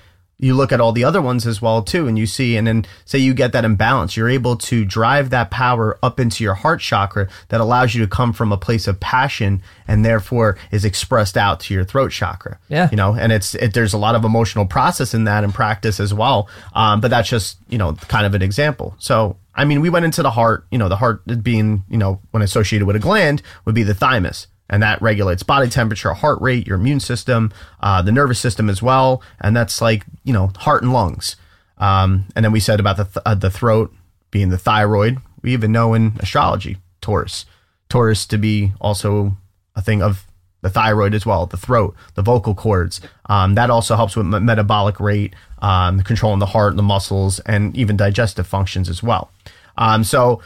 you 0.42 0.54
look 0.54 0.72
at 0.72 0.80
all 0.80 0.92
the 0.92 1.04
other 1.04 1.20
ones 1.20 1.46
as 1.46 1.60
well 1.60 1.82
too 1.82 2.08
and 2.08 2.18
you 2.18 2.24
see 2.26 2.56
and 2.56 2.66
then 2.66 2.86
say 3.04 3.18
you 3.18 3.34
get 3.34 3.52
that 3.52 3.62
imbalance 3.62 4.16
you're 4.16 4.26
able 4.30 4.56
to 4.56 4.86
drive 4.86 5.28
that 5.28 5.50
power 5.50 5.98
up 6.02 6.18
into 6.18 6.42
your 6.42 6.54
heart 6.54 6.80
chakra 6.80 7.28
that 7.50 7.60
allows 7.60 7.94
you 7.94 8.00
to 8.02 8.08
come 8.08 8.32
from 8.32 8.50
a 8.50 8.56
place 8.56 8.88
of 8.88 8.98
passion 9.00 9.60
and 9.86 10.02
therefore 10.02 10.56
is 10.70 10.82
expressed 10.82 11.36
out 11.36 11.60
to 11.60 11.74
your 11.74 11.84
throat 11.84 12.10
chakra 12.10 12.58
Yeah. 12.70 12.88
you 12.90 12.96
know 12.96 13.12
and 13.14 13.32
it's 13.32 13.54
it, 13.56 13.74
there's 13.74 13.92
a 13.92 13.98
lot 13.98 14.14
of 14.14 14.24
emotional 14.24 14.64
process 14.64 15.12
in 15.12 15.24
that 15.24 15.44
and 15.44 15.52
practice 15.52 16.00
as 16.00 16.14
well 16.14 16.48
um, 16.72 17.02
but 17.02 17.10
that's 17.10 17.28
just 17.28 17.58
you 17.68 17.76
know 17.76 17.92
kind 18.08 18.24
of 18.24 18.32
an 18.32 18.40
example 18.40 18.94
so 18.98 19.36
i 19.54 19.66
mean 19.66 19.82
we 19.82 19.90
went 19.90 20.06
into 20.06 20.22
the 20.22 20.30
heart 20.30 20.64
you 20.70 20.78
know 20.78 20.88
the 20.88 20.96
heart 20.96 21.20
being 21.42 21.84
you 21.90 21.98
know 21.98 22.18
when 22.30 22.42
associated 22.42 22.86
with 22.86 22.96
a 22.96 23.00
gland 23.00 23.42
would 23.66 23.74
be 23.74 23.82
the 23.82 23.92
thymus 23.92 24.46
and 24.70 24.82
that 24.82 25.02
regulates 25.02 25.42
body 25.42 25.68
temperature, 25.68 26.14
heart 26.14 26.40
rate, 26.40 26.66
your 26.66 26.76
immune 26.76 27.00
system, 27.00 27.52
uh, 27.80 28.00
the 28.00 28.12
nervous 28.12 28.38
system 28.38 28.70
as 28.70 28.80
well, 28.80 29.22
and 29.40 29.54
that's 29.54 29.82
like 29.82 30.06
you 30.24 30.32
know 30.32 30.52
heart 30.58 30.82
and 30.82 30.92
lungs. 30.92 31.36
Um, 31.76 32.26
and 32.34 32.44
then 32.44 32.52
we 32.52 32.60
said 32.60 32.80
about 32.80 32.96
the 32.96 33.04
th- 33.04 33.22
uh, 33.26 33.34
the 33.34 33.50
throat 33.50 33.92
being 34.30 34.48
the 34.48 34.58
thyroid. 34.58 35.18
We 35.42 35.52
even 35.52 35.72
know 35.72 35.92
in 35.92 36.12
astrology 36.20 36.78
Taurus, 37.00 37.44
Taurus 37.88 38.24
to 38.26 38.38
be 38.38 38.72
also 38.80 39.36
a 39.74 39.82
thing 39.82 40.02
of 40.02 40.26
the 40.62 40.70
thyroid 40.70 41.14
as 41.14 41.24
well, 41.24 41.46
the 41.46 41.56
throat, 41.56 41.96
the 42.14 42.22
vocal 42.22 42.54
cords. 42.54 43.00
Um, 43.26 43.54
that 43.54 43.70
also 43.70 43.96
helps 43.96 44.14
with 44.14 44.26
me- 44.26 44.38
metabolic 44.40 45.00
rate, 45.00 45.34
um, 45.60 46.02
controlling 46.02 46.38
the 46.38 46.46
heart, 46.46 46.72
and 46.72 46.78
the 46.78 46.84
muscles, 46.84 47.40
and 47.40 47.76
even 47.76 47.96
digestive 47.96 48.46
functions 48.46 48.88
as 48.88 49.02
well. 49.02 49.30
Um, 49.76 50.04
so 50.04 50.42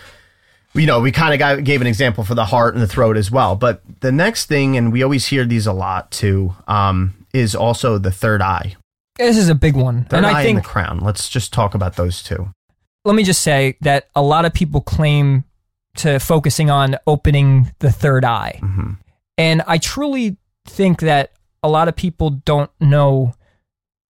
you 0.75 0.87
know, 0.87 1.01
we 1.01 1.12
kind 1.12 1.41
of 1.41 1.64
gave 1.64 1.81
an 1.81 1.87
example 1.87 2.25
for 2.25 2.35
the 2.35 2.45
heart 2.47 2.75
and 2.75 2.83
the 2.83 2.89
throat 2.89 3.16
as 3.16 3.31
well. 3.31 3.55
But 3.57 3.83
the 4.01 4.12
next 4.12 4.47
thing, 4.47 4.77
and 4.77 4.93
we 4.93 5.03
always 5.03 5.27
hear 5.27 5.45
these 5.45 5.66
a 5.66 5.72
lot 5.72 6.11
too, 6.11 6.55
um, 6.66 7.14
is 7.33 7.55
also 7.55 7.99
the 7.99 8.11
third 8.11 8.43
eye. 8.43 8.77
This 9.16 9.37
is 9.39 9.49
a 9.49 9.55
big 9.55 9.77
one. 9.77 10.05
Third 10.05 10.18
and 10.18 10.27
eye 10.27 10.41
I 10.41 10.43
think 10.43 10.57
and 10.57 10.64
the 10.64 10.68
crown. 10.68 10.99
Let's 11.01 11.29
just 11.29 11.53
talk 11.53 11.75
about 11.75 11.97
those 11.97 12.22
two. 12.22 12.51
let 13.05 13.14
me 13.14 13.22
just 13.22 13.43
say 13.43 13.77
that 13.83 14.09
a 14.16 14.22
lot 14.22 14.45
of 14.45 14.53
people 14.53 14.81
claim 14.81 15.45
to 15.97 16.18
focusing 16.18 16.70
on 16.70 16.97
opening 17.07 17.72
the 17.79 17.93
third 17.93 18.25
eye. 18.25 18.61
And 19.39 19.62
I 19.66 19.79
truly 19.79 20.37
think 20.66 21.01
that 21.01 21.33
a 21.62 21.68
lot 21.68 21.87
of 21.87 21.95
people 21.95 22.31
don't 22.31 22.70
know 22.81 23.35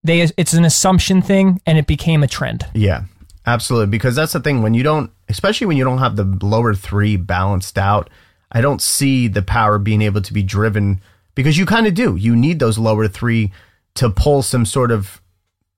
they 0.02 0.20
it's 0.36 0.52
an 0.52 0.64
assumption 0.64 1.22
thing 1.22 1.60
and 1.66 1.78
it 1.78 1.86
became 1.86 2.22
a 2.22 2.26
trend. 2.26 2.66
Yeah, 2.74 3.04
absolutely. 3.46 3.88
Because 3.88 4.14
that's 4.14 4.32
the 4.32 4.40
thing 4.40 4.62
when 4.62 4.74
you 4.74 4.82
don't, 4.82 5.10
especially 5.28 5.66
when 5.66 5.76
you 5.76 5.84
don't 5.84 5.98
have 5.98 6.16
the 6.16 6.38
lower 6.42 6.74
three 6.74 7.16
balanced 7.16 7.78
out, 7.78 8.10
I 8.52 8.60
don't 8.60 8.82
see 8.82 9.28
the 9.28 9.42
power 9.42 9.78
being 9.78 10.02
able 10.02 10.22
to 10.22 10.32
be 10.32 10.42
driven 10.42 11.00
because 11.34 11.58
you 11.58 11.66
kind 11.66 11.86
of 11.86 11.94
do. 11.94 12.16
You 12.16 12.36
need 12.36 12.58
those 12.58 12.78
lower 12.78 13.08
three 13.08 13.52
to 13.94 14.10
pull 14.10 14.42
some 14.42 14.66
sort 14.66 14.90
of 14.90 15.20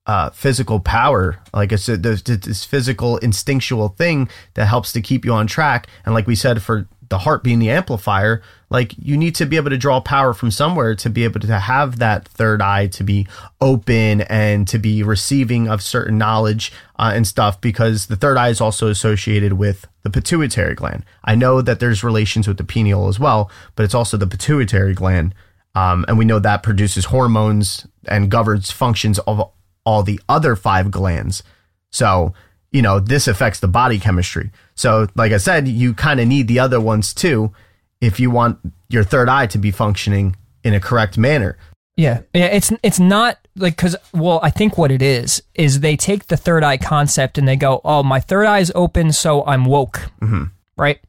uh, 0.07 0.30
physical 0.30 0.78
power, 0.78 1.40
like 1.53 1.72
I 1.72 1.76
said, 1.76 2.03
there's 2.03 2.22
this 2.22 2.64
physical 2.64 3.16
instinctual 3.18 3.88
thing 3.88 4.28
that 4.55 4.66
helps 4.66 4.92
to 4.92 5.01
keep 5.01 5.24
you 5.24 5.32
on 5.32 5.49
track. 5.49 5.88
And 6.05 6.14
like 6.14 6.28
we 6.28 6.36
said, 6.36 6.62
for 6.62 6.86
the 7.09 7.18
heart 7.18 7.42
being 7.42 7.59
the 7.59 7.70
amplifier, 7.70 8.40
like 8.69 8.95
you 8.99 9.17
need 9.17 9.35
to 9.37 9.47
be 9.47 9.57
able 9.57 9.71
to 9.71 9.79
draw 9.79 10.01
power 10.01 10.33
from 10.33 10.51
somewhere 10.51 10.95
to 10.97 11.09
be 11.09 11.25
able 11.25 11.41
to 11.41 11.59
have 11.59 11.99
that 11.99 12.27
third 12.27 12.61
eye 12.61 12.89
to 12.89 13.05
be 13.05 13.27
open 13.61 14.23
and 14.23 14.67
to 14.69 14.79
be 14.79 15.03
receiving 15.03 15.69
of 15.69 15.83
certain 15.83 16.19
knowledge 16.19 16.73
uh, 16.99 17.12
and 17.14 17.27
stuff 17.27 17.61
because 17.61 18.07
the 18.07 18.17
third 18.17 18.37
eye 18.37 18.49
is 18.49 18.61
also 18.61 18.89
associated 18.89 19.55
with 19.55 19.87
the 20.03 20.11
pituitary 20.11 20.75
gland. 20.75 21.05
I 21.25 21.35
know 21.35 21.62
that 21.62 21.79
there's 21.79 22.03
relations 22.03 22.49
with 22.49 22.57
the 22.57 22.64
pineal 22.64 23.09
as 23.09 23.21
well, 23.21 23.51
but 23.77 23.85
it's 23.85 23.95
also 23.95 24.17
the 24.17 24.27
pituitary 24.27 24.95
gland. 24.95 25.35
Um, 25.75 26.05
and 26.09 26.19
we 26.19 26.25
know 26.25 26.39
that 26.39 26.62
produces 26.62 27.07
hormones 27.07 27.87
and 28.09 28.31
governs 28.31 28.71
functions 28.71 29.19
of 29.21 29.51
all 29.85 30.03
the 30.03 30.21
other 30.29 30.57
five 30.57 30.91
glands. 30.91 31.43
So, 31.91 32.35
you 32.73 32.83
know, 32.83 32.99
this 32.99 33.29
affects 33.29 33.61
the 33.61 33.69
body 33.69 33.99
chemistry. 33.99 34.51
So, 34.75 35.07
like 35.14 35.33
I 35.33 35.37
said, 35.37 35.69
you 35.69 35.95
kind 35.95 36.19
of 36.19 36.27
need 36.27 36.49
the 36.49 36.59
other 36.59 36.81
ones 36.81 37.14
too 37.14 37.53
if 38.01 38.20
you 38.20 38.30
want 38.30 38.59
your 38.88 39.05
third 39.05 39.28
eye 39.28 39.47
to 39.47 39.59
be 39.59 39.70
functioning 39.70 40.36
in 40.62 40.74
a 40.74 40.80
correct 40.80 41.16
manner. 41.18 41.57
Yeah. 41.97 42.22
Yeah, 42.34 42.47
it's 42.47 42.72
it's 42.82 43.01
not 43.01 43.38
like 43.57 43.76
cuz 43.76 43.97
well, 44.12 44.40
I 44.42 44.51
think 44.51 44.76
what 44.76 44.90
it 44.90 45.01
is 45.01 45.42
is 45.55 45.80
they 45.80 45.97
take 45.97 46.26
the 46.26 46.36
third 46.36 46.62
eye 46.62 46.76
concept 46.76 47.38
and 47.38 47.49
they 47.49 47.57
go, 47.57 47.80
"Oh, 47.84 48.03
my 48.03 48.20
third 48.20 48.47
eye 48.47 48.59
is 48.59 48.70
open, 48.74 49.12
so 49.12 49.44
I'm 49.47 49.64
woke." 49.64 50.11
Mm-hmm. 50.20 50.44
Right? 50.76 51.01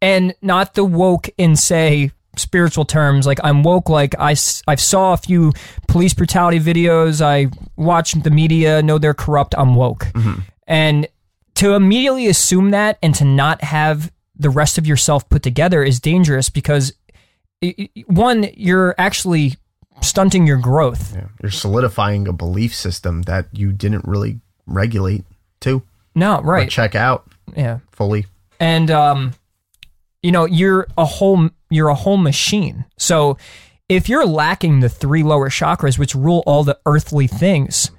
And 0.00 0.34
not 0.40 0.74
the 0.74 0.84
woke 0.84 1.28
in 1.36 1.54
say 1.54 2.12
spiritual 2.38 2.86
terms 2.86 3.26
like 3.26 3.38
I'm 3.44 3.62
woke 3.62 3.90
like 3.90 4.14
I 4.18 4.30
I 4.66 4.74
saw 4.76 5.12
a 5.12 5.18
few 5.18 5.52
police 5.86 6.14
brutality 6.14 6.58
videos, 6.58 7.20
I 7.20 7.48
watched 7.76 8.22
the 8.22 8.30
media, 8.30 8.82
know 8.82 8.96
they're 8.98 9.12
corrupt, 9.14 9.54
I'm 9.56 9.74
woke. 9.74 10.06
And 10.66 11.06
to 11.56 11.74
immediately 11.74 12.28
assume 12.28 12.70
that 12.70 12.98
and 13.02 13.14
to 13.16 13.24
not 13.24 13.62
have 13.62 14.10
the 14.36 14.50
rest 14.50 14.78
of 14.78 14.86
yourself 14.86 15.28
put 15.28 15.42
together 15.42 15.82
is 15.82 16.00
dangerous 16.00 16.48
because 16.50 16.92
i- 17.62 17.74
i- 17.78 18.04
one 18.06 18.48
you're 18.54 18.94
actually 18.98 19.56
stunting 20.00 20.46
your 20.46 20.56
growth. 20.58 21.14
Yeah. 21.14 21.26
You're 21.42 21.50
solidifying 21.52 22.26
a 22.26 22.32
belief 22.32 22.74
system 22.74 23.22
that 23.22 23.46
you 23.52 23.72
didn't 23.72 24.04
really 24.06 24.40
regulate 24.66 25.24
to 25.60 25.82
No, 26.14 26.36
or 26.38 26.42
right. 26.42 26.70
check 26.70 26.94
out 26.94 27.26
Yeah. 27.56 27.78
fully. 27.92 28.26
And 28.58 28.90
um 28.90 29.32
you 30.22 30.30
know, 30.32 30.44
you're 30.46 30.86
a 30.96 31.04
whole 31.04 31.50
you're 31.70 31.88
a 31.88 31.94
whole 31.94 32.16
machine. 32.16 32.84
So 32.96 33.36
if 33.88 34.08
you're 34.08 34.24
lacking 34.26 34.80
the 34.80 34.88
three 34.88 35.22
lower 35.22 35.50
chakras 35.50 35.98
which 35.98 36.14
rule 36.14 36.42
all 36.46 36.64
the 36.64 36.78
earthly 36.86 37.26
things, 37.26 37.90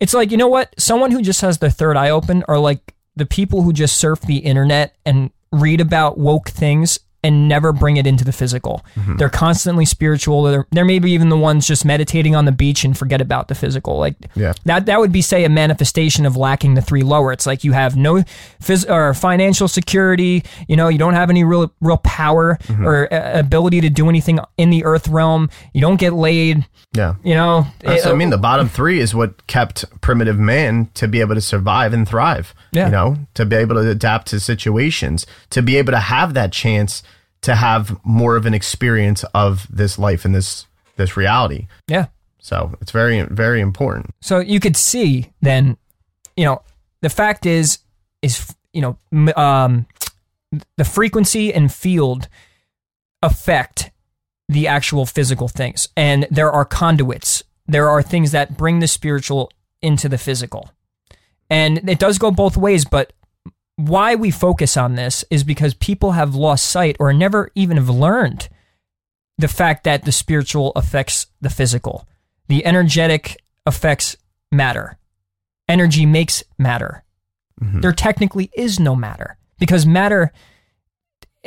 it's 0.00 0.12
like, 0.14 0.30
you 0.30 0.36
know 0.36 0.48
what? 0.48 0.74
Someone 0.78 1.10
who 1.10 1.22
just 1.22 1.40
has 1.40 1.58
their 1.58 1.70
third 1.70 1.96
eye 1.96 2.10
open 2.10 2.44
are 2.46 2.58
like 2.58 2.94
the 3.16 3.26
people 3.26 3.62
who 3.62 3.72
just 3.72 3.96
surf 3.98 4.20
the 4.20 4.36
internet 4.38 4.94
and 5.06 5.30
read 5.52 5.80
about 5.80 6.18
woke 6.18 6.48
things 6.48 6.98
and 7.26 7.48
never 7.48 7.72
bring 7.72 7.96
it 7.96 8.06
into 8.06 8.24
the 8.24 8.32
physical. 8.32 8.84
Mm-hmm. 8.94 9.16
They're 9.16 9.28
constantly 9.28 9.84
spiritual. 9.84 10.42
They're, 10.44 10.66
they're 10.70 10.84
maybe 10.84 11.10
even 11.12 11.28
the 11.28 11.36
ones 11.36 11.66
just 11.66 11.84
meditating 11.84 12.34
on 12.36 12.44
the 12.44 12.52
beach 12.52 12.84
and 12.84 12.96
forget 12.96 13.20
about 13.20 13.48
the 13.48 13.54
physical. 13.54 13.98
Like 13.98 14.14
Yeah. 14.34 14.52
that 14.64 14.86
that 14.86 15.00
would 15.00 15.12
be 15.12 15.22
say 15.22 15.44
a 15.44 15.48
manifestation 15.48 16.24
of 16.26 16.36
lacking 16.36 16.74
the 16.74 16.82
three 16.82 17.02
lower. 17.02 17.32
It's 17.32 17.46
like 17.46 17.64
you 17.64 17.72
have 17.72 17.96
no 17.96 18.22
phys- 18.62 18.88
or 18.88 19.12
financial 19.14 19.68
security. 19.68 20.44
You 20.68 20.76
know, 20.76 20.88
you 20.88 20.98
don't 20.98 21.14
have 21.14 21.30
any 21.30 21.42
real 21.44 21.72
real 21.80 21.98
power 21.98 22.58
Mm-hmm. 22.66 22.86
or 22.86 23.12
uh, 23.12 23.38
ability 23.40 23.80
to 23.82 23.90
do 23.90 24.08
anything 24.08 24.38
in 24.56 24.70
the 24.70 24.84
earth 24.84 25.08
realm. 25.08 25.50
You 25.72 25.80
don't 25.80 25.98
get 25.98 26.12
laid. 26.12 26.64
Yeah. 26.92 27.14
You 27.24 27.34
know, 27.34 27.66
It- 27.82 28.06
I 28.06 28.14
mean. 28.14 28.30
The 28.30 28.38
bottom 28.38 28.68
three 28.68 29.00
is 29.00 29.14
what 29.14 29.46
kept 29.46 29.84
primitive 30.00 30.38
man 30.38 30.90
to 30.94 31.06
be 31.08 31.20
able 31.20 31.34
to 31.34 31.40
survive 31.40 31.92
and 31.92 32.06
thrive. 32.08 32.54
Yeah. 32.72 32.86
You 32.86 32.92
know, 32.92 33.16
to 33.34 33.44
be 33.46 33.56
able 33.56 33.76
to 33.76 33.88
adapt 33.90 34.28
to 34.28 34.40
situations, 34.40 35.26
to 35.50 35.62
be 35.62 35.76
able 35.76 35.92
to 35.92 35.98
have 36.00 36.34
that 36.34 36.52
chance 36.52 37.02
to 37.42 37.54
have 37.54 37.98
more 38.04 38.36
of 38.36 38.46
an 38.46 38.54
experience 38.54 39.24
of 39.34 39.66
this 39.70 39.98
life 39.98 40.24
and 40.24 40.34
this 40.34 40.66
this 40.96 41.16
reality. 41.16 41.66
yeah. 41.86 42.06
So 42.38 42.76
it's 42.80 42.92
very 42.92 43.22
very 43.22 43.60
important. 43.60 44.14
So 44.20 44.38
you 44.38 44.60
could 44.60 44.76
see 44.76 45.32
then, 45.42 45.76
you 46.36 46.44
know, 46.44 46.62
the 47.02 47.08
fact 47.08 47.44
is, 47.44 47.78
is 48.22 48.54
you 48.72 48.82
know, 48.82 49.34
um, 49.36 49.86
the 50.76 50.84
frequency 50.84 51.52
and 51.52 51.72
field 51.72 52.28
affect 53.22 53.90
the 54.48 54.68
actual 54.68 55.06
physical 55.06 55.48
things, 55.48 55.88
and 55.96 56.26
there 56.30 56.52
are 56.52 56.64
conduits. 56.64 57.42
There 57.66 57.88
are 57.88 58.02
things 58.02 58.30
that 58.30 58.56
bring 58.56 58.78
the 58.78 58.86
spiritual 58.86 59.50
into 59.82 60.08
the 60.08 60.18
physical, 60.18 60.70
and 61.50 61.88
it 61.88 61.98
does 61.98 62.18
go 62.18 62.30
both 62.30 62.56
ways. 62.56 62.84
But 62.84 63.12
why 63.76 64.14
we 64.14 64.30
focus 64.30 64.76
on 64.76 64.94
this 64.94 65.24
is 65.30 65.44
because 65.44 65.74
people 65.74 66.12
have 66.12 66.34
lost 66.34 66.64
sight 66.64 66.96
or 66.98 67.12
never 67.12 67.50
even 67.54 67.76
have 67.76 67.90
learned 67.90 68.48
the 69.38 69.48
fact 69.48 69.84
that 69.84 70.04
the 70.04 70.12
spiritual 70.12 70.72
affects 70.74 71.26
the 71.40 71.50
physical. 71.50 72.08
The 72.48 72.64
energetic 72.64 73.36
affects 73.66 74.16
matter. 74.50 74.98
Energy 75.68 76.06
makes 76.06 76.42
matter. 76.58 77.04
Mm-hmm. 77.62 77.80
There 77.80 77.92
technically 77.92 78.50
is 78.56 78.80
no 78.80 78.96
matter 78.96 79.36
because 79.58 79.86
matter 79.86 80.32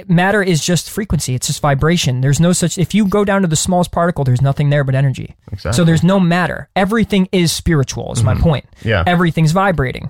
matter 0.07 0.41
is 0.41 0.63
just 0.63 0.89
frequency. 0.89 1.35
It's 1.35 1.47
just 1.47 1.61
vibration. 1.61 2.21
There's 2.21 2.39
no 2.39 2.53
such 2.53 2.77
if 2.77 2.93
you 2.93 3.07
go 3.07 3.25
down 3.25 3.41
to 3.41 3.47
the 3.47 3.55
smallest 3.55 3.91
particle, 3.91 4.23
there's 4.23 4.41
nothing 4.41 4.69
there 4.69 4.83
but 4.83 4.95
energy. 4.95 5.35
Exactly. 5.51 5.75
So 5.75 5.83
there's 5.83 6.03
no 6.03 6.19
matter. 6.19 6.69
Everything 6.75 7.27
is 7.31 7.51
spiritual 7.51 8.13
is 8.13 8.23
my 8.23 8.33
mm-hmm. 8.33 8.43
point. 8.43 8.65
Yeah. 8.83 9.03
Everything's 9.05 9.51
vibrating. 9.51 10.09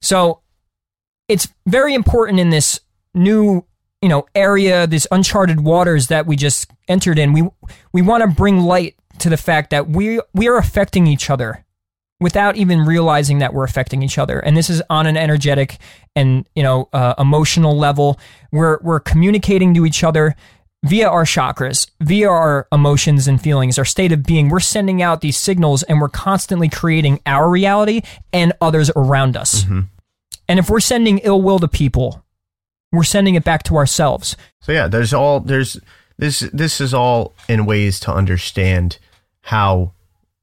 So 0.00 0.40
it's 1.28 1.48
very 1.66 1.94
important 1.94 2.40
in 2.40 2.50
this 2.50 2.80
new 3.14 3.64
you 4.02 4.08
know 4.08 4.26
area 4.34 4.86
this 4.86 5.06
uncharted 5.10 5.60
waters 5.60 6.08
that 6.08 6.26
we 6.26 6.36
just 6.36 6.70
entered 6.88 7.18
in. 7.18 7.32
We 7.32 7.48
we 7.92 8.02
want 8.02 8.22
to 8.22 8.28
bring 8.28 8.60
light 8.60 8.96
to 9.20 9.30
the 9.30 9.36
fact 9.36 9.70
that 9.70 9.88
we 9.88 10.20
we 10.34 10.48
are 10.48 10.56
affecting 10.56 11.06
each 11.06 11.30
other 11.30 11.64
without 12.20 12.56
even 12.56 12.80
realizing 12.80 13.38
that 13.38 13.52
we're 13.54 13.64
affecting 13.64 14.02
each 14.02 14.18
other. 14.18 14.38
And 14.38 14.56
this 14.56 14.70
is 14.70 14.82
on 14.90 15.06
an 15.06 15.16
energetic 15.16 15.78
and 16.14 16.46
you 16.54 16.62
know 16.62 16.88
uh, 16.92 17.14
emotional 17.18 17.76
level. 17.76 18.18
We're 18.52 18.78
we're 18.82 19.00
communicating 19.00 19.74
to 19.74 19.86
each 19.86 20.04
other 20.04 20.36
via 20.84 21.08
our 21.08 21.24
chakras 21.24 21.90
via 22.02 22.28
our 22.28 22.68
emotions 22.70 23.26
and 23.26 23.40
feelings 23.40 23.78
our 23.78 23.86
state 23.86 24.12
of 24.12 24.22
being. 24.22 24.50
We're 24.50 24.60
sending 24.60 25.00
out 25.00 25.22
these 25.22 25.38
signals 25.38 25.82
and 25.82 25.98
we're 25.98 26.10
constantly 26.10 26.68
creating 26.68 27.20
our 27.24 27.48
reality 27.48 28.02
and 28.34 28.52
others 28.60 28.90
around 28.94 29.34
us 29.34 29.64
and 30.48 30.58
if 30.58 30.68
we're 30.68 30.80
sending 30.80 31.18
ill 31.18 31.40
will 31.40 31.58
to 31.58 31.68
people 31.68 32.24
we're 32.94 33.04
sending 33.04 33.34
it 33.34 33.44
back 33.44 33.62
to 33.64 33.76
ourselves. 33.76 34.36
So 34.60 34.72
yeah, 34.72 34.88
there's 34.88 35.12
all 35.12 35.40
there's 35.40 35.78
this 36.16 36.40
this 36.52 36.80
is 36.80 36.94
all 36.94 37.34
in 37.48 37.66
ways 37.66 38.00
to 38.00 38.12
understand 38.12 38.98
how 39.42 39.92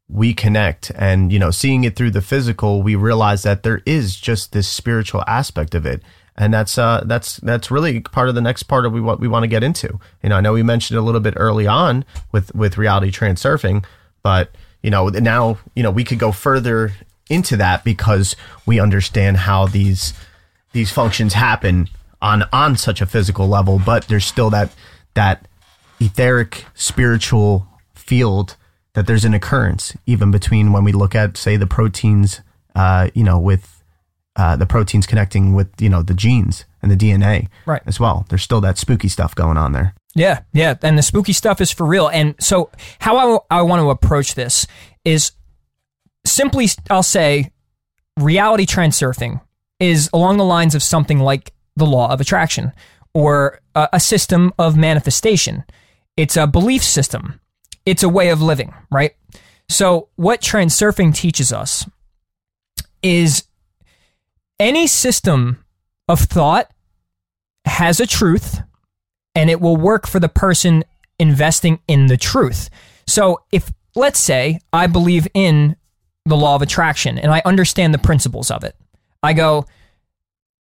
we 0.08 0.34
connect. 0.34 0.92
And 0.96 1.32
you 1.32 1.40
know 1.40 1.52
seeing 1.52 1.84
it 1.84 1.96
through 1.96 2.12
the 2.12 2.22
physical 2.22 2.84
we 2.84 2.96
realize 2.96 3.44
that 3.44 3.64
there 3.64 3.82
is 3.86 4.18
just 4.18 4.52
this 4.52 4.68
spiritual 4.68 5.24
aspect 5.28 5.74
of 5.74 5.86
it. 5.86 6.04
And 6.36 6.54
that's 6.54 6.78
uh 6.78 7.04
that's 7.06 7.38
that's 7.38 7.72
really 7.72 8.02
part 8.02 8.30
of 8.30 8.36
the 8.36 8.42
next 8.42 8.64
part 8.64 8.86
of 8.86 8.94
what 8.94 9.20
we 9.20 9.28
want 9.28 9.44
to 9.44 9.48
get 9.48 9.64
into. 9.64 10.00
You 10.22 10.30
know 10.30 10.38
i 10.38 10.42
know 10.42 10.54
we 10.54 10.64
mentioned 10.64 11.00
a 11.00 11.04
little 11.04 11.22
bit 11.22 11.34
early 11.38 11.68
on 11.68 12.06
with 12.32 12.54
with 12.54 12.78
reality 12.78 13.12
transurfing 13.12 13.86
but 14.24 14.52
you 14.82 14.90
know 14.90 15.08
now 15.10 15.58
you 15.76 15.84
know 15.84 15.92
we 15.92 16.04
could 16.04 16.20
go 16.20 16.32
further 16.32 16.94
into 17.32 17.58
that 17.58 17.84
because 17.84 18.36
we 18.66 18.80
understand 18.80 19.38
how 19.38 19.66
these 19.68 20.14
these 20.74 20.92
functions 20.92 21.34
happen 21.34 21.88
on 22.22 22.44
on 22.54 22.76
such 22.78 23.02
a 23.02 23.06
physical 23.06 23.48
level, 23.48 23.80
but 23.84 24.08
there's 24.08 24.26
still 24.26 24.50
that 24.52 24.72
that 25.16 25.48
etheric 26.00 26.66
spiritual 26.74 27.68
field 27.96 28.56
that 28.94 29.08
there's 29.08 29.24
an 29.26 29.34
occurrence 29.34 29.96
even 30.06 30.32
between 30.32 30.72
when 30.74 30.84
we 30.84 30.92
look 30.92 31.16
at 31.16 31.38
say 31.38 31.56
the 31.58 31.68
proteins, 31.68 32.42
uh, 32.76 33.10
you 33.14 33.24
know, 33.24 33.40
with 33.40 33.82
uh, 34.36 34.56
the 34.56 34.66
proteins 34.66 35.06
connecting 35.06 35.54
with 35.54 35.70
you 35.80 35.90
know 35.90 36.02
the 36.02 36.14
genes 36.14 36.66
and 36.82 36.92
the 36.92 36.96
DNA 36.96 37.48
Right. 37.66 37.82
as 37.86 38.00
well. 38.00 38.26
There's 38.30 38.42
still 38.44 38.62
that 38.62 38.78
spooky 38.78 39.08
stuff 39.08 39.36
going 39.36 39.58
on 39.58 39.72
there. 39.74 39.94
Yeah, 40.16 40.42
yeah, 40.52 40.76
and 40.82 40.98
the 40.98 41.04
spooky 41.04 41.32
stuff 41.34 41.62
is 41.62 41.72
for 41.72 41.86
real. 41.86 42.08
And 42.10 42.36
so, 42.40 42.70
how 43.00 43.40
I, 43.50 43.60
I 43.60 43.62
want 43.62 43.82
to 43.82 43.90
approach 43.90 44.36
this 44.36 44.68
is 45.06 45.32
simply, 46.26 46.68
I'll 46.90 47.04
say, 47.04 47.52
reality 48.18 48.66
transurfing 48.66 49.42
is 49.80 50.10
along 50.14 50.38
the 50.38 50.46
lines 50.46 50.76
of 50.76 50.84
something 50.84 51.20
like 51.20 51.54
the 51.76 51.86
law 51.86 52.12
of 52.12 52.22
attraction 52.22 52.72
or 53.14 53.60
a, 53.76 54.00
system 54.00 54.54
of 54.60 54.78
manifestation. 54.78 55.64
It's 56.16 56.38
a 56.38 56.48
belief 56.48 56.84
system. 56.84 57.40
It's 57.86 58.04
a 58.04 58.10
way 58.10 58.30
of 58.30 58.42
living, 58.42 58.74
right? 58.92 59.16
So, 59.68 60.10
what 60.16 60.42
transurfing 60.42 61.16
teaches 61.16 61.52
us 61.52 61.90
is 63.02 63.46
any 64.60 64.88
system 64.88 65.64
of 66.08 66.20
thought 66.20 66.70
has 67.66 68.00
a 68.00 68.08
truth 68.08 68.62
and 69.34 69.50
it 69.50 69.62
will 69.62 69.78
work 69.78 70.08
for 70.08 70.20
the 70.20 70.30
person 70.30 70.84
investing 71.20 71.80
in 71.88 72.08
the 72.08 72.18
truth. 72.18 72.70
So 73.08 73.42
if 73.52 73.72
let's 73.96 74.20
say 74.20 74.60
I 74.74 74.88
believe 74.88 75.28
in 75.34 75.76
the 76.26 76.38
law 76.38 76.56
of 76.56 76.62
attraction 76.62 77.18
and 77.18 77.32
I 77.32 77.42
understand 77.46 77.94
the 77.94 78.00
principles 78.00 78.52
of 78.52 78.64
it. 78.64 78.76
I 79.24 79.34
go, 79.34 79.66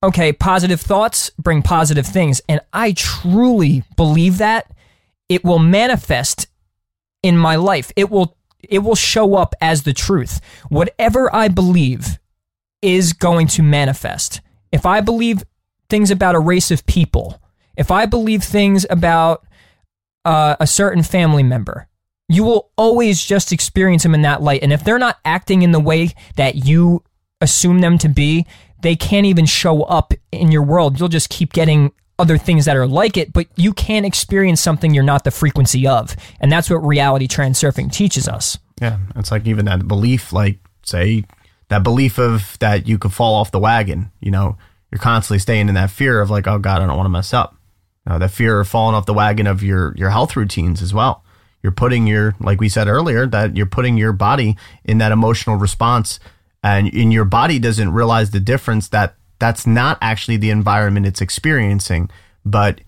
okay, 0.03 0.33
positive 0.33 0.81
thoughts 0.81 1.31
bring 1.37 1.61
positive 1.61 2.05
things 2.05 2.41
and 2.49 2.61
I 2.73 2.93
truly 2.93 3.83
believe 3.95 4.39
that 4.39 4.71
it 5.29 5.43
will 5.43 5.59
manifest 5.59 6.47
in 7.23 7.37
my 7.37 7.55
life. 7.55 7.91
It 7.95 8.09
will 8.09 8.35
it 8.69 8.79
will 8.79 8.95
show 8.95 9.35
up 9.35 9.55
as 9.59 9.83
the 9.83 9.93
truth. 9.93 10.39
Whatever 10.69 11.33
I 11.33 11.47
believe 11.47 12.19
is 12.81 13.13
going 13.13 13.47
to 13.47 13.63
manifest. 13.63 14.41
If 14.71 14.85
I 14.85 15.01
believe 15.01 15.43
things 15.89 16.11
about 16.11 16.35
a 16.35 16.39
race 16.39 16.71
of 16.71 16.85
people, 16.85 17.41
if 17.75 17.91
I 17.91 18.05
believe 18.05 18.43
things 18.43 18.85
about 18.89 19.45
uh, 20.25 20.55
a 20.59 20.67
certain 20.67 21.03
family 21.03 21.43
member, 21.43 21.87
you 22.31 22.45
will 22.45 22.71
always 22.77 23.23
just 23.23 23.51
experience 23.51 24.03
them 24.03 24.15
in 24.15 24.21
that 24.21 24.41
light. 24.41 24.63
And 24.63 24.71
if 24.71 24.83
they're 24.83 24.97
not 24.97 25.19
acting 25.25 25.63
in 25.63 25.73
the 25.73 25.79
way 25.79 26.11
that 26.37 26.65
you 26.65 27.03
assume 27.41 27.79
them 27.79 27.97
to 27.97 28.07
be, 28.07 28.45
they 28.81 28.95
can't 28.95 29.25
even 29.25 29.45
show 29.45 29.83
up 29.83 30.13
in 30.31 30.51
your 30.51 30.63
world. 30.63 30.97
You'll 30.97 31.09
just 31.09 31.29
keep 31.29 31.51
getting 31.51 31.91
other 32.17 32.37
things 32.37 32.65
that 32.65 32.77
are 32.77 32.87
like 32.87 33.17
it, 33.17 33.33
but 33.33 33.47
you 33.57 33.73
can't 33.73 34.05
experience 34.05 34.61
something 34.61 34.93
you're 34.93 35.03
not 35.03 35.23
the 35.25 35.31
frequency 35.31 35.85
of. 35.85 36.15
And 36.39 36.51
that's 36.51 36.69
what 36.69 36.77
reality 36.77 37.27
transurfing 37.27 37.91
teaches 37.91 38.29
us. 38.29 38.57
Yeah, 38.81 38.97
it's 39.15 39.31
like 39.31 39.45
even 39.45 39.65
that 39.65 39.87
belief, 39.87 40.31
like 40.31 40.59
say 40.83 41.25
that 41.67 41.83
belief 41.83 42.17
of 42.17 42.57
that 42.59 42.87
you 42.87 42.97
could 42.97 43.11
fall 43.11 43.35
off 43.35 43.51
the 43.51 43.59
wagon. 43.59 44.09
You 44.21 44.31
know, 44.31 44.57
you're 44.89 44.99
constantly 44.99 45.39
staying 45.39 45.67
in 45.67 45.75
that 45.75 45.91
fear 45.91 46.21
of 46.21 46.29
like, 46.29 46.47
oh 46.47 46.59
God, 46.59 46.81
I 46.81 46.87
don't 46.87 46.95
want 46.95 47.05
to 47.07 47.11
mess 47.11 47.33
up. 47.33 47.57
You 48.05 48.13
know, 48.13 48.19
that 48.19 48.31
fear 48.31 48.59
of 48.59 48.67
falling 48.67 48.95
off 48.95 49.05
the 49.05 49.13
wagon 49.13 49.47
of 49.47 49.61
your 49.61 49.93
your 49.97 50.11
health 50.11 50.35
routines 50.35 50.81
as 50.81 50.93
well. 50.93 51.20
You're 51.63 51.71
putting 51.71 52.07
your, 52.07 52.35
like 52.39 52.59
we 52.59 52.69
said 52.69 52.87
earlier, 52.87 53.25
that 53.27 53.55
you're 53.55 53.65
putting 53.65 53.97
your 53.97 54.13
body 54.13 54.57
in 54.83 54.97
that 54.97 55.11
emotional 55.11 55.55
response, 55.57 56.19
and 56.63 56.87
in 56.87 57.11
your 57.11 57.25
body 57.25 57.59
doesn't 57.59 57.93
realize 57.93 58.31
the 58.31 58.39
difference 58.39 58.87
that 58.89 59.15
that's 59.39 59.65
not 59.65 59.97
actually 60.01 60.37
the 60.37 60.49
environment 60.51 61.05
it's 61.05 61.21
experiencing, 61.21 62.09
but 62.45 62.81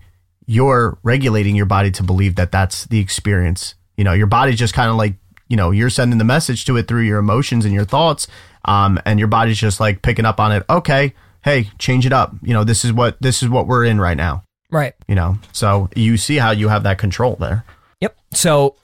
you're 0.46 0.98
regulating 1.02 1.56
your 1.56 1.66
body 1.66 1.90
to 1.90 2.02
believe 2.02 2.36
that 2.36 2.52
that's 2.52 2.84
the 2.86 3.00
experience. 3.00 3.74
You 3.96 4.04
know, 4.04 4.12
your 4.12 4.26
body's 4.26 4.58
just 4.58 4.74
kind 4.74 4.90
of 4.90 4.96
like, 4.96 5.14
you 5.48 5.56
know, 5.56 5.70
you're 5.70 5.90
sending 5.90 6.18
the 6.18 6.24
message 6.24 6.64
to 6.66 6.76
it 6.76 6.86
through 6.88 7.02
your 7.02 7.18
emotions 7.18 7.64
and 7.64 7.74
your 7.74 7.84
thoughts, 7.84 8.26
um, 8.64 9.00
and 9.04 9.18
your 9.18 9.28
body's 9.28 9.58
just 9.58 9.80
like 9.80 10.02
picking 10.02 10.24
up 10.24 10.40
on 10.40 10.52
it. 10.52 10.64
Okay, 10.68 11.14
hey, 11.44 11.70
change 11.78 12.06
it 12.06 12.12
up. 12.12 12.34
You 12.42 12.54
know, 12.54 12.64
this 12.64 12.84
is 12.84 12.92
what 12.92 13.20
this 13.20 13.42
is 13.42 13.48
what 13.48 13.66
we're 13.66 13.84
in 13.84 14.00
right 14.00 14.16
now. 14.16 14.44
Right. 14.70 14.94
You 15.06 15.14
know, 15.14 15.38
so 15.52 15.88
you 15.94 16.16
see 16.16 16.36
how 16.36 16.50
you 16.50 16.68
have 16.68 16.82
that 16.82 16.98
control 16.98 17.36
there. 17.36 17.64
Yep. 18.04 18.16
So 18.34 18.76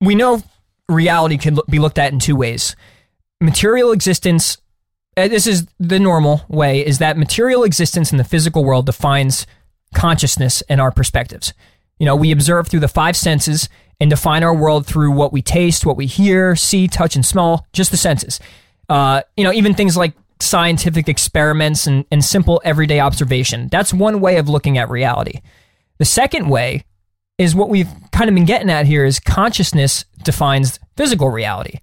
we 0.00 0.14
know 0.14 0.44
reality 0.88 1.36
can 1.38 1.58
be 1.68 1.80
looked 1.80 1.98
at 1.98 2.12
in 2.12 2.20
two 2.20 2.36
ways. 2.36 2.76
Material 3.40 3.90
existence, 3.90 4.58
this 5.16 5.48
is 5.48 5.66
the 5.80 5.98
normal 5.98 6.42
way, 6.46 6.86
is 6.86 6.98
that 6.98 7.18
material 7.18 7.64
existence 7.64 8.12
in 8.12 8.18
the 8.18 8.22
physical 8.22 8.64
world 8.64 8.86
defines 8.86 9.44
consciousness 9.92 10.62
and 10.68 10.80
our 10.80 10.92
perspectives. 10.92 11.52
You 11.98 12.06
know, 12.06 12.14
we 12.14 12.30
observe 12.30 12.68
through 12.68 12.80
the 12.80 12.86
five 12.86 13.16
senses 13.16 13.68
and 14.00 14.08
define 14.08 14.44
our 14.44 14.54
world 14.54 14.86
through 14.86 15.10
what 15.10 15.32
we 15.32 15.42
taste, 15.42 15.84
what 15.84 15.96
we 15.96 16.06
hear, 16.06 16.54
see, 16.54 16.86
touch, 16.86 17.16
and 17.16 17.26
smell, 17.26 17.66
just 17.72 17.90
the 17.90 17.96
senses. 17.96 18.38
Uh, 18.88 19.22
you 19.36 19.42
know, 19.42 19.52
even 19.52 19.74
things 19.74 19.96
like 19.96 20.12
scientific 20.38 21.08
experiments 21.08 21.88
and, 21.88 22.04
and 22.12 22.24
simple 22.24 22.62
everyday 22.64 23.00
observation. 23.00 23.66
That's 23.66 23.92
one 23.92 24.20
way 24.20 24.36
of 24.36 24.48
looking 24.48 24.78
at 24.78 24.88
reality. 24.88 25.40
The 25.98 26.04
second 26.04 26.48
way 26.50 26.84
is 27.38 27.54
what 27.54 27.68
we've 27.68 27.88
kind 28.12 28.28
of 28.28 28.34
been 28.34 28.44
getting 28.44 28.70
at 28.70 28.86
here 28.86 29.04
is 29.04 29.20
consciousness 29.20 30.04
defines 30.22 30.78
physical 30.96 31.28
reality. 31.30 31.80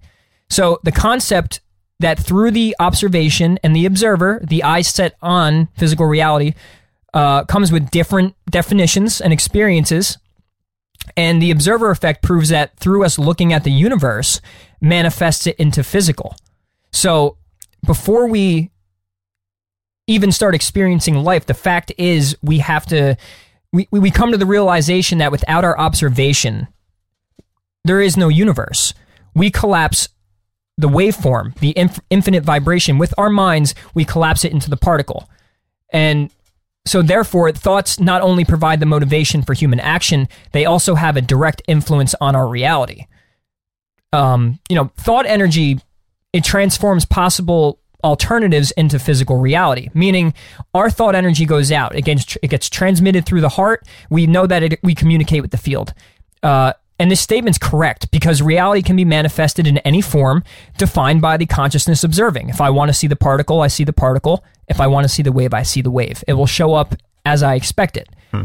So 0.50 0.80
the 0.82 0.92
concept 0.92 1.60
that 2.00 2.18
through 2.18 2.50
the 2.50 2.74
observation 2.80 3.58
and 3.62 3.74
the 3.74 3.86
observer, 3.86 4.40
the 4.42 4.64
eye 4.64 4.82
set 4.82 5.14
on 5.22 5.68
physical 5.76 6.06
reality, 6.06 6.54
uh, 7.12 7.44
comes 7.44 7.70
with 7.70 7.90
different 7.90 8.34
definitions 8.50 9.20
and 9.20 9.32
experiences. 9.32 10.18
And 11.16 11.40
the 11.40 11.50
observer 11.50 11.90
effect 11.90 12.22
proves 12.22 12.48
that 12.48 12.76
through 12.78 13.04
us 13.04 13.18
looking 13.18 13.52
at 13.52 13.62
the 13.62 13.70
universe, 13.70 14.40
manifests 14.80 15.46
it 15.46 15.56
into 15.56 15.84
physical. 15.84 16.36
So 16.92 17.36
before 17.86 18.26
we 18.26 18.70
even 20.06 20.32
start 20.32 20.54
experiencing 20.54 21.14
life, 21.16 21.46
the 21.46 21.54
fact 21.54 21.92
is 21.96 22.36
we 22.42 22.58
have 22.58 22.86
to, 22.86 23.16
we, 23.74 23.88
we 23.90 24.10
come 24.10 24.30
to 24.30 24.38
the 24.38 24.46
realization 24.46 25.18
that 25.18 25.32
without 25.32 25.64
our 25.64 25.76
observation, 25.78 26.68
there 27.84 28.00
is 28.00 28.16
no 28.16 28.28
universe. 28.28 28.94
We 29.34 29.50
collapse 29.50 30.08
the 30.78 30.88
waveform, 30.88 31.58
the 31.58 31.76
inf- 31.76 32.00
infinite 32.08 32.44
vibration. 32.44 32.98
With 32.98 33.12
our 33.18 33.30
minds, 33.30 33.74
we 33.92 34.04
collapse 34.04 34.44
it 34.44 34.52
into 34.52 34.70
the 34.70 34.76
particle. 34.76 35.28
And 35.92 36.30
so, 36.86 37.02
therefore, 37.02 37.50
thoughts 37.50 37.98
not 37.98 38.22
only 38.22 38.44
provide 38.44 38.78
the 38.78 38.86
motivation 38.86 39.42
for 39.42 39.54
human 39.54 39.80
action, 39.80 40.28
they 40.52 40.66
also 40.66 40.94
have 40.94 41.16
a 41.16 41.20
direct 41.20 41.60
influence 41.66 42.14
on 42.20 42.36
our 42.36 42.46
reality. 42.46 43.06
Um, 44.12 44.60
you 44.68 44.76
know, 44.76 44.92
thought 44.96 45.26
energy, 45.26 45.80
it 46.32 46.44
transforms 46.44 47.04
possible 47.04 47.80
alternatives 48.04 48.70
into 48.72 48.98
physical 48.98 49.38
reality, 49.38 49.88
meaning 49.94 50.34
our 50.74 50.90
thought 50.90 51.14
energy 51.14 51.46
goes 51.46 51.72
out. 51.72 51.96
It 51.96 52.02
gets, 52.02 52.36
it 52.42 52.48
gets 52.48 52.68
transmitted 52.68 53.26
through 53.26 53.40
the 53.40 53.48
heart. 53.48 53.84
We 54.10 54.26
know 54.26 54.46
that 54.46 54.62
it, 54.62 54.80
we 54.82 54.94
communicate 54.94 55.42
with 55.42 55.50
the 55.50 55.56
field. 55.56 55.94
Uh, 56.42 56.74
and 56.98 57.10
this 57.10 57.20
statement's 57.20 57.58
correct 57.58 58.10
because 58.10 58.40
reality 58.40 58.82
can 58.82 58.94
be 58.94 59.04
manifested 59.04 59.66
in 59.66 59.78
any 59.78 60.00
form 60.00 60.44
defined 60.78 61.20
by 61.20 61.36
the 61.36 61.46
consciousness 61.46 62.04
observing. 62.04 62.50
If 62.50 62.60
I 62.60 62.70
want 62.70 62.88
to 62.90 62.92
see 62.92 63.08
the 63.08 63.16
particle, 63.16 63.62
I 63.62 63.68
see 63.68 63.84
the 63.84 63.92
particle. 63.92 64.44
If 64.68 64.80
I 64.80 64.86
want 64.86 65.04
to 65.04 65.08
see 65.08 65.22
the 65.22 65.32
wave, 65.32 65.52
I 65.52 65.62
see 65.62 65.82
the 65.82 65.90
wave. 65.90 66.22
It 66.28 66.34
will 66.34 66.46
show 66.46 66.74
up 66.74 66.94
as 67.24 67.42
I 67.42 67.54
expect 67.54 67.96
it. 67.96 68.08
Hmm. 68.30 68.42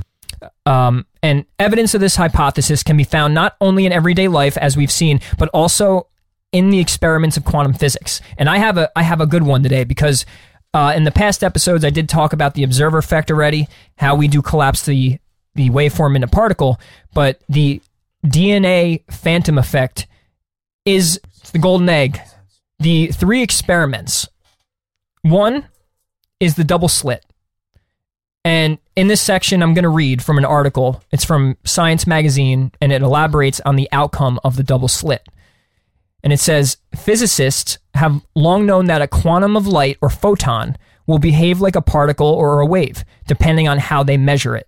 Um, 0.65 1.05
and 1.21 1.45
evidence 1.59 1.93
of 1.93 2.01
this 2.01 2.15
hypothesis 2.15 2.81
can 2.81 2.97
be 2.97 3.03
found 3.03 3.33
not 3.33 3.55
only 3.61 3.85
in 3.85 3.91
everyday 3.91 4.27
life, 4.27 4.57
as 4.57 4.75
we've 4.75 4.91
seen, 4.91 5.19
but 5.37 5.49
also 5.49 6.07
in 6.51 6.69
the 6.69 6.79
experiments 6.79 7.37
of 7.37 7.45
quantum 7.45 7.73
physics. 7.73 8.21
And 8.37 8.49
I 8.49 8.57
have 8.57 8.77
a 8.77 8.91
I 8.97 9.03
have 9.03 9.21
a 9.21 9.27
good 9.27 9.43
one 9.43 9.63
today 9.63 9.83
because 9.83 10.25
uh, 10.73 10.93
in 10.95 11.03
the 11.03 11.11
past 11.11 11.43
episodes 11.43 11.83
I 11.83 11.89
did 11.89 12.09
talk 12.09 12.33
about 12.33 12.53
the 12.53 12.63
observer 12.63 12.97
effect 12.97 13.31
already, 13.31 13.67
how 13.97 14.15
we 14.15 14.27
do 14.27 14.41
collapse 14.41 14.85
the 14.85 15.19
the 15.55 15.69
waveform 15.69 16.15
in 16.15 16.23
a 16.23 16.27
particle, 16.27 16.79
but 17.13 17.41
the 17.49 17.81
DNA 18.25 19.03
phantom 19.11 19.57
effect 19.57 20.07
is 20.85 21.19
the 21.51 21.59
golden 21.59 21.89
egg. 21.89 22.19
The 22.79 23.07
three 23.07 23.41
experiments. 23.41 24.27
One 25.21 25.67
is 26.39 26.55
the 26.55 26.63
double 26.63 26.87
slit. 26.87 27.25
And 28.45 28.77
in 28.95 29.07
this 29.07 29.21
section, 29.21 29.61
I'm 29.61 29.73
going 29.73 29.83
to 29.83 29.89
read 29.89 30.23
from 30.23 30.37
an 30.37 30.45
article. 30.45 31.03
It's 31.11 31.25
from 31.25 31.57
Science 31.65 32.07
Magazine, 32.07 32.71
and 32.79 32.93
it 32.93 33.01
elaborates 33.01 33.59
on 33.65 33.75
the 33.75 33.89
outcome 33.91 34.39
of 34.45 34.55
the 34.55 34.63
double 34.63 34.87
slit. 34.87 35.27
And 36.23 36.33
it 36.33 36.39
says 36.39 36.77
physicists 36.95 37.77
have 37.93 38.21
long 38.35 38.65
known 38.65 38.85
that 38.85 39.01
a 39.01 39.07
quantum 39.07 39.55
of 39.55 39.67
light 39.67 39.97
or 40.01 40.09
photon 40.09 40.77
will 41.07 41.19
behave 41.19 41.59
like 41.59 41.75
a 41.75 41.81
particle 41.81 42.27
or 42.27 42.59
a 42.59 42.65
wave, 42.65 43.03
depending 43.27 43.67
on 43.67 43.79
how 43.79 44.03
they 44.03 44.17
measure 44.17 44.55
it. 44.55 44.67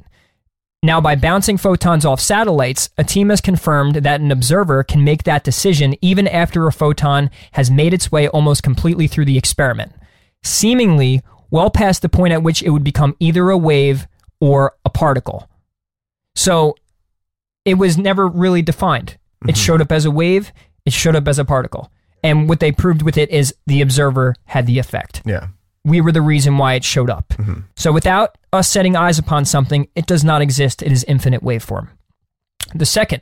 Now, 0.83 0.99
by 0.99 1.15
bouncing 1.15 1.57
photons 1.57 2.05
off 2.05 2.19
satellites, 2.19 2.89
a 2.97 3.03
team 3.03 3.29
has 3.29 3.39
confirmed 3.39 3.97
that 3.97 4.19
an 4.19 4.31
observer 4.31 4.83
can 4.83 5.03
make 5.03 5.23
that 5.23 5.43
decision 5.43 5.95
even 6.01 6.27
after 6.27 6.65
a 6.65 6.71
photon 6.71 7.29
has 7.51 7.69
made 7.69 7.93
its 7.93 8.11
way 8.11 8.27
almost 8.27 8.63
completely 8.63 9.05
through 9.05 9.25
the 9.25 9.37
experiment, 9.37 9.91
seemingly 10.41 11.21
well 11.51 11.69
past 11.69 12.01
the 12.01 12.09
point 12.09 12.33
at 12.33 12.41
which 12.41 12.63
it 12.63 12.71
would 12.71 12.83
become 12.83 13.15
either 13.19 13.51
a 13.51 13.57
wave 13.57 14.07
or 14.39 14.73
a 14.83 14.89
particle. 14.89 15.47
So 16.35 16.75
it 17.63 17.75
was 17.75 17.99
never 17.99 18.27
really 18.27 18.63
defined. 18.63 19.17
It 19.43 19.51
mm-hmm. 19.51 19.53
showed 19.53 19.81
up 19.81 19.91
as 19.91 20.05
a 20.05 20.11
wave, 20.11 20.51
it 20.85 20.93
showed 20.93 21.15
up 21.15 21.27
as 21.27 21.39
a 21.39 21.45
particle. 21.45 21.91
And 22.23 22.47
what 22.47 22.59
they 22.59 22.71
proved 22.71 23.01
with 23.01 23.17
it 23.17 23.29
is 23.29 23.53
the 23.65 23.81
observer 23.81 24.35
had 24.45 24.67
the 24.67 24.79
effect. 24.79 25.21
Yeah 25.25 25.47
we 25.83 26.01
were 26.01 26.11
the 26.11 26.21
reason 26.21 26.57
why 26.57 26.75
it 26.75 26.83
showed 26.83 27.09
up. 27.09 27.29
Mm-hmm. 27.29 27.61
So 27.75 27.91
without 27.91 28.37
us 28.53 28.67
setting 28.69 28.95
eyes 28.95 29.17
upon 29.17 29.45
something, 29.45 29.87
it 29.95 30.05
does 30.05 30.23
not 30.23 30.41
exist. 30.41 30.83
It 30.83 30.91
is 30.91 31.03
infinite 31.05 31.41
waveform. 31.41 31.89
The 32.75 32.85
second, 32.85 33.21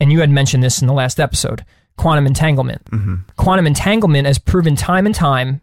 and 0.00 0.10
you 0.10 0.20
had 0.20 0.30
mentioned 0.30 0.62
this 0.62 0.80
in 0.80 0.88
the 0.88 0.94
last 0.94 1.20
episode, 1.20 1.64
quantum 1.96 2.26
entanglement. 2.26 2.84
Mm-hmm. 2.86 3.14
Quantum 3.36 3.66
entanglement 3.66 4.26
has 4.26 4.38
proven 4.38 4.76
time 4.76 5.06
and 5.06 5.14
time, 5.14 5.60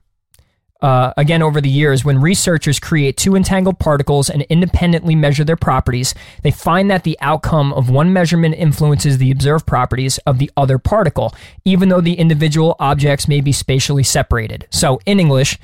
uh, 0.81 1.13
again 1.15 1.41
over 1.43 1.61
the 1.61 1.69
years, 1.69 2.03
when 2.03 2.19
researchers 2.19 2.79
create 2.79 3.15
two 3.15 3.35
entangled 3.35 3.77
particles 3.77 4.29
and 4.29 4.41
independently 4.43 5.15
measure 5.15 5.43
their 5.43 5.55
properties, 5.55 6.15
they 6.41 6.51
find 6.51 6.89
that 6.89 7.03
the 7.03 7.17
outcome 7.21 7.71
of 7.73 7.89
one 7.89 8.11
measurement 8.11 8.55
influences 8.55 9.17
the 9.17 9.31
observed 9.31 9.67
properties 9.67 10.17
of 10.19 10.39
the 10.39 10.49
other 10.57 10.79
particle, 10.79 11.35
even 11.65 11.89
though 11.89 12.01
the 12.01 12.15
individual 12.15 12.75
objects 12.79 13.27
may 13.27 13.41
be 13.41 13.51
spatially 13.51 14.03
separated. 14.03 14.67
So, 14.71 14.99
in 15.05 15.19
English, 15.19 15.59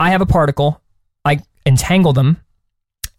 I 0.00 0.10
have 0.10 0.22
a 0.22 0.26
particle, 0.26 0.80
I 1.24 1.42
entangle 1.66 2.14
them, 2.14 2.38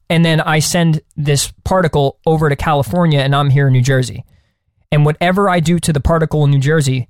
and 0.10 0.26
then 0.26 0.41
I 0.41 0.57
send 0.57 1.02
this 1.16 1.53
particle 1.64 2.18
over 2.26 2.49
to 2.49 2.56
California, 2.56 3.20
and 3.20 3.36
I'm 3.36 3.52
here 3.52 3.68
in 3.68 3.74
New 3.74 3.82
Jersey. 3.82 4.26
And 4.91 5.06
whatever 5.06 5.49
I 5.49 5.60
do 5.60 5.78
to 5.78 5.94
the 5.94 5.99
particle 5.99 6.44
in 6.45 6.52
New 6.52 6.60
Jersey 6.60 7.07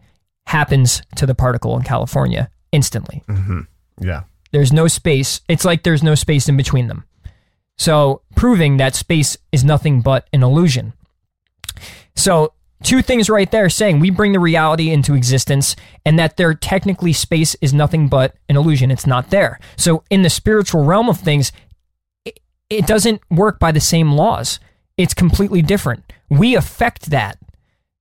happens 0.48 1.02
to 1.16 1.26
the 1.26 1.36
particle 1.36 1.78
in 1.78 1.84
California 1.84 2.50
instantly. 2.72 3.24
Mm-hmm. 3.28 3.62
Yeah. 4.02 4.24
There's 4.52 4.74
no 4.74 4.88
space. 4.88 5.42
It's 5.48 5.66
like 5.66 5.84
there's 5.84 6.04
no 6.04 6.16
space 6.16 6.50
in 6.50 6.58
between 6.58 6.88
them. 6.88 7.06
So, 7.78 8.22
proving 8.36 8.78
that 8.78 8.96
space 8.96 9.38
is 9.52 9.64
nothing 9.64 10.02
but 10.02 10.28
an 10.34 10.44
illusion. 10.44 10.94
So, 12.16 12.54
two 12.84 13.02
things 13.02 13.30
right 13.30 13.50
there 13.52 13.70
saying 13.70 14.00
we 14.00 14.10
bring 14.10 14.32
the 14.34 14.40
reality 14.40 14.90
into 14.90 15.14
existence 15.14 15.76
and 16.06 16.18
that 16.18 16.38
there 16.38 16.54
technically 16.54 17.14
space 17.14 17.56
is 17.62 17.74
nothing 17.74 18.08
but 18.08 18.36
an 18.48 18.56
illusion 18.56 18.90
it's 18.90 19.06
not 19.06 19.30
there 19.32 19.60
so 19.76 20.04
in 20.10 20.22
the 20.22 20.30
spiritual 20.30 20.86
realm 20.86 21.10
of 21.10 21.20
things 21.20 21.52
it, 22.24 22.40
it 22.70 22.88
doesn't 22.88 23.22
work 23.30 23.60
by 23.60 23.72
the 23.72 23.82
same 23.82 24.14
laws 24.14 24.60
it's 24.98 25.14
completely 25.14 25.62
different 25.62 26.14
we 26.30 26.56
affect 26.56 27.10
that 27.10 27.38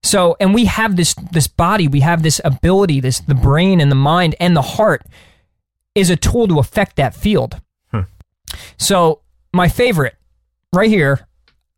so 0.09 0.37
and 0.41 0.55
we 0.55 0.65
have 0.65 0.97
this 0.97 1.15
this 1.33 1.47
body 1.47 1.87
we 1.89 2.01
have 2.01 2.23
this 2.23 2.41
ability 2.45 3.01
this 3.01 3.21
the 3.21 3.35
brain 3.35 3.81
and 3.81 3.91
the 3.91 3.97
mind 3.97 4.35
and 4.41 4.57
the 4.57 4.63
heart 4.63 5.03
is 5.95 6.11
a 6.11 6.17
tool 6.17 6.49
to 6.49 6.59
affect 6.59 6.97
that 6.97 7.15
field 7.15 7.61
hmm. 7.91 8.01
so 8.77 9.21
my 9.53 9.69
favorite 9.69 10.17
right 10.73 10.91
here 10.91 11.29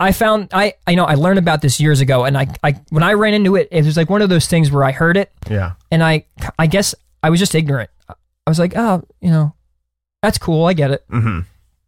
I 0.00 0.12
found 0.12 0.48
I 0.52 0.74
I 0.86 0.94
know 0.94 1.04
I 1.04 1.14
learned 1.14 1.38
about 1.38 1.60
this 1.60 1.78
years 1.78 2.00
ago, 2.00 2.24
and 2.24 2.36
I 2.36 2.48
I 2.64 2.80
when 2.88 3.02
I 3.02 3.12
ran 3.12 3.34
into 3.34 3.56
it, 3.56 3.68
it 3.70 3.84
was 3.84 3.98
like 3.98 4.08
one 4.08 4.22
of 4.22 4.30
those 4.30 4.46
things 4.46 4.70
where 4.70 4.82
I 4.82 4.92
heard 4.92 5.18
it, 5.18 5.30
yeah, 5.48 5.72
and 5.90 6.02
I 6.02 6.24
I 6.58 6.68
guess 6.68 6.94
I 7.22 7.28
was 7.28 7.38
just 7.38 7.54
ignorant. 7.54 7.90
I 8.08 8.50
was 8.50 8.58
like, 8.58 8.72
oh, 8.76 9.02
you 9.20 9.30
know, 9.30 9.54
that's 10.22 10.38
cool, 10.38 10.64
I 10.64 10.72
get 10.72 10.90
it. 10.90 11.04
Mm-hmm. 11.10 11.40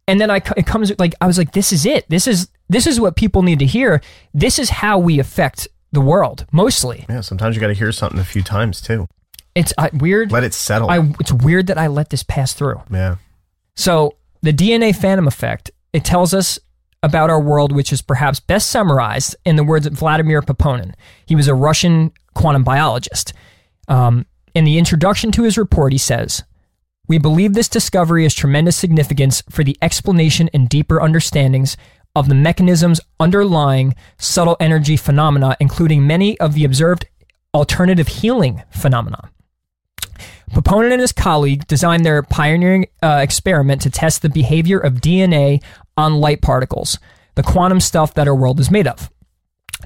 And 0.07 0.21
then 0.21 0.29
I 0.29 0.41
it 0.55 0.67
comes 0.67 0.91
like 0.99 1.15
I 1.21 1.25
was 1.25 1.39
like, 1.39 1.53
this 1.53 1.73
is 1.73 1.87
it. 1.87 2.07
This 2.07 2.27
is 2.27 2.49
this 2.69 2.85
is 2.85 2.99
what 2.99 3.15
people 3.15 3.41
need 3.41 3.57
to 3.59 3.65
hear. 3.65 3.99
This 4.31 4.59
is 4.59 4.69
how 4.69 4.99
we 4.99 5.17
affect 5.17 5.67
the 5.93 6.01
world 6.01 6.45
mostly. 6.51 7.05
Yeah, 7.07 7.21
sometimes 7.21 7.55
you 7.55 7.61
got 7.61 7.67
to 7.67 7.73
hear 7.73 7.91
something 7.91 8.19
a 8.19 8.25
few 8.25 8.43
times 8.43 8.81
too. 8.81 9.07
It's 9.55 9.71
uh, 9.77 9.89
weird. 9.93 10.31
Let 10.31 10.43
it 10.43 10.53
settle. 10.53 10.89
I, 10.89 11.13
it's 11.19 11.31
weird 11.31 11.67
that 11.67 11.77
I 11.77 11.87
let 11.87 12.09
this 12.09 12.23
pass 12.23 12.53
through. 12.53 12.81
Yeah. 12.91 13.17
So 13.75 14.17
the 14.41 14.51
DNA 14.51 14.95
phantom 14.95 15.27
effect. 15.27 15.71
It 15.93 16.03
tells 16.03 16.33
us 16.33 16.59
about 17.03 17.29
our 17.29 17.39
world, 17.39 17.71
which 17.71 17.93
is 17.93 18.01
perhaps 18.01 18.39
best 18.39 18.69
summarized 18.69 19.35
in 19.45 19.57
the 19.57 19.63
words 19.63 19.85
of 19.85 19.93
Vladimir 19.93 20.41
Poponin. 20.41 20.93
He 21.25 21.35
was 21.35 21.47
a 21.47 21.53
Russian 21.53 22.11
quantum 22.33 22.63
biologist. 22.63 23.33
Um, 23.87 24.25
in 24.55 24.63
the 24.63 24.77
introduction 24.77 25.31
to 25.33 25.43
his 25.43 25.57
report, 25.57 25.91
he 25.91 25.97
says, 25.97 26.43
We 27.07 27.19
believe 27.19 27.53
this 27.53 27.67
discovery 27.67 28.23
has 28.23 28.33
tremendous 28.33 28.77
significance 28.77 29.43
for 29.49 29.63
the 29.63 29.77
explanation 29.81 30.49
and 30.53 30.67
deeper 30.67 30.99
understandings 31.01 31.77
of 32.15 32.29
the 32.29 32.35
mechanisms 32.35 32.99
underlying 33.19 33.95
subtle 34.17 34.57
energy 34.59 34.97
phenomena, 34.97 35.57
including 35.59 36.05
many 36.05 36.39
of 36.39 36.53
the 36.53 36.65
observed 36.65 37.05
alternative 37.53 38.07
healing 38.07 38.63
phenomena. 38.71 39.29
Poponin 40.51 40.91
and 40.91 41.01
his 41.01 41.11
colleague 41.11 41.65
designed 41.67 42.05
their 42.05 42.21
pioneering 42.21 42.85
uh, 43.01 43.19
experiment 43.23 43.81
to 43.81 43.89
test 43.89 44.21
the 44.21 44.29
behavior 44.29 44.79
of 44.79 45.01
DNA 45.01 45.63
on 45.97 46.19
light 46.19 46.41
particles, 46.41 46.99
the 47.35 47.43
quantum 47.43 47.79
stuff 47.79 48.13
that 48.13 48.27
our 48.27 48.35
world 48.35 48.59
is 48.59 48.69
made 48.69 48.87
of. 48.87 49.09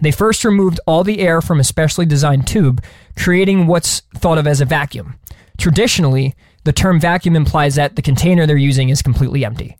They 0.01 0.11
first 0.11 0.43
removed 0.43 0.79
all 0.85 1.03
the 1.03 1.19
air 1.19 1.41
from 1.41 1.59
a 1.59 1.63
specially 1.63 2.05
designed 2.05 2.47
tube, 2.47 2.83
creating 3.17 3.67
what's 3.67 4.01
thought 4.15 4.37
of 4.37 4.45
as 4.45 4.61
a 4.61 4.65
vacuum. 4.65 5.15
Traditionally, 5.57 6.35
the 6.65 6.73
term 6.73 6.99
vacuum 6.99 7.35
implies 7.35 7.75
that 7.75 7.95
the 7.95 8.01
container 8.01 8.45
they're 8.45 8.57
using 8.57 8.89
is 8.89 9.01
completely 9.01 9.45
empty, 9.45 9.77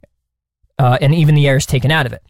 uh, 0.80 0.98
and 1.02 1.14
even 1.14 1.36
the 1.36 1.48
air 1.48 1.57
is 1.57 1.65
taken 1.65 1.91
out 1.91 2.06
of 2.06 2.14
it. 2.14 2.24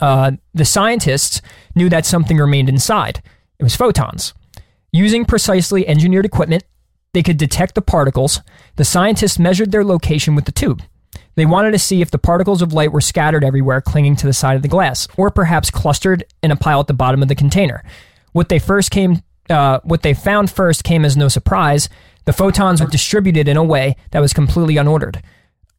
Uh, 0.00 0.32
the 0.54 0.64
scientists 0.64 1.40
knew 1.74 1.88
that 1.88 2.06
something 2.06 2.36
remained 2.36 2.68
inside. 2.68 3.22
It 3.58 3.62
was 3.62 3.76
photons. 3.76 4.34
Using 4.92 5.24
precisely 5.24 5.86
engineered 5.86 6.24
equipment, 6.24 6.64
they 7.12 7.22
could 7.22 7.36
detect 7.36 7.74
the 7.74 7.82
particles. 7.82 8.40
The 8.76 8.84
scientists 8.84 9.38
measured 9.38 9.72
their 9.72 9.84
location 9.84 10.34
with 10.34 10.44
the 10.44 10.52
tube. 10.52 10.82
They 11.34 11.46
wanted 11.46 11.72
to 11.72 11.78
see 11.78 12.02
if 12.02 12.10
the 12.10 12.18
particles 12.18 12.62
of 12.62 12.72
light 12.72 12.92
were 12.92 13.00
scattered 13.00 13.44
everywhere, 13.44 13.80
clinging 13.80 14.16
to 14.16 14.26
the 14.26 14.32
side 14.32 14.56
of 14.56 14.62
the 14.62 14.68
glass, 14.68 15.06
or 15.16 15.30
perhaps 15.30 15.70
clustered 15.70 16.24
in 16.42 16.50
a 16.50 16.56
pile 16.56 16.80
at 16.80 16.86
the 16.86 16.94
bottom 16.94 17.22
of 17.22 17.28
the 17.28 17.34
container. 17.34 17.84
What 18.32 18.48
they 18.48 18.58
first 18.58 18.90
came, 18.90 19.22
uh, 19.48 19.80
what 19.84 20.02
they 20.02 20.14
found 20.14 20.50
first 20.50 20.84
came 20.84 21.04
as 21.04 21.16
no 21.16 21.28
surprise. 21.28 21.88
The 22.24 22.32
photons 22.32 22.80
were 22.80 22.88
distributed 22.88 23.48
in 23.48 23.56
a 23.56 23.64
way 23.64 23.96
that 24.10 24.20
was 24.20 24.32
completely 24.32 24.74
unordered. 24.74 25.22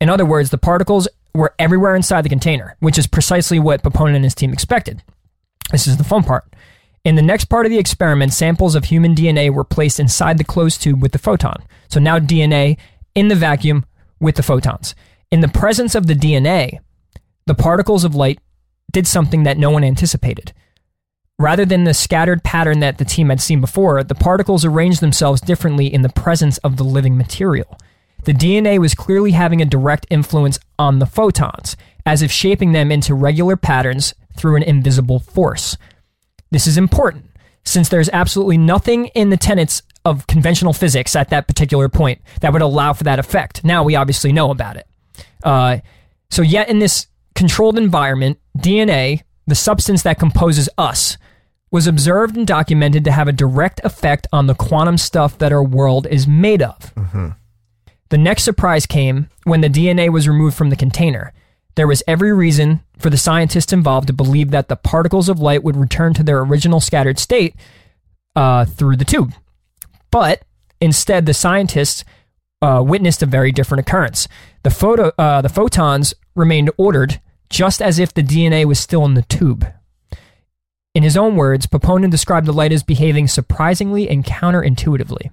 In 0.01 0.09
other 0.09 0.25
words, 0.25 0.49
the 0.49 0.57
particles 0.57 1.07
were 1.39 1.55
everywhere 1.57 1.95
inside 1.95 2.23
the 2.23 2.29
container, 2.29 2.75
which 2.79 2.97
is 2.97 3.07
precisely 3.07 3.59
what 3.59 3.81
Poponin 3.81 4.15
and 4.15 4.23
his 4.23 4.35
team 4.35 4.53
expected. 4.53 5.01
This 5.71 5.87
is 5.87 5.97
the 5.97 6.03
fun 6.03 6.23
part. 6.23 6.45
In 7.05 7.15
the 7.15 7.21
next 7.21 7.45
part 7.45 7.65
of 7.65 7.71
the 7.71 7.79
experiment, 7.79 8.33
samples 8.33 8.75
of 8.75 8.85
human 8.85 9.15
DNA 9.15 9.49
were 9.49 9.63
placed 9.63 9.99
inside 9.99 10.37
the 10.37 10.43
closed 10.43 10.81
tube 10.81 11.01
with 11.01 11.13
the 11.13 11.17
photon. 11.17 11.63
So 11.87 11.99
now 11.99 12.19
DNA 12.19 12.77
in 13.15 13.29
the 13.29 13.35
vacuum 13.35 13.85
with 14.19 14.35
the 14.35 14.43
photons. 14.43 14.95
In 15.31 15.39
the 15.39 15.47
presence 15.47 15.95
of 15.95 16.07
the 16.07 16.13
DNA, 16.13 16.79
the 17.45 17.55
particles 17.55 18.03
of 18.03 18.15
light 18.15 18.39
did 18.91 19.07
something 19.07 19.43
that 19.43 19.57
no 19.57 19.69
one 19.69 19.83
anticipated. 19.83 20.53
Rather 21.37 21.65
than 21.65 21.85
the 21.85 21.93
scattered 21.93 22.43
pattern 22.43 22.81
that 22.81 22.97
the 22.97 23.05
team 23.05 23.29
had 23.29 23.39
seen 23.39 23.61
before, 23.61 24.03
the 24.03 24.15
particles 24.15 24.65
arranged 24.65 24.99
themselves 24.99 25.39
differently 25.39 25.91
in 25.91 26.01
the 26.01 26.09
presence 26.09 26.57
of 26.59 26.75
the 26.75 26.83
living 26.83 27.17
material. 27.17 27.77
The 28.23 28.33
DNA 28.33 28.79
was 28.79 28.95
clearly 28.95 29.31
having 29.31 29.61
a 29.61 29.65
direct 29.65 30.05
influence 30.09 30.59
on 30.77 30.99
the 30.99 31.05
photons, 31.05 31.75
as 32.05 32.21
if 32.21 32.31
shaping 32.31 32.71
them 32.71 32.91
into 32.91 33.13
regular 33.13 33.55
patterns 33.55 34.13
through 34.37 34.55
an 34.55 34.63
invisible 34.63 35.19
force. 35.19 35.77
This 36.51 36.67
is 36.67 36.77
important, 36.77 37.25
since 37.63 37.89
there's 37.89 38.09
absolutely 38.09 38.57
nothing 38.57 39.07
in 39.07 39.29
the 39.29 39.37
tenets 39.37 39.81
of 40.05 40.27
conventional 40.27 40.73
physics 40.73 41.15
at 41.15 41.29
that 41.29 41.47
particular 41.47 41.89
point 41.89 42.21
that 42.41 42.53
would 42.53 42.61
allow 42.61 42.93
for 42.93 43.03
that 43.03 43.19
effect. 43.19 43.63
Now 43.63 43.83
we 43.83 43.95
obviously 43.95 44.31
know 44.31 44.49
about 44.51 44.77
it. 44.77 44.87
Uh, 45.43 45.77
so, 46.29 46.41
yet 46.41 46.69
in 46.69 46.79
this 46.79 47.07
controlled 47.35 47.77
environment, 47.77 48.39
DNA, 48.57 49.21
the 49.47 49.55
substance 49.55 50.03
that 50.03 50.19
composes 50.19 50.69
us, 50.77 51.17
was 51.71 51.87
observed 51.87 52.35
and 52.35 52.47
documented 52.47 53.03
to 53.05 53.11
have 53.11 53.27
a 53.27 53.31
direct 53.31 53.79
effect 53.83 54.27
on 54.33 54.47
the 54.47 54.55
quantum 54.55 54.97
stuff 54.97 55.37
that 55.37 55.51
our 55.51 55.63
world 55.63 56.07
is 56.09 56.27
made 56.27 56.61
of. 56.61 56.93
The 58.09 58.17
next 58.17 58.43
surprise 58.43 58.85
came 58.85 59.29
when 59.43 59.61
the 59.61 59.69
DNA 59.69 60.09
was 60.09 60.27
removed 60.27 60.57
from 60.57 60.69
the 60.69 60.75
container. 60.75 61.33
There 61.75 61.87
was 61.87 62.03
every 62.07 62.33
reason 62.33 62.81
for 62.97 63.09
the 63.09 63.17
scientists 63.17 63.71
involved 63.71 64.07
to 64.07 64.13
believe 64.13 64.51
that 64.51 64.67
the 64.67 64.75
particles 64.75 65.29
of 65.29 65.39
light 65.39 65.63
would 65.63 65.77
return 65.77 66.13
to 66.15 66.23
their 66.23 66.39
original 66.39 66.79
scattered 66.79 67.19
state 67.19 67.55
uh, 68.35 68.65
through 68.65 68.97
the 68.97 69.05
tube. 69.05 69.33
But 70.11 70.43
instead, 70.81 71.25
the 71.25 71.33
scientists 71.33 72.03
uh, 72.61 72.83
witnessed 72.85 73.21
a 73.21 73.27
very 73.27 73.51
different 73.51 73.87
occurrence. 73.87 74.27
The 74.63 74.71
photo, 74.71 75.11
uh, 75.17 75.41
the 75.41 75.49
photons 75.49 76.13
remained 76.35 76.71
ordered, 76.77 77.21
just 77.49 77.81
as 77.81 77.99
if 77.99 78.13
the 78.13 78.23
DNA 78.23 78.65
was 78.65 78.79
still 78.79 79.05
in 79.05 79.13
the 79.13 79.21
tube. 79.23 79.65
In 80.95 81.03
his 81.03 81.15
own 81.15 81.35
words, 81.35 81.67
Poponin 81.67 82.09
described 82.09 82.47
the 82.47 82.53
light 82.53 82.73
as 82.73 82.83
behaving 82.83 83.27
surprisingly 83.27 84.09
and 84.09 84.25
counterintuitively. 84.25 85.29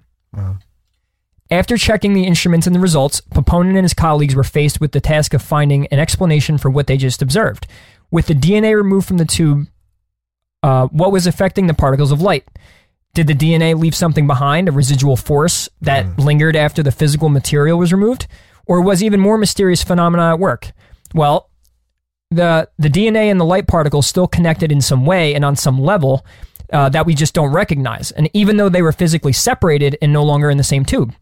After 1.51 1.77
checking 1.77 2.15
the 2.15 2.25
instruments 2.25 2.67
and 2.67 2.75
the 2.75 2.81
results, 2.81 3.21
Poponin 3.21 3.77
and 3.77 3.85
his 3.85 3.95
colleagues 3.95 4.35
were 4.35 4.45
faced 4.45 4.81
with 4.81 4.93
the 4.93 5.01
task 5.01 5.33
of 5.33 5.43
finding 5.43 5.87
an 5.89 5.99
explanation 5.99 6.59
for 6.59 6.71
what 6.71 6.89
they 6.89 6.97
just 6.97 7.23
observed. 7.23 7.67
With 8.11 8.27
the 8.27 8.35
DNA 8.35 8.75
removed 8.75 9.07
from 9.07 9.19
the 9.19 9.25
tube, 9.25 9.69
uh, 10.63 10.89
what 10.89 11.13
was 11.13 11.27
affecting 11.27 11.69
the 11.69 11.75
particles 11.75 12.11
of 12.11 12.21
light? 12.21 12.45
Did 13.15 13.29
the 13.29 13.35
DNA 13.35 13.79
leave 13.79 13.95
something 13.95 14.27
behind, 14.27 14.69
a 14.69 14.73
residual 14.73 15.17
force 15.17 15.69
that 15.81 16.19
lingered 16.19 16.57
after 16.57 16.83
the 16.83 16.93
physical 16.93 17.29
material 17.29 17.79
was 17.79 17.93
removed? 17.93 18.27
Or 18.67 18.81
was 18.81 19.03
even 19.03 19.21
more 19.21 19.39
mysterious 19.39 19.85
phenomena 19.85 20.31
at 20.31 20.41
work? 20.41 20.73
Well, 21.15 21.51
the 22.31 22.69
the 22.77 22.89
DNA 22.89 23.31
and 23.31 23.41
the 23.41 23.45
light 23.45 23.69
particles 23.69 24.09
still 24.09 24.27
connected 24.27 24.73
in 24.73 24.81
some 24.81 25.07
way 25.07 25.35
and 25.35 25.45
on 25.45 25.55
some 25.55 25.81
level 25.81 26.27
uh, 26.73 26.89
that 26.89 27.07
we 27.07 27.15
just 27.15 27.33
don't 27.33 27.53
recognize. 27.53 28.11
And 28.11 28.29
even 28.33 28.57
though 28.57 28.69
they 28.69 28.83
were 28.83 28.93
physically 28.93 29.33
separated 29.33 29.97
and 30.03 30.13
no 30.13 30.25
longer 30.25 30.51
in 30.51 30.59
the 30.59 30.65
same 30.65 30.85
tube. 30.85 31.15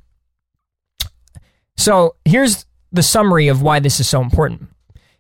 So 1.77 2.17
here's 2.25 2.67
the 2.93 3.03
summary 3.03 3.49
of 3.49 3.63
why 3.63 3.81
this 3.81 4.01
is 4.01 4.09
so 4.09 4.21
important. 4.21 4.69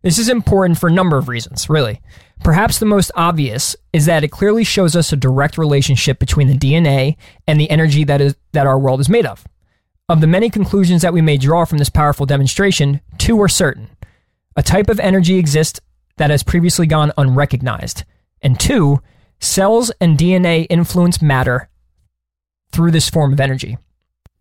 This 0.03 0.19
is 0.19 0.29
important 0.29 0.79
for 0.79 0.89
a 0.89 0.93
number 0.93 1.17
of 1.17 1.29
reasons, 1.29 1.71
really. 1.71 2.01
Perhaps 2.43 2.79
the 2.79 2.87
most 2.87 3.11
obvious 3.15 3.75
is 3.93 4.07
that 4.07 4.23
it 4.23 4.31
clearly 4.31 4.63
shows 4.63 4.95
us 4.95 5.13
a 5.13 5.17
direct 5.17 5.57
relationship 5.57 6.19
between 6.19 6.49
the 6.49 6.59
DNA 6.59 7.17
and 7.47 7.59
the 7.59 7.71
energy 7.71 8.05
that 8.05 8.21
is 8.21 8.37
that 8.53 8.67
our 8.67 8.79
world 8.79 9.01
is 9.01 9.09
made 9.09 9.25
of. 9.25 9.47
Of 10.09 10.21
the 10.21 10.27
many 10.27 10.51
conclusions 10.51 11.01
that 11.01 11.15
we 11.15 11.23
may 11.23 11.39
draw 11.39 11.65
from 11.65 11.79
this 11.79 11.89
powerful 11.89 12.27
demonstration, 12.27 13.01
two 13.17 13.41
are 13.41 13.49
certain. 13.49 13.89
A 14.57 14.63
type 14.63 14.91
of 14.91 15.01
energy 15.01 15.39
exists 15.39 15.81
that 16.19 16.31
has 16.31 16.43
previously 16.43 16.87
gone 16.87 17.13
unrecognized. 17.17 18.05
And 18.43 18.61
two, 18.61 19.01
cells 19.41 19.91
and 20.01 20.19
DNA 20.19 20.67
influence 20.69 21.23
matter 21.23 21.71
through 22.73 22.91
this 22.91 23.09
form 23.09 23.33
of 23.33 23.41
energy. 23.41 23.79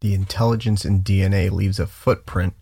The 0.03 0.13
intelligence 0.13 0.83
in 0.83 1.01
DNA 1.01 1.49
leaves 1.49 1.79
a 1.79 1.87
footprint 1.87 2.55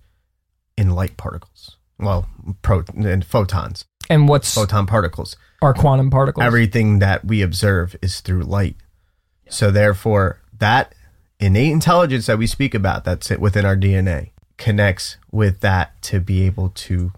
in 0.78 0.92
light 0.92 1.18
particles. 1.18 1.76
Well, 1.98 2.30
pro 2.62 2.84
and 2.96 3.26
photons, 3.26 3.84
And 4.12 4.30
what's 4.30 4.54
photon 4.54 4.86
particles. 4.86 5.36
Are 5.60 5.74
quantum 5.74 6.12
particles? 6.12 6.46
Everything 6.46 7.00
that 7.00 7.26
we 7.26 7.42
observe 7.42 7.96
is 8.00 8.20
through 8.20 8.44
light. 8.44 8.76
So 9.50 9.72
therefore, 9.72 10.40
that 10.60 10.94
innate 11.40 11.72
intelligence 11.72 12.28
that 12.28 12.38
we 12.38 12.46
speak 12.46 12.76
about 12.76 13.06
that's 13.06 13.32
it 13.32 13.42
within 13.42 13.66
our 13.66 13.76
DNA 13.76 14.30
connects 14.58 15.18
with 15.32 15.62
that 15.62 16.00
to 16.04 16.20
be 16.20 16.44
able 16.44 16.70
to 16.70 17.12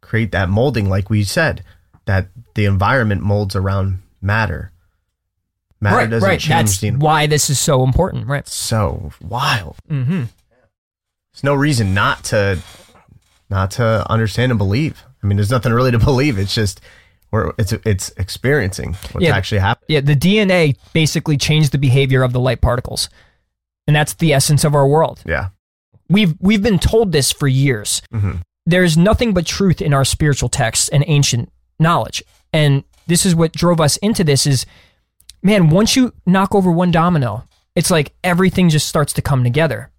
create 0.00 0.30
that 0.30 0.48
molding 0.48 0.88
like 0.88 1.10
we 1.10 1.24
said 1.24 1.64
that 2.04 2.28
the 2.54 2.66
environment 2.66 3.20
molds 3.20 3.56
around 3.56 3.98
matter. 4.22 4.70
Matter 5.80 5.96
right, 5.96 6.10
doesn't 6.10 6.26
right. 6.28 6.40
change 6.40 6.48
That's 6.70 6.78
the 6.80 6.90
why 6.92 7.26
this 7.26 7.50
is 7.50 7.58
so 7.58 7.82
important, 7.84 8.26
right? 8.26 8.46
so 8.48 9.10
wild. 9.20 9.76
Mm-hmm. 9.90 10.24
There's 11.32 11.44
no 11.44 11.54
reason 11.54 11.92
not 11.94 12.24
to 12.24 12.58
not 13.50 13.70
to 13.72 14.10
understand 14.10 14.52
and 14.52 14.58
believe. 14.58 15.04
I 15.22 15.26
mean, 15.26 15.36
there's 15.36 15.50
nothing 15.50 15.72
really 15.72 15.90
to 15.90 15.98
believe. 16.12 16.38
It's 16.38 16.54
just 16.54 16.80
we're 17.30 17.52
it's 17.58 17.72
it's 17.84 18.08
experiencing 18.16 18.94
what's 19.12 19.26
Yeah. 19.26 19.36
actually 19.36 19.58
happening. 19.58 19.86
Yeah, 19.88 20.00
the 20.00 20.16
DNA 20.16 20.76
basically 20.92 21.36
changed 21.36 21.72
the 21.72 21.78
behavior 21.78 22.22
of 22.22 22.32
the 22.32 22.40
light 22.40 22.60
particles. 22.60 23.08
And 23.86 23.94
that's 23.94 24.14
the 24.14 24.32
essence 24.32 24.64
of 24.64 24.74
our 24.74 24.86
world. 24.86 25.22
Yeah. 25.26 25.48
We've 26.08 26.34
we've 26.40 26.62
been 26.62 26.78
told 26.78 27.12
this 27.12 27.30
for 27.32 27.46
years. 27.48 28.00
Mhm. 28.12 28.40
There's 28.64 28.96
nothing 28.96 29.32
but 29.34 29.46
truth 29.46 29.80
in 29.82 29.92
our 29.94 30.04
spiritual 30.04 30.48
texts 30.48 30.88
and 30.88 31.04
ancient 31.06 31.52
knowledge. 31.78 32.22
And 32.52 32.82
this 33.06 33.24
is 33.26 33.34
what 33.34 33.52
drove 33.52 33.80
us 33.80 33.96
into 33.98 34.24
this 34.24 34.46
is 34.46 34.66
man, 35.46 35.70
once 35.70 35.94
you 35.96 36.12
knock 36.26 36.54
over 36.54 36.70
one 36.70 36.90
domino, 36.90 37.44
it's 37.74 37.90
like 37.90 38.12
everything 38.24 38.68
just 38.68 38.88
starts 38.88 39.12
to 39.14 39.22
come 39.22 39.44
together. 39.44 39.90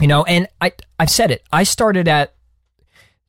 You 0.00 0.08
know, 0.08 0.24
and 0.24 0.48
I 0.60 0.72
I've 0.98 1.10
said 1.10 1.30
it. 1.30 1.42
I 1.52 1.62
started 1.62 2.08
at 2.08 2.34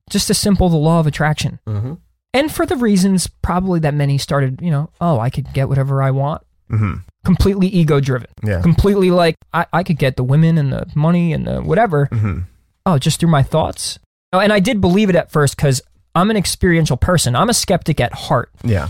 just 0.10 0.30
a 0.30 0.34
simple 0.34 0.68
the 0.70 0.78
law 0.78 1.00
of 1.00 1.08
attraction. 1.08 1.60
Mhm. 1.68 2.00
And 2.34 2.52
for 2.52 2.66
the 2.66 2.76
reasons 2.76 3.28
probably 3.42 3.80
that 3.82 3.94
many 3.94 4.18
started, 4.18 4.60
you 4.62 4.72
know, 4.72 4.90
oh, 5.00 5.20
I 5.20 5.30
could 5.30 5.54
get 5.54 5.70
whatever 5.70 6.02
I 6.02 6.12
want. 6.12 6.42
Mhm. 6.72 7.04
Completely 7.24 7.68
ego 7.68 8.00
driven. 8.00 8.28
Yeah. 8.44 8.62
Completely 8.62 9.12
like 9.12 9.36
I, 9.54 9.66
I 9.72 9.84
could 9.84 9.98
get 10.00 10.16
the 10.16 10.24
women 10.24 10.58
and 10.58 10.74
the 10.74 10.88
money 10.96 11.32
and 11.34 11.46
the 11.48 11.62
whatever. 11.62 12.08
Mhm. 12.12 12.46
Oh, 12.88 12.98
just 12.98 13.20
through 13.20 13.30
my 13.30 13.44
thoughts. 13.44 14.00
Oh, 14.34 14.40
and 14.40 14.52
I 14.52 14.60
did 14.60 14.82
believe 14.82 15.10
it 15.10 15.16
at 15.16 15.32
first 15.32 15.56
because 15.56 15.82
I'm 16.16 16.30
an 16.32 16.38
experiential 16.38 16.98
person. 16.98 17.36
I'm 17.36 17.50
a 17.50 17.54
skeptic 17.54 18.00
at 18.00 18.14
heart, 18.14 18.50
Yeah. 18.64 18.90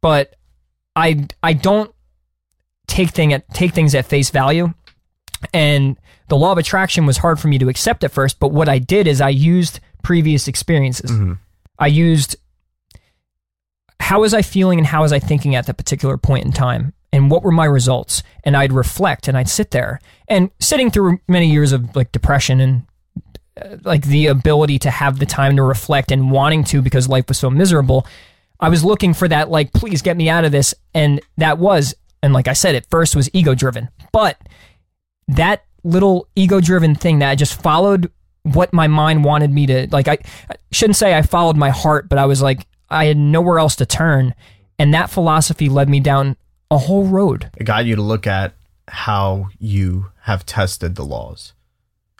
but 0.00 0.34
I 0.96 1.26
I 1.42 1.52
don't 1.52 1.92
take 2.88 3.10
thing 3.10 3.32
at 3.32 3.48
take 3.52 3.72
things 3.74 3.94
at 3.94 4.06
face 4.06 4.30
value. 4.30 4.72
And 5.52 5.96
the 6.28 6.36
law 6.36 6.50
of 6.52 6.58
attraction 6.58 7.06
was 7.06 7.18
hard 7.18 7.38
for 7.38 7.46
me 7.48 7.58
to 7.58 7.68
accept 7.68 8.02
at 8.02 8.10
first, 8.10 8.40
but 8.40 8.52
what 8.52 8.68
I 8.68 8.78
did 8.78 9.06
is 9.06 9.20
I 9.20 9.28
used 9.28 9.78
previous 10.02 10.48
experiences. 10.48 11.10
Mhm. 11.10 11.38
I 11.78 11.88
used 11.88 12.36
how 14.00 14.20
was 14.20 14.34
I 14.34 14.42
feeling 14.42 14.78
and 14.78 14.86
how 14.86 15.02
was 15.02 15.12
I 15.12 15.18
thinking 15.18 15.54
at 15.54 15.66
that 15.66 15.76
particular 15.76 16.16
point 16.16 16.44
in 16.46 16.52
time 16.52 16.92
and 17.12 17.30
what 17.30 17.42
were 17.42 17.50
my 17.50 17.64
results 17.64 18.22
and 18.44 18.56
I'd 18.56 18.72
reflect 18.72 19.26
and 19.28 19.36
I'd 19.36 19.48
sit 19.48 19.70
there 19.72 20.00
and 20.28 20.50
sitting 20.60 20.90
through 20.90 21.18
many 21.28 21.50
years 21.50 21.72
of 21.72 21.94
like 21.96 22.12
depression 22.12 22.60
and 22.60 22.82
uh, 23.60 23.76
like 23.84 24.04
the 24.06 24.26
ability 24.26 24.78
to 24.80 24.90
have 24.90 25.18
the 25.18 25.26
time 25.26 25.56
to 25.56 25.62
reflect 25.62 26.12
and 26.12 26.30
wanting 26.30 26.62
to 26.64 26.82
because 26.82 27.08
life 27.08 27.24
was 27.28 27.38
so 27.38 27.50
miserable. 27.50 28.06
I 28.60 28.68
was 28.68 28.84
looking 28.84 29.14
for 29.14 29.28
that, 29.28 29.50
like, 29.50 29.72
please 29.72 30.02
get 30.02 30.16
me 30.16 30.28
out 30.28 30.44
of 30.44 30.52
this. 30.52 30.74
And 30.94 31.20
that 31.36 31.58
was, 31.58 31.94
and 32.22 32.32
like 32.32 32.48
I 32.48 32.52
said, 32.54 32.74
at 32.74 32.88
first 32.90 33.14
was 33.16 33.28
ego 33.32 33.54
driven. 33.54 33.88
But 34.12 34.38
that 35.28 35.64
little 35.84 36.28
ego 36.34 36.60
driven 36.60 36.94
thing 36.94 37.18
that 37.20 37.30
I 37.30 37.34
just 37.34 37.60
followed 37.60 38.10
what 38.42 38.72
my 38.72 38.86
mind 38.86 39.24
wanted 39.24 39.50
me 39.52 39.66
to, 39.66 39.88
like, 39.90 40.08
I, 40.08 40.18
I 40.50 40.54
shouldn't 40.72 40.96
say 40.96 41.14
I 41.14 41.22
followed 41.22 41.56
my 41.56 41.70
heart, 41.70 42.08
but 42.08 42.18
I 42.18 42.26
was 42.26 42.40
like, 42.40 42.66
I 42.88 43.06
had 43.06 43.16
nowhere 43.16 43.58
else 43.58 43.76
to 43.76 43.86
turn. 43.86 44.34
And 44.78 44.94
that 44.94 45.10
philosophy 45.10 45.68
led 45.68 45.88
me 45.88 46.00
down 46.00 46.36
a 46.70 46.78
whole 46.78 47.04
road. 47.06 47.50
It 47.56 47.64
got 47.64 47.86
you 47.86 47.96
to 47.96 48.02
look 48.02 48.26
at 48.26 48.54
how 48.88 49.48
you 49.58 50.10
have 50.22 50.46
tested 50.46 50.94
the 50.94 51.04
laws 51.04 51.54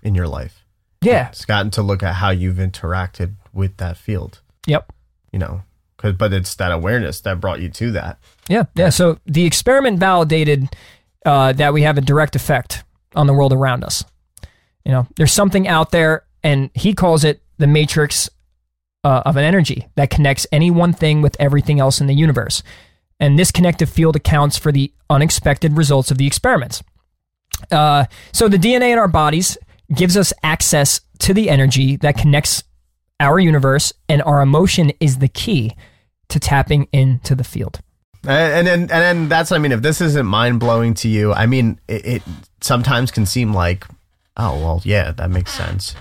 in 0.02 0.14
your 0.14 0.26
life. 0.28 0.64
Yeah. 1.00 1.28
It's 1.28 1.44
gotten 1.44 1.70
to 1.72 1.82
look 1.82 2.02
at 2.02 2.16
how 2.16 2.30
you've 2.30 2.56
interacted 2.56 3.34
with 3.52 3.76
that 3.76 3.96
field, 3.96 4.40
Yep. 4.66 4.92
you 5.32 5.38
know, 5.38 5.62
but 6.12 6.32
it's 6.32 6.54
that 6.56 6.72
awareness 6.72 7.20
that 7.22 7.40
brought 7.40 7.60
you 7.60 7.68
to 7.70 7.92
that. 7.92 8.18
Yeah, 8.48 8.64
yeah. 8.74 8.90
So 8.90 9.18
the 9.26 9.44
experiment 9.44 9.98
validated 9.98 10.68
uh, 11.24 11.52
that 11.54 11.72
we 11.72 11.82
have 11.82 11.98
a 11.98 12.00
direct 12.00 12.36
effect 12.36 12.84
on 13.14 13.26
the 13.26 13.34
world 13.34 13.52
around 13.52 13.84
us. 13.84 14.04
You 14.84 14.92
know, 14.92 15.06
there's 15.16 15.32
something 15.32 15.66
out 15.66 15.90
there, 15.90 16.24
and 16.42 16.70
he 16.74 16.94
calls 16.94 17.24
it 17.24 17.42
the 17.58 17.66
matrix 17.66 18.30
uh, 19.02 19.22
of 19.24 19.36
an 19.36 19.44
energy 19.44 19.86
that 19.96 20.10
connects 20.10 20.46
any 20.52 20.70
one 20.70 20.92
thing 20.92 21.22
with 21.22 21.36
everything 21.40 21.80
else 21.80 22.00
in 22.00 22.06
the 22.06 22.14
universe. 22.14 22.62
And 23.18 23.38
this 23.38 23.50
connective 23.50 23.88
field 23.88 24.14
accounts 24.14 24.58
for 24.58 24.70
the 24.70 24.92
unexpected 25.08 25.76
results 25.76 26.10
of 26.10 26.18
the 26.18 26.26
experiments. 26.26 26.82
Uh, 27.70 28.04
so 28.32 28.48
the 28.48 28.58
DNA 28.58 28.92
in 28.92 28.98
our 28.98 29.08
bodies 29.08 29.56
gives 29.94 30.16
us 30.16 30.32
access 30.42 31.00
to 31.20 31.32
the 31.32 31.48
energy 31.48 31.96
that 31.96 32.18
connects 32.18 32.64
our 33.18 33.38
universe, 33.38 33.92
and 34.08 34.22
our 34.22 34.42
emotion 34.42 34.92
is 35.00 35.18
the 35.18 35.28
key 35.28 35.74
to 36.28 36.40
tapping 36.40 36.88
into 36.92 37.34
the 37.34 37.44
field. 37.44 37.80
And, 38.28 38.66
then, 38.66 38.80
and 38.80 38.90
then 38.90 39.28
that's, 39.28 39.52
I 39.52 39.58
mean, 39.58 39.70
if 39.72 39.82
this 39.82 40.00
isn't 40.00 40.26
mind 40.26 40.58
blowing 40.58 40.94
to 40.94 41.08
you, 41.08 41.32
I 41.32 41.46
mean, 41.46 41.78
it, 41.86 42.06
it 42.06 42.22
sometimes 42.60 43.12
can 43.12 43.24
seem 43.24 43.52
like, 43.54 43.86
oh, 44.36 44.58
well, 44.58 44.82
yeah, 44.84 45.12
that 45.12 45.30
makes 45.30 45.52
sense. 45.52 45.94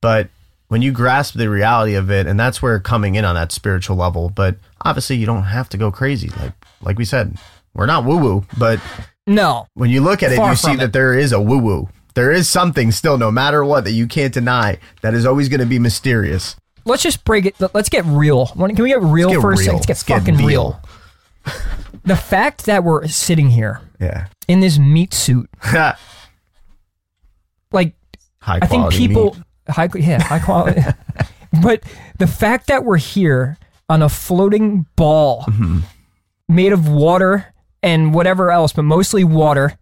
But 0.00 0.30
when 0.68 0.80
you 0.80 0.90
grasp 0.90 1.34
the 1.34 1.50
reality 1.50 1.94
of 1.94 2.10
it, 2.10 2.26
and 2.26 2.40
that's 2.40 2.62
where 2.62 2.80
coming 2.80 3.14
in 3.14 3.24
on 3.26 3.34
that 3.34 3.52
spiritual 3.52 3.96
level, 3.96 4.30
but 4.30 4.56
obviously 4.82 5.16
you 5.16 5.26
don't 5.26 5.42
have 5.42 5.68
to 5.70 5.76
go 5.76 5.92
crazy. 5.92 6.30
Like, 6.40 6.52
like 6.80 6.98
we 6.98 7.04
said, 7.04 7.36
we're 7.74 7.86
not 7.86 8.04
woo 8.04 8.16
woo, 8.16 8.44
but 8.56 8.80
No, 9.26 9.66
when 9.74 9.90
you 9.90 10.00
look 10.00 10.22
at 10.22 10.32
it, 10.32 10.38
you 10.38 10.56
see 10.56 10.68
from 10.68 10.76
that 10.78 10.84
it. 10.84 10.92
there 10.94 11.12
is 11.12 11.32
a 11.32 11.40
woo 11.40 11.58
woo. 11.58 11.88
There 12.14 12.32
is 12.32 12.48
something 12.48 12.90
still, 12.90 13.18
no 13.18 13.30
matter 13.30 13.62
what, 13.62 13.84
that 13.84 13.92
you 13.92 14.06
can't 14.06 14.32
deny 14.32 14.78
that 15.02 15.12
is 15.12 15.26
always 15.26 15.50
going 15.50 15.60
to 15.60 15.66
be 15.66 15.78
mysterious. 15.78 16.56
Let's 16.86 17.02
just 17.02 17.24
break 17.24 17.44
it. 17.44 17.54
Let's 17.74 17.88
get 17.90 18.04
real. 18.06 18.46
Can 18.46 18.74
we 18.76 18.88
get 18.88 19.02
real 19.02 19.28
get 19.30 19.40
for 19.42 19.52
a 19.52 19.56
second? 19.58 19.74
Let's 19.74 19.86
get 19.86 20.14
Let's 20.14 20.24
fucking 20.24 20.36
veal. 20.36 20.46
real. 20.46 20.82
The 22.04 22.16
fact 22.16 22.64
that 22.66 22.82
we're 22.84 23.06
sitting 23.08 23.50
here 23.50 23.80
Yeah. 24.00 24.28
in 24.48 24.60
this 24.60 24.78
meat 24.78 25.12
suit, 25.12 25.50
High 25.58 25.96
like 27.72 27.94
I 28.42 28.66
think 28.66 28.90
people, 28.92 29.34
meat. 29.34 29.42
high, 29.74 29.88
yeah, 29.94 30.22
high 30.22 30.38
quality. 30.38 30.80
but 31.62 31.82
the 32.18 32.26
fact 32.26 32.68
that 32.68 32.84
we're 32.84 32.96
here 32.96 33.58
on 33.88 34.02
a 34.02 34.08
floating 34.08 34.86
ball 34.96 35.44
Mm-hmm. 35.48 35.80
made 36.48 36.72
of 36.72 36.88
water 36.88 37.52
and 37.82 38.14
whatever 38.14 38.50
else, 38.50 38.72
but 38.72 38.82
mostly 38.82 39.24
water, 39.24 39.76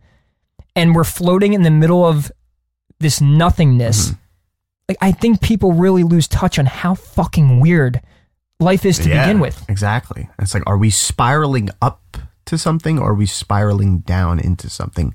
and 0.75 0.95
we're 0.95 1.05
floating 1.05 1.53
in 1.53 1.63
the 1.63 1.71
middle 1.71 2.05
of 2.05 2.33
this 3.01 3.21
nothingness. 3.21 4.09
Mm-hmm. 4.11 4.21
Like 4.89 4.99
I 5.01 5.13
think 5.13 5.41
people 5.41 5.73
really 5.73 6.03
lose 6.03 6.29
touch 6.29 6.59
on 6.59 6.67
how 6.67 6.95
fucking 6.95 7.61
weird 7.61 8.01
life 8.61 8.85
is 8.85 8.99
to 9.01 9.09
Yeah, 9.09 9.25
begin 9.25 9.41
with. 9.41 9.65
Exactly. 9.69 10.29
It's 10.39 10.55
like, 10.55 10.63
are 10.67 10.79
we 10.79 10.91
spiraling 10.91 11.71
up 11.81 12.17
to 12.47 12.59
something 12.59 12.99
or 12.99 13.11
are 13.11 13.15
we 13.15 13.27
spiraling 13.27 13.99
down 14.01 14.39
into 14.39 14.69
something? 14.69 15.15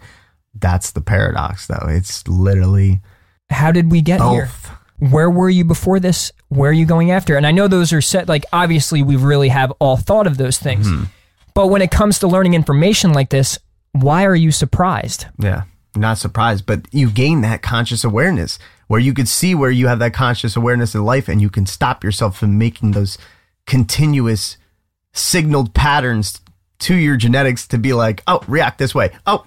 That's 0.54 0.92
the 0.92 1.02
paradox, 1.02 1.68
though. 1.68 1.86
It's 1.88 2.28
literally 2.28 3.02
How 3.50 3.72
did 3.72 3.92
we 3.92 4.02
get 4.02 4.22
here? 4.22 4.50
Where 5.00 5.30
were 5.30 5.50
you 5.50 5.64
before 5.64 6.00
this? 6.00 6.32
Where 6.50 6.72
are 6.72 6.74
you 6.74 6.86
going 6.86 7.12
after? 7.12 7.38
And 7.38 7.48
I 7.48 7.52
know 7.52 7.68
those 7.68 7.94
are 7.94 8.02
set, 8.02 8.28
like, 8.28 8.46
obviously, 8.52 9.02
we 9.02 9.16
really 9.16 9.48
have 9.50 9.72
all 9.80 9.96
thought 9.96 10.28
of 10.28 10.38
those 10.38 10.58
things. 10.58 10.88
Mm-hmm. 10.88 11.06
But 11.54 11.68
when 11.68 11.82
it 11.82 11.92
comes 11.92 12.20
to 12.20 12.28
learning 12.28 12.54
information 12.54 13.14
like 13.14 13.30
this, 13.30 13.58
why 13.94 14.26
are 14.26 14.36
you 14.36 14.52
surprised? 14.52 15.26
Yeah. 15.40 15.64
Not 15.96 16.18
surprised, 16.18 16.66
but 16.66 16.82
you 16.92 17.10
gain 17.10 17.42
that 17.42 17.62
conscious 17.62 18.04
awareness 18.04 18.60
where 18.90 19.00
you 19.00 19.14
could 19.14 19.28
see 19.28 19.54
where 19.54 19.70
you 19.70 19.88
have 19.88 20.00
that 20.00 20.16
conscious 20.16 20.56
awareness 20.56 20.96
in 20.96 21.06
life 21.06 21.30
and 21.30 21.40
you 21.40 21.50
can 21.50 21.68
stop 21.68 22.04
yourself 22.04 22.36
from 22.36 22.58
making 22.58 22.92
those 22.92 23.20
continuous 23.68 24.58
signaled 25.14 25.76
patterns 25.76 26.42
to 26.80 26.96
your 26.96 27.16
genetics 27.16 27.68
to 27.68 27.78
be 27.78 27.94
like, 27.94 28.24
oh, 28.26 28.44
react 28.48 28.80
this 28.80 28.96
way. 28.96 29.12
Oh, 29.28 29.46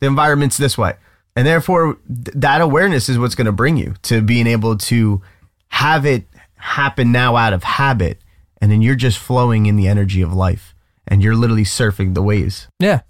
the 0.00 0.06
environment's 0.06 0.58
this 0.58 0.76
way. 0.76 0.92
And 1.34 1.46
therefore, 1.46 1.96
th- 2.06 2.36
that 2.36 2.60
awareness 2.60 3.08
is 3.08 3.18
what's 3.18 3.34
going 3.34 3.46
to 3.46 3.52
bring 3.52 3.78
you 3.78 3.94
to 4.02 4.20
being 4.20 4.46
able 4.46 4.76
to 4.76 5.22
have 5.68 6.04
it 6.04 6.26
happen 6.56 7.12
now 7.12 7.34
out 7.36 7.54
of 7.54 7.64
habit. 7.64 8.20
And 8.60 8.70
then 8.70 8.82
you're 8.82 8.94
just 8.94 9.16
flowing 9.16 9.64
in 9.64 9.76
the 9.76 9.88
energy 9.88 10.20
of 10.20 10.34
life 10.34 10.74
and 11.08 11.22
you're 11.22 11.34
literally 11.34 11.64
surfing 11.64 12.12
the 12.12 12.22
waves. 12.22 12.68
Yeah. 12.78 13.00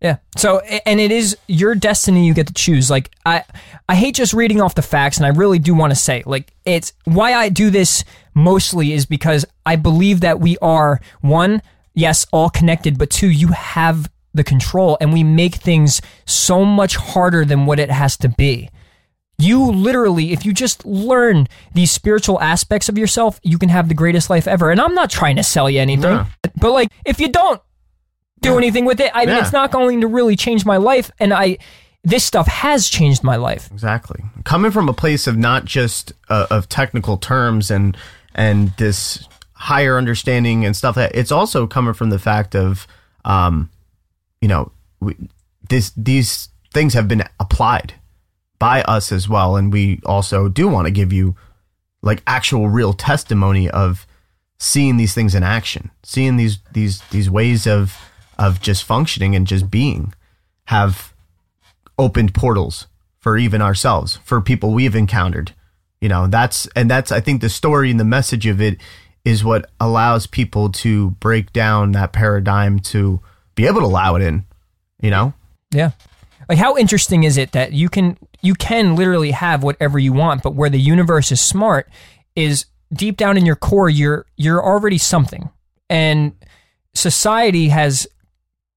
Yeah. 0.00 0.16
So, 0.36 0.58
and 0.60 1.00
it 1.00 1.10
is 1.10 1.36
your 1.48 1.74
destiny 1.74 2.26
you 2.26 2.34
get 2.34 2.46
to 2.48 2.52
choose. 2.54 2.90
Like, 2.90 3.10
I, 3.24 3.44
I 3.88 3.94
hate 3.94 4.14
just 4.14 4.34
reading 4.34 4.60
off 4.60 4.74
the 4.74 4.82
facts, 4.82 5.16
and 5.16 5.24
I 5.26 5.30
really 5.30 5.58
do 5.58 5.74
want 5.74 5.90
to 5.90 5.96
say, 5.96 6.22
like, 6.26 6.52
it's 6.64 6.92
why 7.04 7.32
I 7.32 7.48
do 7.48 7.70
this 7.70 8.04
mostly 8.34 8.92
is 8.92 9.06
because 9.06 9.46
I 9.64 9.76
believe 9.76 10.20
that 10.20 10.38
we 10.38 10.58
are, 10.58 11.00
one, 11.22 11.62
yes, 11.94 12.26
all 12.30 12.50
connected, 12.50 12.98
but 12.98 13.08
two, 13.08 13.28
you 13.30 13.48
have 13.48 14.10
the 14.34 14.44
control, 14.44 14.98
and 15.00 15.14
we 15.14 15.24
make 15.24 15.54
things 15.54 16.02
so 16.26 16.62
much 16.62 16.96
harder 16.96 17.46
than 17.46 17.64
what 17.64 17.78
it 17.78 17.90
has 17.90 18.18
to 18.18 18.28
be. 18.28 18.68
You 19.38 19.64
literally, 19.70 20.32
if 20.32 20.44
you 20.46 20.52
just 20.52 20.84
learn 20.86 21.46
these 21.74 21.90
spiritual 21.90 22.40
aspects 22.40 22.88
of 22.90 22.96
yourself, 22.98 23.38
you 23.42 23.58
can 23.58 23.68
have 23.70 23.88
the 23.88 23.94
greatest 23.94 24.30
life 24.30 24.46
ever. 24.46 24.70
And 24.70 24.80
I'm 24.80 24.94
not 24.94 25.10
trying 25.10 25.36
to 25.36 25.42
sell 25.42 25.68
you 25.68 25.80
anything, 25.80 26.10
No. 26.10 26.26
but 26.58 26.72
like, 26.72 26.90
if 27.04 27.20
you 27.20 27.28
don't 27.28 27.60
do 28.40 28.56
anything 28.58 28.84
with 28.84 29.00
it, 29.00 29.10
I 29.14 29.26
mean, 29.26 29.34
Yeah. 29.34 29.40
it's 29.42 29.52
not 29.52 29.70
going 29.70 30.00
to 30.02 30.06
really 30.06 30.36
change 30.36 30.64
my 30.64 30.76
life. 30.76 31.10
And 31.18 31.32
I, 31.32 31.58
this 32.04 32.24
stuff 32.24 32.46
has 32.46 32.88
changed 32.88 33.24
my 33.24 33.36
life. 33.36 33.68
Exactly. 33.72 34.22
Coming 34.44 34.70
from 34.70 34.88
a 34.88 34.92
place 34.92 35.26
of 35.26 35.36
not 35.36 35.64
just 35.64 36.12
uh, 36.28 36.46
of 36.50 36.68
technical 36.68 37.16
terms 37.16 37.70
and 37.70 37.96
and 38.34 38.72
this 38.76 39.26
higher 39.54 39.96
understanding 39.96 40.64
and 40.64 40.76
stuff 40.76 40.94
that 40.96 41.14
it's 41.14 41.32
also 41.32 41.66
coming 41.66 41.94
from 41.94 42.10
the 42.10 42.18
fact 42.18 42.54
of 42.54 42.86
um 43.24 43.70
you 44.42 44.46
know 44.48 44.70
we, 45.00 45.16
this 45.70 45.90
these 45.96 46.50
things 46.74 46.92
have 46.92 47.08
been 47.08 47.24
applied 47.40 47.94
by 48.58 48.82
us 48.82 49.10
as 49.10 49.26
well 49.30 49.56
and 49.56 49.72
we 49.72 49.98
also 50.04 50.48
do 50.48 50.68
want 50.68 50.86
to 50.86 50.90
give 50.90 51.10
you 51.10 51.34
like 52.02 52.22
actual 52.26 52.68
real 52.68 52.92
testimony 52.92 53.70
of 53.70 54.06
seeing 54.58 54.98
these 54.98 55.14
things 55.14 55.34
in 55.34 55.42
action 55.42 55.90
seeing 56.02 56.36
these 56.36 56.58
these 56.74 57.00
these 57.10 57.30
ways 57.30 57.66
of 57.66 57.96
of 58.38 58.60
just 58.60 58.84
functioning 58.84 59.34
and 59.34 59.46
just 59.46 59.70
being 59.70 60.14
have 60.66 61.14
opened 61.98 62.34
portals 62.34 62.86
for 63.18 63.36
even 63.38 63.62
ourselves, 63.62 64.18
for 64.24 64.40
people 64.40 64.72
we've 64.72 64.94
encountered. 64.94 65.54
You 66.00 66.08
know, 66.08 66.26
that's, 66.26 66.68
and 66.76 66.90
that's, 66.90 67.10
I 67.10 67.20
think 67.20 67.40
the 67.40 67.48
story 67.48 67.90
and 67.90 67.98
the 67.98 68.04
message 68.04 68.46
of 68.46 68.60
it 68.60 68.80
is 69.24 69.42
what 69.42 69.70
allows 69.80 70.26
people 70.26 70.70
to 70.70 71.10
break 71.12 71.52
down 71.52 71.92
that 71.92 72.12
paradigm 72.12 72.78
to 72.78 73.20
be 73.54 73.66
able 73.66 73.80
to 73.80 73.86
allow 73.86 74.14
it 74.14 74.22
in, 74.22 74.44
you 75.00 75.10
know? 75.10 75.32
Yeah. 75.72 75.92
Like 76.48 76.58
how 76.58 76.76
interesting 76.76 77.24
is 77.24 77.36
it 77.36 77.52
that 77.52 77.72
you 77.72 77.88
can 77.88 78.16
you 78.40 78.54
can 78.54 78.94
literally 78.94 79.32
have 79.32 79.64
whatever 79.64 79.98
you 79.98 80.12
want, 80.12 80.42
but 80.42 80.54
where 80.54 80.70
the 80.70 80.78
universe 80.78 81.32
is 81.32 81.40
smart 81.40 81.88
is 82.36 82.66
deep 82.92 83.16
down 83.16 83.36
in 83.36 83.44
your 83.44 83.56
core 83.56 83.90
you're 83.90 84.26
you're 84.36 84.64
already 84.64 84.98
something. 84.98 85.50
And 85.90 86.32
society 86.94 87.68
has 87.70 88.06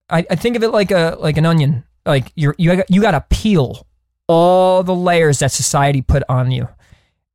I, 0.09 0.25
I 0.29 0.35
think 0.35 0.55
of 0.55 0.63
it 0.63 0.69
like 0.69 0.91
a 0.91 1.17
like 1.19 1.37
an 1.37 1.45
onion. 1.45 1.83
Like 2.05 2.31
you're 2.35 2.55
you 2.57 2.83
you 2.89 3.01
got 3.01 3.11
to 3.11 3.25
peel 3.29 3.85
all 4.27 4.83
the 4.83 4.95
layers 4.95 5.39
that 5.39 5.51
society 5.51 6.01
put 6.01 6.23
on 6.29 6.51
you. 6.51 6.67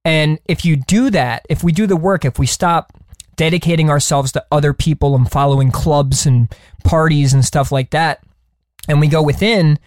And 0.04 0.38
if 0.46 0.64
you 0.64 0.76
do 0.76 1.10
that, 1.10 1.44
if 1.48 1.64
we 1.64 1.72
do 1.72 1.86
the 1.86 1.96
work, 1.96 2.24
if 2.24 2.38
we 2.38 2.46
stop 2.46 2.92
dedicating 3.36 3.90
ourselves 3.90 4.32
to 4.32 4.44
other 4.52 4.72
people 4.72 5.16
and 5.16 5.30
following 5.30 5.70
clubs 5.70 6.26
and 6.26 6.48
parties 6.84 7.32
and 7.32 7.44
stuff 7.44 7.72
like 7.72 7.90
that, 7.90 8.22
and 8.88 9.00
we 9.00 9.08
go 9.08 9.22
within, 9.22 9.78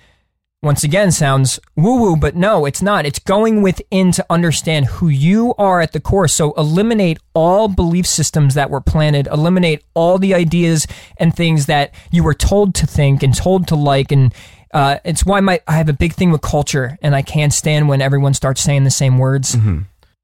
once 0.68 0.84
again 0.84 1.12
sounds 1.12 1.60
woo 1.76 2.00
woo, 2.02 2.16
but 2.16 2.36
no, 2.36 2.66
it's 2.66 2.82
not. 2.84 3.06
It's 3.08 3.18
going 3.20 3.64
within 3.64 4.12
to 4.12 4.26
understand 4.30 4.86
who 4.86 5.08
you 5.08 5.56
are 5.58 5.82
at 5.82 5.94
the 5.94 6.00
core. 6.00 6.28
So 6.28 6.52
eliminate 6.54 7.18
all 7.34 7.68
belief 7.68 8.06
systems 8.06 8.54
that 8.54 8.70
were 8.70 8.82
planted, 8.82 9.26
eliminate 9.28 9.84
all 9.96 10.20
the 10.20 10.36
ideas 10.36 10.86
and 11.18 11.36
things 11.36 11.66
that 11.66 11.92
you 12.12 12.24
were 12.24 12.36
told 12.36 12.76
to 12.76 12.86
think 12.86 13.24
and 13.24 13.34
told 13.36 13.68
to 13.70 13.76
like. 13.76 14.12
And 14.12 14.32
uh, 14.74 14.98
it's 15.04 15.26
why 15.26 15.40
my 15.40 15.60
I 15.68 15.74
have 15.74 15.90
a 15.90 15.94
big 15.94 16.14
thing 16.14 16.32
with 16.32 16.42
culture, 16.42 16.98
and 17.02 17.16
I 17.16 17.24
can't 17.24 17.54
stand 17.54 17.88
when 17.90 18.02
everyone 18.02 18.34
starts 18.36 18.62
saying 18.62 18.84
the 18.84 18.92
same 18.92 19.18
words. 19.18 19.58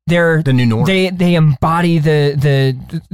they're 0.07 0.43
The 0.43 0.53
new 0.53 0.65
norm. 0.65 0.85
They 0.85 1.09
they 1.09 1.35
embody 1.35 1.97
the 1.99 2.35
the 2.37 3.11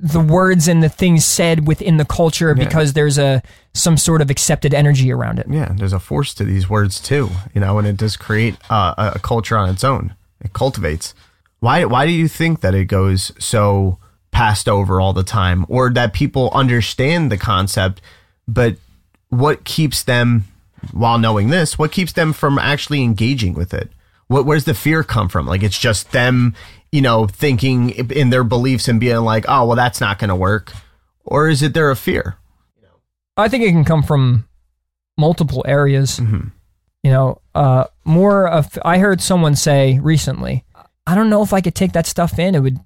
the 0.00 0.20
words 0.20 0.68
and 0.68 0.82
the 0.82 0.88
things 0.88 1.24
said 1.24 1.66
within 1.66 1.96
the 1.98 2.04
culture 2.04 2.48
Yeah. 2.56 2.64
because 2.64 2.92
there's 2.94 3.16
a 3.18 3.42
some 3.78 3.96
sort 3.96 4.20
of 4.20 4.30
accepted 4.30 4.74
energy 4.74 5.12
around 5.12 5.38
it. 5.38 5.46
yeah, 5.48 5.72
there's 5.76 5.92
a 5.92 6.00
force 6.00 6.34
to 6.34 6.44
these 6.44 6.68
words 6.68 7.00
too, 7.00 7.30
you 7.54 7.60
know, 7.60 7.78
and 7.78 7.86
it 7.86 7.96
does 7.96 8.16
create 8.16 8.56
uh, 8.70 9.12
a, 9.14 9.18
culture 9.18 9.56
on 9.56 9.68
its 9.70 9.84
own. 9.84 10.14
It 10.40 10.52
cultivates. 10.52 11.14
Why? 11.60 11.84
Why 11.84 12.06
do 12.06 12.12
you 12.12 12.28
think 12.28 12.60
that 12.60 12.74
it 12.74 12.86
goes 12.86 13.32
so 13.38 13.98
passed 14.30 14.68
over 14.68 15.00
all 15.00 15.12
the 15.12 15.24
time, 15.24 15.64
or 15.68 15.90
that 15.90 16.12
people 16.12 16.50
understand 16.52 17.32
the 17.32 17.38
concept, 17.38 18.00
but 18.46 18.76
what 19.30 19.64
keeps 19.64 20.02
them, 20.02 20.44
while 20.92 21.18
knowing 21.18 21.50
this, 21.50 21.78
what 21.78 21.92
keeps 21.92 22.12
them 22.12 22.32
from 22.32 22.58
actually 22.58 23.02
engaging 23.02 23.54
with 23.54 23.74
it? 23.74 23.90
What? 24.28 24.46
Where's 24.46 24.64
the 24.64 24.74
fear 24.74 25.02
come 25.02 25.28
from? 25.28 25.46
Like 25.46 25.62
it's 25.62 25.78
just 25.78 26.12
them, 26.12 26.54
you 26.92 27.00
know, 27.00 27.26
thinking 27.26 27.90
in 27.90 28.30
their 28.30 28.44
beliefs 28.44 28.86
and 28.88 29.00
being 29.00 29.18
like, 29.18 29.44
oh, 29.48 29.66
well, 29.66 29.76
that's 29.76 30.00
not 30.00 30.18
going 30.18 30.28
to 30.28 30.36
work, 30.36 30.72
or 31.24 31.48
is 31.48 31.62
it 31.62 31.74
there 31.74 31.90
a 31.90 31.96
fear? 31.96 32.36
I 33.38 33.48
think 33.48 33.64
it 33.64 33.70
can 33.70 33.84
come 33.84 34.02
from 34.02 34.46
multiple 35.16 35.64
areas. 35.66 36.18
Mm-hmm. 36.18 36.48
You 37.04 37.10
know, 37.10 37.40
uh, 37.54 37.84
more 38.04 38.48
of 38.48 38.76
I 38.84 38.98
heard 38.98 39.20
someone 39.20 39.54
say 39.54 39.98
recently, 40.00 40.64
I 41.06 41.14
don't 41.14 41.30
know 41.30 41.42
if 41.42 41.52
I 41.52 41.60
could 41.60 41.74
take 41.74 41.92
that 41.92 42.06
stuff 42.06 42.38
in. 42.38 42.54
It 42.54 42.60
would 42.60 42.78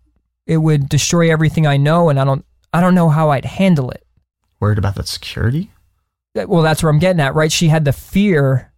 it 0.47 0.59
would 0.59 0.89
destroy 0.89 1.33
everything 1.33 1.67
I 1.67 1.77
know, 1.79 2.09
and 2.09 2.21
I 2.21 2.25
don't 2.25 2.45
I 2.73 2.81
don't 2.81 2.95
know 2.95 3.09
how 3.09 3.31
I'd 3.31 3.45
handle 3.45 3.91
it. 3.91 4.05
Worried 4.61 4.79
about 4.79 4.95
that 4.97 5.09
security? 5.09 5.71
Well, 6.35 6.63
that's 6.63 6.83
where 6.83 6.91
I'm 6.91 6.99
getting 6.99 7.21
at, 7.21 7.35
right? 7.35 7.51
She 7.53 7.69
had 7.69 7.85
the 7.85 7.93
fear 7.93 8.73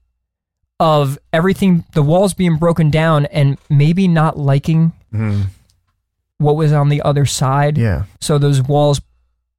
of 0.80 1.18
everything, 1.32 1.84
the 1.92 2.02
walls 2.02 2.34
being 2.34 2.56
broken 2.56 2.90
down, 2.90 3.26
and 3.26 3.59
maybe 3.68 4.09
not 4.09 4.38
liking 4.38 4.92
Mm, 5.12 5.46
what 6.38 6.56
was 6.56 6.72
on 6.72 6.88
the 6.88 7.01
other 7.02 7.24
side. 7.26 7.78
yeah. 7.78 8.05
So 8.20 8.38
those 8.38 8.60
walls 8.62 9.01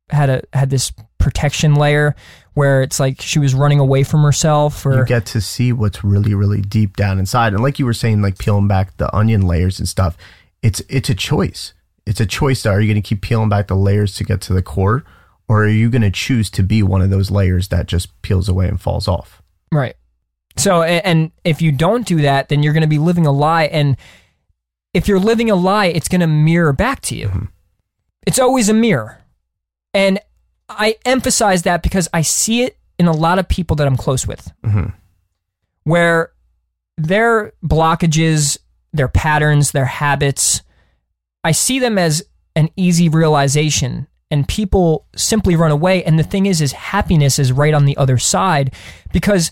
had 0.10 0.30
a 0.30 0.42
had 0.52 0.70
this 0.70 0.92
protection 1.26 1.76
layer 1.76 2.16
where 2.54 2.82
it's 2.82 3.02
like 3.02 3.22
she 3.22 3.40
was 3.40 3.54
running 3.54 3.80
away 3.80 4.04
from 4.04 4.24
herself, 4.24 4.86
or 4.86 5.00
you 5.00 5.06
get 5.06 5.26
to 5.26 5.42
see 5.42 5.74
what's 5.74 6.06
really 6.06 6.34
really 6.34 6.62
deep 6.62 6.96
down 6.96 7.20
inside 7.20 7.52
and 7.52 7.62
like 7.62 7.80
you 7.80 7.86
were 7.86 7.94
saying 7.94 8.22
like 8.22 8.38
peeling 8.38 8.68
back 8.68 8.96
the 8.96 9.14
onion 9.14 9.42
layers 9.42 9.80
and 9.80 9.90
stuff 9.90 10.16
it's 10.62 10.82
it's 10.88 11.10
a 11.10 11.16
choice 11.16 11.74
it's 12.06 12.22
a 12.22 12.26
choice 12.26 12.66
are 12.66 12.80
you 12.80 12.88
going 12.88 13.02
to 13.02 13.08
keep 13.08 13.22
peeling 13.22 13.50
back 13.50 13.68
the 13.68 13.76
layers 13.76 14.16
to 14.16 14.24
get 14.24 14.40
to 14.40 14.54
the 14.54 14.62
core 14.62 15.04
or 15.50 15.66
are 15.66 15.68
you 15.68 15.90
going 15.90 16.02
to 16.02 16.10
choose 16.10 16.50
to 16.50 16.64
be 16.64 16.82
one 16.82 17.02
of 17.02 17.10
those 17.10 17.30
layers 17.30 17.68
that 17.68 17.88
just 17.88 18.10
peels 18.22 18.48
away 18.48 18.68
and 18.68 18.80
falls 18.80 19.08
off 19.08 19.42
Right. 19.76 19.96
So, 20.58 20.84
and 20.84 21.32
if 21.44 21.62
you 21.62 21.72
don't 21.72 22.08
do 22.08 22.22
that, 22.22 22.48
then 22.50 22.64
you're 22.64 22.74
going 22.74 22.82
to 22.82 22.88
be 22.88 22.98
living 22.98 23.26
a 23.26 23.32
lie. 23.32 23.66
And 23.66 23.98
if 24.94 25.08
you're 25.08 25.20
living 25.20 25.52
a 25.52 25.56
lie, 25.56 25.88
it's 25.88 26.08
going 26.08 26.22
to 26.22 26.28
mirror 26.28 26.72
back 26.72 27.02
to 27.02 27.16
you. 27.16 27.28
Mm-hmm. 27.28 27.46
It's 28.26 28.40
always 28.40 28.70
a 28.70 28.74
mirror. 28.74 29.22
And 29.94 30.20
I 30.70 30.96
emphasize 31.06 31.64
that 31.64 31.84
because 31.84 32.08
I 32.14 32.22
see 32.22 32.64
it 32.64 32.78
in 32.98 33.08
a 33.08 33.12
lot 33.12 33.40
of 33.40 33.48
people 33.48 33.76
that 33.78 33.88
I'm 33.88 33.98
close 33.98 34.26
with, 34.26 34.52
Mhm. 34.66 34.94
where 35.84 36.32
their 36.98 37.54
blockages, 37.64 38.58
their 38.94 39.08
patterns, 39.08 39.72
their 39.72 39.86
habits, 39.86 40.62
I 41.44 41.52
see 41.52 41.80
them 41.80 41.98
as 41.98 42.24
an 42.56 42.70
easy 42.76 43.10
realization. 43.10 44.08
And 44.32 44.48
people 44.48 45.06
simply 45.16 45.56
run 45.56 45.72
away. 45.72 46.04
And 46.04 46.18
the 46.18 46.24
thing 46.24 46.46
is, 46.48 46.60
is 46.62 46.72
happiness 46.72 47.38
is 47.38 47.52
right 47.52 47.74
on 47.74 47.86
the 47.86 47.96
other 47.98 48.18
side 48.18 48.74
because 49.14 49.52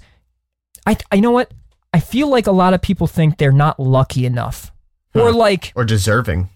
I, 0.87 0.97
I 1.11 1.19
know 1.19 1.31
what 1.31 1.53
I 1.93 1.99
feel 1.99 2.27
like 2.27 2.47
a 2.47 2.51
lot 2.51 2.73
of 2.73 2.81
people 2.81 3.05
think 3.05 3.37
they're 3.37 3.51
not 3.51 3.79
lucky 3.79 4.25
enough, 4.25 4.71
or 5.13 5.31
like 5.31 5.71
or 5.75 5.85
deserving 5.85 6.49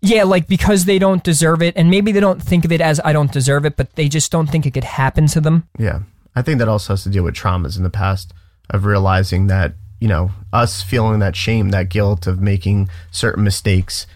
yeah, 0.00 0.24
like 0.24 0.46
because 0.46 0.84
they 0.84 0.98
don't 0.98 1.22
deserve 1.22 1.62
it, 1.62 1.74
and 1.76 1.90
maybe 1.90 2.12
they 2.12 2.20
don't 2.20 2.42
think 2.42 2.64
of 2.64 2.72
it 2.72 2.80
as 2.80 3.00
I 3.04 3.12
don't 3.12 3.32
deserve 3.32 3.64
it, 3.64 3.76
but 3.76 3.94
they 3.94 4.08
just 4.08 4.30
don't 4.30 4.48
think 4.48 4.66
it 4.66 4.72
could 4.72 4.84
happen 4.84 5.26
to 5.28 5.40
them. 5.40 5.68
yeah. 5.78 6.00
I 6.36 6.42
think 6.42 6.58
that 6.58 6.68
also 6.68 6.94
has 6.94 7.04
to 7.04 7.10
deal 7.10 7.22
with 7.22 7.36
traumas 7.36 7.76
in 7.76 7.84
the 7.84 7.90
past 7.90 8.34
of 8.68 8.84
realizing 8.84 9.46
that 9.46 9.74
you 10.00 10.08
know 10.08 10.32
us 10.52 10.82
feeling 10.82 11.20
that 11.20 11.36
shame 11.36 11.70
that 11.70 11.88
guilt 11.88 12.26
of 12.26 12.40
making 12.40 12.88
certain 13.12 13.44
mistakes. 13.44 14.06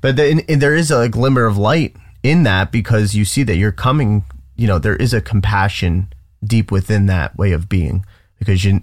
But 0.00 0.14
then 0.14 0.42
there 0.46 0.76
is 0.76 0.92
a 0.92 1.08
glimmer 1.08 1.46
of 1.46 1.58
light 1.58 1.96
in 2.22 2.44
that 2.44 2.70
because 2.70 3.14
you 3.14 3.24
see 3.24 3.42
that 3.42 3.56
you're 3.56 3.72
coming 3.72 4.24
you 4.56 4.66
know 4.66 4.78
there 4.78 4.96
is 4.96 5.14
a 5.14 5.20
compassion 5.20 6.12
deep 6.44 6.70
within 6.70 7.06
that 7.06 7.36
way 7.36 7.52
of 7.52 7.68
being 7.68 8.04
because 8.38 8.64
you 8.64 8.80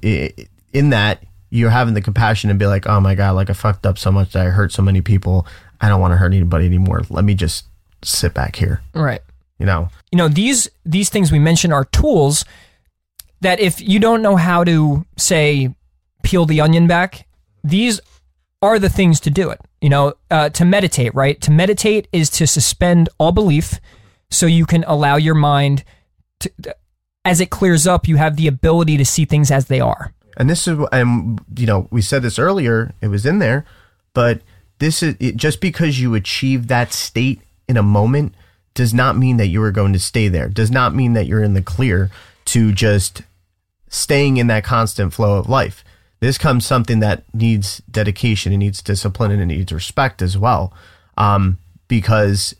in 0.73 0.89
that 0.89 1.23
you're 1.49 1.69
having 1.69 1.93
the 1.93 2.01
compassion 2.01 2.49
and 2.49 2.57
be 2.57 2.65
like 2.65 2.87
oh 2.87 2.99
my 2.99 3.13
god 3.13 3.31
like 3.31 3.49
i 3.49 3.53
fucked 3.53 3.85
up 3.85 3.97
so 3.97 4.11
much 4.11 4.31
that 4.31 4.47
i 4.47 4.49
hurt 4.49 4.71
so 4.71 4.81
many 4.81 5.01
people 5.01 5.45
i 5.81 5.87
don't 5.89 6.01
want 6.01 6.11
to 6.11 6.17
hurt 6.17 6.33
anybody 6.33 6.65
anymore 6.65 7.01
let 7.09 7.23
me 7.25 7.33
just 7.33 7.65
sit 8.03 8.33
back 8.33 8.55
here 8.57 8.81
Right. 8.93 9.21
you 9.59 9.65
know 9.65 9.89
You 10.11 10.17
know 10.17 10.27
these 10.27 10.69
these 10.85 11.09
things 11.09 11.31
we 11.31 11.39
mentioned 11.39 11.73
are 11.73 11.85
tools 11.85 12.45
that 13.41 13.59
if 13.59 13.81
you 13.81 13.99
don't 13.99 14.21
know 14.21 14.35
how 14.37 14.63
to 14.63 15.05
say 15.17 15.73
peel 16.23 16.45
the 16.45 16.61
onion 16.61 16.87
back, 16.87 17.27
these 17.63 17.99
are 18.61 18.79
the 18.79 18.89
things 18.89 19.19
to 19.19 19.29
do 19.29 19.49
it. 19.51 19.59
You 19.81 19.89
know, 19.89 20.13
uh, 20.31 20.49
to 20.49 20.65
meditate, 20.65 21.13
right? 21.13 21.39
To 21.41 21.51
meditate 21.51 22.07
is 22.11 22.29
to 22.31 22.47
suspend 22.47 23.09
all 23.19 23.31
belief, 23.31 23.79
so 24.31 24.45
you 24.47 24.65
can 24.65 24.83
allow 24.87 25.17
your 25.17 25.35
mind 25.35 25.83
to, 26.39 26.49
as 27.23 27.39
it 27.41 27.51
clears 27.51 27.85
up, 27.85 28.07
you 28.07 28.15
have 28.17 28.37
the 28.37 28.47
ability 28.47 28.97
to 28.97 29.05
see 29.05 29.25
things 29.25 29.51
as 29.51 29.65
they 29.67 29.79
are. 29.79 30.13
and 30.37 30.49
this 30.49 30.67
is 30.67 30.79
and 30.91 31.39
you 31.55 31.67
know 31.67 31.87
we 31.91 32.01
said 32.01 32.21
this 32.23 32.39
earlier 32.39 32.93
it 33.01 33.07
was 33.09 33.25
in 33.25 33.39
there 33.39 33.63
but 34.13 34.41
this 34.79 35.01
is 35.03 35.15
it, 35.19 35.35
just 35.35 35.61
because 35.61 35.99
you 35.99 36.15
achieve 36.15 36.67
that 36.67 36.93
state 36.93 37.41
in 37.67 37.77
a 37.77 37.83
moment 37.83 38.33
does 38.73 38.93
not 38.93 39.17
mean 39.17 39.37
that 39.37 39.47
you 39.47 39.61
are 39.61 39.71
going 39.71 39.93
to 39.93 39.99
stay 39.99 40.27
there 40.27 40.49
does 40.49 40.71
not 40.71 40.93
mean 40.93 41.13
that 41.13 41.25
you're 41.27 41.43
in 41.43 41.53
the 41.53 41.61
clear 41.61 42.11
to 42.45 42.71
just 42.71 43.23
staying 43.87 44.37
in 44.37 44.47
that 44.47 44.63
constant 44.63 45.13
flow 45.13 45.37
of 45.37 45.49
life 45.49 45.83
this 46.19 46.37
comes 46.37 46.65
something 46.65 46.99
that 46.99 47.23
needs 47.33 47.81
dedication 47.89 48.51
it 48.53 48.57
needs 48.57 48.81
discipline 48.81 49.31
and 49.31 49.41
it 49.41 49.45
needs 49.45 49.71
respect 49.71 50.21
as 50.21 50.37
well 50.37 50.73
um, 51.17 51.57
because 51.87 52.55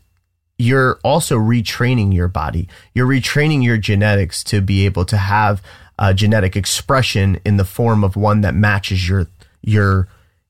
you're 0.58 0.98
also 1.04 1.36
retraining 1.36 2.14
your 2.14 2.28
body. 2.28 2.68
You're 2.94 3.06
retraining 3.06 3.62
your 3.62 3.76
genetics 3.76 4.42
to 4.44 4.60
be 4.60 4.86
able 4.86 5.04
to 5.06 5.16
have 5.16 5.62
a 5.98 6.14
genetic 6.14 6.56
expression 6.56 7.38
in 7.44 7.56
the 7.56 7.64
form 7.64 8.04
of 8.04 8.16
one 8.16 8.40
that 8.42 8.54
matches 8.54 9.08
your 9.08 9.26
your 9.62 10.08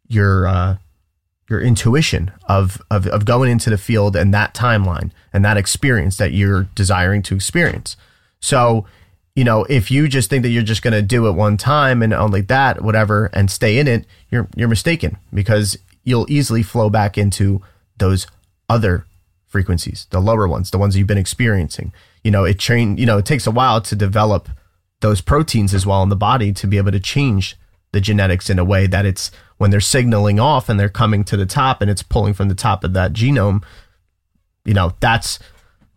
your 0.08 0.46
uh, 0.46 0.76
your 1.48 1.60
intuition 1.60 2.32
of, 2.48 2.82
of 2.90 3.06
of 3.06 3.24
going 3.24 3.50
into 3.50 3.70
the 3.70 3.78
field 3.78 4.16
and 4.16 4.34
that 4.34 4.54
timeline 4.54 5.10
and 5.32 5.44
that 5.44 5.56
experience 5.56 6.16
that 6.16 6.32
you're 6.32 6.64
desiring 6.74 7.22
to 7.22 7.34
experience. 7.34 7.96
So, 8.40 8.86
you 9.34 9.44
know, 9.44 9.64
if 9.64 9.90
you 9.90 10.08
just 10.08 10.28
think 10.28 10.42
that 10.42 10.48
you're 10.48 10.62
just 10.62 10.82
going 10.82 10.92
to 10.92 11.02
do 11.02 11.26
it 11.26 11.32
one 11.32 11.56
time 11.56 12.02
and 12.02 12.12
only 12.12 12.40
that, 12.42 12.82
whatever, 12.82 13.26
and 13.32 13.50
stay 13.50 13.78
in 13.78 13.86
it, 13.86 14.06
you're 14.30 14.48
you're 14.56 14.68
mistaken 14.68 15.18
because 15.32 15.78
you'll 16.02 16.30
easily 16.30 16.62
flow 16.62 16.90
back 16.90 17.16
into 17.18 17.62
those 17.98 18.26
other 18.68 19.06
frequencies, 19.46 20.06
the 20.10 20.20
lower 20.20 20.48
ones, 20.48 20.70
the 20.70 20.78
ones 20.78 20.96
you've 20.96 21.06
been 21.06 21.18
experiencing. 21.18 21.92
You 22.24 22.30
know, 22.30 22.44
it 22.44 22.58
train, 22.58 22.96
you 22.96 23.06
know, 23.06 23.18
it 23.18 23.26
takes 23.26 23.46
a 23.46 23.50
while 23.50 23.80
to 23.82 23.96
develop 23.96 24.48
those 25.00 25.20
proteins 25.20 25.74
as 25.74 25.86
well 25.86 26.02
in 26.02 26.08
the 26.08 26.16
body 26.16 26.52
to 26.52 26.66
be 26.66 26.78
able 26.78 26.92
to 26.92 27.00
change 27.00 27.56
the 27.92 28.00
genetics 28.00 28.50
in 28.50 28.58
a 28.58 28.64
way 28.64 28.86
that 28.86 29.06
it's 29.06 29.30
when 29.58 29.70
they're 29.70 29.80
signaling 29.80 30.38
off 30.38 30.68
and 30.68 30.78
they're 30.78 30.88
coming 30.88 31.24
to 31.24 31.36
the 31.36 31.46
top 31.46 31.80
and 31.80 31.90
it's 31.90 32.02
pulling 32.02 32.34
from 32.34 32.48
the 32.48 32.54
top 32.54 32.84
of 32.84 32.92
that 32.92 33.12
genome, 33.12 33.62
you 34.64 34.74
know, 34.74 34.94
that's 35.00 35.38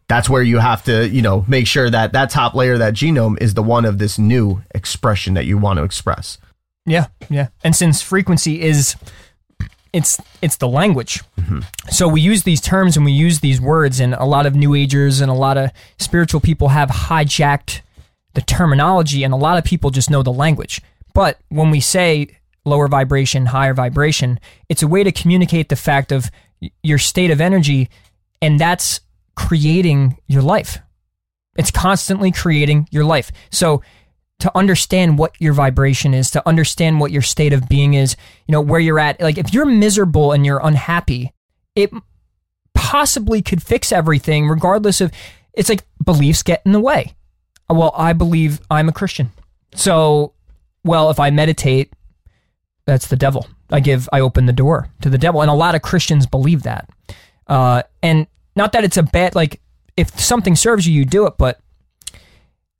that's 0.07 0.30
where 0.30 0.41
you 0.41 0.57
have 0.57 0.84
to, 0.86 1.07
you 1.07 1.22
know, 1.22 1.45
make 1.48 1.68
sure 1.68 1.90
that 1.90 2.14
that 2.14 2.30
top 2.30 2.56
layer 2.56 2.73
of 2.73 2.80
that 2.80 2.95
genome 2.95 3.40
is 3.41 3.53
the 3.53 3.64
one 3.64 3.86
of 3.86 3.99
this 3.99 4.18
new 4.18 4.61
expression 4.73 5.36
that 5.36 5.45
you 5.45 5.57
want 5.57 5.77
to 5.77 5.84
express. 5.84 6.38
Yeah, 6.86 7.07
yeah. 7.30 7.49
And 7.64 7.76
since 7.76 8.02
frequency 8.02 8.61
is 8.61 8.95
it's 9.94 10.19
it's 10.41 10.57
the 10.57 10.68
language. 10.68 11.22
Mm-hmm. 11.40 11.60
So 11.90 12.07
we 12.07 12.22
use 12.22 12.44
these 12.44 12.61
terms 12.61 12.95
and 12.95 13.06
we 13.06 13.11
use 13.11 13.40
these 13.40 13.60
words 13.61 13.99
and 13.99 14.14
a 14.14 14.26
lot 14.26 14.45
of 14.45 14.56
new 14.56 14.73
agers 14.76 15.22
and 15.22 15.30
a 15.30 15.36
lot 15.36 15.57
of 15.57 15.72
spiritual 15.98 16.40
people 16.40 16.69
have 16.69 16.90
hijacked 16.90 17.81
the 18.34 18.41
terminology 18.41 19.23
and 19.23 19.34
a 19.34 19.38
lot 19.38 19.57
of 19.57 19.64
people 19.64 19.90
just 19.90 20.10
know 20.10 20.23
the 20.23 20.31
language. 20.31 20.81
But 21.14 21.40
when 21.49 21.72
we 21.72 21.80
say 21.80 22.39
lower 22.69 22.87
vibration, 22.87 23.47
higher 23.47 23.73
vibration, 23.73 24.39
it's 24.69 24.83
a 24.83 24.87
way 24.87 25.03
to 25.03 25.11
communicate 25.11 25.69
the 25.69 25.75
fact 25.75 26.11
of 26.11 26.29
your 26.83 26.97
state 26.97 27.31
of 27.31 27.41
energy 27.41 27.89
and 28.41 28.59
that's 28.59 29.01
creating 29.35 30.17
your 30.27 30.41
life. 30.41 30.79
It's 31.57 31.71
constantly 31.71 32.31
creating 32.31 32.87
your 32.91 33.03
life. 33.03 33.31
So 33.51 33.81
to 34.39 34.57
understand 34.57 35.17
what 35.17 35.35
your 35.39 35.53
vibration 35.53 36.13
is, 36.13 36.31
to 36.31 36.47
understand 36.47 36.99
what 36.99 37.11
your 37.11 37.21
state 37.21 37.51
of 37.51 37.67
being 37.67 37.93
is, 37.93 38.15
you 38.47 38.53
know, 38.53 38.61
where 38.61 38.79
you're 38.79 38.99
at. 38.99 39.19
Like 39.19 39.37
if 39.37 39.53
you're 39.53 39.65
miserable 39.65 40.31
and 40.31 40.45
you're 40.45 40.61
unhappy, 40.63 41.33
it 41.75 41.91
possibly 42.73 43.41
could 43.41 43.61
fix 43.61 43.91
everything 43.91 44.47
regardless 44.47 45.01
of 45.01 45.11
it's 45.53 45.69
like 45.69 45.83
beliefs 46.03 46.43
get 46.43 46.61
in 46.65 46.71
the 46.71 46.79
way. 46.79 47.13
Well, 47.69 47.93
I 47.95 48.13
believe 48.13 48.61
I'm 48.71 48.89
a 48.89 48.93
Christian. 48.93 49.31
So, 49.75 50.33
well, 50.83 51.09
if 51.09 51.19
I 51.19 51.29
meditate 51.29 51.93
that's 52.90 53.07
the 53.07 53.16
devil. 53.16 53.48
I 53.72 53.80
give, 53.80 54.10
I 54.11 54.20
open 54.20 54.45
the 54.45 54.53
door 54.53 54.90
to 55.02 55.10
the 55.10 55.18
devil. 55.18 55.41
And 55.41 55.49
a 55.49 55.53
lot 55.53 55.76
of 55.76 55.82
Christians 55.82 56.26
believe 56.26 56.64
that. 56.64 56.90
Uh, 57.48 57.84
and 58.03 58.28
not 58.56 58.72
that 58.74 58.84
it's 58.84 58.98
a 58.98 59.03
bad, 59.03 59.36
like, 59.36 59.61
if 59.95 60.20
something 60.20 60.56
serves 60.56 60.88
you, 60.88 60.94
you 60.94 61.06
do 61.06 61.26
it, 61.28 61.34
but 61.38 61.60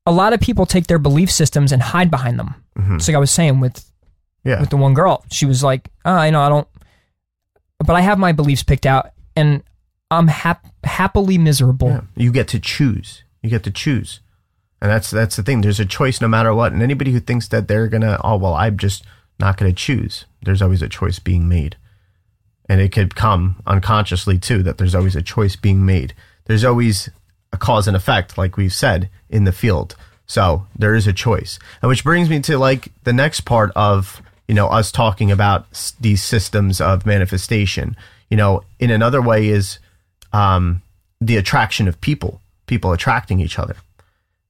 a 0.06 0.11
lot 0.11 0.34
of 0.34 0.40
people 0.40 0.65
take 0.65 0.88
their 0.88 0.99
belief 0.99 1.30
systems 1.31 1.72
and 1.72 1.81
hide 1.81 2.10
behind 2.10 2.40
them. 2.40 2.56
It's 2.95 3.07
like 3.07 3.15
I 3.15 3.19
was 3.19 3.30
saying 3.31 3.60
with 3.60 3.86
Yeah. 4.45 4.61
with 4.61 4.69
the 4.69 4.77
one 4.77 4.94
girl. 4.94 5.23
She 5.30 5.45
was 5.45 5.64
like, 5.64 5.90
oh, 6.06 6.14
I 6.14 6.30
know 6.30 6.41
I 6.41 6.49
don't, 6.49 6.68
but 7.86 7.95
I 7.95 8.02
have 8.02 8.18
my 8.18 8.31
beliefs 8.31 8.64
picked 8.64 8.86
out, 8.86 9.11
and 9.36 9.64
I'm 10.10 10.27
hap- 10.27 10.65
happily 10.86 11.38
miserable. 11.38 11.90
Yeah. 11.90 12.02
You 12.15 12.31
get 12.31 12.48
to 12.49 12.60
choose. 12.60 13.23
You 13.44 13.49
get 13.49 13.64
to 13.64 13.72
choose. 13.72 14.22
And 14.81 14.90
that's 14.90 15.11
that's 15.11 15.36
the 15.36 15.44
thing. 15.44 15.60
There's 15.61 15.81
a 15.81 15.86
choice 15.86 16.22
no 16.22 16.30
matter 16.30 16.53
what. 16.53 16.72
And 16.72 16.81
anybody 16.81 17.11
who 17.11 17.19
thinks 17.19 17.49
that 17.49 17.68
they're 17.68 17.88
gonna, 17.90 18.19
oh 18.23 18.38
well, 18.38 18.53
I'm 18.53 18.77
just 18.77 19.03
not 19.39 19.57
gonna 19.57 19.73
choose. 19.73 20.25
There's 20.41 20.61
always 20.61 20.81
a 20.81 20.89
choice 20.89 21.19
being 21.19 21.47
made. 21.47 21.77
And 22.67 22.79
it 22.79 22.91
could 22.91 23.15
come 23.15 23.61
unconsciously 23.65 24.37
too, 24.37 24.61
that 24.63 24.77
there's 24.77 24.95
always 24.95 25.15
a 25.15 25.21
choice 25.21 25.55
being 25.55 25.85
made. 25.85 26.13
There's 26.45 26.63
always 26.63 27.09
a 27.51 27.57
cause 27.57 27.87
and 27.87 27.97
effect, 27.97 28.37
like 28.37 28.57
we've 28.57 28.73
said, 28.73 29.09
in 29.29 29.43
the 29.43 29.51
field. 29.51 29.95
So 30.27 30.67
there 30.77 30.93
is 30.93 31.07
a 31.07 31.13
choice. 31.13 31.57
And 31.81 31.89
which 31.89 32.03
brings 32.03 32.29
me 32.29 32.39
to 32.41 32.57
like 32.57 32.91
the 33.03 33.13
next 33.13 33.41
part 33.41 33.71
of, 33.75 34.21
you 34.47 34.53
know, 34.53 34.67
us 34.67 34.91
talking 34.91 35.31
about 35.31 35.93
these 35.99 36.23
systems 36.23 36.79
of 36.79 37.05
manifestation. 37.05 37.95
You 38.29 38.37
know, 38.37 38.63
in 38.79 38.91
another 38.91 39.21
way 39.21 39.47
is 39.47 39.79
um, 40.31 40.83
the 41.19 41.37
attraction 41.37 41.87
of 41.87 41.99
people, 42.01 42.41
people 42.67 42.91
attracting 42.91 43.39
each 43.39 43.57
other. 43.57 43.75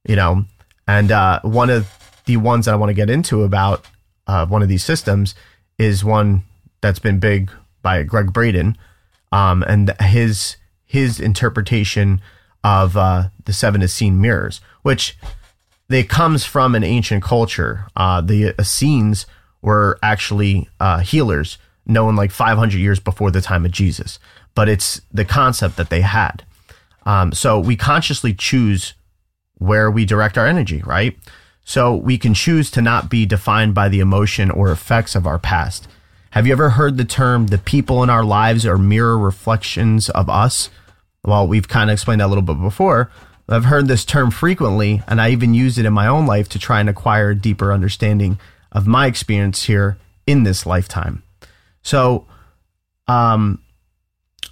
You 0.06 0.18
know, 0.18 0.46
and 0.88 1.12
uh, 1.12 1.40
one 1.44 1.70
of 1.70 1.88
the 2.26 2.38
ones 2.38 2.66
that 2.66 2.74
I 2.74 2.78
want 2.78 2.90
to 2.90 2.94
get 2.94 3.10
into 3.10 3.44
about 3.44 3.86
uh, 4.30 4.46
one 4.46 4.62
of 4.62 4.70
these 4.70 4.84
systems 4.86 5.34
is 5.80 6.06
one 6.06 6.44
that's 6.82 7.00
been 7.00 7.20
big 7.20 7.50
by 7.82 8.04
Gregg 8.04 8.32
Braden, 8.32 8.78
um, 9.32 9.64
and 9.64 9.92
his 10.00 10.58
his 10.86 11.20
interpretation 11.20 12.22
of 12.64 12.96
uh, 12.96 13.30
the 13.46 13.54
seven 13.54 13.82
Essene 13.82 14.22
mirrors, 14.22 14.62
which 14.84 15.18
they 15.88 16.04
comes 16.04 16.46
from 16.46 16.76
an 16.76 16.84
ancient 16.84 17.24
culture. 17.24 17.88
Uh, 17.96 18.22
the 18.22 18.54
Essenes 18.62 19.26
were 19.64 19.98
actually 20.04 20.70
uh, 20.80 21.00
healers, 21.00 21.58
known 21.88 22.16
like 22.16 22.30
500 22.30 22.78
years 22.78 23.00
before 23.00 23.32
the 23.32 23.42
time 23.42 23.66
of 23.66 23.72
Jesus. 23.72 24.20
But 24.54 24.70
it's 24.70 25.02
the 25.12 25.26
concept 25.26 25.76
that 25.78 25.90
they 25.90 26.02
had. 26.02 26.44
Um, 27.04 27.32
so 27.32 27.60
we 27.60 27.76
consciously 27.76 28.36
choose 28.36 28.94
where 29.56 29.90
we 29.90 30.06
direct 30.06 30.38
our 30.38 30.46
energy, 30.46 30.84
right? 30.86 31.18
So 31.70 31.96
we 31.96 32.18
can 32.18 32.34
choose 32.34 32.72
to 32.72 32.82
not 32.82 33.12
be 33.12 33.28
defined 33.28 33.76
by 33.76 33.90
the 33.90 34.00
emotion 34.00 34.50
or 34.50 34.72
effects 34.72 35.14
of 35.14 35.28
our 35.28 35.38
past. 35.38 35.88
Have 36.32 36.48
you 36.48 36.52
ever 36.52 36.72
heard 36.72 36.98
the 36.98 37.06
term 37.06 37.46
the 37.46 37.60
people 37.60 38.02
in 38.02 38.10
our 38.10 38.24
lives 38.24 38.66
are 38.66 38.76
mirror 38.76 39.20
reflections 39.20 40.10
of 40.10 40.32
us? 40.32 40.72
Well, 41.24 41.48
we've 41.48 41.68
kind 41.68 41.92
of 41.92 41.94
explained 41.94 42.22
that 42.22 42.26
a 42.26 42.34
little 42.34 42.42
bit 42.42 42.60
before. 42.60 43.12
I've 43.48 43.66
heard 43.66 43.88
this 43.88 44.04
term 44.04 44.32
frequently, 44.32 45.04
and 45.08 45.22
I 45.22 45.30
even 45.30 45.54
used 45.54 45.78
it 45.78 45.86
in 45.86 45.94
my 45.94 46.08
own 46.08 46.26
life 46.26 46.50
to 46.50 46.58
try 46.60 46.80
and 46.80 46.90
acquire 46.90 47.30
a 47.30 47.36
deeper 47.36 47.72
understanding 47.72 48.40
of 48.72 48.88
my 48.88 49.06
experience 49.06 49.66
here 49.66 50.00
in 50.26 50.42
this 50.42 50.66
lifetime. 50.66 51.22
So, 51.84 52.26
um, 53.08 53.62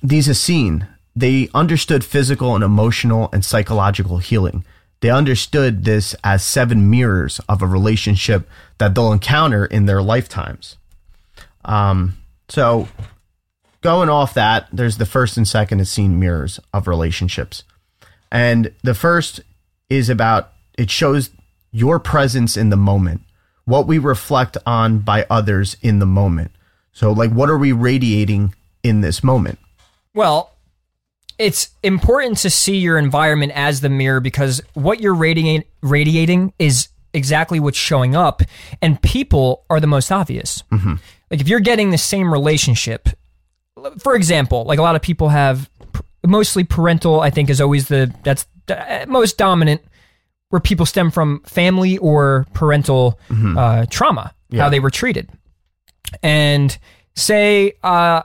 these 0.03 0.29
Essene, 0.29 0.87
they 1.15 1.49
understood 1.55 2.05
physical 2.05 2.53
and 2.53 2.63
emotional 2.63 3.29
and 3.33 3.43
psychological 3.43 4.19
healing. 4.19 4.63
They 5.01 5.09
understood 5.09 5.85
this 5.85 6.15
as 6.23 6.43
seven 6.43 6.89
mirrors 6.89 7.39
of 7.47 7.61
a 7.61 7.67
relationship 7.67 8.49
that 8.79 8.95
they'll 8.95 9.11
encounter 9.11 9.65
in 9.65 9.85
their 9.85 10.01
lifetimes. 10.01 10.77
Um, 11.65 12.17
so, 12.49 12.87
going 13.81 14.09
off 14.09 14.33
that, 14.33 14.67
there's 14.71 14.97
the 14.97 15.05
first 15.05 15.37
and 15.37 15.47
second 15.47 15.81
Essene 15.81 16.19
mirrors 16.19 16.59
of 16.73 16.87
relationships. 16.87 17.63
And 18.31 18.73
the 18.83 18.95
first 18.95 19.41
is 19.89 20.09
about 20.09 20.51
it 20.77 20.89
shows 20.89 21.29
your 21.71 21.99
presence 21.99 22.57
in 22.57 22.69
the 22.69 22.77
moment, 22.77 23.21
what 23.65 23.87
we 23.87 23.99
reflect 23.99 24.57
on 24.65 24.99
by 24.99 25.25
others 25.29 25.77
in 25.81 25.99
the 25.99 26.05
moment. 26.05 26.51
So, 26.91 27.11
like, 27.11 27.31
what 27.31 27.49
are 27.49 27.57
we 27.57 27.71
radiating 27.71 28.55
in 28.81 29.01
this 29.01 29.23
moment? 29.23 29.59
Well, 30.13 30.53
it's 31.37 31.69
important 31.83 32.37
to 32.39 32.49
see 32.49 32.77
your 32.77 32.97
environment 32.97 33.51
as 33.55 33.81
the 33.81 33.89
mirror 33.89 34.19
because 34.19 34.61
what 34.73 34.99
you're 34.99 35.15
radiating, 35.15 35.63
radiating 35.81 36.53
is 36.59 36.89
exactly 37.13 37.59
what's 37.59 37.77
showing 37.77 38.15
up, 38.15 38.41
and 38.81 39.01
people 39.01 39.65
are 39.69 39.79
the 39.79 39.87
most 39.87 40.11
obvious. 40.11 40.63
Like 41.31 41.41
if 41.41 41.47
you're 41.47 41.59
getting 41.59 41.91
the 41.91 41.97
same 41.97 42.31
relationship, 42.31 43.09
for 43.99 44.15
example, 44.15 44.63
like 44.65 44.79
a 44.79 44.81
lot 44.81 44.95
of 44.95 45.01
people 45.01 45.29
have 45.29 45.69
mostly 46.25 46.63
parental, 46.63 47.21
I 47.21 47.29
think 47.29 47.49
is 47.49 47.61
always 47.61 47.87
the 47.87 48.13
that's 48.23 48.45
the 48.65 49.05
most 49.07 49.37
dominant 49.37 49.81
where 50.49 50.59
people 50.59 50.85
stem 50.85 51.11
from 51.11 51.41
family 51.41 51.97
or 51.97 52.47
parental 52.53 53.19
uh, 53.57 53.85
trauma, 53.89 54.33
how 54.63 54.69
they 54.69 54.79
were 54.79 54.89
treated. 54.89 55.29
And 56.23 56.77
say, 57.15 57.73
uh, 57.83 58.21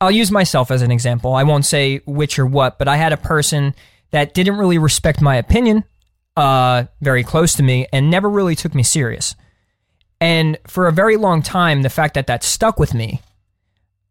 I'll 0.00 0.10
use 0.10 0.30
myself 0.30 0.70
as 0.70 0.82
an 0.82 0.90
example. 0.90 1.34
I 1.34 1.42
won't 1.44 1.64
say 1.64 1.98
which 2.06 2.38
or 2.38 2.46
what, 2.46 2.78
but 2.78 2.88
I 2.88 2.96
had 2.96 3.12
a 3.12 3.16
person 3.16 3.74
that 4.10 4.34
didn't 4.34 4.56
really 4.56 4.78
respect 4.78 5.20
my 5.20 5.36
opinion, 5.36 5.84
uh, 6.36 6.84
very 7.00 7.22
close 7.24 7.54
to 7.54 7.62
me, 7.62 7.86
and 7.92 8.10
never 8.10 8.28
really 8.28 8.54
took 8.54 8.74
me 8.74 8.82
serious. 8.82 9.34
And 10.20 10.58
for 10.66 10.86
a 10.86 10.92
very 10.92 11.16
long 11.16 11.42
time, 11.42 11.82
the 11.82 11.90
fact 11.90 12.14
that 12.14 12.26
that 12.26 12.42
stuck 12.42 12.78
with 12.78 12.94
me, 12.94 13.20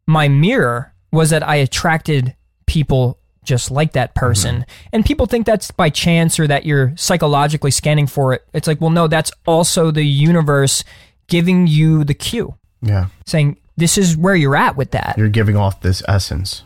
my 0.07 0.27
mirror 0.27 0.93
was 1.11 1.29
that 1.29 1.47
I 1.47 1.55
attracted 1.55 2.35
people 2.65 3.19
just 3.43 3.69
like 3.71 3.91
that 3.93 4.15
person. 4.15 4.65
And 4.93 5.05
people 5.05 5.25
think 5.25 5.45
that's 5.45 5.69
by 5.71 5.89
chance 5.89 6.39
or 6.39 6.47
that 6.47 6.65
you're 6.65 6.93
psychologically 6.95 7.71
scanning 7.71 8.07
for 8.07 8.33
it. 8.33 8.45
It's 8.53 8.67
like, 8.67 8.79
well, 8.79 8.89
no, 8.89 9.07
that's 9.07 9.31
also 9.45 9.91
the 9.91 10.05
universe 10.05 10.83
giving 11.27 11.67
you 11.67 12.03
the 12.03 12.13
cue, 12.13 12.55
Yeah. 12.81 13.07
saying, 13.25 13.57
this 13.77 13.97
is 13.97 14.15
where 14.17 14.35
you're 14.35 14.55
at 14.55 14.77
with 14.77 14.91
that. 14.91 15.15
You're 15.17 15.29
giving 15.29 15.55
off 15.55 15.81
this 15.81 16.03
essence. 16.07 16.63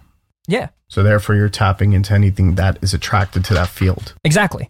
Yeah, 0.47 0.69
So, 0.87 1.03
therefore, 1.03 1.35
you're 1.35 1.49
tapping 1.49 1.91
into 1.93 2.13
anything 2.13 2.55
that 2.55 2.77
is 2.81 2.93
attracted 2.93 3.43
to 3.45 3.53
that 3.55 3.67
field. 3.69 4.13
exactly. 4.23 4.69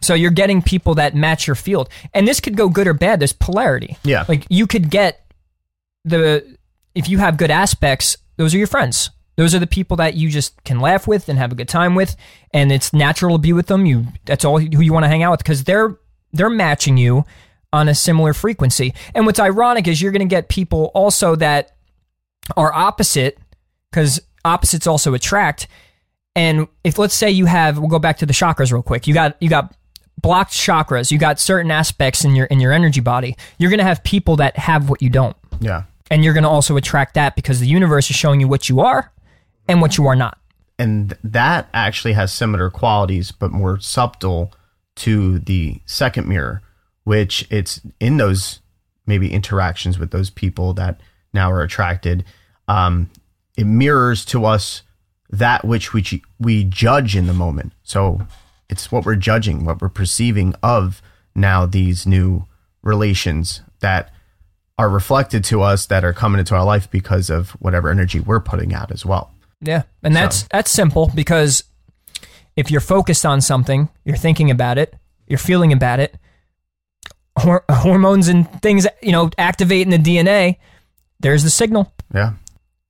So 0.00 0.14
you're 0.14 0.30
getting 0.30 0.62
people 0.62 0.94
that 0.94 1.16
match 1.16 1.46
your 1.48 1.56
field. 1.56 1.88
And 2.14 2.26
this 2.26 2.38
could 2.38 2.56
go 2.56 2.68
good 2.68 2.86
or 2.86 2.94
bad. 2.94 3.20
There's 3.20 3.32
polarity. 3.32 3.98
Yeah. 4.04 4.24
Like 4.28 4.46
you 4.48 4.68
could 4.68 4.90
get 4.90 5.26
the 6.04 6.56
if 6.94 7.08
you 7.08 7.18
have 7.18 7.36
good 7.36 7.50
aspects, 7.50 8.16
those 8.36 8.54
are 8.54 8.58
your 8.58 8.66
friends. 8.68 9.10
Those 9.36 9.54
are 9.54 9.58
the 9.58 9.66
people 9.66 9.96
that 9.98 10.14
you 10.14 10.30
just 10.30 10.62
can 10.64 10.78
laugh 10.80 11.06
with 11.08 11.28
and 11.28 11.38
have 11.38 11.50
a 11.52 11.54
good 11.56 11.68
time 11.68 11.94
with, 11.96 12.14
and 12.52 12.70
it's 12.72 12.92
natural 12.92 13.36
to 13.36 13.42
be 13.42 13.52
with 13.52 13.66
them. 13.66 13.86
You 13.86 14.06
that's 14.24 14.44
all 14.44 14.58
who 14.60 14.80
you 14.80 14.92
want 14.92 15.02
to 15.04 15.08
hang 15.08 15.22
out 15.24 15.32
with 15.32 15.40
because 15.40 15.64
they're 15.64 15.98
they're 16.32 16.48
matching 16.50 16.96
you 16.96 17.24
on 17.72 17.88
a 17.88 17.94
similar 17.94 18.32
frequency. 18.32 18.94
And 19.16 19.26
what's 19.26 19.40
ironic 19.40 19.86
is 19.88 20.00
you're 20.00 20.12
going 20.12 20.20
to 20.28 20.32
get 20.32 20.48
people 20.48 20.90
also 20.94 21.34
that 21.36 21.72
are 22.56 22.72
opposite 22.72 23.38
because 23.90 24.20
opposites 24.44 24.86
also 24.86 25.14
attract. 25.14 25.66
And 26.36 26.68
if 26.84 26.98
let's 26.98 27.14
say 27.14 27.30
you 27.30 27.46
have, 27.46 27.78
we'll 27.78 27.88
go 27.88 27.98
back 27.98 28.18
to 28.18 28.26
the 28.26 28.32
chakras 28.32 28.72
real 28.72 28.82
quick. 28.82 29.06
You 29.06 29.14
got 29.14 29.36
you 29.40 29.48
got 29.48 29.74
blocked 30.20 30.52
chakras. 30.52 31.10
You 31.10 31.18
got 31.18 31.38
certain 31.40 31.70
aspects 31.70 32.24
in 32.24 32.34
your 32.36 32.46
in 32.46 32.60
your 32.60 32.72
energy 32.72 33.00
body. 33.00 33.36
You're 33.58 33.70
going 33.70 33.78
to 33.78 33.84
have 33.84 34.02
people 34.04 34.36
that 34.36 34.56
have 34.58 34.88
what 34.90 35.02
you 35.02 35.10
don't 35.10 35.36
Yeah. 35.60 35.84
and 36.10 36.24
you're 36.24 36.34
going 36.34 36.44
to 36.44 36.48
also 36.50 36.76
attract 36.76 37.14
that 37.14 37.36
because 37.36 37.60
the 37.60 37.66
universe 37.66 38.08
is 38.10 38.16
showing 38.16 38.40
you 38.40 38.48
what 38.48 38.68
you 38.68 38.80
are 38.80 39.12
and 39.68 39.80
what 39.80 39.96
you 39.98 40.06
are 40.06 40.16
not. 40.16 40.38
and 40.78 41.16
that 41.24 41.68
actually 41.74 42.12
has 42.14 42.32
similar 42.32 42.70
qualities 42.70 43.32
but 43.32 43.50
more 43.52 43.78
subtle 43.80 44.52
to 44.96 45.38
the 45.40 45.80
second 45.86 46.26
mirror 46.28 46.62
which 47.04 47.46
it's 47.50 47.80
in 48.00 48.16
those 48.16 48.60
maybe 49.06 49.32
interactions 49.32 49.98
with 49.98 50.10
those 50.10 50.30
people 50.30 50.72
that 50.74 51.00
now 51.32 51.50
are 51.50 51.62
attracted 51.62 52.24
um, 52.68 53.10
it 53.56 53.64
mirrors 53.64 54.24
to 54.24 54.44
us 54.44 54.82
that 55.30 55.64
which 55.64 55.92
we 55.92 56.22
we 56.38 56.64
judge 56.64 57.16
in 57.16 57.26
the 57.26 57.34
moment 57.34 57.72
so 57.82 58.20
it's 58.68 58.90
what 58.90 59.04
we're 59.04 59.14
judging 59.14 59.64
what 59.64 59.80
we're 59.80 59.88
perceiving 59.88 60.54
of 60.62 61.02
now 61.34 61.66
these 61.66 62.06
new 62.06 62.44
relations 62.82 63.60
that 63.80 64.12
are 64.78 64.88
reflected 64.88 65.42
to 65.42 65.60
us 65.60 65.86
that 65.86 66.04
are 66.04 66.12
coming 66.12 66.38
into 66.38 66.54
our 66.54 66.64
life 66.64 66.90
because 66.90 67.30
of 67.30 67.50
whatever 67.52 67.90
energy 67.90 68.20
we're 68.20 68.40
putting 68.40 68.72
out 68.72 68.90
as 68.90 69.04
well 69.04 69.32
Yeah, 69.60 69.82
and 70.02 70.14
that's 70.14 70.44
that's 70.52 70.70
simple 70.70 71.10
because 71.14 71.64
if 72.56 72.70
you're 72.70 72.80
focused 72.80 73.26
on 73.26 73.40
something, 73.40 73.88
you're 74.04 74.16
thinking 74.16 74.50
about 74.50 74.78
it, 74.78 74.94
you're 75.26 75.38
feeling 75.38 75.72
about 75.72 75.98
it, 76.00 76.16
hor- 77.36 77.64
hormones 77.68 78.28
and 78.28 78.48
things 78.62 78.86
you 79.02 79.12
know 79.12 79.30
activate 79.36 79.82
in 79.82 79.90
the 79.90 79.98
DNA. 79.98 80.58
There's 81.20 81.42
the 81.42 81.50
signal 81.50 81.92
yeah 82.14 82.34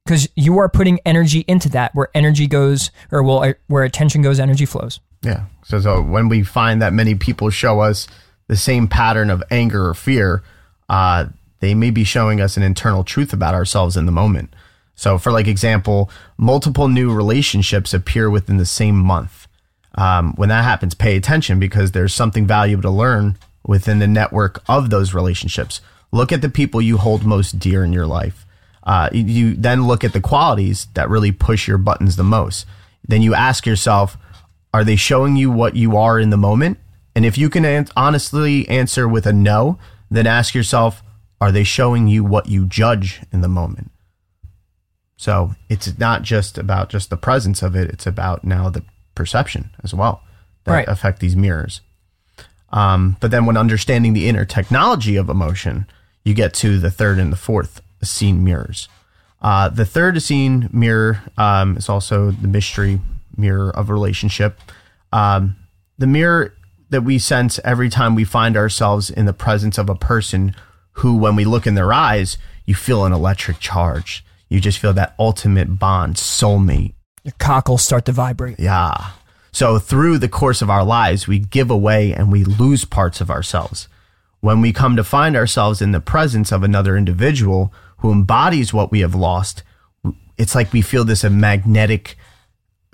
because 0.09 0.27
you 0.37 0.57
are 0.59 0.71
putting 0.71 0.99
energy 1.05 1.45
into 1.47 1.69
that. 1.69 1.95
Where 1.95 2.09
energy 2.15 2.47
goes, 2.47 2.91
or 3.13 3.23
well, 3.23 3.53
where 3.67 3.85
attention 3.85 4.23
goes, 4.23 4.41
energy 4.41 4.65
flows. 4.65 5.01
Yeah. 5.23 5.45
So, 5.65 5.81
so 5.81 6.01
when 6.03 6.29
we 6.29 6.43
find 6.43 6.81
that 6.81 6.95
many 6.95 7.15
people 7.15 7.51
show 7.51 7.81
us 7.81 8.09
the 8.47 8.57
same 8.57 8.89
pattern 8.89 9.29
of 9.29 9.43
anger 9.51 9.87
or 9.87 9.95
fear, 9.95 10.43
uh, 10.89 11.27
they 11.61 11.75
may 11.75 11.91
be 11.91 12.05
showing 12.05 12.41
us 12.41 12.57
an 12.57 12.63
internal 12.63 13.05
truth 13.05 13.35
about 13.35 13.55
ourselves 13.55 13.97
in 13.97 14.07
the 14.07 14.13
moment. 14.13 14.55
So, 14.95 15.19
for 15.19 15.31
like 15.31 15.47
example, 15.47 16.11
multiple 16.39 16.89
new 16.89 17.13
relationships 17.13 17.93
appear 17.93 18.31
within 18.31 18.57
the 18.57 18.67
same 18.67 18.97
month. 18.97 19.47
Um, 19.95 20.33
when 20.37 20.49
that 20.49 20.65
happens, 20.65 20.95
pay 20.95 21.17
attention 21.17 21.59
because 21.59 21.93
there's 21.93 22.15
something 22.15 22.47
valuable 22.47 22.83
to 22.83 22.91
learn 22.91 23.37
within 23.67 23.99
the 23.99 24.07
network 24.07 24.63
of 24.69 24.89
those 24.89 25.13
relationships. 25.13 25.81
Look 26.13 26.33
at 26.33 26.41
the 26.43 26.49
people 26.49 26.81
you 26.81 26.97
hold 26.97 27.25
most 27.25 27.59
dear 27.59 27.85
in 27.85 27.93
your 27.93 28.07
life. 28.07 28.47
Uh, 28.83 29.11
you 29.13 29.55
then 29.55 29.87
look 29.87 30.03
at 30.05 30.13
the 30.15 30.21
qualities 30.21 30.87
that 30.95 31.11
really 31.11 31.33
push 31.33 31.69
your 31.69 31.77
buttons 31.79 32.17
the 32.17 32.25
most. 32.25 32.65
Then 33.07 33.21
you 33.23 33.35
ask 33.35 33.67
yourself, 33.67 34.17
are 34.73 34.85
they 34.85 34.97
showing 34.97 35.37
you 35.37 35.51
what 35.51 35.77
you 35.77 35.97
are 35.97 36.19
in 36.19 36.31
the 36.31 36.37
moment? 36.37 36.79
And 37.15 37.25
if 37.25 37.37
you 37.37 37.51
can 37.51 37.65
an- 37.65 37.89
honestly 37.97 38.67
answer 38.69 39.07
with 39.07 39.27
a 39.27 39.33
no, 39.33 39.79
then 40.11 40.27
ask 40.27 40.55
yourself, 40.55 41.03
are 41.41 41.53
they 41.53 41.65
showing 41.65 42.09
you 42.09 42.25
what 42.25 42.49
you 42.49 42.65
judge 42.67 43.21
in 43.33 43.43
the 43.43 43.49
moment? 43.49 43.91
So 45.17 45.55
it's 45.69 45.99
not 45.99 46.23
just 46.23 46.57
about 46.59 46.89
just 46.91 47.11
the 47.11 47.17
presence 47.17 47.63
of 47.63 47.75
it, 47.75 47.91
it's 47.91 48.07
about 48.07 48.45
now 48.45 48.71
the 48.71 48.85
perception 49.15 49.71
as 49.83 49.93
well 49.93 50.23
that 50.65 50.73
Right. 50.73 50.89
affect 50.89 51.21
these 51.21 51.37
mirrors. 51.37 51.81
Um, 52.71 53.17
but 53.21 53.31
then 53.31 53.45
when 53.47 53.57
understanding 53.57 54.13
the 54.13 54.29
inner 54.29 54.45
technology 54.45 55.17
of 55.17 55.29
emotion, 55.29 55.87
you 56.25 56.35
get 56.35 56.55
to 56.55 56.79
the 56.79 56.91
third 56.91 57.19
and 57.19 57.33
the 57.33 57.37
fourth 57.37 57.83
Essene 58.03 58.45
mirrors. 58.45 58.89
Uh, 59.41 59.69
the 59.69 59.85
third 59.85 60.17
Essene 60.17 60.69
mirror 60.73 61.23
um, 61.37 61.77
is 61.77 61.89
also 61.89 62.31
the 62.31 62.49
mystery 62.49 63.01
mirror 63.37 63.71
of 63.71 63.91
relationship. 63.91 64.61
Um, 65.13 65.57
the 65.97 66.07
mirror 66.07 66.55
that 66.91 67.03
we 67.03 67.19
sense 67.19 67.61
every 67.65 67.89
time 67.89 68.15
we 68.15 68.25
find 68.25 68.57
ourselves 68.57 69.11
in 69.11 69.27
the 69.27 69.33
presence 69.33 69.79
of 69.79 69.89
a 69.89 69.95
person 69.95 70.55
who, 70.93 71.17
when 71.17 71.37
we 71.37 71.45
look 71.45 71.67
in 71.67 71.75
their 71.75 71.93
eyes, 71.93 72.39
you 72.65 72.75
feel 72.75 73.05
an 73.05 73.13
electric 73.13 73.59
charge. 73.61 74.25
You 74.49 74.61
just 74.61 74.79
feel 74.79 74.93
that 74.95 75.15
ultimate 75.19 75.79
bond, 75.79 76.17
soulmate. 76.17 76.95
Your 77.23 77.35
cockles 77.39 77.83
start 77.83 78.07
to 78.07 78.13
vibrate. 78.13 78.59
Yeah. 78.59 79.11
So 79.53 79.79
through 79.79 80.19
the 80.19 80.29
course 80.29 80.63
of 80.63 80.71
our 80.71 80.85
lives, 80.85 81.29
we 81.29 81.39
give 81.39 81.71
away 81.71 82.13
and 82.13 82.33
we 82.33 82.45
lose 82.45 82.85
parts 82.85 83.21
of 83.21 83.31
ourselves. 83.31 83.89
When 84.41 84.61
we 84.61 84.73
come 84.73 84.97
to 84.97 85.05
find 85.05 85.37
ourselves 85.37 85.83
in 85.83 85.93
the 85.93 86.01
presence 86.01 86.53
of 86.53 86.63
another 86.63 86.97
individual 86.97 87.73
who 87.99 88.13
embodies 88.13 88.73
what 88.73 88.91
we 88.91 89.01
have 89.01 89.15
lost, 89.15 89.63
it's 90.37 90.55
like 90.55 90.73
we 90.73 90.83
feel 90.83 91.05
this 91.05 91.25
magnetic 91.25 92.17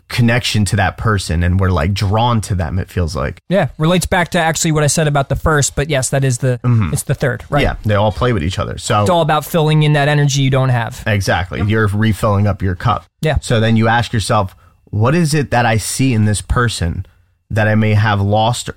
connection 0.09 0.65
to 0.65 0.77
that 0.77 0.97
person 0.97 1.43
and 1.43 1.59
we're 1.59 1.71
like 1.71 1.93
drawn 1.93 2.41
to 2.43 2.55
them, 2.55 2.79
it 2.79 2.89
feels 2.89 3.17
like. 3.17 3.43
Yeah, 3.49 3.71
relates 3.79 4.07
back 4.07 4.31
to 4.31 4.39
actually 4.39 4.73
what 4.73 4.85
I 4.85 4.87
said 4.87 5.09
about 5.09 5.29
the 5.29 5.37
first, 5.37 5.75
but 5.75 5.91
yes, 5.91 6.11
that 6.11 6.25
is 6.25 6.39
the 6.39 6.61
mm-hmm. 6.63 6.93
it's 6.93 7.03
the 7.03 7.15
third, 7.15 7.45
right? 7.51 7.63
Yeah, 7.63 7.77
they 7.85 7.95
all 7.95 8.13
play 8.13 8.33
with 8.33 8.43
each 8.43 8.59
other. 8.59 8.79
So 8.79 9.03
It's 9.03 9.11
all 9.11 9.23
about 9.23 9.45
filling 9.45 9.83
in 9.83 9.95
that 9.95 10.09
energy 10.09 10.43
you 10.43 10.51
don't 10.51 10.69
have. 10.69 11.03
Exactly. 11.07 11.63
You're 11.63 11.89
refilling 11.89 12.47
up 12.47 12.63
your 12.63 12.75
cup. 12.75 13.05
Yeah. 13.21 13.39
So 13.41 13.61
then 13.61 13.77
you 13.77 13.89
ask 13.89 14.13
yourself, 14.13 14.55
what 14.85 15.15
is 15.15 15.35
it 15.35 15.51
that 15.51 15.67
I 15.67 15.77
see 15.77 16.13
in 16.13 16.25
this 16.25 16.41
person 16.41 17.07
that 17.51 17.67
I 17.67 17.75
may 17.75 17.95
have 17.95 18.21
lost 18.21 18.71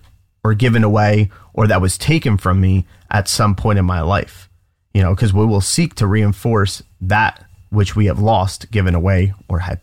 or 0.48 0.53
given 0.53 0.84
away 0.84 1.30
or 1.53 1.68
that 1.68 1.82
was 1.82 1.98
taken 1.98 2.38
from 2.38 2.61
me 2.61 2.86
at 3.11 3.28
some 3.28 3.53
point 3.56 3.78
in 3.78 3.86
my 3.86 4.02
life? 4.02 4.49
You 4.94 5.02
know, 5.02 5.14
because 5.14 5.34
we 5.34 5.45
will 5.45 5.61
seek 5.61 5.95
to 5.95 6.07
reinforce 6.07 6.82
that 7.02 7.44
which 7.69 7.95
we 7.95 8.06
have 8.06 8.19
lost, 8.19 8.72
given 8.72 8.95
away, 8.95 9.34
or 9.49 9.60
had 9.60 9.82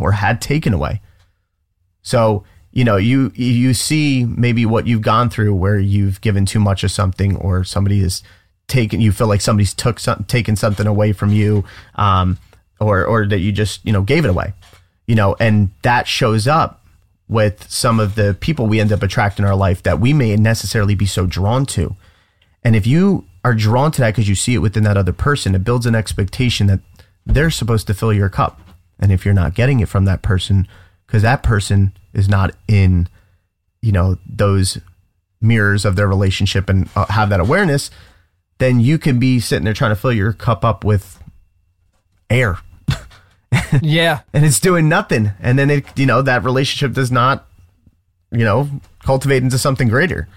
or 0.00 0.12
had 0.12 0.40
taken 0.40 0.72
away. 0.72 1.00
So, 2.02 2.44
you 2.70 2.84
know, 2.84 2.96
you 2.96 3.32
you 3.34 3.74
see 3.74 4.24
maybe 4.24 4.64
what 4.64 4.86
you've 4.86 5.02
gone 5.02 5.28
through 5.28 5.54
where 5.54 5.78
you've 5.78 6.20
given 6.20 6.46
too 6.46 6.60
much 6.60 6.84
of 6.84 6.92
something 6.92 7.36
or 7.36 7.64
somebody 7.64 8.00
has 8.00 8.22
taken 8.68 9.00
you 9.00 9.12
feel 9.12 9.26
like 9.26 9.40
somebody's 9.40 9.74
took 9.74 9.98
some, 9.98 10.24
taken 10.24 10.56
something 10.56 10.88
away 10.88 11.12
from 11.12 11.32
you 11.32 11.64
um 11.94 12.36
or 12.80 13.04
or 13.04 13.26
that 13.26 13.38
you 13.38 13.52
just, 13.52 13.84
you 13.84 13.92
know, 13.92 14.02
gave 14.02 14.24
it 14.24 14.28
away. 14.28 14.52
You 15.06 15.16
know, 15.16 15.36
and 15.40 15.70
that 15.82 16.06
shows 16.06 16.46
up 16.46 16.85
with 17.28 17.68
some 17.70 17.98
of 17.98 18.14
the 18.14 18.36
people 18.40 18.66
we 18.66 18.80
end 18.80 18.92
up 18.92 19.02
attracting 19.02 19.44
in 19.44 19.48
our 19.48 19.56
life 19.56 19.82
that 19.82 20.00
we 20.00 20.12
may 20.12 20.36
necessarily 20.36 20.94
be 20.94 21.06
so 21.06 21.26
drawn 21.26 21.66
to. 21.66 21.96
And 22.62 22.76
if 22.76 22.86
you 22.86 23.26
are 23.44 23.54
drawn 23.54 23.92
to 23.92 24.00
that 24.00 24.10
because 24.10 24.28
you 24.28 24.34
see 24.34 24.54
it 24.54 24.58
within 24.58 24.84
that 24.84 24.96
other 24.96 25.12
person, 25.12 25.54
it 25.54 25.64
builds 25.64 25.86
an 25.86 25.94
expectation 25.94 26.66
that 26.68 26.80
they're 27.24 27.50
supposed 27.50 27.86
to 27.88 27.94
fill 27.94 28.12
your 28.12 28.28
cup. 28.28 28.60
And 28.98 29.12
if 29.12 29.24
you're 29.24 29.34
not 29.34 29.54
getting 29.54 29.80
it 29.80 29.88
from 29.88 30.04
that 30.04 30.22
person, 30.22 30.66
because 31.06 31.22
that 31.22 31.42
person 31.42 31.96
is 32.12 32.28
not 32.28 32.54
in, 32.68 33.08
you 33.82 33.92
know, 33.92 34.18
those 34.26 34.78
mirrors 35.40 35.84
of 35.84 35.96
their 35.96 36.08
relationship 36.08 36.68
and 36.68 36.88
uh, 36.96 37.06
have 37.06 37.28
that 37.28 37.40
awareness, 37.40 37.90
then 38.58 38.80
you 38.80 38.98
can 38.98 39.18
be 39.18 39.38
sitting 39.38 39.64
there 39.64 39.74
trying 39.74 39.90
to 39.90 39.96
fill 39.96 40.12
your 40.12 40.32
cup 40.32 40.64
up 40.64 40.84
with 40.84 41.22
air 42.30 42.58
yeah. 43.82 44.20
and 44.32 44.44
it's 44.44 44.60
doing 44.60 44.88
nothing. 44.88 45.32
And 45.40 45.58
then 45.58 45.70
it, 45.70 45.84
you 45.98 46.06
know, 46.06 46.22
that 46.22 46.44
relationship 46.44 46.94
does 46.94 47.10
not, 47.10 47.46
you 48.30 48.44
know, 48.44 48.68
cultivate 49.00 49.42
into 49.42 49.58
something 49.58 49.88
greater. 49.88 50.28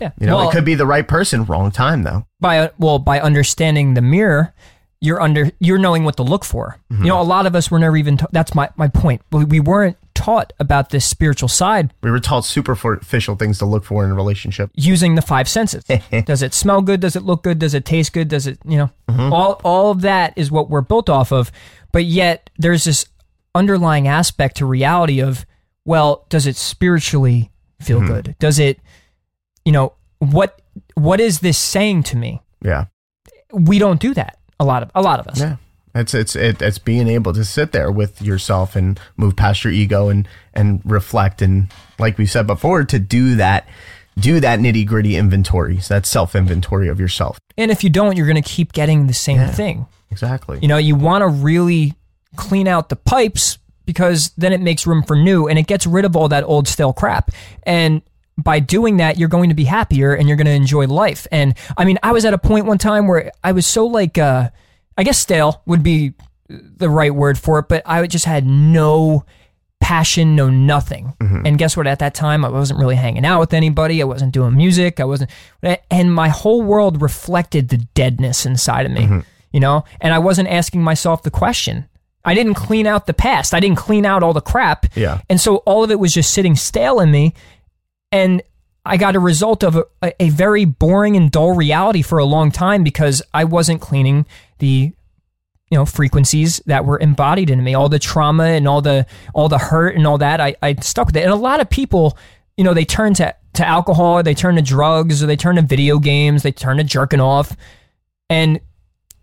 Yeah. 0.00 0.12
You 0.18 0.26
know, 0.26 0.36
Well, 0.36 0.48
it 0.48 0.52
could 0.52 0.64
be 0.64 0.74
the 0.74 0.86
right 0.86 1.06
person, 1.06 1.44
wrong 1.44 1.70
time 1.70 2.02
though. 2.02 2.26
by 2.40 2.58
uh, 2.58 2.68
well 2.78 2.98
by 2.98 3.20
understanding 3.20 3.94
the 3.94 4.02
mirror 4.02 4.52
you're 5.00 5.20
under 5.20 5.50
you're 5.60 5.78
knowing 5.78 6.04
what 6.04 6.16
to 6.16 6.22
look 6.22 6.44
for 6.44 6.78
mm-hmm. 6.90 7.04
you 7.04 7.08
know 7.08 7.20
a 7.20 7.22
lot 7.22 7.46
of 7.46 7.54
us 7.54 7.70
were 7.70 7.78
never 7.78 7.96
even 7.96 8.16
ta- 8.16 8.26
that's 8.32 8.54
my 8.54 8.70
my 8.76 8.88
point 8.88 9.20
we, 9.30 9.44
we 9.44 9.60
weren't 9.60 9.96
taught 10.24 10.54
about 10.58 10.88
this 10.88 11.04
spiritual 11.04 11.48
side 11.48 11.92
We 12.02 12.10
were 12.10 12.18
taught 12.18 12.46
superficial 12.46 13.36
things 13.36 13.58
to 13.58 13.66
look 13.66 13.84
for 13.84 14.04
in 14.04 14.10
a 14.10 14.14
relationship. 14.14 14.70
using 14.74 15.16
the 15.16 15.22
five 15.22 15.48
senses. 15.48 15.84
Does 16.24 16.40
it 16.40 16.54
smell 16.54 16.80
good? 16.80 17.00
Does 17.00 17.14
it 17.14 17.22
look 17.24 17.42
good? 17.42 17.58
Does 17.58 17.74
it 17.74 17.84
taste 17.84 18.14
good? 18.14 18.28
Does 18.28 18.46
it 18.46 18.58
you 18.64 18.78
know 18.78 18.90
mm-hmm. 19.08 19.32
all 19.32 19.60
all 19.64 19.90
of 19.90 20.00
that 20.00 20.32
is 20.36 20.50
what 20.50 20.70
we're 20.70 20.80
built 20.80 21.10
off 21.10 21.30
of. 21.30 21.52
But 21.92 22.06
yet 22.06 22.48
there's 22.56 22.84
this 22.84 23.04
underlying 23.54 24.08
aspect 24.08 24.56
to 24.56 24.66
reality 24.66 25.20
of 25.20 25.44
well 25.84 26.24
does 26.30 26.46
it 26.46 26.56
spiritually 26.56 27.50
feel 27.82 27.98
mm-hmm. 27.98 28.14
good? 28.14 28.36
Does 28.38 28.58
it 28.58 28.80
you 29.66 29.72
know 29.72 29.92
what 30.20 30.62
what 30.94 31.20
is 31.20 31.40
this 31.40 31.58
saying 31.58 32.04
to 32.04 32.16
me? 32.16 32.40
Yeah. 32.62 32.86
we 33.52 33.78
don't 33.78 34.00
do 34.00 34.14
that 34.14 34.38
a 34.58 34.64
lot 34.64 34.82
of 34.82 34.90
a 34.94 35.02
lot 35.02 35.20
of 35.20 35.28
us. 35.28 35.38
Yeah. 35.38 35.56
It's 35.94 36.12
it's 36.14 36.34
it, 36.34 36.60
it's 36.60 36.78
being 36.78 37.06
able 37.08 37.32
to 37.34 37.44
sit 37.44 37.72
there 37.72 37.90
with 37.90 38.20
yourself 38.20 38.74
and 38.74 38.98
move 39.16 39.36
past 39.36 39.62
your 39.64 39.72
ego 39.72 40.08
and 40.08 40.26
and 40.52 40.80
reflect 40.84 41.40
and 41.42 41.72
like 41.98 42.18
we 42.18 42.26
said 42.26 42.46
before 42.46 42.84
to 42.84 42.98
do 42.98 43.36
that 43.36 43.68
do 44.18 44.38
that 44.40 44.58
nitty 44.60 44.86
gritty 44.86 45.16
inventory. 45.16 45.80
So 45.80 45.94
that 45.94 46.06
self 46.06 46.34
inventory 46.34 46.88
of 46.88 46.98
yourself. 47.00 47.38
and 47.56 47.70
if 47.70 47.84
you 47.84 47.90
don't 47.90 48.16
you're 48.16 48.26
going 48.26 48.42
to 48.42 48.48
keep 48.48 48.72
getting 48.72 49.06
the 49.06 49.14
same 49.14 49.46
thing 49.48 49.86
Exactly. 50.10 50.58
you 50.62 50.68
know 50.68 50.76
you 50.78 50.94
want 50.96 51.22
to 51.22 51.28
really 51.28 51.94
clean 52.36 52.66
out 52.68 52.88
the 52.88 52.96
pipes 52.96 53.58
because 53.86 54.30
then 54.36 54.52
it 54.52 54.60
makes 54.60 54.86
room 54.86 55.02
for 55.02 55.14
new 55.16 55.46
and 55.48 55.58
it 55.58 55.66
gets 55.66 55.86
rid 55.86 56.04
of 56.04 56.16
all 56.16 56.28
that 56.28 56.42
old 56.44 56.66
stale 56.66 56.92
crap 56.92 57.30
and 57.64 58.02
by 58.38 58.58
doing 58.58 58.96
that 58.96 59.18
you're 59.18 59.28
going 59.28 59.48
to 59.50 59.54
be 59.54 59.64
happier 59.64 60.12
and 60.14 60.26
you're 60.26 60.36
going 60.36 60.46
to 60.46 60.52
enjoy 60.52 60.86
life 60.86 61.26
and 61.30 61.54
i 61.76 61.84
mean 61.84 61.98
i 62.02 62.10
was 62.10 62.24
at 62.24 62.34
a 62.34 62.38
point 62.38 62.66
one 62.66 62.78
time 62.78 63.06
where 63.06 63.30
i 63.44 63.52
was 63.52 63.66
so 63.66 63.86
like 63.86 64.18
uh 64.18 64.48
i 64.96 65.02
guess 65.02 65.18
stale 65.18 65.62
would 65.66 65.82
be 65.82 66.14
the 66.48 66.88
right 66.88 67.14
word 67.14 67.38
for 67.38 67.58
it 67.58 67.68
but 67.68 67.82
i 67.86 68.06
just 68.06 68.24
had 68.24 68.46
no 68.46 69.24
passion 69.84 70.34
no 70.34 70.48
nothing. 70.48 71.12
Mm-hmm. 71.20 71.42
And 71.44 71.58
guess 71.58 71.76
what? 71.76 71.86
At 71.86 71.98
that 71.98 72.14
time 72.14 72.42
i 72.42 72.48
wasn't 72.48 72.80
really 72.80 72.96
hanging 72.96 73.26
out 73.26 73.38
with 73.38 73.52
anybody. 73.52 74.00
I 74.00 74.06
wasn't 74.06 74.32
doing 74.32 74.56
music. 74.56 74.98
I 74.98 75.04
wasn't 75.04 75.30
and 75.90 76.12
my 76.12 76.28
whole 76.28 76.62
world 76.62 77.02
reflected 77.02 77.68
the 77.68 77.76
deadness 77.76 78.46
inside 78.46 78.86
of 78.86 78.92
me 78.92 79.02
mm-hmm. 79.02 79.20
you 79.52 79.60
know? 79.60 79.84
And 80.00 80.14
i 80.14 80.18
wasn't 80.18 80.48
asking 80.48 80.82
myself 80.82 81.22
the 81.22 81.30
question. 81.30 81.86
I 82.24 82.32
didn't 82.32 82.54
clean 82.54 82.86
out 82.86 83.06
the 83.06 83.12
past. 83.12 83.52
I 83.52 83.60
didn't 83.60 83.76
clean 83.76 84.06
out 84.06 84.22
all 84.22 84.32
the 84.32 84.40
crap. 84.40 84.86
Yeah. 84.96 85.20
and 85.28 85.38
so 85.38 85.56
all 85.66 85.84
of 85.84 85.90
it 85.90 86.00
was 86.00 86.14
just 86.14 86.32
sitting 86.32 86.56
stale 86.56 86.98
in 87.00 87.10
me. 87.10 87.34
And 88.10 88.42
I 88.84 88.96
got 88.96 89.16
a 89.16 89.20
result 89.20 89.64
of 89.64 89.76
a, 90.02 90.12
a 90.20 90.28
very 90.28 90.64
boring 90.64 91.16
and 91.16 91.30
dull 91.30 91.54
reality 91.54 92.02
for 92.02 92.18
a 92.18 92.24
long 92.24 92.50
time 92.50 92.84
because 92.84 93.22
I 93.32 93.44
wasn't 93.44 93.80
cleaning 93.80 94.26
the 94.58 94.92
you 95.70 95.78
know 95.78 95.86
frequencies 95.86 96.60
that 96.66 96.84
were 96.84 96.98
embodied 96.98 97.50
in 97.50 97.64
me. 97.64 97.74
All 97.74 97.88
the 97.88 97.98
trauma 97.98 98.44
and 98.44 98.68
all 98.68 98.82
the 98.82 99.06
all 99.34 99.48
the 99.48 99.58
hurt 99.58 99.96
and 99.96 100.06
all 100.06 100.18
that 100.18 100.40
I, 100.40 100.54
I 100.62 100.74
stuck 100.74 101.06
with 101.06 101.16
it. 101.16 101.22
And 101.22 101.32
a 101.32 101.36
lot 101.36 101.60
of 101.60 101.70
people 101.70 102.18
you 102.56 102.64
know 102.64 102.74
they 102.74 102.84
turn 102.84 103.14
to 103.14 103.34
to 103.54 103.66
alcohol 103.66 104.18
or 104.18 104.22
they 104.22 104.34
turn 104.34 104.56
to 104.56 104.62
drugs 104.62 105.22
or 105.22 105.26
they 105.26 105.36
turn 105.36 105.56
to 105.56 105.62
video 105.62 105.98
games 105.98 106.42
they 106.42 106.52
turn 106.52 106.76
to 106.76 106.84
jerking 106.84 107.20
off. 107.20 107.56
And 108.28 108.60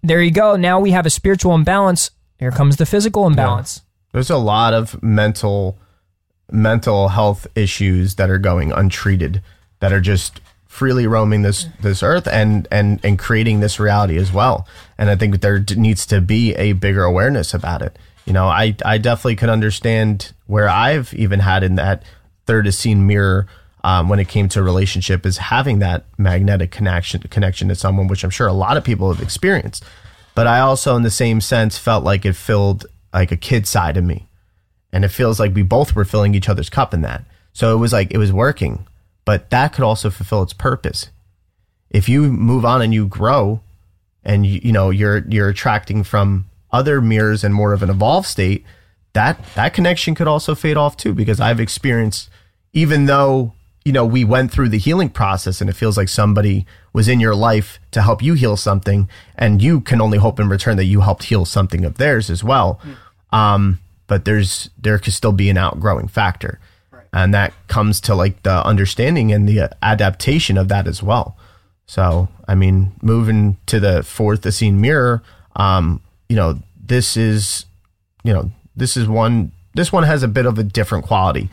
there 0.01 0.21
you 0.21 0.31
go. 0.31 0.55
Now 0.55 0.79
we 0.79 0.91
have 0.91 1.05
a 1.05 1.11
spiritual 1.11 1.53
imbalance. 1.53 2.11
Here 2.39 2.51
comes 2.51 2.77
the 2.77 2.87
physical 2.87 3.27
imbalance. 3.27 3.83
There's 4.13 4.31
a 4.31 4.37
lot 4.37 4.73
of 4.73 5.01
mental 5.03 5.77
mental 6.51 7.09
health 7.09 7.47
issues 7.55 8.15
that 8.15 8.29
are 8.29 8.37
going 8.37 8.71
untreated 8.71 9.41
that 9.79 9.93
are 9.93 10.01
just 10.01 10.41
freely 10.67 11.05
roaming 11.05 11.41
this 11.41 11.67
this 11.81 12.01
earth 12.01 12.27
and 12.27 12.67
and 12.71 12.99
and 13.03 13.19
creating 13.19 13.59
this 13.59 13.79
reality 13.79 14.17
as 14.17 14.31
well. 14.31 14.65
And 14.97 15.09
I 15.09 15.15
think 15.15 15.41
there 15.41 15.63
needs 15.75 16.05
to 16.07 16.21
be 16.21 16.55
a 16.55 16.73
bigger 16.73 17.03
awareness 17.03 17.53
about 17.53 17.81
it. 17.81 17.97
You 18.25 18.33
know, 18.33 18.47
I 18.47 18.75
I 18.85 18.97
definitely 18.97 19.35
can 19.35 19.49
understand 19.49 20.31
where 20.47 20.69
I've 20.69 21.13
even 21.13 21.41
had 21.41 21.63
in 21.63 21.75
that 21.75 22.03
third 22.45 22.67
Essene 22.67 23.05
mirror 23.05 23.47
um, 23.83 24.09
when 24.09 24.19
it 24.19 24.27
came 24.27 24.47
to 24.49 24.63
relationship 24.63 25.25
is 25.25 25.37
having 25.37 25.79
that 25.79 26.05
magnetic 26.17 26.71
connection 26.71 27.21
connection 27.23 27.67
to 27.67 27.75
someone, 27.75 28.07
which 28.07 28.23
I'm 28.23 28.29
sure 28.29 28.47
a 28.47 28.53
lot 28.53 28.77
of 28.77 28.83
people 28.83 29.11
have 29.11 29.21
experienced. 29.21 29.83
But 30.35 30.47
I 30.47 30.61
also, 30.61 30.95
in 30.95 31.03
the 31.03 31.11
same 31.11 31.41
sense, 31.41 31.77
felt 31.77 32.03
like 32.03 32.25
it 32.25 32.35
filled 32.35 32.85
like 33.13 33.31
a 33.31 33.37
kid 33.37 33.67
side 33.67 33.97
of 33.97 34.03
me, 34.03 34.27
and 34.91 35.05
it 35.05 35.09
feels 35.09 35.39
like 35.39 35.55
we 35.55 35.63
both 35.63 35.95
were 35.95 36.05
filling 36.05 36.35
each 36.35 36.49
other's 36.49 36.69
cup 36.69 36.93
in 36.93 37.01
that. 37.01 37.23
So 37.53 37.73
it 37.73 37.79
was 37.79 37.93
like 37.93 38.11
it 38.11 38.17
was 38.17 38.31
working, 38.31 38.87
but 39.25 39.49
that 39.49 39.73
could 39.73 39.83
also 39.83 40.09
fulfill 40.09 40.43
its 40.43 40.53
purpose. 40.53 41.09
If 41.89 42.07
you 42.07 42.23
move 42.23 42.65
on 42.65 42.81
and 42.81 42.93
you 42.93 43.07
grow, 43.07 43.61
and 44.23 44.45
you, 44.45 44.61
you 44.63 44.71
know 44.71 44.89
you're 44.89 45.25
you're 45.29 45.49
attracting 45.49 46.03
from 46.03 46.45
other 46.71 47.01
mirrors 47.01 47.43
and 47.43 47.53
more 47.53 47.73
of 47.73 47.83
an 47.83 47.89
evolved 47.89 48.27
state, 48.27 48.65
that 49.13 49.43
that 49.55 49.73
connection 49.73 50.15
could 50.15 50.27
also 50.27 50.55
fade 50.55 50.77
off 50.77 50.97
too. 50.97 51.13
Because 51.13 51.39
I've 51.39 51.59
experienced, 51.59 52.29
even 52.73 53.05
though 53.05 53.53
you 53.83 53.91
know 53.91 54.05
we 54.05 54.23
went 54.23 54.51
through 54.51 54.69
the 54.69 54.77
healing 54.77 55.09
process, 55.09 55.59
and 55.59 55.69
it 55.69 55.75
feels 55.75 55.97
like 55.97 56.09
somebody 56.09 56.65
was 56.93 57.07
in 57.07 57.19
your 57.19 57.35
life 57.35 57.79
to 57.91 58.01
help 58.01 58.21
you 58.21 58.33
heal 58.33 58.55
something, 58.55 59.09
and 59.35 59.61
you 59.61 59.81
can 59.81 60.01
only 60.01 60.17
hope 60.17 60.39
in 60.39 60.49
return 60.49 60.77
that 60.77 60.85
you 60.85 61.01
helped 61.01 61.23
heal 61.23 61.45
something 61.45 61.83
of 61.83 61.97
theirs 61.97 62.29
as 62.29 62.43
well. 62.43 62.79
Um, 63.31 63.79
but 64.11 64.25
there's 64.25 64.69
there 64.77 64.99
could 64.99 65.13
still 65.13 65.31
be 65.31 65.49
an 65.49 65.57
outgrowing 65.57 66.09
factor, 66.09 66.59
and 67.13 67.33
that 67.33 67.53
comes 67.69 68.01
to 68.01 68.13
like 68.13 68.43
the 68.43 68.61
understanding 68.65 69.31
and 69.31 69.47
the 69.47 69.73
adaptation 69.81 70.57
of 70.57 70.67
that 70.67 70.85
as 70.85 71.01
well. 71.01 71.37
So, 71.85 72.27
I 72.45 72.55
mean, 72.55 72.91
moving 73.01 73.55
to 73.67 73.79
the 73.79 74.03
fourth 74.03 74.45
Essene 74.45 74.81
mirror, 74.81 75.23
um, 75.55 76.01
you 76.27 76.35
know, 76.35 76.59
this 76.75 77.15
is, 77.15 77.65
you 78.25 78.33
know, 78.33 78.51
this 78.75 78.97
is 78.97 79.07
one, 79.07 79.53
this 79.75 79.93
one 79.93 80.03
has 80.03 80.23
a 80.23 80.27
bit 80.27 80.45
of 80.45 80.59
a 80.59 80.63
different 80.63 81.05
quality. 81.05 81.49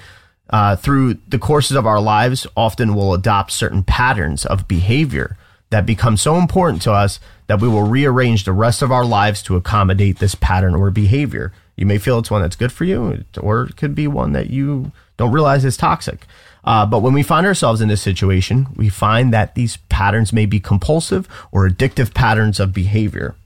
Uh, 0.50 0.74
through 0.74 1.14
the 1.28 1.38
courses 1.38 1.76
of 1.76 1.86
our 1.86 2.00
lives, 2.00 2.44
often 2.56 2.92
we'll 2.92 3.14
adopt 3.14 3.52
certain 3.52 3.84
patterns 3.84 4.44
of 4.44 4.66
behavior 4.66 5.36
that 5.70 5.86
become 5.86 6.16
so 6.16 6.34
important 6.34 6.82
to 6.82 6.90
us 6.90 7.20
that 7.46 7.60
we 7.60 7.68
will 7.68 7.84
rearrange 7.84 8.42
the 8.42 8.52
rest 8.52 8.82
of 8.82 8.90
our 8.90 9.04
lives 9.04 9.44
to 9.44 9.54
accommodate 9.54 10.18
this 10.18 10.34
pattern 10.34 10.74
or 10.74 10.90
behavior. 10.90 11.52
You 11.78 11.86
may 11.86 11.98
feel 11.98 12.18
it's 12.18 12.30
one 12.30 12.42
that's 12.42 12.56
good 12.56 12.72
for 12.72 12.84
you, 12.84 13.24
or 13.40 13.62
it 13.62 13.76
could 13.76 13.94
be 13.94 14.08
one 14.08 14.32
that 14.32 14.50
you 14.50 14.90
don't 15.16 15.32
realize 15.32 15.64
is 15.64 15.76
toxic. 15.76 16.26
Uh, 16.64 16.84
but 16.84 17.00
when 17.00 17.12
we 17.12 17.22
find 17.22 17.46
ourselves 17.46 17.80
in 17.80 17.88
this 17.88 18.02
situation, 18.02 18.66
we 18.76 18.88
find 18.88 19.32
that 19.32 19.54
these 19.54 19.76
patterns 19.88 20.32
may 20.32 20.44
be 20.44 20.58
compulsive 20.58 21.28
or 21.52 21.68
addictive 21.68 22.12
patterns 22.12 22.58
of 22.58 22.74
behavior. 22.74 23.36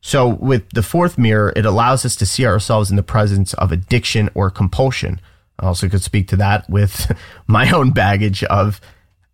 So, 0.00 0.28
with 0.28 0.70
the 0.70 0.82
fourth 0.82 1.18
mirror, 1.18 1.52
it 1.56 1.66
allows 1.66 2.06
us 2.06 2.16
to 2.16 2.26
see 2.26 2.46
ourselves 2.46 2.90
in 2.90 2.96
the 2.96 3.02
presence 3.02 3.52
of 3.54 3.72
addiction 3.72 4.30
or 4.34 4.50
compulsion. 4.50 5.20
I 5.58 5.66
also 5.66 5.88
could 5.88 6.02
speak 6.02 6.28
to 6.28 6.36
that 6.36 6.70
with 6.70 7.12
my 7.46 7.70
own 7.70 7.90
baggage 7.90 8.44
of, 8.44 8.80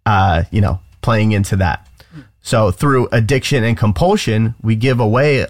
uh, 0.06 0.44
you 0.50 0.60
know, 0.60 0.80
playing 1.02 1.32
into 1.32 1.56
that. 1.56 1.86
So, 2.40 2.70
through 2.70 3.08
addiction 3.12 3.62
and 3.64 3.76
compulsion, 3.76 4.54
we 4.62 4.76
give 4.76 4.98
away 4.98 5.46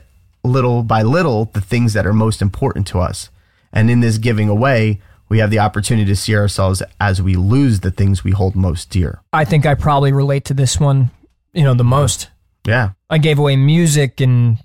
little 0.46 0.82
by 0.82 1.02
little 1.02 1.46
the 1.46 1.60
things 1.60 1.92
that 1.92 2.06
are 2.06 2.12
most 2.12 2.40
important 2.40 2.86
to 2.88 3.00
us. 3.00 3.30
And 3.72 3.90
in 3.90 4.00
this 4.00 4.18
giving 4.18 4.48
away, 4.48 5.00
we 5.28 5.38
have 5.38 5.50
the 5.50 5.58
opportunity 5.58 6.06
to 6.06 6.16
see 6.16 6.36
ourselves 6.36 6.82
as 7.00 7.20
we 7.20 7.34
lose 7.34 7.80
the 7.80 7.90
things 7.90 8.24
we 8.24 8.30
hold 8.30 8.56
most 8.56 8.90
dear. 8.90 9.20
I 9.32 9.44
think 9.44 9.66
I 9.66 9.74
probably 9.74 10.12
relate 10.12 10.44
to 10.46 10.54
this 10.54 10.78
one, 10.78 11.10
you 11.52 11.64
know, 11.64 11.74
the 11.74 11.84
most. 11.84 12.28
Yeah. 12.66 12.90
I 13.10 13.18
gave 13.18 13.38
away 13.38 13.56
music 13.56 14.20
and 14.20 14.58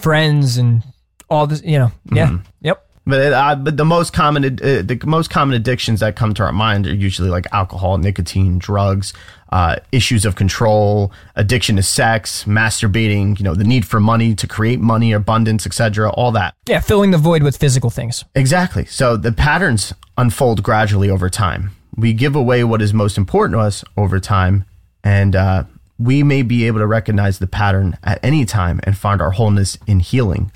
friends 0.00 0.56
and 0.56 0.82
all 1.28 1.46
this, 1.46 1.62
you 1.62 1.78
know. 1.78 1.92
Yeah. 2.12 2.26
Mm-hmm. 2.28 2.44
Yep. 2.62 2.89
But 3.06 3.20
it, 3.20 3.32
uh, 3.32 3.56
but 3.56 3.76
the 3.76 3.84
most 3.84 4.12
common 4.12 4.44
uh, 4.44 4.82
the 4.82 5.00
most 5.06 5.30
common 5.30 5.56
addictions 5.56 6.00
that 6.00 6.16
come 6.16 6.34
to 6.34 6.42
our 6.42 6.52
mind 6.52 6.86
are 6.86 6.94
usually 6.94 7.30
like 7.30 7.46
alcohol, 7.52 7.98
nicotine, 7.98 8.58
drugs, 8.58 9.12
uh, 9.50 9.76
issues 9.90 10.24
of 10.24 10.36
control, 10.36 11.10
addiction 11.34 11.76
to 11.76 11.82
sex, 11.82 12.44
masturbating, 12.44 13.38
you 13.38 13.44
know, 13.44 13.54
the 13.54 13.64
need 13.64 13.86
for 13.86 14.00
money 14.00 14.34
to 14.34 14.46
create 14.46 14.80
money, 14.80 15.12
abundance, 15.12 15.66
etc. 15.66 16.10
All 16.10 16.30
that. 16.32 16.54
Yeah, 16.66 16.80
filling 16.80 17.10
the 17.10 17.18
void 17.18 17.42
with 17.42 17.56
physical 17.56 17.90
things. 17.90 18.24
Exactly. 18.34 18.84
So 18.84 19.16
the 19.16 19.32
patterns 19.32 19.94
unfold 20.16 20.62
gradually 20.62 21.10
over 21.10 21.30
time. 21.30 21.70
We 21.96 22.12
give 22.12 22.36
away 22.36 22.64
what 22.64 22.80
is 22.82 22.94
most 22.94 23.18
important 23.18 23.54
to 23.54 23.60
us 23.60 23.82
over 23.96 24.20
time, 24.20 24.66
and 25.02 25.34
uh, 25.34 25.64
we 25.98 26.22
may 26.22 26.42
be 26.42 26.66
able 26.66 26.78
to 26.78 26.86
recognize 26.86 27.38
the 27.38 27.46
pattern 27.46 27.98
at 28.02 28.20
any 28.22 28.44
time 28.44 28.80
and 28.84 28.96
find 28.96 29.20
our 29.20 29.32
wholeness 29.32 29.76
in 29.86 30.00
healing 30.00 30.52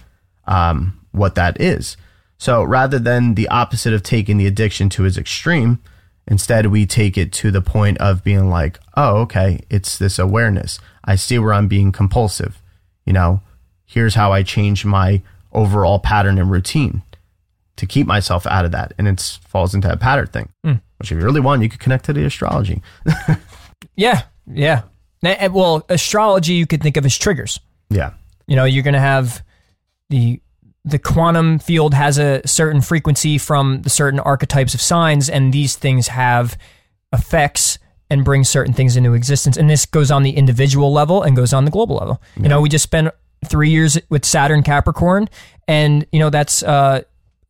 um, 0.47 1.01
what 1.13 1.35
that 1.35 1.61
is. 1.61 1.97
So 2.39 2.63
rather 2.63 2.99
than 2.99 3.35
the 3.35 3.49
opposite 3.49 3.93
of 3.95 4.03
taking 4.03 4.37
the 4.37 4.47
addiction 4.47 4.89
to 4.91 5.05
its 5.05 5.17
extreme, 5.17 5.81
instead 6.27 6.67
we 6.67 6.87
take 6.87 7.17
it 7.17 7.33
to 7.35 7.51
the 7.51 7.63
point 7.63 7.99
of 7.99 8.25
being 8.25 8.51
like, 8.51 8.79
oh, 8.97 9.19
okay, 9.23 9.61
it's 9.71 9.97
this 9.99 10.19
awareness. 10.19 10.79
I 11.05 11.17
see 11.17 11.39
where 11.39 11.53
I'm 11.53 11.69
being 11.69 11.93
compulsive. 11.93 12.61
You 13.07 13.13
know, 13.13 13.41
here's 13.87 14.15
how 14.15 14.33
I 14.33 14.43
change 14.43 14.85
my 14.85 15.23
overall 15.53 15.99
pattern 15.99 16.39
and 16.39 16.51
routine 16.51 17.03
to 17.77 17.87
keep 17.87 18.07
myself 18.07 18.47
out 18.47 18.65
of 18.65 18.73
that. 18.73 18.93
And 18.99 19.07
it 19.09 19.21
falls 19.49 19.75
into 19.75 19.91
a 19.91 19.97
pattern 19.97 20.27
thing, 20.29 20.49
Mm. 20.65 20.81
which 20.99 21.13
if 21.13 21.19
you 21.19 21.25
really 21.25 21.41
want, 21.41 21.63
you 21.63 21.69
could 21.69 21.81
connect 21.81 22.05
to 22.07 22.13
the 22.13 22.25
astrology. 22.25 22.83
Yeah. 23.97 24.23
Yeah. 24.47 24.83
Eh, 25.23 25.49
Well, 25.49 25.85
astrology 25.89 26.55
you 26.55 26.67
could 26.67 26.83
think 26.83 26.97
of 26.97 27.05
as 27.05 27.17
triggers. 27.17 27.61
yeah. 27.91 28.11
You 28.47 28.57
know, 28.57 28.65
you're 28.65 28.83
going 28.83 28.95
to 28.95 29.01
have 29.01 29.43
the 30.11 30.41
the 30.85 30.99
quantum 30.99 31.59
field 31.59 31.95
has 31.95 32.19
a 32.19 32.47
certain 32.47 32.81
frequency 32.81 33.39
from 33.39 33.83
the 33.83 33.91
certain 33.91 34.21
archetypes 34.21 34.75
of 34.75 34.81
signs, 34.81 35.31
and 35.31 35.53
these 35.53 35.77
things 35.77 36.09
have 36.09 36.59
effects 37.13 37.79
and 38.11 38.25
bring 38.25 38.45
certain 38.45 38.75
things 38.75 38.97
into 38.97 39.15
existence. 39.15 39.57
And 39.57 39.71
this 39.71 39.87
goes 39.87 40.11
on 40.11 40.23
the 40.23 40.33
individual 40.33 40.93
level 40.93 41.23
and 41.23 41.35
goes 41.35 41.53
on 41.53 41.65
the 41.65 41.71
global 41.71 41.97
level. 41.97 42.23
You 42.37 42.49
know, 42.49 42.61
we 42.61 42.69
just 42.69 42.83
spent 42.83 43.09
three 43.47 43.71
years 43.71 43.99
with 44.11 44.25
Saturn 44.25 44.63
Capricorn, 44.63 45.29
and 45.67 46.07
you 46.13 46.19
know 46.19 46.31
that's 46.31 46.63
uh, 46.63 47.03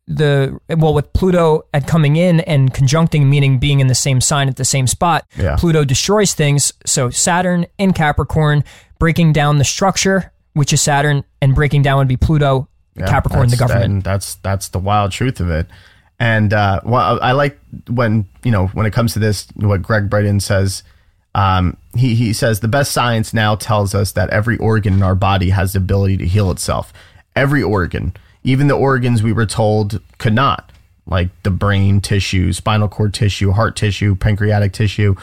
the 0.07 0.57
well 0.69 0.93
with 0.93 1.11
Pluto 1.13 1.63
at 1.73 1.87
coming 1.87 2.15
in 2.15 2.39
and 2.41 2.73
conjuncting, 2.73 3.25
meaning 3.29 3.59
being 3.59 3.79
in 3.79 3.87
the 3.87 3.95
same 3.95 4.21
sign 4.21 4.47
at 4.47 4.55
the 4.55 4.65
same 4.65 4.87
spot. 4.87 5.25
Yeah. 5.37 5.57
Pluto 5.57 5.83
destroys 5.83 6.33
things. 6.33 6.71
So 6.85 7.09
Saturn 7.09 7.65
in 7.77 7.93
Capricorn 7.93 8.63
breaking 8.97 9.33
down 9.33 9.57
the 9.57 9.65
structure, 9.65 10.31
which 10.53 10.71
is 10.71 10.81
Saturn, 10.81 11.25
and 11.41 11.53
breaking 11.53 11.81
down 11.81 11.97
would 11.97 12.07
be 12.07 12.17
Pluto, 12.17 12.69
Yeah, 12.95 13.07
Capricorn, 13.07 13.49
the 13.49 13.57
government. 13.57 13.85
and 13.85 14.03
that's 14.03 14.35
that's 14.35 14.69
the 14.69 14.79
wild 14.79 15.11
truth 15.11 15.39
of 15.39 15.49
it. 15.49 15.67
And 16.19 16.53
uh, 16.53 16.79
well, 16.85 17.19
I 17.21 17.33
like 17.33 17.59
when 17.89 18.25
you 18.43 18.51
know 18.51 18.67
when 18.67 18.85
it 18.85 18.93
comes 18.93 19.13
to 19.13 19.19
this, 19.19 19.47
what 19.55 19.81
Gregg 19.81 20.09
Braden 20.09 20.39
says. 20.39 20.83
Um, 21.33 21.75
he 21.93 22.15
he 22.15 22.31
says 22.31 22.61
the 22.61 22.69
best 22.69 22.93
science 22.93 23.33
now 23.33 23.55
tells 23.55 23.93
us 23.93 24.13
that 24.13 24.29
every 24.29 24.57
organ 24.57 24.93
in 24.93 25.03
our 25.03 25.15
body 25.15 25.49
has 25.49 25.73
the 25.73 25.79
ability 25.79 26.15
to 26.17 26.25
heal 26.25 26.49
itself. 26.49 26.93
Every 27.35 27.61
organ, 27.61 28.15
even 28.43 28.67
the 28.67 28.75
organs 28.75 29.21
we 29.21 29.33
were 29.33 29.45
told 29.45 30.01
could 30.17 30.33
not, 30.33 30.71
like 31.05 31.27
the 31.43 31.51
brain 31.51 31.99
tissue, 31.99 32.53
spinal 32.53 32.87
cord 32.87 33.13
tissue, 33.13 33.51
heart 33.51 33.75
tissue, 33.75 34.15
pancreatic 34.15 34.71
tissue, 34.71 35.15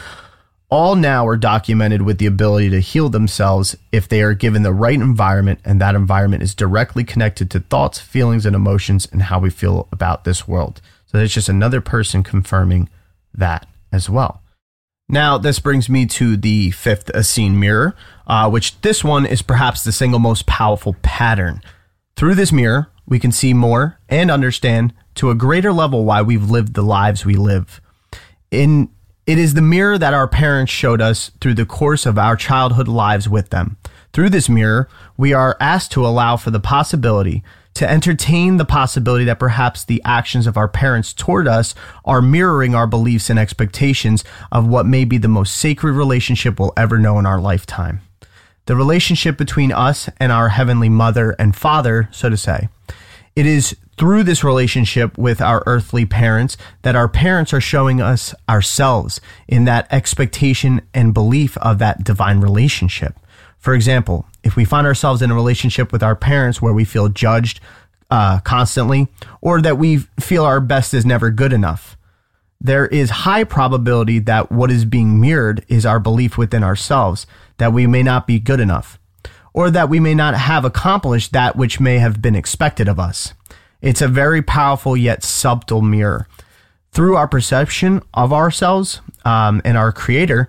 all 0.73 0.95
now 0.95 1.27
are 1.27 1.37
documented 1.37 2.01
with 2.01 2.17
the 2.17 2.25
ability 2.25 2.67
to 2.67 2.79
heal 2.79 3.07
themselves 3.07 3.77
if 3.91 4.09
they 4.09 4.23
are 4.23 4.33
given 4.33 4.63
the 4.63 4.73
right 4.73 4.95
environment 4.95 5.59
and 5.63 5.79
that 5.79 5.93
environment 5.93 6.41
is 6.41 6.55
directly 6.55 7.03
connected 7.03 7.51
to 7.51 7.59
thoughts, 7.59 7.99
feelings, 7.99 8.43
and 8.43 8.55
emotions 8.55 9.07
and 9.11 9.21
how 9.21 9.37
we 9.37 9.51
feel 9.51 9.87
about 9.91 10.23
this 10.23 10.47
world. 10.47 10.81
So 11.05 11.19
it's 11.19 11.35
just 11.35 11.47
another 11.47 11.79
person 11.79 12.23
confirming 12.23 12.89
that 13.35 13.67
as 13.91 14.09
well. 14.09 14.41
Now, 15.07 15.37
this 15.37 15.59
brings 15.59 15.89
me 15.89 16.07
to 16.07 16.35
the 16.35 16.71
fifth 16.71 17.11
Essene 17.11 17.59
mirror, 17.59 17.95
uh, 18.25 18.49
which 18.49 18.81
this 18.81 19.03
one 19.03 19.27
is 19.27 19.43
perhaps 19.43 19.83
the 19.83 19.91
single 19.91 20.17
most 20.17 20.47
powerful 20.47 20.95
pattern. 21.03 21.61
Through 22.15 22.33
this 22.33 22.51
mirror, 22.51 22.89
we 23.05 23.19
can 23.19 23.31
see 23.31 23.53
more 23.53 23.99
and 24.09 24.31
understand 24.31 24.91
to 25.15 25.29
a 25.29 25.35
greater 25.35 25.71
level 25.71 26.03
why 26.03 26.23
we've 26.23 26.49
lived 26.49 26.73
the 26.73 26.81
lives 26.81 27.25
we 27.25 27.35
live 27.35 27.79
in 28.49 28.89
it 29.25 29.37
is 29.37 29.53
the 29.53 29.61
mirror 29.61 29.97
that 29.97 30.13
our 30.13 30.27
parents 30.27 30.71
showed 30.71 31.01
us 31.01 31.31
through 31.39 31.53
the 31.53 31.65
course 31.65 32.05
of 32.05 32.17
our 32.17 32.35
childhood 32.35 32.87
lives 32.87 33.29
with 33.29 33.49
them. 33.49 33.77
Through 34.11 34.29
this 34.29 34.49
mirror, 34.49 34.89
we 35.17 35.33
are 35.33 35.57
asked 35.59 35.91
to 35.93 36.05
allow 36.05 36.37
for 36.37 36.51
the 36.51 36.59
possibility 36.59 37.43
to 37.73 37.89
entertain 37.89 38.57
the 38.57 38.65
possibility 38.65 39.25
that 39.25 39.39
perhaps 39.39 39.83
the 39.83 40.01
actions 40.05 40.45
of 40.45 40.57
our 40.57 40.67
parents 40.67 41.13
toward 41.13 41.47
us 41.47 41.73
are 42.05 42.21
mirroring 42.21 42.75
our 42.75 42.85
beliefs 42.85 43.29
and 43.29 43.39
expectations 43.39 44.23
of 44.51 44.67
what 44.67 44.85
may 44.85 45.05
be 45.05 45.17
the 45.17 45.27
most 45.27 45.55
sacred 45.55 45.93
relationship 45.93 46.59
we'll 46.59 46.73
ever 46.77 46.99
know 46.99 47.17
in 47.17 47.25
our 47.25 47.41
lifetime. 47.41 48.01
The 48.65 48.75
relationship 48.75 49.37
between 49.37 49.71
us 49.71 50.09
and 50.19 50.31
our 50.31 50.49
heavenly 50.49 50.89
mother 50.89 51.31
and 51.39 51.55
father, 51.55 52.09
so 52.11 52.29
to 52.29 52.37
say. 52.37 52.69
It 53.35 53.45
is 53.45 53.75
through 53.97 54.23
this 54.23 54.43
relationship 54.43 55.17
with 55.17 55.41
our 55.41 55.63
earthly 55.65 56.05
parents 56.05 56.57
that 56.81 56.95
our 56.95 57.07
parents 57.07 57.53
are 57.53 57.61
showing 57.61 58.01
us 58.01 58.33
ourselves 58.49 59.21
in 59.47 59.65
that 59.65 59.87
expectation 59.91 60.81
and 60.93 61.13
belief 61.13 61.57
of 61.57 61.79
that 61.79 62.03
divine 62.03 62.39
relationship. 62.39 63.17
For 63.57 63.73
example, 63.73 64.25
if 64.43 64.55
we 64.55 64.65
find 64.65 64.85
ourselves 64.85 65.21
in 65.21 65.31
a 65.31 65.35
relationship 65.35 65.91
with 65.91 66.03
our 66.03 66.15
parents 66.15 66.61
where 66.61 66.73
we 66.73 66.85
feel 66.85 67.09
judged 67.09 67.59
uh, 68.11 68.39
constantly, 68.41 69.07
or 69.41 69.61
that 69.61 69.77
we 69.77 69.97
feel 70.19 70.43
our 70.43 70.59
best 70.59 70.93
is 70.93 71.05
never 71.05 71.31
good 71.31 71.53
enough, 71.53 71.97
there 72.59 72.87
is 72.87 73.09
high 73.09 73.43
probability 73.43 74.19
that 74.19 74.51
what 74.51 74.71
is 74.71 74.85
being 74.85 75.19
mirrored 75.19 75.65
is 75.67 75.85
our 75.85 75.99
belief 75.99 76.37
within 76.37 76.63
ourselves 76.63 77.25
that 77.57 77.73
we 77.73 77.87
may 77.87 78.03
not 78.03 78.25
be 78.25 78.39
good 78.39 78.59
enough 78.59 78.99
or 79.53 79.69
that 79.69 79.89
we 79.89 79.99
may 79.99 80.15
not 80.15 80.33
have 80.33 80.65
accomplished 80.65 81.31
that 81.31 81.55
which 81.55 81.79
may 81.79 81.99
have 81.99 82.21
been 82.21 82.35
expected 82.35 82.87
of 82.87 82.99
us. 82.99 83.33
It's 83.83 84.01
a 84.01 84.07
very 84.07 84.41
powerful 84.41 84.95
yet 84.95 85.23
subtle 85.23 85.81
mirror. 85.81 86.27
Through 86.93 87.17
our 87.17 87.27
perception 87.27 88.01
of 88.13 88.31
ourselves 88.31 89.01
um, 89.25 89.61
and 89.65 89.77
our 89.77 89.91
creator, 89.91 90.47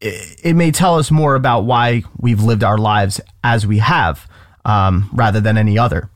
it, 0.00 0.40
it, 0.42 0.54
may 0.54 0.70
tell 0.70 0.98
us 0.98 1.10
more 1.10 1.34
about 1.34 1.66
why 1.66 2.04
we've 2.16 2.42
lived 2.42 2.64
our 2.64 2.78
lives 2.78 3.20
as 3.44 3.66
we 3.66 3.78
have 3.78 4.26
um, 4.64 5.10
rather 5.12 5.40
than 5.40 5.58
any 5.58 5.78
other. 5.78 6.08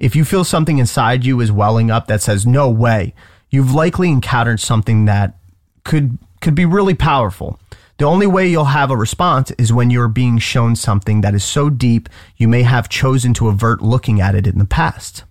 If 0.00 0.16
you 0.16 0.24
feel 0.24 0.42
something 0.42 0.78
inside 0.78 1.24
you 1.24 1.40
is 1.40 1.52
welling 1.52 1.88
up 1.88 2.08
that 2.08 2.20
says, 2.20 2.44
no 2.44 2.68
way, 2.68 3.14
you've 3.48 3.72
likely 3.72 4.08
encountered 4.08 4.58
something 4.58 5.04
that 5.04 5.36
could 5.84 6.18
could 6.40 6.54
be 6.54 6.64
really 6.64 6.94
powerful. 6.94 7.60
The 7.98 8.04
only 8.04 8.26
way 8.26 8.48
you'll 8.48 8.64
have 8.66 8.90
a 8.90 8.96
response 8.96 9.52
is 9.52 9.72
when 9.72 9.90
you're 9.90 10.08
being 10.08 10.38
shown 10.38 10.74
something 10.74 11.20
that 11.20 11.34
is 11.34 11.44
so 11.44 11.70
deep 11.70 12.08
you 12.36 12.48
may 12.48 12.62
have 12.62 12.88
chosen 12.88 13.34
to 13.34 13.48
avert 13.48 13.82
looking 13.82 14.20
at 14.20 14.34
it 14.34 14.46
in 14.46 14.58
the 14.58 14.64
past. 14.64 15.24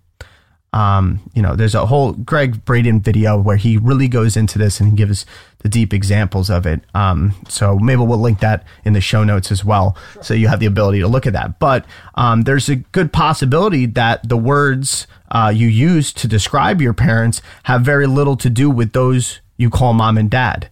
Um, 0.77 1.21
you 1.33 1.41
know, 1.41 1.55
there's 1.55 1.73
a 1.73 1.87
whole 1.87 2.13
Gregg 2.13 2.63
Braden 2.63 2.99
video 2.99 3.35
where 3.35 3.57
he 3.57 3.77
really 3.77 4.07
goes 4.07 4.37
into 4.37 4.59
this 4.59 4.79
and 4.79 4.95
gives 4.95 5.25
the 5.63 5.69
deep 5.69 5.91
examples 5.91 6.51
of 6.51 6.67
it. 6.67 6.81
Um, 6.93 7.33
so 7.49 7.79
maybe 7.79 8.03
we'll 8.03 8.19
link 8.19 8.41
that 8.41 8.63
in 8.85 8.93
the 8.93 9.01
show 9.01 9.23
notes 9.23 9.51
as 9.51 9.65
well, 9.65 9.97
sure. 10.13 10.23
so 10.23 10.33
you 10.35 10.49
have 10.49 10.59
the 10.59 10.67
ability 10.67 10.99
to 10.99 11.07
look 11.07 11.25
at 11.25 11.33
that. 11.33 11.57
But 11.57 11.85
um, 12.13 12.43
there's 12.43 12.69
a 12.69 12.75
good 12.75 13.11
possibility 13.11 13.87
that 13.87 14.29
the 14.29 14.37
words 14.37 15.07
uh, 15.31 15.51
you 15.53 15.67
use 15.67 16.13
to 16.13 16.27
describe 16.27 16.79
your 16.79 16.93
parents 16.93 17.41
have 17.63 17.81
very 17.81 18.05
little 18.05 18.37
to 18.37 18.49
do 18.49 18.69
with 18.69 18.93
those 18.93 19.41
you 19.57 19.71
call 19.71 19.93
mom 19.93 20.15
and 20.15 20.29
dad. 20.29 20.69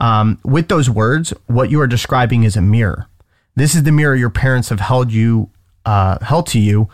Um, 0.00 0.38
with 0.44 0.68
those 0.68 0.88
words, 0.88 1.34
what 1.48 1.68
you 1.68 1.80
are 1.80 1.88
describing 1.88 2.44
is 2.44 2.56
a 2.56 2.62
mirror. 2.62 3.08
This 3.56 3.74
is 3.74 3.82
the 3.82 3.90
mirror 3.90 4.14
your 4.14 4.30
parents 4.30 4.68
have 4.68 4.78
held 4.78 5.10
you, 5.10 5.50
uh, 5.84 6.24
held 6.24 6.46
to 6.48 6.60
you 6.60 6.88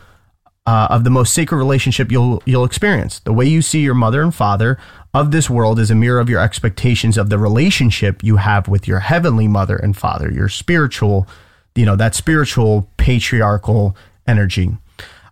uh, 0.67 0.89
of 0.91 1.05
the 1.05 1.11
most 1.11 1.35
sacred 1.35 1.59
relationship 1.59 2.11
you'll 2.11 2.43
you'll 2.47 2.65
experience. 2.65 3.19
The 3.21 3.33
way 3.33 3.47
you 3.47 3.63
see 3.63 3.81
your 3.81 3.95
mother 3.95 4.23
and 4.23 4.35
father 4.35 4.79
of 5.13 5.31
this 5.31 5.51
world 5.51 5.79
is 5.79 5.91
a 5.91 5.95
mirror 5.95 6.21
of 6.21 6.31
your 6.31 6.41
expectations 6.41 7.19
of 7.19 7.29
the 7.29 7.39
relationship 7.39 8.25
you 8.25 8.37
have 8.37 8.67
with 8.67 8.89
your 8.89 9.01
heavenly 9.01 9.47
mother 9.47 9.77
and 9.77 9.97
father, 9.97 10.31
your 10.31 10.49
spiritual, 10.49 11.29
you 11.75 11.85
know, 11.85 11.97
that 11.97 12.15
spiritual 12.15 12.89
patriarchal 12.97 13.97
energy. 14.27 14.71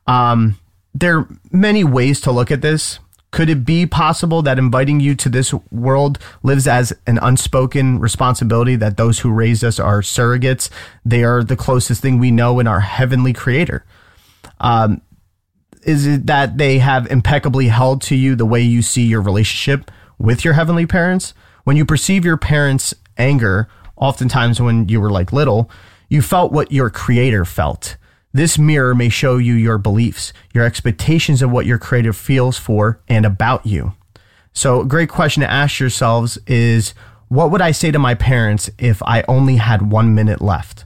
Um, 0.07 0.59
there 0.95 1.19
are 1.19 1.29
many 1.51 1.85
ways 1.85 2.21
to 2.23 2.33
look 2.33 2.51
at 2.51 2.61
this. 2.61 2.99
Could 3.31 3.49
it 3.49 3.65
be 3.65 3.87
possible 3.87 4.43
that 4.43 4.59
inviting 4.59 5.01
you 5.01 5.15
to 5.15 5.31
this 5.31 5.55
world 5.71 6.19
lives 6.43 6.67
as 6.67 6.93
an 7.07 7.19
unspoken 7.23 7.99
responsibility 7.99 8.77
that 8.77 8.99
those 8.99 9.21
who 9.21 9.31
raised 9.31 9.65
us 9.65 9.81
are 9.81 10.03
surrogates? 10.03 10.69
They 11.07 11.25
are 11.25 11.43
the 11.43 11.57
closest 11.57 12.03
thing 12.03 12.19
we 12.19 12.31
know 12.31 12.61
in 12.61 12.67
our 12.67 12.81
heavenly 12.81 13.33
creator. 13.33 13.87
Um, 14.61 15.01
is 15.83 16.07
it 16.07 16.27
that 16.27 16.59
they 16.59 16.79
have 16.79 17.11
impeccably 17.11 17.69
held 17.69 18.03
to 18.03 18.17
you 18.17 18.35
the 18.35 18.47
way 18.47 18.61
you 18.61 18.83
see 18.83 19.03
your 19.03 19.23
relationship 19.23 19.91
with 20.19 20.45
your 20.45 20.55
heavenly 20.55 20.87
parents? 20.87 21.35
When 21.65 21.77
you 21.77 21.85
perceive 21.85 22.25
your 22.25 22.37
parents' 22.37 22.95
anger, 23.17 23.69
oftentimes 23.97 24.61
when 24.61 24.89
you 24.89 25.01
were 25.01 25.11
like 25.11 25.33
little, 25.33 25.71
you 26.09 26.23
felt 26.23 26.53
what 26.53 26.73
your 26.73 26.91
creator 26.91 27.45
felt. 27.45 27.97
This 28.33 28.59
mirror 28.59 28.95
may 28.95 29.09
show 29.09 29.37
you 29.37 29.55
your 29.55 29.79
beliefs, 29.79 30.33
your 30.55 30.65
expectations 30.65 31.43
of 31.43 31.51
what 31.51 31.67
your 31.67 31.79
creator 31.79 32.13
feels 32.13 32.59
for 32.59 33.01
and 33.09 33.27
about 33.27 33.67
you. 33.67 33.93
So, 34.55 34.81
a 34.81 34.87
great 34.87 35.09
question 35.09 35.41
to 35.43 35.51
ask 35.51 35.81
yourselves 35.81 36.39
is 36.47 36.95
what 37.29 37.51
would 37.51 37.63
I 37.63 37.71
say 37.71 37.91
to 37.91 37.99
my 37.99 38.15
parents 38.15 38.71
if 38.79 39.03
I 39.03 39.25
only 39.29 39.57
had 39.57 39.91
one 39.91 40.15
minute 40.15 40.41
left? 40.43 40.85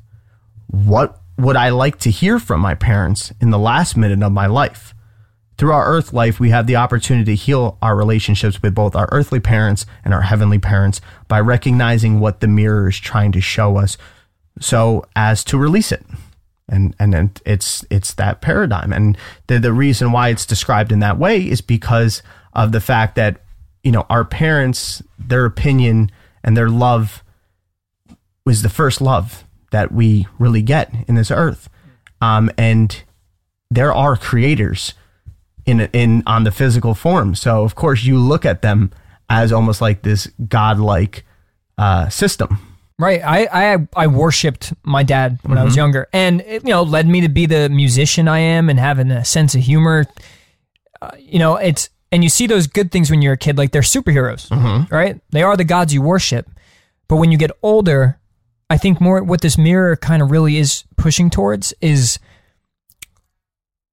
What 0.69 1.21
would 1.39 1.57
I 1.57 1.69
like 1.71 1.99
to 2.01 2.11
hear 2.11 2.39
from 2.39 2.61
my 2.61 2.75
parents 2.75 3.33
in 3.41 3.51
the 3.51 3.59
last 3.59 3.97
minute 3.97 4.23
of 4.23 4.33
my 4.33 4.47
life? 4.47 4.95
Through 5.59 5.73
our 5.73 5.87
earth 5.87 6.13
life, 6.13 6.39
we 6.39 6.51
have 6.51 6.67
the 6.67 6.77
opportunity 6.77 7.37
to 7.37 7.43
heal 7.43 7.79
our 7.81 7.97
relationships 7.97 8.63
with 8.63 8.75
both 8.75 8.95
our 8.95 9.09
earthly 9.11 9.41
parents 9.41 9.87
and 10.05 10.13
our 10.13 10.23
heavenly 10.23 10.59
parents 10.59 11.01
by 11.29 11.41
recognizing 11.41 12.21
what 12.21 12.41
the 12.41 12.49
mirror 12.49 12.89
is 12.89 12.99
trying 12.99 13.33
to 13.33 13.41
show 13.41 13.79
us 13.79 13.97
so 14.61 15.05
as 15.15 15.43
to 15.45 15.59
release 15.59 15.93
it. 15.93 16.05
And, 16.69 16.95
and 16.99 17.41
it's, 17.47 17.85
it's 17.91 18.13
that 18.15 18.41
paradigm. 18.41 18.93
And 18.93 19.17
the, 19.47 19.59
the 19.59 19.73
reason 19.73 20.13
why 20.13 20.29
it's 20.29 20.45
described 20.45 20.93
in 20.93 20.99
that 20.99 21.19
way 21.19 21.41
is 21.41 21.61
because 21.61 22.23
of 22.53 22.73
the 22.73 22.81
fact 22.81 23.15
that, 23.15 23.41
you 23.83 23.93
know, 23.93 24.05
our 24.11 24.25
parents, 24.25 25.03
their 25.19 25.45
opinion 25.45 26.11
and 26.43 26.57
their 26.57 26.69
love 26.69 27.23
was 28.45 28.63
the 28.63 28.69
first 28.69 29.01
love 29.01 29.46
that 29.71 29.93
we 29.93 30.27
really 30.39 30.63
get 30.63 30.93
in 31.09 31.15
this 31.15 31.31
earth. 31.31 31.69
Um, 32.21 32.51
and 32.57 33.03
there 33.71 33.93
are 33.93 34.17
creators 34.17 34.95
in 35.65 35.81
in 35.93 36.23
on 36.27 36.45
the 36.45 36.53
physical 36.53 36.95
form. 36.95 37.35
So 37.35 37.63
of 37.63 37.75
course 37.75 38.05
you 38.05 38.19
look 38.19 38.45
at 38.45 38.63
them 38.63 38.93
as 39.29 39.53
almost 39.53 39.81
like 39.81 40.03
this 40.03 40.29
godlike 40.49 41.25
uh, 41.77 42.09
system. 42.09 42.59
Right. 42.99 43.21
I, 43.23 43.75
I 43.75 43.87
I 43.95 44.07
worshipped 44.07 44.73
my 44.83 45.03
dad 45.03 45.39
when 45.43 45.53
mm-hmm. 45.53 45.59
I 45.59 45.65
was 45.65 45.73
mm-hmm. 45.73 45.81
younger, 45.81 46.09
and 46.13 46.41
it, 46.41 46.63
you 46.65 46.71
know 46.71 46.83
led 46.83 47.07
me 47.07 47.21
to 47.21 47.29
be 47.29 47.45
the 47.45 47.69
musician 47.69 48.29
I 48.29 48.39
am 48.39 48.71
and 48.71 48.79
having 48.79 49.11
a 49.11 49.25
sense 49.25 49.55
of 49.55 49.63
humor. 49.63 50.07
Uh, 51.03 51.11
you 51.19 51.39
know, 51.39 51.57
it's 51.57 51.91
and 52.11 52.23
you 52.23 52.31
see 52.31 52.47
those 52.47 52.67
good 52.67 52.91
things 52.91 53.11
when 53.11 53.21
you're 53.21 53.35
a 53.35 53.39
kid, 53.39 53.59
like 53.59 53.73
they're 53.73 53.83
superheroes, 53.83 54.49
mm-hmm. 54.49 54.95
right? 54.95 55.21
They 55.31 55.43
are 55.43 55.57
the 55.57 55.65
gods 55.65 55.93
you 55.93 56.01
worship. 56.01 56.49
But 57.09 57.17
when 57.17 57.31
you 57.31 57.39
get 57.39 57.51
older, 57.63 58.19
I 58.69 58.77
think 58.77 59.01
more 59.01 59.23
what 59.23 59.41
this 59.41 59.57
mirror 59.57 59.97
kind 59.97 60.23
of 60.23 60.31
really 60.31 60.57
is 60.57 60.85
pushing 60.97 61.31
towards 61.31 61.73
is 61.81 62.19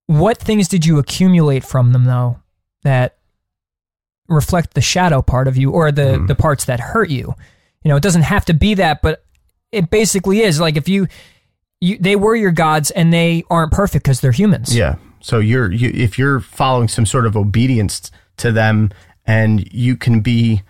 what 0.08 0.38
things 0.38 0.68
did 0.68 0.86
you 0.86 0.98
accumulate 0.98 1.64
from 1.64 1.94
them 1.94 2.06
though 2.06 2.40
that 2.84 3.18
reflect 4.28 4.74
the 4.74 4.82
shadow 4.82 5.22
part 5.22 5.48
of 5.48 5.58
you 5.58 5.72
or 5.72 5.92
the 5.92 6.18
mm. 6.18 6.28
the 6.28 6.36
parts 6.36 6.66
that 6.66 6.80
hurt 6.80 7.10
you? 7.10 7.36
You 7.84 7.90
know, 7.90 7.96
it 7.96 8.04
doesn't 8.04 8.24
have 8.24 8.46
to 8.46 8.54
be 8.54 8.74
that, 8.76 9.02
but 9.02 9.24
it 9.72 9.90
basically 9.90 10.42
is. 10.42 10.60
Like 10.60 10.76
if 10.76 10.88
you 10.88 11.08
you 11.80 11.98
they 12.00 12.16
were 12.16 12.36
your 12.36 12.52
gods 12.52 12.90
and 12.92 13.14
they 13.14 13.44
aren't 13.50 13.72
perfect 13.72 14.06
because 14.06 14.22
they're 14.22 14.32
humans. 14.32 14.76
Yeah. 14.76 14.96
So 15.20 15.40
you're 15.40 15.72
you, 15.72 15.92
if 15.94 16.18
you're 16.18 16.40
following 16.40 16.88
some 16.88 17.06
sort 17.06 17.26
of 17.26 17.38
obedience 17.38 18.10
to 18.38 18.52
them 18.52 18.92
and 19.26 19.72
you 19.72 19.96
can 19.96 20.22
be 20.22 20.64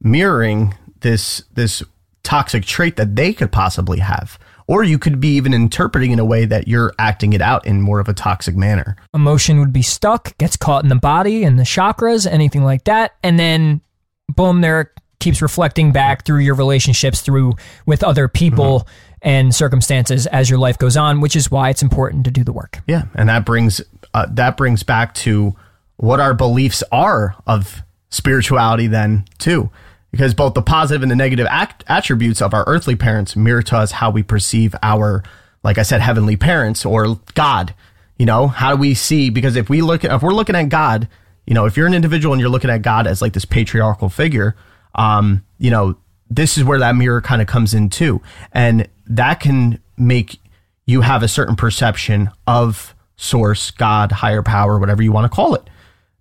mirroring 0.00 0.74
this 1.00 1.44
this 1.52 1.82
toxic 2.22 2.64
trait 2.64 2.96
that 2.96 3.16
they 3.16 3.32
could 3.32 3.52
possibly 3.52 3.98
have. 3.98 4.38
Or 4.66 4.84
you 4.84 4.98
could 4.98 5.20
be 5.20 5.34
even 5.34 5.52
interpreting 5.52 6.12
in 6.12 6.20
a 6.20 6.24
way 6.24 6.44
that 6.44 6.68
you're 6.68 6.92
acting 6.98 7.32
it 7.32 7.40
out 7.40 7.66
in 7.66 7.82
more 7.82 7.98
of 7.98 8.08
a 8.08 8.14
toxic 8.14 8.56
manner. 8.56 8.96
Emotion 9.12 9.58
would 9.58 9.72
be 9.72 9.82
stuck, 9.82 10.36
gets 10.38 10.56
caught 10.56 10.84
in 10.84 10.88
the 10.88 10.96
body 10.96 11.42
and 11.42 11.58
the 11.58 11.64
chakras, 11.64 12.30
anything 12.30 12.62
like 12.62 12.84
that. 12.84 13.16
And 13.24 13.38
then, 13.38 13.80
boom, 14.28 14.60
there 14.60 14.92
keeps 15.18 15.42
reflecting 15.42 15.90
back 15.90 16.24
through 16.24 16.38
your 16.38 16.54
relationships 16.54 17.20
through 17.20 17.54
with 17.84 18.04
other 18.04 18.28
people 18.28 18.80
mm-hmm. 18.80 19.28
and 19.28 19.54
circumstances 19.54 20.26
as 20.28 20.48
your 20.48 20.58
life 20.58 20.78
goes 20.78 20.96
on, 20.96 21.20
which 21.20 21.34
is 21.34 21.50
why 21.50 21.70
it's 21.70 21.82
important 21.82 22.24
to 22.24 22.30
do 22.30 22.44
the 22.44 22.52
work. 22.52 22.80
Yeah, 22.86 23.04
and 23.14 23.28
that 23.28 23.44
brings 23.44 23.80
uh, 24.14 24.26
that 24.30 24.56
brings 24.56 24.84
back 24.84 25.14
to 25.14 25.56
what 25.96 26.20
our 26.20 26.32
beliefs 26.32 26.82
are 26.92 27.34
of 27.46 27.82
spirituality 28.08 28.86
then 28.86 29.24
too 29.38 29.70
because 30.10 30.34
both 30.34 30.54
the 30.54 30.62
positive 30.62 31.02
and 31.02 31.10
the 31.10 31.16
negative 31.16 31.46
act- 31.50 31.84
attributes 31.88 32.42
of 32.42 32.52
our 32.52 32.64
earthly 32.66 32.96
parents 32.96 33.36
mirror 33.36 33.62
to 33.62 33.76
us 33.76 33.92
how 33.92 34.10
we 34.10 34.22
perceive 34.22 34.74
our, 34.82 35.22
like 35.62 35.78
I 35.78 35.82
said, 35.82 36.00
heavenly 36.00 36.36
parents 36.36 36.84
or 36.84 37.20
God. 37.34 37.74
You 38.18 38.26
know, 38.26 38.48
how 38.48 38.72
do 38.74 38.76
we 38.76 38.94
see? 38.94 39.30
Because 39.30 39.56
if 39.56 39.70
we 39.70 39.80
look 39.80 40.04
if 40.04 40.22
we're 40.22 40.34
looking 40.34 40.56
at 40.56 40.68
God, 40.68 41.08
you 41.46 41.54
know, 41.54 41.64
if 41.64 41.76
you're 41.76 41.86
an 41.86 41.94
individual 41.94 42.34
and 42.34 42.40
you're 42.40 42.50
looking 42.50 42.70
at 42.70 42.82
God 42.82 43.06
as 43.06 43.22
like 43.22 43.32
this 43.32 43.44
patriarchal 43.44 44.10
figure, 44.10 44.56
um, 44.94 45.44
you 45.58 45.70
know, 45.70 45.96
this 46.28 46.58
is 46.58 46.64
where 46.64 46.78
that 46.80 46.96
mirror 46.96 47.20
kind 47.20 47.40
of 47.40 47.48
comes 47.48 47.72
in 47.72 47.88
too. 47.88 48.20
And 48.52 48.88
that 49.06 49.40
can 49.40 49.80
make 49.96 50.38
you 50.86 51.00
have 51.00 51.22
a 51.22 51.28
certain 51.28 51.56
perception 51.56 52.30
of 52.46 52.94
source, 53.16 53.70
God, 53.70 54.12
higher 54.12 54.42
power, 54.42 54.78
whatever 54.78 55.02
you 55.02 55.12
want 55.12 55.30
to 55.30 55.34
call 55.34 55.54
it, 55.54 55.68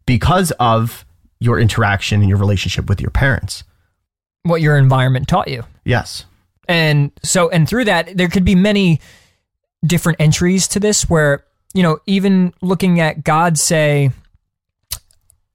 because 0.05 0.51
of 0.59 1.05
your 1.39 1.59
interaction 1.59 2.21
and 2.21 2.29
your 2.29 2.37
relationship 2.37 2.87
with 2.87 3.01
your 3.01 3.11
parents 3.11 3.63
what 4.43 4.61
your 4.61 4.77
environment 4.77 5.27
taught 5.27 5.47
you. 5.47 5.63
Yes. 5.83 6.25
And 6.67 7.11
so, 7.23 7.49
and 7.49 7.67
through 7.67 7.85
that, 7.85 8.15
there 8.15 8.27
could 8.27 8.45
be 8.45 8.55
many 8.55 9.01
different 9.85 10.21
entries 10.21 10.67
to 10.69 10.79
this 10.79 11.09
where, 11.09 11.45
you 11.73 11.83
know, 11.83 11.99
even 12.05 12.53
looking 12.61 12.99
at 12.99 13.23
God, 13.23 13.57
say, 13.57 14.11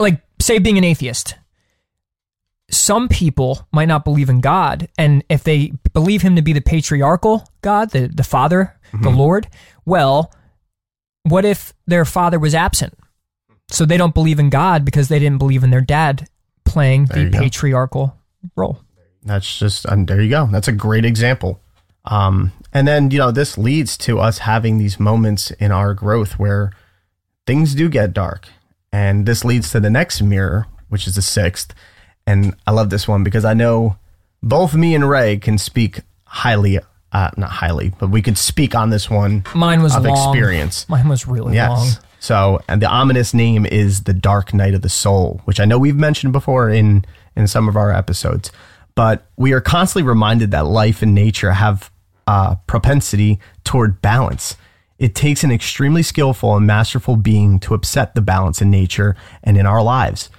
like, 0.01 0.21
say, 0.41 0.59
being 0.59 0.79
an 0.79 0.85
atheist, 0.85 1.37
some 2.71 3.09
people 3.09 3.67
might 3.73 3.89
not 3.89 4.05
believe 4.05 4.29
in 4.29 4.41
God. 4.41 4.89
And 4.99 5.23
if 5.29 5.45
they 5.45 5.73
believe 5.93 6.23
him 6.23 6.37
to 6.37 6.43
be 6.43 6.53
the 6.53 6.61
patriarchal 6.61 7.49
God, 7.63 7.91
the, 7.91 8.09
the 8.09 8.25
Father, 8.25 8.75
mm-hmm. 8.89 9.03
the 9.03 9.11
Lord, 9.11 9.49
well, 9.85 10.33
what 11.23 11.45
if 11.45 11.73
their 11.87 12.05
father 12.05 12.39
was 12.39 12.55
absent? 12.55 12.95
So 13.69 13.85
they 13.85 13.97
don't 13.97 14.15
believe 14.15 14.39
in 14.39 14.51
God 14.51 14.85
because 14.85 15.09
they 15.09 15.19
didn't 15.19 15.39
believe 15.39 15.65
in 15.65 15.71
their 15.71 15.81
dad 15.81 16.29
playing 16.65 17.07
the 17.07 17.31
patriarchal 17.33 18.17
roll. 18.57 18.81
That's 19.23 19.59
just, 19.59 19.85
and 19.87 20.07
there 20.07 20.21
you 20.21 20.31
go. 20.31 20.47
That's 20.47 20.69
a 20.69 20.73
great 20.73 21.05
example. 21.05 21.61
Um, 22.05 22.53
and 22.73 22.87
then, 22.87 23.11
you 23.11 23.19
know, 23.19 23.31
this 23.31 23.57
leads 23.57 23.97
to 23.99 24.19
us 24.21 24.39
having 24.39 24.77
these 24.79 25.01
moments 25.01 25.51
in 25.53 25.73
our 25.73 25.95
growth 25.95 26.39
where 26.39 26.73
things 27.47 27.75
do 27.75 27.89
get 27.89 28.13
dark. 28.13 28.49
And 28.93 29.25
this 29.27 29.45
leads 29.45 29.71
to 29.73 29.81
the 29.81 29.91
next 29.91 30.21
mirror, 30.23 30.67
which 30.89 31.07
is 31.07 31.15
the 31.15 31.23
sixth. 31.23 31.75
And 32.27 32.55
I 32.67 32.73
love 32.73 32.91
this 32.91 33.09
one 33.09 33.25
because 33.25 33.45
I 33.45 33.55
know 33.55 33.97
both 34.43 34.75
me 34.75 34.95
and 34.95 35.09
Ray 35.09 35.39
can 35.39 35.57
speak 35.59 36.01
highly, 36.25 36.79
uh, 37.13 37.31
not 37.37 37.51
highly, 37.51 37.93
but 37.99 38.11
we 38.11 38.21
could 38.23 38.37
speak 38.39 38.75
on 38.75 38.91
this 38.91 39.09
one 39.09 39.45
Mine 39.55 39.83
was 39.83 39.97
of 39.97 40.05
long. 40.05 40.13
experience. 40.17 40.87
Mine 40.89 41.09
was 41.09 41.27
really 41.27 41.55
Yes. 41.55 41.71
long. 41.71 41.89
So, 42.21 42.61
and 42.69 42.81
the 42.81 42.89
ominous 42.89 43.35
name 43.35 43.67
is 43.67 44.05
the 44.05 44.15
Dark 44.15 44.55
Night 44.55 44.75
of 44.75 44.83
the 44.83 44.89
Soul, 44.89 45.41
which 45.45 45.61
I 45.61 45.65
know 45.67 45.79
we've 45.79 45.97
mentioned 45.97 46.33
before 46.33 46.71
in 46.71 47.05
in 47.37 47.47
some 47.47 47.69
of 47.69 47.77
our 47.77 47.93
episodes. 47.93 48.51
But 48.95 49.27
we 49.37 49.53
are 49.53 49.61
constantly 49.61 50.09
reminded 50.09 50.51
that 50.53 50.67
life 50.67 51.03
and 51.03 51.15
nature 51.15 51.53
have 51.53 51.91
a 52.27 52.57
propensity 52.67 53.41
toward 53.65 54.01
balance. 54.01 54.57
It 54.99 55.15
takes 55.15 55.43
an 55.43 55.51
extremely 55.51 56.03
skillful 56.03 56.57
and 56.57 56.67
masterful 56.67 57.17
being 57.17 57.59
to 57.61 57.75
upset 57.75 58.15
the 58.15 58.23
balance 58.23 58.63
in 58.63 58.71
nature 58.71 59.17
and 59.43 59.57
in 59.57 59.67
our 59.67 59.83
lives. 59.83 60.31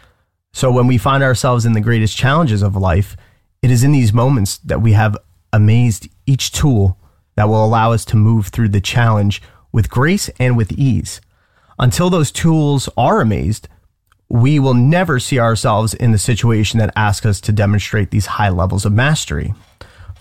So 0.53 0.71
when 0.71 0.87
we 0.87 0.97
find 0.97 1.21
ourselves 1.21 1.65
in 1.65 1.73
the 1.73 1.81
greatest 1.81 2.15
challenges 2.15 2.61
of 2.61 2.77
life, 2.77 3.17
it 3.61 3.69
is 3.69 3.83
in 3.83 3.91
these 3.91 4.13
moments 4.13 4.57
that 4.59 4.81
we 4.81 4.93
have 4.93 5.17
amazed 5.51 6.07
each 6.25 6.51
tool 6.51 6.97
that 7.35 7.49
will 7.49 7.63
allow 7.63 7.91
us 7.91 8.05
to 8.05 8.15
move 8.15 8.47
through 8.47 8.69
the 8.69 8.79
challenge 8.79 9.41
with 9.71 9.89
grace 9.89 10.29
and 10.39 10.55
with 10.55 10.71
ease. 10.71 11.19
Until 11.77 12.09
those 12.09 12.31
tools 12.31 12.87
are 12.95 13.19
amazed, 13.19 13.67
we 14.29 14.59
will 14.59 14.73
never 14.73 15.19
see 15.19 15.39
ourselves 15.39 15.93
in 15.93 16.11
the 16.11 16.17
situation 16.17 16.79
that 16.79 16.93
asks 16.95 17.25
us 17.25 17.39
to 17.41 17.51
demonstrate 17.51 18.11
these 18.11 18.25
high 18.25 18.49
levels 18.49 18.85
of 18.85 18.93
mastery. 18.93 19.53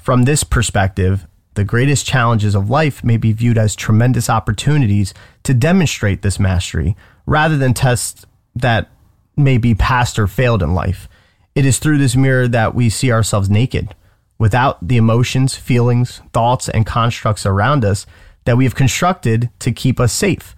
From 0.01 0.25
this 0.25 0.45
perspective, 0.45 1.27
the 1.55 1.65
greatest 1.65 2.05
challenges 2.05 2.55
of 2.55 2.69
life 2.69 3.03
may 3.03 3.17
be 3.17 3.33
viewed 3.33 3.57
as 3.57 3.75
tremendous 3.75 4.29
opportunities 4.29 5.15
to 5.45 5.55
demonstrate 5.55 6.23
this 6.23 6.39
mastery 6.39 6.97
rather 7.27 7.57
than 7.57 7.73
tests 7.73 8.27
that 8.55 8.91
may 9.37 9.57
be 9.59 9.75
passed 9.75 10.19
or 10.19 10.27
failed 10.27 10.63
in 10.63 10.75
life. 10.75 11.09
It 11.55 11.65
is 11.65 11.79
through 11.79 11.99
this 11.99 12.17
mirror 12.17 12.49
that 12.49 12.75
we 12.75 12.91
see 12.91 13.13
ourselves 13.13 13.49
naked, 13.49 13.95
without 14.39 14.87
the 14.87 14.97
emotions, 14.97 15.55
feelings, 15.55 16.21
thoughts, 16.33 16.69
and 16.69 16.85
constructs 16.85 17.47
around 17.47 17.85
us 17.85 18.05
that 18.45 18.57
we 18.57 18.65
have 18.65 18.75
constructed 18.75 19.49
to 19.61 19.73
keep 19.73 19.99
us 19.99 20.13
safe. 20.13 20.55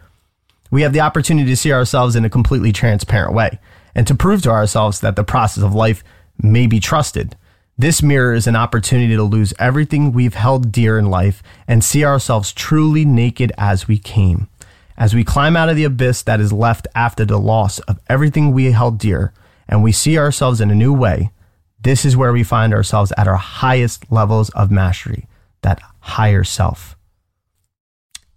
We 0.71 0.83
have 0.83 0.93
the 0.93 1.01
opportunity 1.01 1.49
to 1.51 1.57
see 1.57 1.73
ourselves 1.73 2.17
in 2.17 2.25
a 2.25 2.31
completely 2.31 2.73
transparent 2.73 3.35
way 3.35 3.59
and 3.95 4.07
to 4.07 4.15
prove 4.15 4.43
to 4.43 4.51
ourselves 4.51 5.01
that 5.01 5.17
the 5.17 5.25
process 5.25 5.65
of 5.65 5.75
life 5.75 6.03
may 6.39 6.67
be 6.67 6.81
trusted. 6.81 7.37
This 7.79 8.03
mirror 8.03 8.33
is 8.33 8.47
an 8.47 8.57
opportunity 8.57 9.15
to 9.17 9.23
lose 9.23 9.53
everything 9.59 10.13
we've 10.13 10.35
held 10.35 10.73
dear 10.73 10.99
in 10.99 11.07
life 11.07 11.43
and 11.69 11.85
see 11.85 12.05
ourselves 12.05 12.53
truly 12.53 13.05
naked 13.05 13.53
as 13.59 13.87
we 13.87 13.99
came. 13.99 14.49
As 14.97 15.15
we 15.15 15.25
climb 15.25 15.57
out 15.57 15.69
of 15.69 15.77
the 15.77 15.85
abyss 15.85 16.23
that 16.23 16.41
is 16.41 16.53
left 16.53 16.89
after 16.95 17.27
the 17.27 17.39
loss 17.39 17.79
of 17.81 18.01
everything 18.09 18.53
we 18.53 18.73
held 18.73 18.99
dear 18.99 19.35
and 19.69 19.83
we 19.83 19.93
see 19.93 20.19
ourselves 20.19 20.61
in 20.61 20.71
a 20.71 20.75
new 20.75 20.93
way, 20.93 21.31
this 21.81 22.05
is 22.05 22.17
where 22.17 22.33
we 22.33 22.43
find 22.43 22.73
ourselves 22.73 23.13
at 23.19 23.29
our 23.29 23.37
highest 23.37 24.11
levels 24.11 24.49
of 24.51 24.71
mastery, 24.71 25.27
that 25.61 25.81
higher 26.01 26.45
self. 26.45 26.97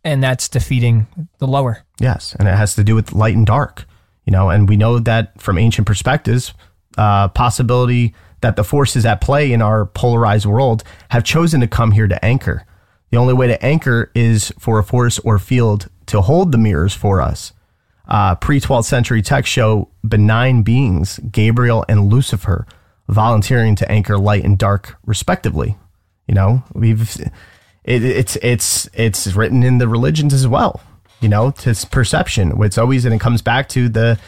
And 0.04 0.22
that's 0.22 0.50
defeating 0.50 1.08
the 1.38 1.48
lower. 1.48 1.84
Yes, 2.00 2.36
and 2.40 2.48
it 2.48 2.56
has 2.56 2.76
to 2.76 2.84
do 2.84 2.96
with 2.96 3.14
light 3.14 3.36
and 3.36 3.46
dark, 3.46 3.86
you 4.26 4.32
know. 4.32 4.50
And 4.50 4.68
we 4.68 4.78
know 4.78 5.00
that 5.00 5.40
from 5.40 5.58
ancient 5.58 5.86
perspectives, 5.86 6.54
uh, 6.98 7.28
possibility 7.30 8.14
that 8.42 8.56
the 8.56 8.64
forces 8.64 9.06
at 9.06 9.22
play 9.22 9.52
in 9.52 9.62
our 9.62 9.86
polarized 9.86 10.46
world 10.46 10.84
have 11.10 11.24
chosen 11.24 11.60
to 11.62 11.68
come 11.68 11.92
here 11.92 12.08
to 12.08 12.24
anchor. 12.24 12.66
The 13.12 13.18
only 13.18 13.34
way 13.34 13.48
to 13.48 13.64
anchor 13.64 14.12
is 14.16 14.54
for 14.60 14.80
a 14.80 14.84
force 14.84 15.20
or 15.20 15.40
field 15.40 15.90
to 16.08 16.22
hold 16.22 16.52
the 16.52 16.58
mirrors 16.58 16.94
for 16.94 17.22
us. 17.22 17.54
Uh, 18.08 18.36
Pre 18.36 18.60
12th 18.60 18.86
century 18.86 19.22
texts 19.22 19.54
show 19.54 19.90
benign 20.08 20.64
beings, 20.64 21.20
Gabriel 21.32 21.86
and 21.88 22.12
Lucifer, 22.12 22.66
volunteering 23.08 23.76
to 23.76 23.92
anchor 23.92 24.18
light 24.18 24.44
and 24.44 24.58
dark, 24.58 24.98
respectively. 25.06 25.78
You 26.28 26.36
know, 26.36 26.64
we've 26.74 27.20
it, 27.84 28.04
it's 28.04 28.36
it's 28.38 28.90
it's 28.94 29.36
written 29.36 29.64
in 29.64 29.80
the 29.80 29.88
religions 29.88 30.34
as 30.34 30.48
well. 30.48 30.82
You 31.22 31.30
know, 31.30 31.52
to 31.52 31.76
perception. 31.92 32.54
It's 32.64 32.78
always 32.78 33.06
and 33.06 33.14
it 33.14 33.20
comes 33.20 33.42
back 33.42 33.70
to 33.70 33.90
the 33.90 34.20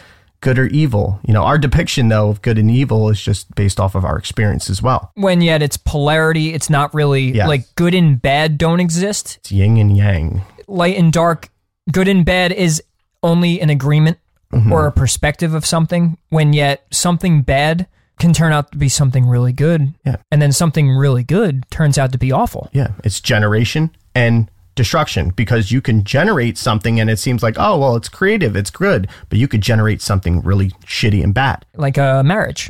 good 0.42 0.58
or 0.60 0.66
evil. 0.68 1.20
You 1.26 1.34
know, 1.34 1.44
our 1.44 1.58
depiction 1.58 2.10
though 2.10 2.30
of 2.30 2.42
good 2.42 2.58
and 2.58 2.70
evil 2.70 3.10
is 3.10 3.22
just 3.22 3.54
based 3.56 3.80
off 3.80 3.96
of 3.96 4.04
our 4.04 4.18
experience 4.18 4.70
as 4.70 4.82
well. 4.82 5.12
When 5.16 5.42
yet 5.42 5.62
it's 5.62 5.78
polarity, 5.78 6.54
it's 6.54 6.70
not 6.70 6.94
really 6.94 7.32
Yes. 7.34 7.48
like 7.48 7.64
good 7.76 7.94
and 7.94 8.22
bad 8.22 8.58
don't 8.58 8.80
exist. 8.80 9.38
It's 9.42 9.52
yin 9.52 9.78
and 9.78 9.96
yang. 9.96 10.42
Light 10.68 10.98
and 10.98 11.14
dark, 11.14 11.50
good 11.92 12.08
and 12.08 12.26
bad 12.26 12.52
is 12.52 12.82
only 13.24 13.62
an 13.62 13.70
agreement 13.70 14.18
Mm-hmm. 14.52 14.74
or 14.74 14.86
a 14.86 14.92
perspective 14.92 15.54
of 15.54 15.66
something, 15.66 16.18
when 16.28 16.52
yet 16.52 16.86
something 16.92 17.42
bad 17.42 17.88
can 18.20 18.34
turn 18.34 18.52
out 18.52 18.70
to 18.74 18.78
be 18.78 18.90
something 18.90 19.26
really 19.26 19.54
good. 19.54 19.94
Yeah. 20.06 20.18
And 20.30 20.42
then 20.42 20.52
something 20.52 20.90
really 20.92 21.24
good 21.24 21.64
turns 21.72 21.98
out 21.98 22.12
to 22.12 22.18
be 22.18 22.34
awful. 22.34 22.70
Yeah, 22.74 22.90
it's 23.06 23.22
generation 23.22 23.92
and 24.14 24.51
destruction 24.76 25.30
because 25.32 25.72
you 25.72 25.82
can 25.82 26.04
generate 26.04 26.58
something 26.58 27.00
and 27.00 27.10
it 27.10 27.20
seems 27.20 27.44
like 27.44 27.56
oh 27.60 27.78
well 27.78 27.96
it's 27.96 28.10
creative, 28.10 28.56
it's 28.56 28.70
good, 28.72 29.08
but 29.30 29.38
you 29.38 29.48
could 29.48 29.62
generate 29.62 30.02
something 30.02 30.42
really 30.42 30.70
shitty 30.86 31.24
and 31.24 31.34
bad, 31.34 31.66
Like 31.76 31.98
a 31.98 32.24
marriage. 32.24 32.70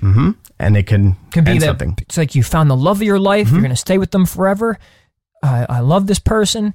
and 0.60 0.78
it 0.78 0.88
can 0.88 1.16
Could 1.32 1.46
be 1.46 1.60
that 1.60 1.66
something. 1.66 1.96
it's 2.02 2.18
like 2.18 2.36
you 2.36 2.44
found 2.44 2.70
the 2.70 2.76
love 2.76 2.98
of 2.98 3.04
your 3.04 3.20
life. 3.20 3.48
Mm-hmm. 3.48 3.56
You're 3.56 3.62
going 3.64 3.70
to 3.72 3.76
stay 3.76 3.98
with 3.98 4.12
them 4.12 4.26
forever. 4.26 4.78
I, 5.44 5.66
I 5.70 5.80
love 5.80 6.06
this 6.08 6.20
person, 6.20 6.74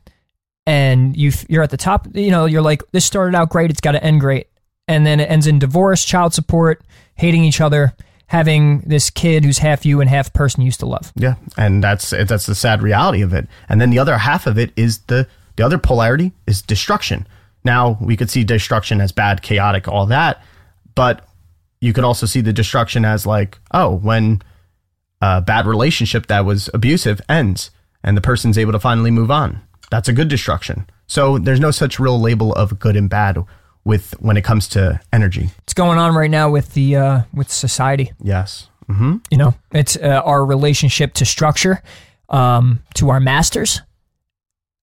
and 0.66 1.16
you 1.16 1.32
you're 1.48 1.62
at 1.62 1.70
the 1.70 1.76
top. 1.76 2.08
You 2.14 2.30
know, 2.30 2.46
you're 2.46 2.62
like 2.62 2.82
this 2.92 3.04
started 3.04 3.36
out 3.36 3.48
great. 3.50 3.70
It's 3.70 3.80
got 3.80 3.92
to 3.92 4.02
end 4.02 4.20
great, 4.20 4.48
and 4.88 5.06
then 5.06 5.20
it 5.20 5.30
ends 5.30 5.46
in 5.46 5.58
divorce, 5.58 6.04
child 6.04 6.34
support, 6.34 6.82
hating 7.14 7.44
each 7.44 7.60
other, 7.60 7.94
having 8.28 8.80
this 8.80 9.10
kid 9.10 9.44
who's 9.44 9.58
half 9.58 9.86
you 9.86 10.00
and 10.00 10.10
half 10.10 10.32
person 10.32 10.60
you 10.60 10.66
used 10.66 10.80
to 10.80 10.86
love. 10.86 11.12
Yeah, 11.14 11.34
and 11.56 11.82
that's 11.82 12.10
that's 12.10 12.46
the 12.46 12.54
sad 12.54 12.82
reality 12.82 13.22
of 13.22 13.32
it. 13.32 13.48
And 13.68 13.80
then 13.80 13.90
the 13.90 13.98
other 13.98 14.18
half 14.18 14.46
of 14.46 14.58
it 14.58 14.72
is 14.76 14.98
the 15.06 15.26
the 15.56 15.64
other 15.64 15.78
polarity 15.78 16.32
is 16.46 16.62
destruction. 16.62 17.26
Now 17.64 17.98
we 18.00 18.16
could 18.16 18.30
see 18.30 18.44
destruction 18.44 19.00
as 19.00 19.12
bad, 19.12 19.42
chaotic, 19.42 19.88
all 19.88 20.06
that, 20.06 20.42
but 20.94 21.26
you 21.80 21.92
could 21.92 22.04
also 22.04 22.26
see 22.26 22.40
the 22.40 22.52
destruction 22.52 23.04
as 23.04 23.26
like, 23.26 23.58
oh, 23.72 23.96
when 23.96 24.42
a 25.20 25.40
bad 25.40 25.66
relationship 25.66 26.26
that 26.26 26.44
was 26.44 26.68
abusive 26.74 27.20
ends 27.28 27.70
and 28.02 28.16
the 28.16 28.20
person's 28.20 28.58
able 28.58 28.72
to 28.72 28.78
finally 28.78 29.10
move 29.10 29.30
on. 29.30 29.60
That's 29.90 30.08
a 30.08 30.12
good 30.12 30.28
destruction. 30.28 30.86
So 31.06 31.38
there's 31.38 31.60
no 31.60 31.70
such 31.70 31.98
real 31.98 32.20
label 32.20 32.52
of 32.54 32.78
good 32.78 32.96
and 32.96 33.08
bad 33.08 33.38
with 33.86 34.20
when 34.20 34.36
it 34.36 34.42
comes 34.42 34.66
to 34.66 35.00
energy. 35.12 35.48
It's 35.62 35.72
going 35.72 35.96
on 35.96 36.14
right 36.14 36.30
now 36.30 36.50
with 36.50 36.74
the 36.74 36.96
uh, 36.96 37.20
with 37.32 37.50
society. 37.50 38.12
Yes. 38.20 38.68
Mm-hmm. 38.90 39.16
You 39.30 39.38
know, 39.38 39.54
it's 39.72 39.96
uh, 39.96 40.22
our 40.24 40.44
relationship 40.44 41.14
to 41.14 41.24
structure, 41.24 41.82
um, 42.28 42.80
to 42.94 43.10
our 43.10 43.20
masters, 43.20 43.80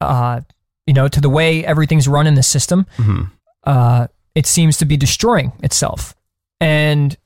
uh, 0.02 0.42
you 0.88 0.94
know, 0.94 1.08
to 1.08 1.22
the 1.22 1.30
way 1.30 1.66
everything's 1.66 2.08
run 2.08 2.28
in 2.28 2.36
the 2.36 2.44
system. 2.44 2.86
Uh, 3.64 4.08
it 4.36 4.46
seems 4.46 4.78
to 4.78 4.86
be 4.86 4.98
destroying 4.98 5.52
itself, 5.62 6.16
and 6.60 7.18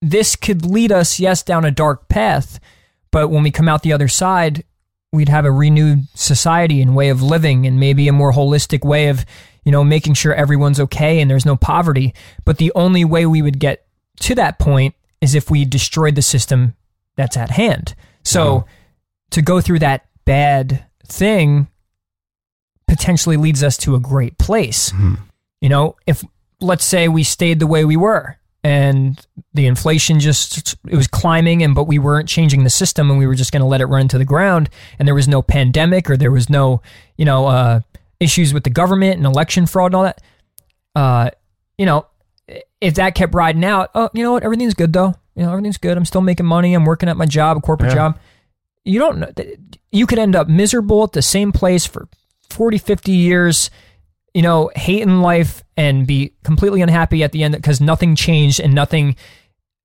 this 0.00 0.34
could 0.34 0.64
lead 0.64 0.92
us, 0.92 1.20
yes, 1.20 1.42
down 1.42 1.64
a 1.64 1.70
dark 1.70 2.08
path. 2.08 2.58
But 3.10 3.28
when 3.28 3.42
we 3.42 3.50
come 3.50 3.68
out 3.68 3.82
the 3.82 3.92
other 3.92 4.08
side, 4.08 4.64
we'd 5.12 5.28
have 5.28 5.44
a 5.44 5.52
renewed 5.52 6.06
society 6.14 6.80
and 6.80 6.96
way 6.96 7.10
of 7.10 7.22
living, 7.22 7.66
and 7.66 7.78
maybe 7.78 8.08
a 8.08 8.12
more 8.12 8.32
holistic 8.32 8.84
way 8.84 9.08
of, 9.08 9.24
you 9.64 9.70
know, 9.70 9.84
making 9.84 10.14
sure 10.14 10.34
everyone's 10.34 10.80
okay 10.80 11.20
and 11.20 11.30
there's 11.30 11.46
no 11.46 11.56
poverty. 11.56 12.14
But 12.44 12.58
the 12.58 12.72
only 12.74 13.04
way 13.04 13.26
we 13.26 13.42
would 13.42 13.58
get 13.58 13.86
to 14.20 14.34
that 14.36 14.58
point 14.58 14.94
is 15.20 15.34
if 15.34 15.50
we 15.50 15.64
destroyed 15.64 16.14
the 16.14 16.22
system 16.22 16.74
that's 17.16 17.36
at 17.36 17.50
hand. 17.50 17.94
So 18.24 18.60
mm-hmm. 18.60 18.68
to 19.30 19.42
go 19.42 19.60
through 19.60 19.80
that 19.80 20.06
bad 20.24 20.84
thing 21.06 21.68
potentially 22.88 23.36
leads 23.36 23.62
us 23.62 23.76
to 23.78 23.94
a 23.94 24.00
great 24.00 24.38
place. 24.38 24.90
Mm-hmm. 24.90 25.14
You 25.60 25.68
know, 25.68 25.96
if 26.06 26.24
let's 26.60 26.84
say 26.84 27.08
we 27.08 27.22
stayed 27.22 27.58
the 27.58 27.66
way 27.66 27.84
we 27.84 27.96
were 27.96 28.38
and 28.64 29.26
the 29.54 29.66
inflation 29.66 30.20
just 30.20 30.76
it 30.88 30.94
was 30.94 31.08
climbing 31.08 31.62
and 31.62 31.74
but 31.74 31.84
we 31.84 31.98
weren't 31.98 32.28
changing 32.28 32.62
the 32.64 32.70
system 32.70 33.10
and 33.10 33.18
we 33.18 33.26
were 33.26 33.34
just 33.34 33.50
going 33.52 33.60
to 33.60 33.66
let 33.66 33.80
it 33.80 33.86
run 33.86 34.02
into 34.02 34.18
the 34.18 34.24
ground 34.24 34.70
and 34.98 35.08
there 35.08 35.14
was 35.16 35.26
no 35.26 35.42
pandemic 35.42 36.08
or 36.08 36.16
there 36.16 36.30
was 36.30 36.48
no, 36.48 36.80
you 37.16 37.24
know, 37.24 37.46
uh 37.46 37.80
issues 38.20 38.54
with 38.54 38.62
the 38.62 38.70
government 38.70 39.16
and 39.16 39.26
election 39.26 39.66
fraud 39.66 39.86
and 39.90 39.94
all 39.96 40.02
that. 40.04 40.20
Uh, 40.94 41.30
you 41.76 41.84
know, 41.86 42.06
if 42.80 42.94
that 42.94 43.16
kept 43.16 43.34
riding 43.34 43.64
out, 43.64 43.90
oh, 43.96 44.08
you 44.12 44.22
know 44.22 44.32
what? 44.32 44.44
Everything's 44.44 44.74
good 44.74 44.92
though. 44.92 45.14
You 45.34 45.42
know, 45.44 45.50
everything's 45.50 45.78
good. 45.78 45.96
I'm 45.96 46.04
still 46.04 46.20
making 46.20 46.46
money. 46.46 46.74
I'm 46.74 46.84
working 46.84 47.08
at 47.08 47.16
my 47.16 47.26
job, 47.26 47.56
a 47.56 47.60
corporate 47.60 47.90
Yeah. 47.90 47.96
job. 47.96 48.18
You 48.84 48.98
don't 49.00 49.18
know. 49.18 49.32
You 49.90 50.06
could 50.06 50.18
end 50.20 50.36
up 50.36 50.48
miserable 50.48 51.02
at 51.04 51.12
the 51.12 51.22
same 51.22 51.50
place 51.52 51.84
for 51.86 52.08
40, 52.50 52.78
50 52.78 53.10
years, 53.12 53.70
you 54.34 54.42
know, 54.42 54.70
hate 54.74 55.02
in 55.02 55.20
life 55.22 55.62
and 55.76 56.06
be 56.06 56.32
completely 56.44 56.80
unhappy 56.80 57.22
at 57.22 57.32
the 57.32 57.42
end 57.42 57.54
because 57.54 57.80
nothing 57.80 58.14
changed 58.14 58.60
and 58.60 58.74
nothing, 58.74 59.16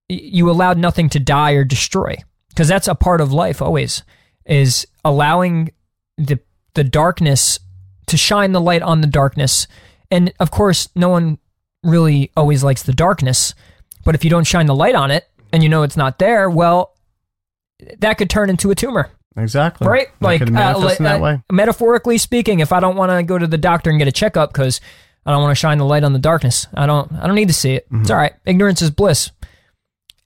you 0.07 0.49
allowed 0.49 0.77
nothing 0.77 1.09
to 1.09 1.19
die 1.19 1.51
or 1.51 1.63
destroy. 1.63 2.15
because 2.49 2.67
that's 2.67 2.87
a 2.87 2.95
part 2.95 3.21
of 3.21 3.31
life 3.31 3.61
always 3.61 4.01
is 4.45 4.87
allowing 5.05 5.69
the 6.17 6.39
the 6.73 6.83
darkness 6.83 7.59
to 8.07 8.17
shine 8.17 8.51
the 8.51 8.61
light 8.61 8.81
on 8.81 9.01
the 9.01 9.07
darkness. 9.07 9.67
And 10.09 10.33
of 10.39 10.49
course, 10.51 10.89
no 10.95 11.09
one 11.09 11.37
really 11.83 12.31
always 12.35 12.63
likes 12.63 12.83
the 12.83 12.93
darkness, 12.93 13.53
but 14.05 14.15
if 14.15 14.23
you 14.23 14.29
don't 14.29 14.47
shine 14.47 14.65
the 14.65 14.75
light 14.75 14.95
on 14.95 15.11
it 15.11 15.27
and 15.51 15.61
you 15.63 15.69
know 15.69 15.83
it's 15.83 15.97
not 15.97 16.17
there, 16.19 16.49
well, 16.49 16.95
that 17.99 18.17
could 18.17 18.29
turn 18.29 18.49
into 18.49 18.71
a 18.71 18.75
tumor. 18.75 19.11
Exactly. 19.37 19.87
Right? 19.87 20.07
Like 20.19 20.41
uh, 20.41 20.79
like, 20.79 20.97
that 20.97 21.17
uh, 21.17 21.19
way. 21.19 21.41
metaphorically 21.51 22.17
speaking, 22.17 22.59
if 22.59 22.71
I 22.71 22.79
don't 22.79 22.95
want 22.95 23.11
to 23.11 23.21
go 23.23 23.37
to 23.37 23.45
the 23.47 23.57
doctor 23.57 23.89
and 23.89 23.99
get 23.99 24.07
a 24.07 24.11
checkup 24.11 24.51
because 24.51 24.81
I 25.25 25.31
don't 25.31 25.41
want 25.41 25.51
to 25.51 25.59
shine 25.59 25.77
the 25.77 25.85
light 25.85 26.03
on 26.03 26.13
the 26.13 26.19
darkness, 26.19 26.67
I 26.73 26.85
don't. 26.85 27.11
I 27.13 27.27
don't 27.27 27.35
need 27.35 27.49
to 27.49 27.53
see 27.53 27.73
it. 27.73 27.85
Mm-hmm. 27.85 28.01
It's 28.01 28.11
all 28.11 28.17
right. 28.17 28.33
Ignorance 28.45 28.81
is 28.81 28.89
bliss, 28.89 29.31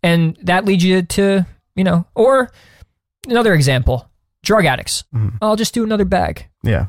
and 0.02 0.38
that 0.44 0.66
leads 0.66 0.84
you 0.84 1.02
to 1.02 1.46
you 1.76 1.84
know. 1.84 2.06
Or 2.16 2.52
another 3.28 3.54
example: 3.54 4.10
drug 4.44 4.66
addicts. 4.66 5.04
Mm-hmm. 5.14 5.38
I'll 5.42 5.58
just 5.58 5.74
do 5.74 5.84
another 5.84 6.06
bag. 6.06 6.48
Yeah. 6.64 6.86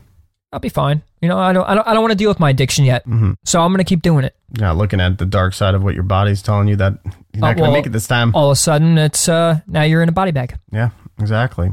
I'll 0.52 0.60
be 0.60 0.68
fine. 0.68 1.02
You 1.22 1.28
know, 1.28 1.38
I 1.38 1.52
don't. 1.52 1.64
I 1.64 1.74
don't. 1.74 1.88
I 1.88 1.94
don't 1.94 2.02
want 2.02 2.12
to 2.12 2.18
deal 2.18 2.28
with 2.28 2.38
my 2.38 2.50
addiction 2.50 2.84
yet. 2.84 3.06
Mm-hmm. 3.06 3.32
So 3.44 3.62
I'm 3.62 3.72
gonna 3.72 3.84
keep 3.84 4.02
doing 4.02 4.24
it. 4.24 4.36
Not 4.58 4.76
looking 4.76 5.00
at 5.00 5.16
the 5.16 5.24
dark 5.24 5.54
side 5.54 5.74
of 5.74 5.82
what 5.82 5.94
your 5.94 6.02
body's 6.02 6.42
telling 6.42 6.68
you 6.68 6.76
that 6.76 6.98
you're 7.32 7.40
not 7.40 7.52
Uh, 7.52 7.54
going 7.54 7.56
to 7.56 7.62
well, 7.62 7.72
make 7.72 7.86
it 7.86 7.92
this 7.92 8.06
time. 8.06 8.34
All 8.34 8.50
of 8.50 8.52
a 8.52 8.56
sudden, 8.56 8.98
it's 8.98 9.28
uh 9.30 9.60
now 9.66 9.82
you're 9.82 10.02
in 10.02 10.10
a 10.10 10.12
body 10.12 10.30
bag. 10.30 10.58
Yeah, 10.70 10.90
exactly. 11.18 11.70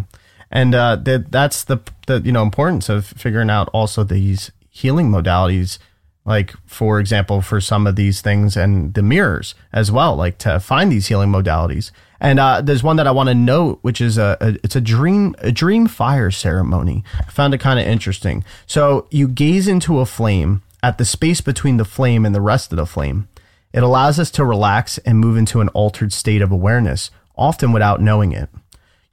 And 0.52 0.74
uh, 0.74 0.96
that 0.98 1.32
that's 1.32 1.64
the 1.64 1.80
the 2.08 2.22
you 2.22 2.32
know 2.32 2.44
importance 2.44 2.90
of 2.90 3.06
figuring 3.06 3.50
out 3.50 3.70
also 3.70 4.04
these 4.04 4.52
healing 4.70 5.10
modalities, 5.10 5.78
like 6.26 6.54
for 6.66 7.00
example, 7.00 7.42
for 7.42 7.62
some 7.62 7.86
of 7.86 7.96
these 7.96 8.22
things 8.22 8.58
and 8.58 8.94
the 8.94 9.04
mirrors 9.04 9.56
as 9.72 9.92
well, 9.92 10.16
like 10.16 10.38
to 10.40 10.60
find 10.60 10.92
these 10.92 11.08
healing 11.08 11.30
modalities. 11.30 11.92
And 12.20 12.40
uh, 12.40 12.62
there's 12.62 12.84
one 12.84 12.98
that 12.98 13.08
I 13.08 13.12
want 13.12 13.30
to 13.30 13.36
note, 13.36 13.80
which 13.82 14.02
is 14.02 14.18
a, 14.18 14.38
a 14.42 14.56
it's 14.64 14.76
a 14.76 14.82
dream 14.82 15.36
a 15.40 15.52
dream 15.52 15.88
fire 15.88 16.32
ceremony. 16.32 17.04
I 17.20 17.30
found 17.30 17.54
it 17.54 17.60
kind 17.60 17.80
of 17.80 17.86
interesting. 17.86 18.44
So 18.66 19.08
you 19.12 19.28
gaze 19.28 19.68
into 19.68 20.00
a 20.00 20.06
flame 20.06 20.62
at 20.82 20.98
the 20.98 21.06
space 21.06 21.42
between 21.42 21.78
the 21.78 21.86
flame 21.86 22.26
and 22.26 22.34
the 22.34 22.42
rest 22.42 22.72
of 22.72 22.78
the 22.78 22.86
flame. 22.86 23.28
It 23.72 23.84
allows 23.84 24.18
us 24.18 24.32
to 24.32 24.46
relax 24.46 24.98
and 25.00 25.20
move 25.20 25.38
into 25.38 25.62
an 25.62 25.70
altered 25.70 26.12
state 26.12 26.42
of 26.42 26.52
awareness, 26.52 27.12
often 27.38 27.72
without 27.72 28.02
knowing 28.02 28.32
it. 28.32 28.50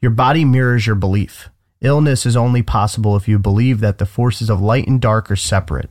Your 0.07 0.13
body 0.13 0.45
mirrors 0.45 0.87
your 0.87 0.95
belief. 0.95 1.49
Illness 1.81 2.27
is 2.27 2.37
only 2.37 2.63
possible 2.63 3.17
if 3.17 3.27
you 3.27 3.41
believe 3.41 3.81
that 3.81 3.99
the 3.99 4.07
forces 4.07 4.49
of 4.49 4.61
light 4.61 4.87
and 4.87 5.01
dark 5.01 5.33
are 5.33 5.35
separate. 5.35 5.91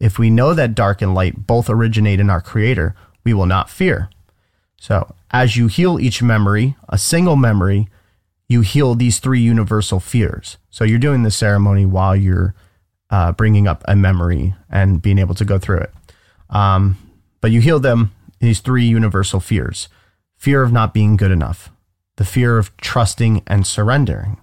If 0.00 0.18
we 0.18 0.30
know 0.30 0.52
that 0.52 0.74
dark 0.74 1.00
and 1.00 1.14
light 1.14 1.46
both 1.46 1.70
originate 1.70 2.18
in 2.18 2.28
our 2.28 2.40
Creator, 2.40 2.96
we 3.22 3.32
will 3.32 3.46
not 3.46 3.70
fear. 3.70 4.10
So, 4.80 5.14
as 5.30 5.56
you 5.56 5.68
heal 5.68 6.00
each 6.00 6.24
memory, 6.24 6.74
a 6.88 6.98
single 6.98 7.36
memory, 7.36 7.88
you 8.48 8.62
heal 8.62 8.96
these 8.96 9.20
three 9.20 9.40
universal 9.40 10.00
fears. 10.00 10.56
So, 10.68 10.82
you're 10.82 10.98
doing 10.98 11.22
the 11.22 11.30
ceremony 11.30 11.86
while 11.86 12.16
you're 12.16 12.56
uh, 13.10 13.30
bringing 13.30 13.68
up 13.68 13.84
a 13.86 13.94
memory 13.94 14.56
and 14.70 15.00
being 15.00 15.20
able 15.20 15.36
to 15.36 15.44
go 15.44 15.60
through 15.60 15.82
it. 15.82 15.94
Um, 16.50 16.98
but 17.40 17.52
you 17.52 17.60
heal 17.60 17.78
them, 17.78 18.10
these 18.40 18.58
three 18.58 18.86
universal 18.86 19.38
fears 19.38 19.88
fear 20.36 20.64
of 20.64 20.72
not 20.72 20.92
being 20.92 21.16
good 21.16 21.30
enough, 21.30 21.70
the 22.16 22.24
fear 22.24 22.58
of 22.58 22.76
trusting 22.76 23.42
and 23.46 23.66
surrendering, 23.66 24.38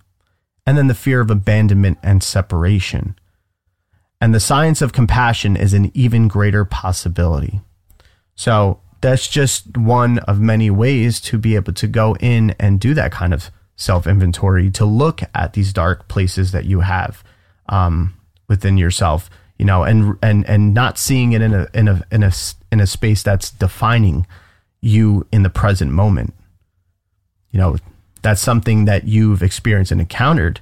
and 0.66 0.78
then 0.78 0.88
the 0.88 0.94
fear 0.94 1.22
of 1.22 1.30
abandonment 1.30 1.98
and 2.04 2.24
separation. 2.24 3.16
And 4.22 4.36
the 4.36 4.40
science 4.40 4.82
of 4.82 4.92
compassion 4.92 5.56
is 5.56 5.74
an 5.74 5.92
even 5.94 6.28
greater 6.28 6.66
possibility. 6.66 7.62
So 8.36 8.82
that's 9.02 9.28
just 9.28 9.78
one 9.78 10.20
of 10.20 10.40
many 10.40 10.70
ways 10.70 11.22
to 11.22 11.38
be 11.38 11.56
able 11.56 11.74
to 11.74 11.88
go 11.88 12.16
in 12.20 12.52
and 12.60 12.80
do 12.80 12.94
that 12.94 13.12
kind 13.12 13.34
of 13.34 13.50
self 13.76 14.06
inventory 14.06 14.70
to 14.72 14.86
look 14.86 15.22
at 15.34 15.54
these 15.54 15.72
dark 15.72 16.08
places 16.08 16.52
that 16.52 16.66
you 16.66 16.82
have 16.82 17.24
um, 17.70 18.14
within 18.48 18.78
yourself, 18.78 19.30
you 19.58 19.66
know, 19.66 19.84
and 19.84 20.18
and 20.22 20.48
and 20.50 20.74
not 20.74 20.98
seeing 20.98 21.32
it 21.32 21.42
in 21.42 21.54
a 21.54 21.68
in 21.74 21.88
a 21.88 22.04
in 22.12 22.24
a 22.24 22.32
in 22.72 22.80
a 22.82 22.88
space 22.88 23.24
that's 23.24 23.52
defining 23.52 24.28
you 24.82 25.26
in 25.32 25.44
the 25.44 25.50
present 25.50 25.92
moment. 25.92 26.34
You 27.52 27.60
know, 27.60 27.78
that's 28.22 28.42
something 28.42 28.86
that 28.86 29.06
you've 29.06 29.42
experienced 29.42 29.92
and 29.92 30.02
encountered, 30.02 30.62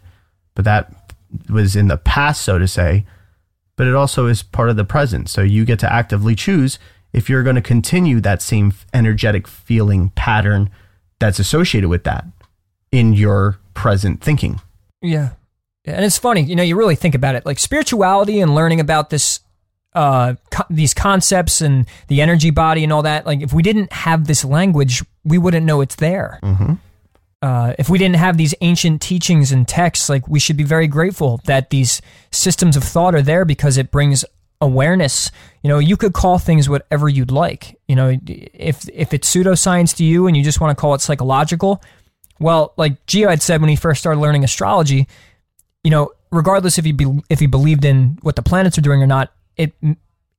but 0.56 0.66
that 0.66 1.14
was 1.50 1.76
in 1.76 1.88
the 1.88 1.98
past, 1.98 2.42
so 2.42 2.58
to 2.58 2.68
say. 2.68 3.06
But 3.76 3.88
it 3.88 3.96
also 3.96 4.26
is 4.26 4.42
part 4.42 4.70
of 4.70 4.76
the 4.76 4.86
present. 4.86 5.30
So 5.30 5.42
you 5.42 5.66
get 5.66 5.80
to 5.80 5.92
actively 5.92 6.36
choose 6.36 6.80
if 7.14 7.30
you're 7.30 7.44
going 7.44 7.56
to 7.56 7.62
continue 7.62 8.20
that 8.22 8.42
same 8.42 8.74
energetic 8.94 9.48
feeling 9.48 10.10
pattern 10.12 10.70
that's 11.20 11.40
associated 11.40 11.90
with 11.90 12.04
that 12.04 12.26
in 12.92 13.14
your 13.14 13.60
present 13.74 14.22
thinking. 14.22 14.62
Yeah. 15.02 15.32
And 15.86 16.04
it's 16.04 16.18
funny, 16.18 16.42
you 16.42 16.56
know, 16.56 16.64
you 16.64 16.76
really 16.76 16.96
think 16.96 17.16
about 17.16 17.36
it. 17.36 17.46
Like 17.46 17.60
spirituality 17.60 18.42
and 18.42 18.54
learning 18.54 18.80
about 18.80 19.10
this 19.10 19.40
uh 19.98 20.36
co- 20.52 20.64
these 20.70 20.94
concepts 20.94 21.60
and 21.62 21.88
the 22.08 22.22
energy 22.22 22.52
body 22.52 22.84
and 22.84 22.94
all 22.94 23.02
that, 23.02 23.26
like 23.26 23.42
if 23.42 23.52
we 23.52 23.64
didn't 23.64 23.92
have 23.92 24.28
this 24.28 24.46
language, 24.46 25.04
we 25.26 25.38
wouldn't 25.38 25.66
know 25.66 25.82
it's 25.82 25.96
there. 25.96 26.40
Mm-hmm. 26.44 26.74
Uh, 27.42 27.74
if 27.78 27.88
we 27.90 27.98
didn't 27.98 28.16
have 28.16 28.38
these 28.38 28.56
ancient 28.62 29.02
teachings 29.02 29.52
and 29.52 29.68
texts, 29.68 30.10
like 30.10 30.28
we 30.28 30.40
should 30.40 30.58
be 30.58 30.64
very 30.64 30.88
grateful 30.88 31.40
that 31.46 31.70
these 31.70 32.02
systems 32.32 32.76
of 32.76 32.84
thought 32.84 33.14
are 33.14 33.22
there 33.22 33.46
because 33.46 33.78
it 33.78 33.92
brings 33.92 34.26
awareness. 34.60 35.32
You 35.64 35.70
know, 35.70 35.80
you 35.80 35.98
could 35.98 36.14
call 36.14 36.40
things 36.40 36.68
whatever 36.68 37.08
you'd 37.08 37.32
like. 37.32 37.80
You 37.88 37.96
know, 37.96 38.18
if 38.28 38.88
if 38.90 39.14
it's 39.14 39.34
pseudoscience 39.34 39.96
to 39.98 40.04
you 40.04 40.28
and 40.28 40.36
you 40.36 40.44
just 40.44 40.60
want 40.60 40.76
to 40.76 40.80
call 40.80 40.96
it 40.96 41.02
psychological, 41.02 41.82
well, 42.40 42.74
like 42.78 43.04
Gio 43.06 43.30
had 43.30 43.42
said 43.42 43.62
when 43.62 43.70
he 43.70 43.76
first 43.76 44.00
started 44.00 44.20
learning 44.20 44.44
astrology, 44.44 45.08
you 45.84 45.92
know, 45.92 46.12
regardless 46.32 46.78
if 46.78 46.86
he 46.86 46.92
be, 46.92 47.22
if 47.30 47.40
he 47.40 47.48
believed 47.48 47.86
in 47.86 48.18
what 48.22 48.36
the 48.36 48.44
planets 48.44 48.78
are 48.78 48.82
doing 48.82 49.02
or 49.02 49.08
not, 49.08 49.32
it 49.58 49.74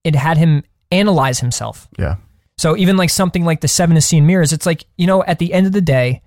it 0.05 0.15
had 0.15 0.37
him 0.37 0.63
analyze 0.91 1.41
himself. 1.41 1.89
Yeah. 1.99 2.17
So 2.57 2.77
even 2.77 2.97
like 2.97 3.11
something 3.11 3.45
like 3.45 3.61
the 3.61 3.69
seven 3.69 3.97
Essene 3.97 4.27
mirrors, 4.27 4.53
it's 4.53 4.67
like 4.67 4.85
you 4.97 5.07
know, 5.07 5.23
at 5.25 5.39
the 5.39 5.53
end 5.53 5.67
of 5.67 5.73
the 5.73 5.81
day, 5.81 6.23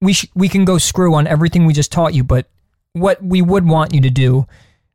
we 0.00 0.12
sh- 0.12 0.26
we 0.34 0.48
can 0.48 0.64
go 0.64 0.78
screw 0.78 1.14
on 1.14 1.26
everything 1.26 1.64
we 1.66 1.72
just 1.74 1.92
taught 1.92 2.14
you, 2.14 2.24
but 2.24 2.48
what 2.92 3.22
we 3.22 3.42
would 3.42 3.66
want 3.66 3.94
you 3.94 4.00
to 4.00 4.10
do, 4.10 4.46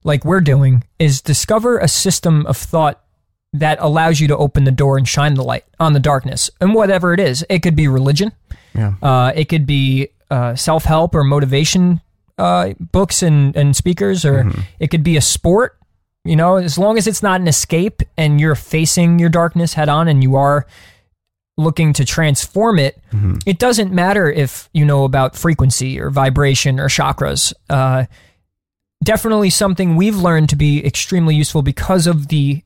like 0.04 0.26
we're 0.26 0.42
doing, 0.42 0.84
is 1.00 1.22
discover 1.22 1.78
a 1.80 1.88
system 1.88 2.46
of 2.46 2.58
thought 2.58 3.02
that 3.54 3.78
allows 3.80 4.20
you 4.20 4.28
to 4.28 4.36
open 4.38 4.64
the 4.64 4.72
door 4.72 4.98
and 4.98 5.08
shine 5.08 5.36
the 5.36 5.44
light 5.44 5.64
on 5.80 5.94
the 5.94 6.00
darkness, 6.00 6.50
and 6.60 6.74
whatever 6.74 7.14
it 7.14 7.20
is, 7.20 7.46
it 7.50 7.60
could 7.60 7.76
be 7.76 7.88
religion, 7.88 8.32
Yeah. 8.74 8.96
uh, 9.02 9.32
it 9.36 9.46
could 9.46 9.66
be 9.68 10.10
uh, 10.32 10.56
self 10.56 10.86
help 10.86 11.14
or 11.16 11.24
motivation 11.24 12.02
uh, 12.40 12.74
books 12.80 13.22
and, 13.22 13.56
and 13.56 13.76
speakers, 13.76 14.26
or 14.26 14.52
it 14.80 14.88
could 14.90 15.04
be 15.04 15.16
a 15.18 15.22
sport. 15.22 15.78
You 16.26 16.36
know, 16.38 16.56
as 16.56 16.78
long 16.78 16.98
as 16.98 17.06
it's 17.06 17.22
not 17.22 17.42
an 17.42 17.48
escape 17.48 18.02
and 18.18 18.40
you're 18.40 18.56
facing 18.56 19.20
your 19.20 19.30
darkness 19.30 19.74
head 19.74 19.90
on 19.90 20.08
and 20.08 20.24
you 20.24 20.36
are 20.36 20.66
looking 21.58 21.94
to 21.94 22.06
transform 22.06 22.80
it, 22.80 22.98
it 23.46 23.60
doesn't 23.60 23.92
matter 23.92 24.32
if 24.32 24.70
you 24.74 24.86
know 24.86 25.04
about 25.04 25.36
frequency 25.36 26.00
or 26.00 26.10
vibration 26.10 26.80
or 26.80 26.88
chakras. 26.88 27.54
Uh, 27.70 28.06
definitely 29.04 29.50
something 29.50 29.96
we've 29.98 30.16
learned 30.16 30.48
to 30.50 30.56
be 30.56 30.84
extremely 30.86 31.36
useful 31.36 31.62
because 31.62 32.08
of 32.08 32.30
the 32.30 32.64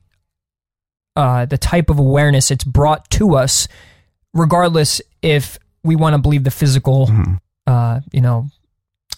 uh, 1.16 1.44
the 1.46 1.58
type 1.58 1.90
of 1.90 1.98
awareness 1.98 2.52
it's 2.52 2.62
brought 2.62 3.10
to 3.10 3.34
us, 3.34 3.66
regardless 4.34 5.02
if 5.20 5.58
we 5.82 5.96
want 5.96 6.14
to 6.14 6.18
believe 6.18 6.44
the 6.44 6.50
physical, 6.52 7.10
uh, 7.66 8.00
you 8.12 8.20
know, 8.20 8.46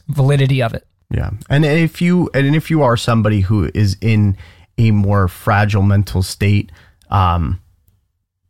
validity 0.08 0.62
of 0.62 0.72
it. 0.72 0.86
Yeah. 1.10 1.30
And 1.48 1.64
if 1.64 2.00
you 2.00 2.30
and 2.34 2.54
if 2.54 2.70
you 2.70 2.82
are 2.82 2.96
somebody 2.96 3.40
who 3.40 3.70
is 3.74 3.96
in 4.00 4.36
a 4.78 4.90
more 4.92 5.28
fragile 5.28 5.82
mental 5.82 6.22
state, 6.22 6.70
um, 7.10 7.60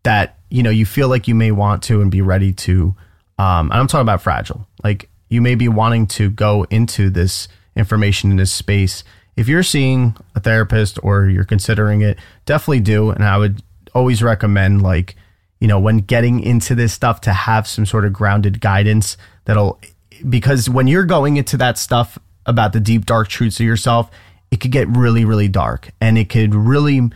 that 0.02 0.38
you 0.50 0.62
know 0.62 0.70
you 0.70 0.84
feel 0.84 1.08
like 1.08 1.26
you 1.26 1.34
may 1.34 1.50
want 1.50 1.82
to 1.84 2.00
and 2.02 2.10
be 2.10 2.20
ready 2.20 2.52
to, 2.52 2.94
um, 3.38 3.70
and 3.70 3.80
I'm 3.80 3.86
talking 3.86 4.02
about 4.02 4.22
fragile. 4.22 4.66
Like 4.84 5.08
you 5.28 5.40
may 5.40 5.54
be 5.54 5.68
wanting 5.68 6.06
to 6.08 6.28
go 6.30 6.64
into 6.70 7.08
this 7.08 7.48
information 7.76 8.30
in 8.30 8.36
this 8.36 8.52
space. 8.52 9.04
If 9.36 9.48
you're 9.48 9.62
seeing 9.62 10.14
a 10.34 10.40
therapist 10.40 10.98
or 11.02 11.28
you're 11.28 11.44
considering 11.44 12.02
it, 12.02 12.18
definitely 12.44 12.80
do. 12.80 13.10
And 13.10 13.24
I 13.24 13.38
would 13.38 13.62
always 13.94 14.22
recommend 14.22 14.82
like 14.82 15.16
you 15.60 15.68
know 15.68 15.80
when 15.80 15.98
getting 15.98 16.40
into 16.40 16.74
this 16.74 16.92
stuff 16.92 17.22
to 17.22 17.32
have 17.32 17.66
some 17.66 17.86
sort 17.86 18.04
of 18.04 18.12
grounded 18.12 18.60
guidance 18.60 19.16
that'll 19.46 19.80
because 20.28 20.68
when 20.68 20.86
you're 20.86 21.04
going 21.04 21.38
into 21.38 21.56
that 21.56 21.78
stuff 21.78 22.18
about 22.50 22.72
the 22.74 22.80
deep 22.80 23.06
dark 23.06 23.28
truths 23.28 23.58
of 23.60 23.66
yourself 23.66 24.10
it 24.50 24.60
could 24.60 24.72
get 24.72 24.88
really 24.88 25.24
really 25.24 25.48
dark. 25.48 25.90
And 26.00 26.18
it 26.18 26.28
could 26.28 26.54
really 26.54 27.10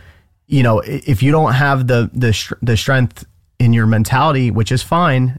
you 0.47 0.63
know 0.63 0.81
if 0.81 1.23
you 1.23 1.33
don't 1.33 1.53
have 1.55 1.87
the 1.87 2.11
the 2.13 2.57
the 2.63 2.77
strength 2.77 3.25
in 3.59 3.73
your 3.73 3.87
mentality 3.87 4.51
which 4.51 4.71
is 4.73 4.83
fine 4.83 5.39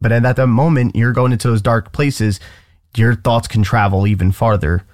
but 0.00 0.12
at 0.12 0.36
that 0.36 0.46
moment 0.46 0.96
you're 0.96 1.12
going 1.12 1.32
into 1.32 1.48
those 1.48 1.62
dark 1.62 1.92
places 1.92 2.40
your 2.96 3.14
thoughts 3.14 3.46
can 3.46 3.62
travel 3.62 4.06
even 4.06 4.32
farther 4.32 4.84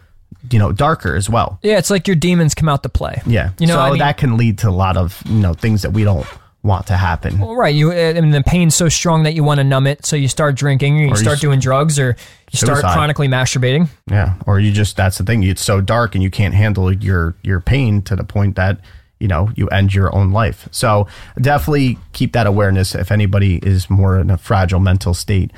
you 0.51 0.59
know 0.59 0.73
darker 0.73 1.14
as 1.16 1.28
well. 1.28 1.59
Yeah, 1.62 1.78
it's 1.78 1.90
like 1.90 2.06
your 2.06 2.16
demons 2.16 2.55
come 2.55 2.68
out 2.68 2.82
to 2.82 2.89
play. 2.89 3.20
yeah. 3.27 3.51
You 3.59 3.66
know, 3.66 3.74
so 3.74 3.81
I 3.81 3.90
mean- 3.90 3.98
that 3.98 4.16
can 4.16 4.36
lead 4.36 4.59
to 4.59 4.68
a 4.68 4.70
lot 4.70 4.97
of 4.97 5.23
you 5.27 5.40
know 5.40 5.55
things 5.55 5.82
that 5.82 5.90
we 5.93 6.05
don't 6.05 6.27
want 6.66 6.86
to 6.88 6.97
happen. 6.97 7.38
Well, 7.38 7.56
right. 7.56 7.74
You, 7.74 7.93
uh, 7.93 8.14
I 8.16 8.20
mean, 8.20 8.32
the 8.32 8.43
pain's 8.43 8.74
so 8.74 8.88
strong 8.88 9.22
that 9.22 9.34
you 9.34 9.43
want 9.43 9.59
to 9.59 9.64
numb 9.64 9.86
it, 9.86 10.05
so 10.05 10.16
you 10.16 10.28
start 10.28 10.56
drinking, 10.56 10.98
or 11.01 11.05
you 11.05 11.12
Or 11.12 11.16
start 11.16 11.40
doing 11.40 11.60
drugs, 11.60 11.98
or 11.98 12.16
you 12.52 12.59
start 12.59 12.82
chronically 12.82 13.28
masturbating. 13.28 13.88
Yeah, 14.10 14.34
or 14.47 14.60
you 14.60 14.72
just 14.72 14.97
that's 14.97 15.18
the 15.18 15.24
thing. 15.24 15.43
It's 15.43 15.62
so 15.62 15.80
dark 15.80 16.14
and 16.14 16.22
you 16.22 16.30
can't 16.30 16.55
handle 16.55 16.93
your 16.93 17.34
your 17.43 17.60
pain 17.60 18.02
to 18.02 18.16
the 18.16 18.24
point 18.24 18.56
that 18.56 18.80
you 19.18 19.28
know 19.28 19.51
you 19.56 19.68
end 19.68 19.94
your 19.94 20.14
own 20.14 20.32
life. 20.32 20.68
So 20.72 21.06
definitely 21.40 21.98
keep 22.12 22.32
that 22.32 22.47
awareness 22.47 22.94
if 22.94 23.10
anybody 23.10 23.56
is 23.62 23.88
more 23.88 24.18
in 24.18 24.30
a 24.30 24.36
fragile 24.36 24.80
mental 24.80 25.14
state, 25.14 25.52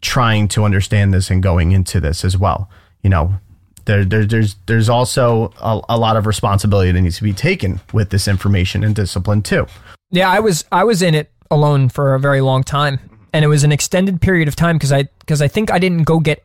trying 0.00 0.48
to 0.48 0.64
understand 0.64 1.12
this 1.12 1.30
and 1.30 1.42
going 1.42 1.72
into 1.72 2.00
this 2.00 2.24
as 2.24 2.38
well. 2.38 2.70
You 3.02 3.10
know, 3.10 3.34
there, 3.84 4.04
there 4.04 4.24
there's 4.24 4.56
there's 4.66 4.88
also 4.88 5.52
a, 5.60 5.80
a 5.90 5.98
lot 5.98 6.16
of 6.16 6.26
responsibility 6.26 6.92
that 6.92 7.00
needs 7.00 7.16
to 7.18 7.24
be 7.24 7.32
taken 7.32 7.80
with 7.92 8.10
this 8.10 8.28
information 8.28 8.84
and 8.84 8.94
discipline 8.94 9.42
too. 9.42 9.66
Yeah, 10.12 10.30
I 10.30 10.40
was 10.40 10.64
I 10.70 10.84
was 10.84 11.02
in 11.02 11.14
it 11.14 11.30
alone 11.50 11.88
for 11.88 12.14
a 12.14 12.20
very 12.20 12.40
long 12.40 12.62
time, 12.62 12.98
mm-hmm. 12.98 13.14
and 13.32 13.44
it 13.44 13.48
was 13.48 13.64
an 13.64 13.72
extended 13.72 14.20
period 14.20 14.46
of 14.46 14.54
time 14.54 14.76
because 14.76 14.92
I 14.92 15.04
because 15.20 15.42
I 15.42 15.48
think 15.48 15.70
I 15.72 15.78
didn't 15.78 16.04
go 16.04 16.20
get. 16.20 16.44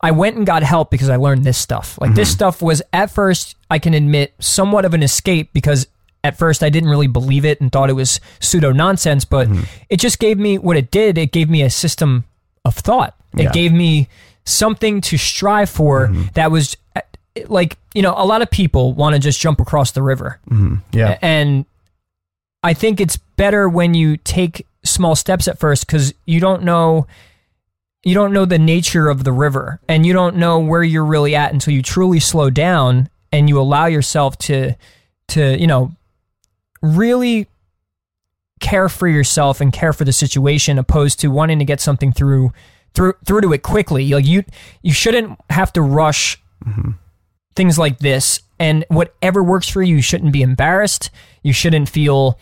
I 0.00 0.12
went 0.12 0.36
and 0.36 0.46
got 0.46 0.62
help 0.62 0.90
because 0.90 1.08
I 1.10 1.16
learned 1.16 1.44
this 1.44 1.58
stuff. 1.58 1.98
Like 2.00 2.14
this 2.14 2.28
mm-hmm. 2.28 2.36
stuff 2.36 2.62
was 2.62 2.82
at 2.92 3.10
first 3.10 3.56
I 3.70 3.78
can 3.78 3.92
admit 3.92 4.34
somewhat 4.38 4.84
of 4.84 4.94
an 4.94 5.02
escape 5.02 5.50
because 5.52 5.86
at 6.24 6.38
first 6.38 6.62
I 6.62 6.70
didn't 6.70 6.88
really 6.88 7.08
believe 7.08 7.44
it 7.44 7.60
and 7.60 7.70
thought 7.70 7.90
it 7.90 7.94
was 7.94 8.20
pseudo 8.40 8.72
nonsense, 8.72 9.24
but 9.24 9.48
mm-hmm. 9.48 9.64
it 9.90 9.98
just 9.98 10.18
gave 10.18 10.38
me 10.38 10.58
what 10.58 10.76
it 10.76 10.90
did. 10.90 11.18
It 11.18 11.32
gave 11.32 11.50
me 11.50 11.62
a 11.62 11.70
system 11.70 12.24
of 12.64 12.74
thought. 12.74 13.14
It 13.36 13.44
Yeah. 13.44 13.52
gave 13.52 13.72
me 13.72 14.08
something 14.44 15.00
to 15.00 15.18
strive 15.18 15.70
for 15.70 16.12
that 16.34 16.50
was 16.50 16.76
like 17.46 17.78
you 17.94 18.02
know 18.02 18.14
a 18.16 18.26
lot 18.26 18.42
of 18.42 18.50
people 18.50 18.92
want 18.92 19.14
to 19.14 19.18
just 19.18 19.40
jump 19.40 19.60
across 19.60 19.92
the 19.92 20.02
river 20.02 20.40
Yeah, 20.92 21.18
and 21.22 21.64
I 22.62 22.74
think 22.74 23.00
it's 23.00 23.16
better 23.16 23.68
when 23.68 23.94
you 23.94 24.16
take 24.16 24.66
small 24.84 25.14
steps 25.14 25.48
at 25.48 25.58
first 25.58 25.86
because 25.86 26.14
you 26.26 26.40
don't 26.40 26.62
know 26.62 27.06
you 28.04 28.14
don't 28.14 28.32
know 28.32 28.44
the 28.44 28.58
nature 28.58 29.08
of 29.08 29.22
the 29.22 29.32
river 29.32 29.80
and 29.88 30.04
you 30.04 30.12
don't 30.12 30.36
know 30.36 30.58
where 30.58 30.82
you're 30.82 31.04
really 31.04 31.36
at 31.36 31.52
until 31.52 31.72
you 31.72 31.82
truly 31.82 32.18
slow 32.18 32.50
down 32.50 33.08
and 33.30 33.48
you 33.48 33.60
allow 33.60 33.86
yourself 33.86 34.36
to 34.38 34.74
to 35.28 35.56
you 35.58 35.66
know 35.66 35.92
really 36.82 37.46
care 38.60 38.88
for 38.88 39.08
yourself 39.08 39.60
and 39.60 39.72
care 39.72 39.92
for 39.92 40.04
the 40.04 40.12
situation 40.12 40.78
opposed 40.78 41.20
to 41.20 41.28
wanting 41.28 41.58
to 41.58 41.64
get 41.64 41.80
something 41.80 42.12
through 42.12 42.52
through 42.94 43.14
through 43.24 43.40
to 43.42 43.52
it 43.52 43.62
quickly. 43.62 44.08
Like 44.08 44.26
you 44.26 44.44
you 44.82 44.92
shouldn't 44.92 45.38
have 45.50 45.72
to 45.74 45.82
rush 45.82 46.40
mm-hmm. 46.64 46.92
things 47.54 47.78
like 47.78 47.98
this 47.98 48.40
and 48.58 48.84
whatever 48.88 49.42
works 49.42 49.68
for 49.68 49.82
you 49.82 49.96
you 49.96 50.02
shouldn't 50.02 50.32
be 50.32 50.42
embarrassed. 50.42 51.10
You 51.42 51.52
shouldn't 51.52 51.88
feel 51.88 52.38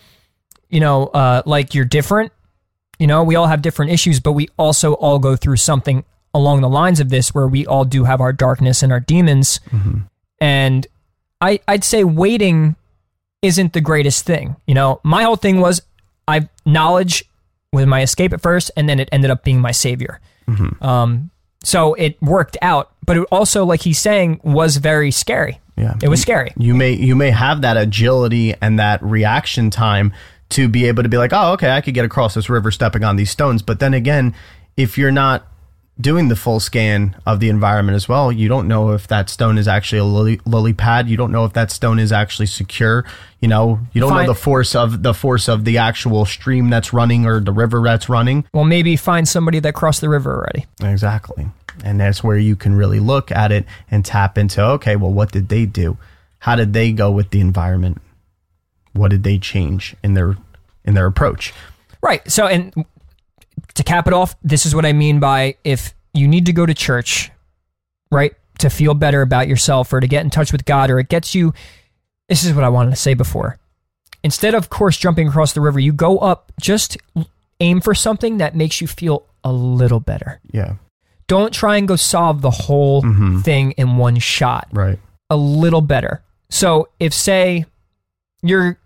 you 0.71 0.81
know 0.81 1.07
uh, 1.09 1.43
like 1.47 1.75
you're 1.75 1.85
different. 1.85 2.33
You 2.99 3.07
know 3.07 3.23
we 3.25 3.35
all 3.37 3.47
have 3.47 3.63
different 3.63 3.93
issues 3.93 4.21
but 4.21 4.33
we 4.33 4.49
also 4.59 4.95
all 4.95 5.19
go 5.19 5.37
through 5.37 5.57
something 5.57 6.05
along 6.33 6.61
the 6.61 6.69
lines 6.69 7.01
of 7.01 7.09
this 7.09 7.35
where 7.35 7.49
we 7.49 7.67
all 7.67 7.85
do 7.85 8.05
have 8.05 8.21
our 8.21 8.33
darkness 8.33 8.83
and 8.83 8.93
our 8.93 9.01
demons. 9.01 9.59
And 10.41 10.87
I, 11.41 11.61
i'd 11.69 11.85
say 11.85 12.05
waiting 12.05 12.77
isn't 13.43 13.73
the 13.73 13.81
greatest 13.81 14.25
thing. 14.27 14.57
You 14.67 14.75
know 14.75 15.01
my 15.03 15.23
whole 15.23 15.37
thing 15.37 15.61
was 15.61 15.81
i 16.29 16.49
knowledge 16.67 17.25
was 17.73 17.87
my 17.87 18.03
escape 18.03 18.33
at 18.33 18.41
first 18.43 18.71
and 18.77 18.89
then 18.89 19.01
it 19.01 19.09
ended 19.13 19.31
up 19.31 19.45
being 19.45 19.61
my 19.61 19.73
savior. 19.73 20.21
Um, 20.81 21.31
so 21.65 21.95
it 21.95 22.21
worked 22.23 22.57
out 22.61 22.93
but 23.07 23.17
it 23.17 23.27
also 23.33 23.65
like 23.65 23.81
he's 23.83 23.99
saying 23.99 24.41
was 24.45 24.77
very 24.77 25.11
scary. 25.11 25.59
Yeah. 25.77 25.97
it 26.03 26.09
was 26.09 26.21
scary. 26.21 26.53
You 26.59 26.75
may 26.75 26.93
you 26.93 27.17
may 27.17 27.31
have 27.31 27.63
that 27.63 27.77
agility 27.79 28.55
and 28.61 28.79
that 28.79 29.03
reaction 29.03 29.71
time 29.71 30.13
to 30.51 30.69
be 30.69 30.87
able 30.87 31.03
to 31.03 31.09
be 31.09 31.17
like, 31.17 31.33
oh, 31.33 31.53
okay, 31.53 31.71
I 31.71 31.81
could 31.81 31.95
get 31.95 32.05
across 32.05 32.35
this 32.35 32.51
river 32.51 32.71
stepping 32.71 33.05
on 33.05 33.17
these 33.17 33.31
stones. 33.31 33.63
But 33.63 33.81
then 33.81 33.95
again, 33.95 34.35
if 34.77 34.99
you're 34.99 35.13
not 35.13 35.47
doing 36.01 36.29
the 36.29 36.37
full 36.37 36.61
scan 36.61 37.15
of 37.27 37.41
the 37.41 37.49
environment 37.49 37.95
as 37.95 38.09
well, 38.09 38.33
you 38.33 38.49
don't 38.49 38.67
know 38.67 38.93
if 38.93 39.07
that 39.09 39.29
stone 39.29 39.59
is 39.59 39.69
actually 39.69 39.99
a 39.99 40.05
lily, 40.05 40.41
lily 40.47 40.73
pad. 40.73 41.09
You 41.09 41.17
don't 41.17 41.33
know 41.33 41.45
if 41.45 41.53
that 41.53 41.71
stone 41.71 41.99
is 41.99 42.11
actually 42.13 42.47
secure. 42.47 43.05
You 43.41 43.49
know, 43.49 43.81
you 43.93 44.01
don't 44.01 44.11
Fine. 44.11 44.27
know 44.27 44.33
the 44.33 44.39
force 44.39 44.75
of 44.75 45.03
the 45.03 45.15
force 45.15 45.49
of 45.49 45.65
the 45.65 45.79
actual 45.79 46.25
stream 46.25 46.71
that's 46.71 46.93
running 46.93 47.27
or 47.27 47.41
the 47.41 47.53
river 47.53 47.83
that's 47.83 48.09
running. 48.09 48.45
well 48.53 48.65
maybe 48.65 48.97
find 48.97 49.29
somebody 49.29 49.61
that 49.61 49.75
crossed 49.75 50.01
the 50.01 50.09
river 50.09 50.35
already 50.35 50.67
Exactly. 50.83 51.49
And 51.85 52.01
that's 52.01 52.23
where 52.23 52.37
you 52.37 52.57
can 52.57 52.75
really 52.75 53.01
look 53.01 53.31
at 53.31 53.53
it 53.53 53.65
and 53.91 54.05
tap 54.05 54.37
into 54.37 54.63
okay, 54.63 54.97
well, 54.97 55.13
what 55.13 55.33
did 55.33 55.49
they 55.49 55.67
do? 55.67 55.97
How 56.41 56.57
did 56.57 56.73
they 56.73 56.93
go 56.93 57.11
with 57.11 57.31
the 57.31 57.41
environment? 57.41 58.01
What 58.93 59.11
did 59.11 59.23
they 59.23 59.39
change 59.39 59.95
in 60.03 60.15
their 60.15 60.37
in 60.85 60.95
their 60.95 61.07
approach? 61.07 61.53
Right. 62.03 62.29
So, 62.31 62.47
and 62.47 62.87
to 63.75 63.83
cap 63.83 64.07
it 64.07 64.13
off, 64.13 64.35
this 64.43 64.67
is 64.67 64.75
what 64.75 64.87
I 64.87 64.93
mean 64.93 65.21
by 65.21 65.57
if 65.65 65.95
you 66.15 66.27
need 66.27 66.47
to 66.47 66.53
go 66.53 66.67
to 66.67 66.75
church, 66.75 67.31
right, 68.11 68.35
to 68.59 68.71
feel 68.71 68.95
better 68.95 69.23
about 69.23 69.49
yourself 69.49 69.93
or 69.93 70.01
to 70.01 70.07
get 70.07 70.25
in 70.25 70.31
touch 70.31 70.53
with 70.53 70.65
God, 70.65 70.91
or 70.91 70.99
it 70.99 71.09
gets 71.09 71.35
you. 71.35 71.53
This 72.29 72.45
is 72.45 72.55
what 72.55 72.65
I 72.65 72.69
wanted 72.69 72.91
to 72.91 72.97
say 72.97 73.15
before. 73.15 73.59
Instead 74.23 74.55
of 74.55 74.71
course 74.71 74.97
jumping 74.97 75.29
across 75.29 75.53
the 75.53 75.61
river, 75.61 75.81
you 75.81 75.93
go 75.93 76.19
up. 76.19 76.53
Just 76.61 76.97
aim 77.61 77.81
for 77.81 77.95
something 77.95 78.39
that 78.39 78.55
makes 78.55 78.81
you 78.81 78.87
feel 78.87 79.27
a 79.45 79.53
little 79.53 80.01
better. 80.01 80.41
Yeah. 80.51 80.75
Don't 81.27 81.53
try 81.53 81.77
and 81.77 81.87
go 81.87 81.97
solve 81.97 82.41
the 82.43 82.51
whole 82.51 83.03
mm-hmm. 83.03 83.41
thing 83.41 83.73
in 83.73 83.97
one 83.97 84.19
shot. 84.19 84.69
Right. 84.73 84.99
a 85.31 85.37
little 85.37 85.81
better. 85.81 86.23
So 86.51 86.89
if 86.99 87.15
say 87.15 87.65
you're 88.43 88.79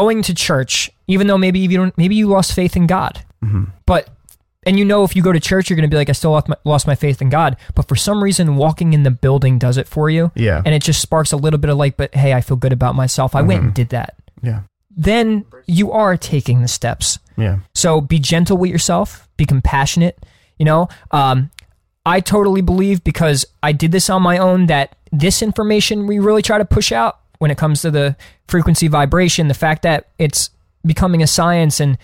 going 0.00 0.22
to 0.22 0.34
church, 0.34 0.90
even 1.06 1.26
though 1.26 1.38
maybe 1.38 1.58
you 1.60 1.68
don't, 1.76 1.96
maybe 1.96 2.14
you 2.14 2.26
lost 2.28 2.52
faith 2.54 2.76
in 2.76 2.86
God, 2.86 3.14
but 3.86 4.08
and 4.66 4.78
you 4.78 4.84
know 4.84 5.04
if 5.04 5.14
you 5.14 5.22
go 5.22 5.32
to 5.32 5.38
church, 5.40 5.70
you're 5.70 5.76
going 5.76 5.88
to 5.88 5.94
be 5.94 5.96
like, 5.96 6.08
I 6.08 6.12
still 6.12 6.32
lost 6.32 6.48
my, 6.48 6.56
lost 6.64 6.86
my 6.88 6.96
faith 6.96 7.22
in 7.22 7.28
God. 7.30 7.56
But 7.76 7.86
for 7.88 7.94
some 7.94 8.22
reason, 8.22 8.56
walking 8.56 8.92
in 8.94 9.04
the 9.04 9.12
building 9.12 9.58
does 9.58 9.76
it 9.78 9.86
for 9.86 10.10
you, 10.10 10.32
Yeah. 10.34 10.60
and 10.64 10.74
it 10.74 10.82
just 10.82 11.00
sparks 11.00 11.30
a 11.32 11.36
little 11.36 11.58
bit 11.58 11.70
of 11.70 11.78
like, 11.78 11.96
but 11.96 12.12
hey, 12.14 12.32
I 12.34 12.40
feel 12.40 12.56
good 12.56 12.72
about 12.72 12.94
myself. 12.96 13.34
I 13.36 13.42
went 13.42 13.62
and 13.62 13.72
did 13.74 13.90
that. 13.90 14.16
Yeah. 14.42 14.60
Then 14.96 15.44
you 15.66 15.92
are 15.92 16.16
taking 16.16 16.62
the 16.62 16.68
steps. 16.68 17.18
Yeah. 17.36 17.58
So 17.74 18.00
be 18.00 18.18
gentle 18.18 18.56
with 18.56 18.70
yourself, 18.70 19.28
be 19.36 19.44
compassionate. 19.44 20.18
You 20.58 20.64
know, 20.64 20.88
um, 21.12 21.50
I 22.04 22.20
totally 22.20 22.62
believe 22.62 23.04
because 23.04 23.44
I 23.62 23.72
did 23.72 23.92
this 23.92 24.10
on 24.10 24.22
my 24.22 24.38
own 24.38 24.66
that 24.66 24.96
this 25.12 25.42
information 25.42 26.06
we 26.08 26.18
really 26.18 26.42
try 26.42 26.58
to 26.58 26.64
push 26.64 26.90
out 26.92 27.20
when 27.38 27.50
it 27.50 27.58
comes 27.58 27.82
to 27.82 27.90
the 27.90 28.16
frequency 28.48 28.88
vibration, 28.88 29.48
the 29.48 29.54
fact 29.54 29.82
that 29.82 30.08
it's 30.18 30.50
becoming 30.84 31.22
a 31.22 31.26
science 31.26 31.80
and 31.80 31.98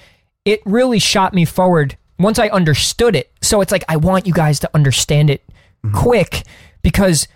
it 0.44 0.60
really 0.64 0.98
shot 0.98 1.34
me 1.34 1.44
forward 1.44 1.96
once 2.18 2.38
I 2.38 2.48
understood 2.48 3.16
it. 3.16 3.30
So 3.40 3.60
it's 3.60 3.72
like 3.72 3.84
I 3.88 3.96
want 3.96 4.26
you 4.26 4.32
guys 4.32 4.60
to 4.60 4.70
understand 4.74 5.30
it 5.30 5.44
mm-hmm. 5.84 5.96
quick 5.96 6.42
because 6.82 7.28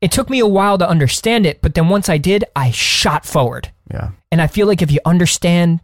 it 0.00 0.12
took 0.12 0.28
me 0.30 0.40
a 0.40 0.46
while 0.46 0.78
to 0.78 0.88
understand 0.88 1.46
it, 1.46 1.60
but 1.62 1.74
then 1.74 1.88
once 1.88 2.08
I 2.08 2.18
did, 2.18 2.44
I 2.54 2.70
shot 2.70 3.24
forward. 3.24 3.72
Yeah. 3.90 4.10
And 4.30 4.42
I 4.42 4.46
feel 4.46 4.66
like 4.66 4.82
if 4.82 4.90
you 4.90 5.00
understand 5.04 5.80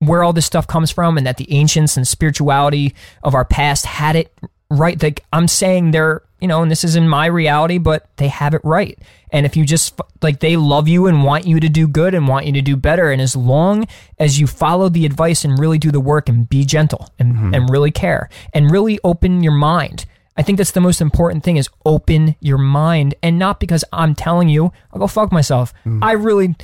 where 0.00 0.22
all 0.22 0.32
this 0.32 0.46
stuff 0.46 0.66
comes 0.66 0.90
from 0.90 1.16
and 1.16 1.26
that 1.26 1.36
the 1.36 1.50
ancients 1.52 1.96
and 1.96 2.06
spirituality 2.06 2.94
of 3.22 3.34
our 3.34 3.44
past 3.44 3.86
had 3.86 4.16
it 4.16 4.36
right, 4.70 5.00
like 5.02 5.24
I'm 5.32 5.48
saying 5.48 5.90
they're, 5.90 6.22
you 6.40 6.48
know, 6.48 6.62
and 6.62 6.70
this 6.70 6.84
is 6.84 6.96
in 6.96 7.08
my 7.08 7.26
reality, 7.26 7.78
but 7.78 8.08
they 8.16 8.28
have 8.28 8.54
it 8.54 8.60
right. 8.64 8.98
And 9.30 9.46
if 9.46 9.56
you 9.56 9.64
just 9.64 10.00
like 10.22 10.40
they 10.40 10.56
love 10.56 10.88
you 10.88 11.06
and 11.06 11.24
want 11.24 11.46
you 11.46 11.60
to 11.60 11.68
do 11.68 11.88
good 11.88 12.14
and 12.14 12.28
want 12.28 12.46
you 12.46 12.52
to 12.52 12.62
do 12.62 12.76
better, 12.76 13.10
and 13.10 13.20
as 13.20 13.34
long 13.34 13.86
as 14.18 14.38
you 14.38 14.46
follow 14.46 14.88
the 14.88 15.06
advice 15.06 15.44
and 15.44 15.58
really 15.58 15.78
do 15.78 15.90
the 15.90 16.00
work 16.00 16.28
and 16.28 16.48
be 16.48 16.64
gentle 16.64 17.08
and, 17.18 17.34
mm-hmm. 17.34 17.54
and 17.54 17.70
really 17.70 17.90
care 17.90 18.28
and 18.52 18.70
really 18.70 18.98
open 19.02 19.42
your 19.42 19.52
mind. 19.52 20.06
I 20.38 20.42
think 20.42 20.58
that's 20.58 20.72
the 20.72 20.82
most 20.82 21.00
important 21.00 21.44
thing 21.44 21.56
is 21.56 21.70
open 21.86 22.36
your 22.40 22.58
mind 22.58 23.14
and 23.22 23.38
not 23.38 23.58
because 23.58 23.84
I'm 23.92 24.14
telling 24.14 24.50
you, 24.50 24.70
I'll 24.92 25.00
go 25.00 25.06
fuck 25.06 25.32
myself. 25.32 25.72
Mm. 25.86 26.04
I 26.04 26.12
really 26.12 26.54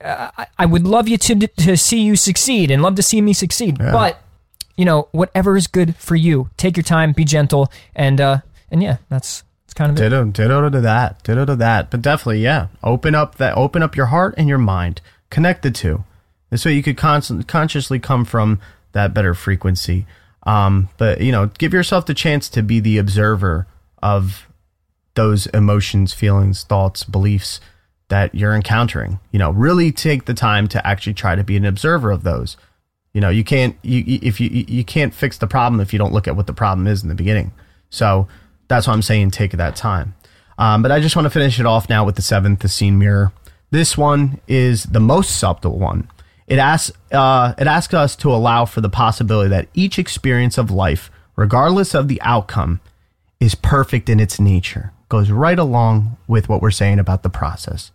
uh, 0.00 0.30
I, 0.36 0.46
I 0.58 0.66
would 0.66 0.86
love 0.86 1.08
you 1.08 1.18
to 1.18 1.46
to 1.46 1.76
see 1.76 2.02
you 2.02 2.16
succeed 2.16 2.70
and 2.70 2.82
love 2.82 2.94
to 2.96 3.02
see 3.02 3.20
me 3.20 3.32
succeed. 3.32 3.78
But 3.78 4.20
you 4.76 4.84
know, 4.84 5.08
whatever 5.12 5.56
is 5.56 5.66
good 5.66 5.96
for 5.96 6.16
you, 6.16 6.50
take 6.56 6.76
your 6.76 6.84
time, 6.84 7.12
be 7.12 7.24
gentle, 7.24 7.70
and 7.94 8.20
uh, 8.20 8.38
and 8.70 8.82
yeah, 8.82 8.98
that's 9.08 9.44
that's 9.64 9.74
kind 9.74 9.90
of 9.90 9.98
it. 9.98 10.00
Ditto, 10.00 10.24
ditto 10.24 10.70
to 10.70 10.80
that, 10.80 11.22
ditto 11.22 11.44
to 11.44 11.56
that. 11.56 11.90
But 11.90 12.02
definitely, 12.02 12.40
yeah. 12.40 12.68
Open 12.82 13.14
up 13.14 13.36
that, 13.36 13.56
open 13.56 13.82
up 13.82 13.96
your 13.96 14.06
heart 14.06 14.34
and 14.36 14.48
your 14.48 14.58
mind. 14.58 15.00
Connect 15.30 15.62
the 15.62 15.70
two. 15.70 16.04
This 16.50 16.64
way, 16.64 16.72
you 16.72 16.82
could 16.82 16.96
constant, 16.96 17.48
consciously 17.48 17.98
come 17.98 18.24
from 18.24 18.60
that 18.92 19.14
better 19.14 19.34
frequency. 19.34 20.06
Um, 20.44 20.88
but 20.98 21.20
you 21.20 21.32
know, 21.32 21.46
give 21.58 21.72
yourself 21.72 22.06
the 22.06 22.14
chance 22.14 22.48
to 22.50 22.62
be 22.62 22.80
the 22.80 22.98
observer 22.98 23.66
of 24.02 24.46
those 25.14 25.46
emotions, 25.48 26.12
feelings, 26.12 26.64
thoughts, 26.64 27.04
beliefs 27.04 27.60
that 28.08 28.34
you're 28.34 28.54
encountering. 28.54 29.18
You 29.30 29.38
know, 29.38 29.50
really 29.50 29.90
take 29.90 30.26
the 30.26 30.34
time 30.34 30.68
to 30.68 30.86
actually 30.86 31.14
try 31.14 31.34
to 31.34 31.44
be 31.44 31.56
an 31.56 31.64
observer 31.64 32.10
of 32.10 32.22
those. 32.22 32.56
You 33.14 33.22
know, 33.22 33.30
you 33.30 33.44
can't 33.44 33.76
you 33.82 34.20
if 34.20 34.40
you 34.40 34.50
you 34.50 34.64
you 34.68 34.84
can't 34.84 35.14
fix 35.14 35.38
the 35.38 35.46
problem 35.46 35.80
if 35.80 35.92
you 35.92 35.98
don't 35.98 36.12
look 36.12 36.28
at 36.28 36.36
what 36.36 36.46
the 36.46 36.52
problem 36.52 36.86
is 36.86 37.02
in 37.02 37.08
the 37.08 37.14
beginning. 37.14 37.52
So 37.88 38.28
that's 38.68 38.86
why 38.86 38.92
I'm 38.92 39.02
saying 39.02 39.30
take 39.30 39.52
that 39.52 39.76
time. 39.76 40.14
Um, 40.58 40.82
but 40.82 40.92
I 40.92 41.00
just 41.00 41.16
want 41.16 41.26
to 41.26 41.30
finish 41.30 41.58
it 41.58 41.66
off 41.66 41.88
now 41.88 42.04
with 42.04 42.16
the 42.16 42.22
seventh, 42.22 42.60
the 42.60 42.66
Essene 42.66 42.98
mirror. 42.98 43.32
This 43.70 43.96
one 43.98 44.40
is 44.46 44.84
the 44.84 45.00
most 45.00 45.36
subtle 45.36 45.78
one. 45.78 46.08
It 46.46 46.58
asks, 46.58 46.96
uh, 47.10 47.54
it 47.58 47.66
asks 47.66 47.94
us 47.94 48.14
to 48.16 48.30
allow 48.30 48.66
for 48.66 48.80
the 48.80 48.90
possibility 48.90 49.48
that 49.50 49.68
each 49.74 49.98
experience 49.98 50.58
of 50.58 50.70
life, 50.70 51.10
regardless 51.36 51.94
of 51.94 52.06
the 52.06 52.20
outcome, 52.22 52.80
is 53.40 53.54
perfect 53.54 54.08
in 54.08 54.20
its 54.20 54.38
nature. 54.38 54.92
Goes 55.08 55.30
right 55.30 55.58
along 55.58 56.16
with 56.28 56.48
what 56.48 56.62
we're 56.62 56.70
saying 56.70 56.98
about 56.98 57.22
the 57.22 57.30
process. 57.30 57.90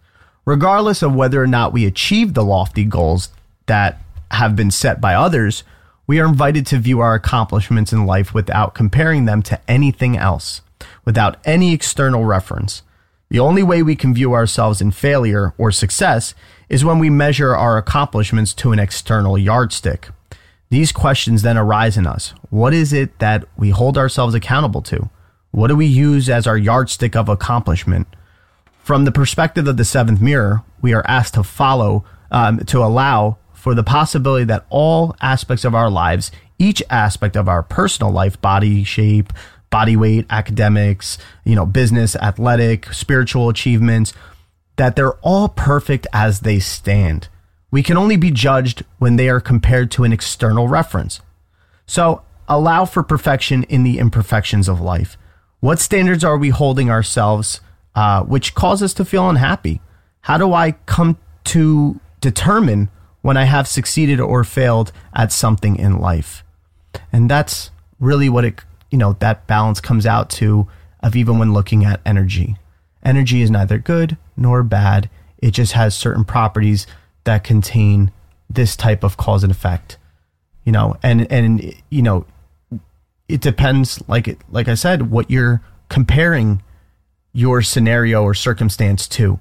Regardless 0.45 1.01
of 1.01 1.15
whether 1.15 1.41
or 1.41 1.47
not 1.47 1.73
we 1.73 1.85
achieve 1.85 2.33
the 2.33 2.43
lofty 2.43 2.83
goals 2.83 3.29
that 3.67 4.01
have 4.31 4.55
been 4.55 4.71
set 4.71 5.01
by 5.01 5.13
others, 5.13 5.63
we 6.07 6.19
are 6.19 6.27
invited 6.27 6.65
to 6.67 6.79
view 6.79 6.99
our 6.99 7.13
accomplishments 7.13 7.93
in 7.93 8.05
life 8.05 8.33
without 8.33 8.73
comparing 8.73 9.25
them 9.25 9.41
to 9.43 9.59
anything 9.67 10.17
else, 10.17 10.61
without 11.05 11.37
any 11.45 11.73
external 11.73 12.25
reference. 12.25 12.81
The 13.29 13.39
only 13.39 13.61
way 13.61 13.83
we 13.83 13.95
can 13.95 14.13
view 14.13 14.33
ourselves 14.33 14.81
in 14.81 14.91
failure 14.91 15.53
or 15.57 15.71
success 15.71 16.33
is 16.67 16.83
when 16.83 16.97
we 16.97 17.09
measure 17.09 17.55
our 17.55 17.77
accomplishments 17.77 18.53
to 18.55 18.71
an 18.71 18.79
external 18.79 19.37
yardstick. 19.37 20.09
These 20.69 20.91
questions 20.91 21.41
then 21.41 21.57
arise 21.57 21.97
in 21.97 22.05
us. 22.05 22.33
What 22.49 22.73
is 22.73 22.93
it 22.93 23.17
that 23.19 23.45
we 23.57 23.71
hold 23.71 23.97
ourselves 23.97 24.35
accountable 24.35 24.81
to? 24.83 25.09
What 25.51 25.67
do 25.67 25.75
we 25.75 25.87
use 25.87 26.29
as 26.29 26.45
our 26.45 26.57
yardstick 26.57 27.15
of 27.15 27.27
accomplishment? 27.27 28.07
From 28.83 29.05
the 29.05 29.11
perspective 29.11 29.67
of 29.67 29.77
the 29.77 29.85
seventh 29.85 30.21
mirror, 30.21 30.63
we 30.81 30.93
are 30.93 31.05
asked 31.07 31.33
to 31.35 31.43
follow, 31.43 32.05
um, 32.31 32.59
to 32.65 32.83
allow 32.83 33.38
for 33.59 33.75
the 33.75 33.83
possibility 33.83 34.45
that 34.45 34.65
all 34.69 35.15
aspects 35.21 35.65
of 35.65 35.75
our 35.75 35.89
lives, 35.89 36.31
each 36.57 36.81
aspect 36.89 37.35
of 37.35 37.49
our 37.49 37.61
personal 37.61 38.11
life, 38.11 38.39
body 38.41 38.83
shape, 38.83 39.33
body 39.69 39.95
weight, 39.95 40.25
academics, 40.29 41.17
you 41.43 41.55
know, 41.55 41.65
business, 41.65 42.15
athletic, 42.15 42.91
spiritual 42.93 43.49
achievements, 43.49 44.13
that 44.77 44.95
they're 44.95 45.15
all 45.15 45.49
perfect 45.49 46.07
as 46.13 46.39
they 46.39 46.59
stand. 46.59 47.27
We 47.69 47.83
can 47.83 47.97
only 47.97 48.15
be 48.15 48.31
judged 48.31 48.85
when 48.97 49.17
they 49.17 49.29
are 49.29 49.41
compared 49.41 49.91
to 49.91 50.05
an 50.05 50.13
external 50.13 50.67
reference. 50.67 51.19
So 51.85 52.23
allow 52.47 52.85
for 52.85 53.03
perfection 53.03 53.63
in 53.63 53.83
the 53.83 53.99
imperfections 53.99 54.67
of 54.67 54.79
life. 54.79 55.17
What 55.59 55.79
standards 55.79 56.23
are 56.23 56.37
we 56.37 56.49
holding 56.49 56.89
ourselves, 56.89 57.59
uh, 57.93 58.23
which 58.23 58.55
cause 58.55 58.81
us 58.81 58.93
to 58.95 59.05
feel 59.05 59.29
unhappy? 59.29 59.81
How 60.21 60.37
do 60.37 60.53
I 60.53 60.71
come 60.85 61.17
to 61.45 61.99
determine 62.21 62.89
when 63.21 63.37
I 63.37 63.43
have 63.43 63.67
succeeded 63.67 64.19
or 64.19 64.43
failed 64.43 64.91
at 65.13 65.31
something 65.31 65.75
in 65.75 65.99
life? 65.99 66.43
And 67.11 67.29
that's 67.29 67.71
really 67.99 68.29
what 68.29 68.45
it, 68.45 68.61
you 68.91 68.97
know, 68.97 69.13
that 69.19 69.47
balance 69.47 69.81
comes 69.81 70.05
out 70.05 70.29
to 70.31 70.67
of 71.01 71.15
even 71.15 71.39
when 71.39 71.53
looking 71.53 71.85
at 71.85 72.01
energy. 72.05 72.57
Energy 73.03 73.41
is 73.41 73.49
neither 73.49 73.77
good 73.77 74.17
nor 74.35 74.63
bad. 74.63 75.09
It 75.37 75.51
just 75.51 75.73
has 75.73 75.95
certain 75.95 76.25
properties 76.25 76.85
that 77.23 77.43
contain 77.43 78.11
this 78.49 78.75
type 78.75 79.03
of 79.03 79.17
cause 79.17 79.43
and 79.43 79.51
effect. 79.51 79.97
You 80.65 80.71
know, 80.71 80.97
and 81.01 81.31
and 81.31 81.73
you 81.89 82.01
know, 82.01 82.25
it 83.27 83.41
depends 83.41 84.03
like 84.07 84.37
like 84.49 84.67
I 84.67 84.75
said 84.75 85.09
what 85.09 85.31
you're 85.31 85.61
comparing 85.87 86.61
your 87.31 87.61
scenario 87.61 88.23
or 88.23 88.33
circumstance 88.33 89.07
to. 89.07 89.39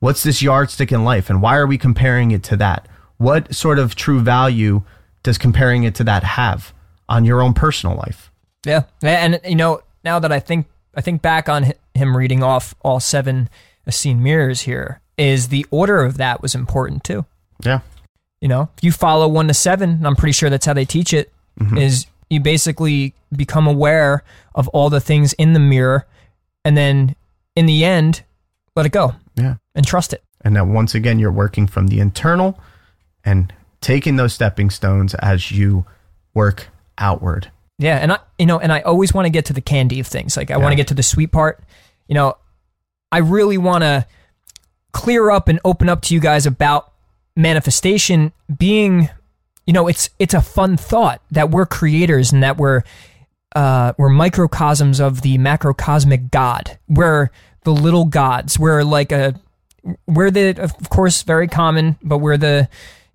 What's 0.00 0.22
this 0.22 0.42
yardstick 0.42 0.92
in 0.92 1.04
life 1.04 1.30
and 1.30 1.40
why 1.40 1.56
are 1.56 1.66
we 1.66 1.78
comparing 1.78 2.32
it 2.32 2.42
to 2.44 2.56
that? 2.56 2.86
What 3.22 3.54
sort 3.54 3.78
of 3.78 3.94
true 3.94 4.20
value 4.20 4.82
does 5.22 5.38
comparing 5.38 5.84
it 5.84 5.94
to 5.96 6.04
that 6.04 6.24
have 6.24 6.72
on 7.08 7.24
your 7.24 7.40
own 7.40 7.54
personal 7.54 7.96
life? 7.96 8.30
Yeah. 8.66 8.82
And 9.02 9.40
you 9.44 9.54
know, 9.56 9.80
now 10.04 10.18
that 10.18 10.32
I 10.32 10.40
think 10.40 10.66
I 10.94 11.00
think 11.00 11.22
back 11.22 11.48
on 11.48 11.72
him 11.94 12.16
reading 12.16 12.42
off 12.42 12.74
all 12.82 13.00
seven 13.00 13.48
Essene 13.86 14.22
mirrors 14.22 14.62
here 14.62 15.00
is 15.16 15.48
the 15.48 15.66
order 15.70 16.02
of 16.04 16.16
that 16.16 16.42
was 16.42 16.54
important 16.54 17.04
too. 17.04 17.24
Yeah. 17.64 17.80
You 18.40 18.48
know, 18.48 18.70
if 18.76 18.82
you 18.84 18.90
follow 18.92 19.28
one 19.28 19.46
to 19.48 19.54
seven, 19.54 19.90
and 19.90 20.06
I'm 20.06 20.16
pretty 20.16 20.32
sure 20.32 20.50
that's 20.50 20.66
how 20.66 20.72
they 20.74 20.84
teach 20.84 21.12
it, 21.14 21.32
Mm-hmm. 21.60 21.76
is 21.78 22.06
you 22.30 22.40
basically 22.40 23.14
become 23.36 23.66
aware 23.66 24.24
of 24.54 24.68
all 24.68 24.88
the 24.88 25.00
things 25.02 25.34
in 25.34 25.52
the 25.52 25.60
mirror 25.60 26.06
and 26.64 26.76
then 26.78 27.14
in 27.54 27.66
the 27.66 27.84
end, 27.84 28.22
let 28.74 28.86
it 28.86 28.92
go 28.92 29.14
Yeah. 29.36 29.56
and 29.74 29.86
trust 29.86 30.14
it. 30.14 30.22
And 30.40 30.56
that 30.56 30.66
once 30.66 30.94
again, 30.94 31.18
you're 31.18 31.30
working 31.30 31.66
from 31.66 31.88
the 31.88 32.00
internal 32.00 32.58
and 33.24 33.52
taking 33.80 34.16
those 34.16 34.32
stepping 34.32 34.70
stones 34.70 35.14
as 35.14 35.50
you 35.50 35.84
work 36.34 36.68
outward. 36.98 37.50
Yeah, 37.78 37.96
and 37.96 38.12
I 38.12 38.18
you 38.38 38.46
know, 38.46 38.58
and 38.58 38.72
I 38.72 38.80
always 38.80 39.12
want 39.12 39.26
to 39.26 39.30
get 39.30 39.46
to 39.46 39.52
the 39.52 39.60
candy 39.60 40.00
of 40.00 40.06
things. 40.06 40.36
Like 40.36 40.50
I 40.50 40.56
want 40.56 40.72
to 40.72 40.76
get 40.76 40.88
to 40.88 40.94
the 40.94 41.02
sweet 41.02 41.32
part. 41.32 41.62
You 42.06 42.14
know, 42.14 42.36
I 43.10 43.18
really 43.18 43.58
want 43.58 43.82
to 43.82 44.06
clear 44.92 45.30
up 45.30 45.48
and 45.48 45.58
open 45.64 45.88
up 45.88 46.02
to 46.02 46.14
you 46.14 46.20
guys 46.20 46.46
about 46.46 46.92
manifestation 47.34 48.32
being 48.58 49.08
you 49.66 49.72
know, 49.72 49.88
it's 49.88 50.10
it's 50.18 50.34
a 50.34 50.40
fun 50.40 50.76
thought 50.76 51.22
that 51.30 51.50
we're 51.50 51.66
creators 51.66 52.32
and 52.32 52.42
that 52.42 52.56
we're 52.56 52.82
uh, 53.54 53.92
we're 53.96 54.08
microcosms 54.08 55.00
of 55.00 55.22
the 55.22 55.38
macrocosmic 55.38 56.30
God. 56.30 56.78
We're 56.88 57.30
the 57.64 57.72
little 57.72 58.06
gods. 58.06 58.58
We're 58.58 58.82
like 58.82 59.12
a 59.12 59.40
we're 60.06 60.30
the 60.30 60.60
of 60.60 60.90
course 60.90 61.22
very 61.22 61.48
common, 61.48 61.96
but 62.02 62.18
we're 62.18 62.36
the 62.36 62.68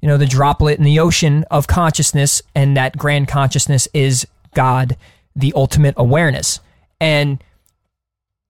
you 0.07 0.13
know 0.13 0.17
the 0.17 0.25
droplet 0.25 0.77
in 0.77 0.85
the 0.85 0.99
ocean 0.99 1.43
of 1.51 1.67
consciousness, 1.67 2.41
and 2.55 2.77
that 2.77 2.97
grand 2.97 3.27
consciousness 3.27 3.89
is 3.93 4.25
God, 4.53 4.95
the 5.35 5.51
ultimate 5.53 5.95
awareness. 5.97 6.61
And 7.01 7.43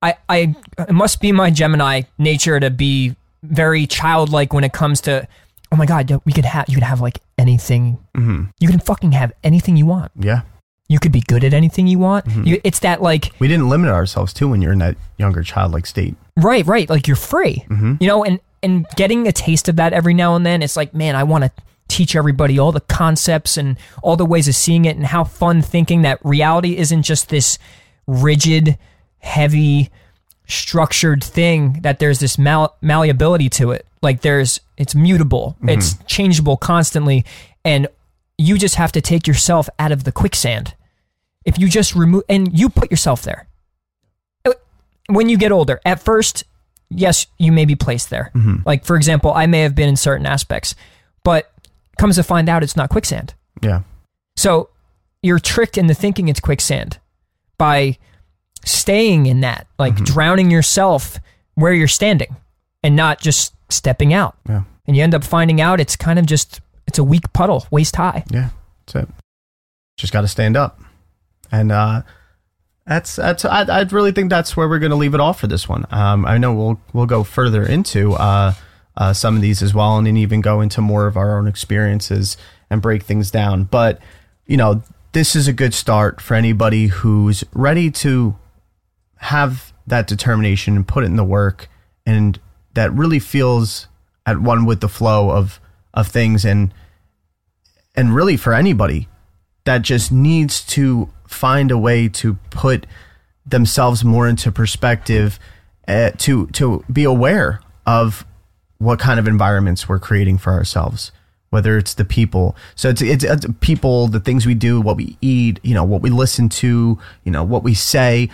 I 0.04 0.14
I 0.30 0.56
it 0.78 0.92
must 0.94 1.20
be 1.20 1.32
my 1.32 1.50
Gemini 1.50 2.04
nature 2.20 2.60
to 2.60 2.70
be 2.70 3.16
very 3.42 3.88
childlike 3.88 4.54
when 4.54 4.64
it 4.64 4.72
comes 4.72 5.02
to 5.02 5.28
oh 5.72 5.76
my 5.76 5.88
god 5.88 6.22
we 6.26 6.32
could 6.32 6.46
have 6.46 6.66
you 6.70 6.76
could 6.76 6.84
have 6.84 7.02
like 7.02 7.22
anything 7.40 7.98
Mm-hmm. 8.16 8.44
you 8.60 8.68
can 8.70 8.80
fucking 8.80 9.14
have 9.14 9.32
anything 9.44 9.78
you 9.78 9.88
want 9.88 10.12
Yeah. 10.20 10.42
you 10.90 11.00
could 11.00 11.12
be 11.12 11.22
good 11.22 11.44
at 11.44 11.54
anything 11.56 11.88
you 11.88 11.98
want 12.00 12.26
you, 12.28 12.62
it's 12.64 12.80
that 12.80 13.02
like 13.02 13.32
We 13.40 13.48
didn't 13.48 13.70
limit 13.70 13.90
ourselves 13.90 14.32
too 14.34 14.48
when 14.50 14.62
you're 14.62 14.74
in 14.74 14.80
that 14.80 14.96
younger 15.18 15.42
childlike 15.44 15.86
state. 15.88 16.16
right 16.36 16.66
right 16.68 16.88
like 16.90 17.08
you're 17.08 17.16
free 17.16 17.66
you 18.00 18.08
know 18.08 18.24
and 18.24 18.40
and 18.68 18.86
getting 18.96 19.28
a 19.28 19.32
taste 19.32 19.68
of 19.70 19.78
that 19.78 19.94
every 19.94 20.14
now 20.14 20.36
and 20.36 20.46
then 20.46 20.62
it's 20.62 20.76
like 20.76 20.94
man 20.94 21.16
i 21.16 21.24
want 21.24 21.44
to 21.44 21.52
teach 21.88 22.16
everybody 22.16 22.60
all 22.60 22.72
the 22.72 22.82
concepts 22.82 23.58
and 23.58 23.78
all 24.04 24.16
the 24.16 24.26
ways 24.26 24.48
of 24.48 24.56
seeing 24.56 24.86
it 24.86 24.96
and 24.96 25.06
how 25.06 25.24
fun 25.24 25.62
thinking 25.62 26.02
that 26.02 26.20
reality 26.24 26.78
isn't 26.78 27.04
just 27.04 27.30
this 27.30 27.58
rigid 28.06 28.78
heavy 29.20 29.90
structured 30.48 31.24
thing 31.24 31.80
that 31.82 32.00
there's 32.00 32.20
this 32.20 32.38
mal- 32.38 32.76
malleability 32.82 33.50
to 33.50 33.72
it. 33.72 33.86
Like 34.02 34.22
there's 34.22 34.60
it's 34.78 34.96
mutable. 34.96 35.56
Mm-hmm. 35.58 35.70
It's 35.70 35.96
changeable 36.06 36.58
constantly. 36.58 37.26
And 37.66 37.88
you 38.38 38.58
just 38.58 38.76
have 38.76 38.92
to 38.94 39.02
take 39.02 39.28
yourself 39.28 39.70
out 39.80 39.92
of 39.92 40.04
the 40.04 40.12
quicksand. 40.12 40.76
If 41.46 41.58
you 41.58 41.68
just 41.70 41.96
remove 41.96 42.24
and 42.30 42.58
you 42.58 42.70
put 42.70 42.92
yourself 42.92 43.24
there. 43.24 43.48
Uh, 44.46 44.54
when 45.08 45.30
you 45.30 45.38
get 45.38 45.52
older 45.52 45.80
at 45.86 46.02
first 46.02 46.44
yes 46.90 47.28
you 47.38 47.52
may 47.52 47.66
be 47.66 47.76
placed 47.76 48.10
there 48.10 48.32
like 48.66 48.86
for 48.86 48.96
example 48.96 49.32
i 49.34 49.46
may 49.46 49.60
have 49.62 49.76
been 49.76 49.90
in 49.90 49.96
certain 49.96 50.26
aspects 50.26 50.74
but 51.24 51.52
comes 51.98 52.16
to 52.16 52.24
find 52.24 52.48
out 52.50 52.64
it's 52.64 52.76
not 52.78 52.90
quicksand 52.90 53.34
Yeah. 53.62 53.82
so 54.36 54.70
you're 55.22 55.40
tricked 55.40 55.78
into 55.78 55.94
thinking 55.94 56.28
it's 56.30 56.40
quicksand 56.40 57.00
by 57.58 57.98
staying 58.64 59.26
in 59.26 59.42
that, 59.42 59.66
like 59.80 59.96
drowning 59.96 60.52
yourself 60.52 61.20
where 61.56 61.74
you're 61.74 61.88
standing 61.88 62.36
and 62.84 62.96
not 62.96 63.20
just 63.20 63.54
stepping 63.70 64.14
out. 64.14 64.38
Yeah. 64.48 64.64
And 64.86 64.96
you 64.96 65.04
end 65.04 65.16
up 65.16 65.24
finding 65.24 65.60
out 65.60 65.80
it's 65.80 65.96
kind 65.96 66.20
of 66.20 66.26
just 66.26 66.62
it's 66.86 67.00
a 67.00 67.04
weak 67.04 67.34
puddle, 67.34 67.66
waist 67.72 67.96
high. 67.96 68.24
Yeah. 68.30 68.50
That's 68.86 69.08
it. 69.08 69.16
Just 69.98 70.14
got 70.14 70.22
to 70.22 70.28
stand 70.28 70.56
up. 70.56 70.80
And, 71.52 71.72
uh, 71.72 72.04
that's 72.88 73.18
that's 73.18 73.44
I, 73.44 73.64
I 73.64 73.82
really 73.84 74.14
think 74.14 74.30
that's 74.30 74.56
where 74.56 74.68
we're 74.70 74.80
going 74.80 74.92
to 74.92 74.96
leave 74.96 75.14
it 75.14 75.20
off 75.20 75.42
for 75.42 75.48
this 75.48 75.68
one. 75.68 75.86
Um, 75.92 76.26
I 76.26 76.38
know 76.38 76.54
we'll 76.54 76.82
we'll 76.94 77.06
go 77.06 77.24
further 77.24 77.66
into 77.66 78.14
uh, 78.14 78.54
uh, 78.96 79.14
some 79.14 79.36
of 79.36 79.42
these 79.42 79.62
as 79.62 79.74
well, 79.74 79.98
and 79.98 80.08
then 80.08 80.16
even 80.16 80.40
go 80.40 80.62
into 80.62 80.80
more 80.80 81.06
of 81.06 81.18
our 81.18 81.38
own 81.38 81.48
experiences 81.48 82.38
and 82.70 82.82
break 82.82 83.04
things 83.04 83.30
down. 83.30 83.66
But 83.66 84.00
you 84.46 84.56
know, 84.56 84.84
this 85.12 85.36
is 85.36 85.50
a 85.50 85.54
good 85.54 85.74
start 85.74 86.22
for 86.22 86.34
anybody 86.36 86.88
who's 86.88 87.44
ready 87.54 87.92
to 87.92 88.38
have 89.18 89.74
that 89.86 90.08
determination 90.08 90.78
and 90.78 90.88
put 90.88 91.04
it 91.04 91.08
in 91.08 91.18
the 91.18 91.26
work, 91.26 91.70
and 92.06 92.40
that 92.74 92.94
really 92.94 93.20
feels 93.20 93.88
at 94.26 94.40
one 94.40 94.66
with 94.66 94.80
the 94.80 94.90
flow 94.90 95.32
of 95.32 95.60
of 95.94 96.08
things, 96.08 96.46
and 96.46 96.74
and 97.98 98.16
really 98.16 98.38
for 98.38 98.54
anybody 98.54 99.10
that 99.66 99.82
just 99.82 100.10
needs 100.10 100.64
to 100.64 101.10
find 101.28 101.72
a 101.72 101.78
way 101.78 102.08
to 102.10 102.36
put 102.50 102.86
themselves 103.46 104.04
more 104.04 104.28
into 104.28 104.52
perspective 104.52 105.40
uh, 105.88 106.12
to 106.18 106.48
to 106.48 106.84
be 106.92 107.04
aware 107.04 107.62
of 107.86 108.26
what 108.80 109.00
kind 109.00 109.20
of 109.20 109.28
environments 109.28 109.88
we're 109.88 110.00
creating 110.00 110.38
for 110.38 110.54
ourselves 110.54 111.12
whether 111.50 111.78
it's 111.78 111.94
the 111.94 112.06
people. 112.06 112.56
So 112.76 112.90
it's, 112.90 113.02
it's 113.02 113.24
it's 113.24 113.46
people 113.62 114.08
the 114.08 114.20
things 114.20 114.46
we 114.46 114.54
do 114.54 114.82
what 114.82 114.98
we 114.98 115.18
eat 115.22 115.60
you 115.64 115.74
know 115.74 115.84
what 115.84 116.02
we 116.02 116.10
listen 116.10 116.50
to 116.50 117.00
you 117.24 117.32
know 117.32 117.44
what 117.44 117.64
we 117.64 117.74
say. 117.74 118.30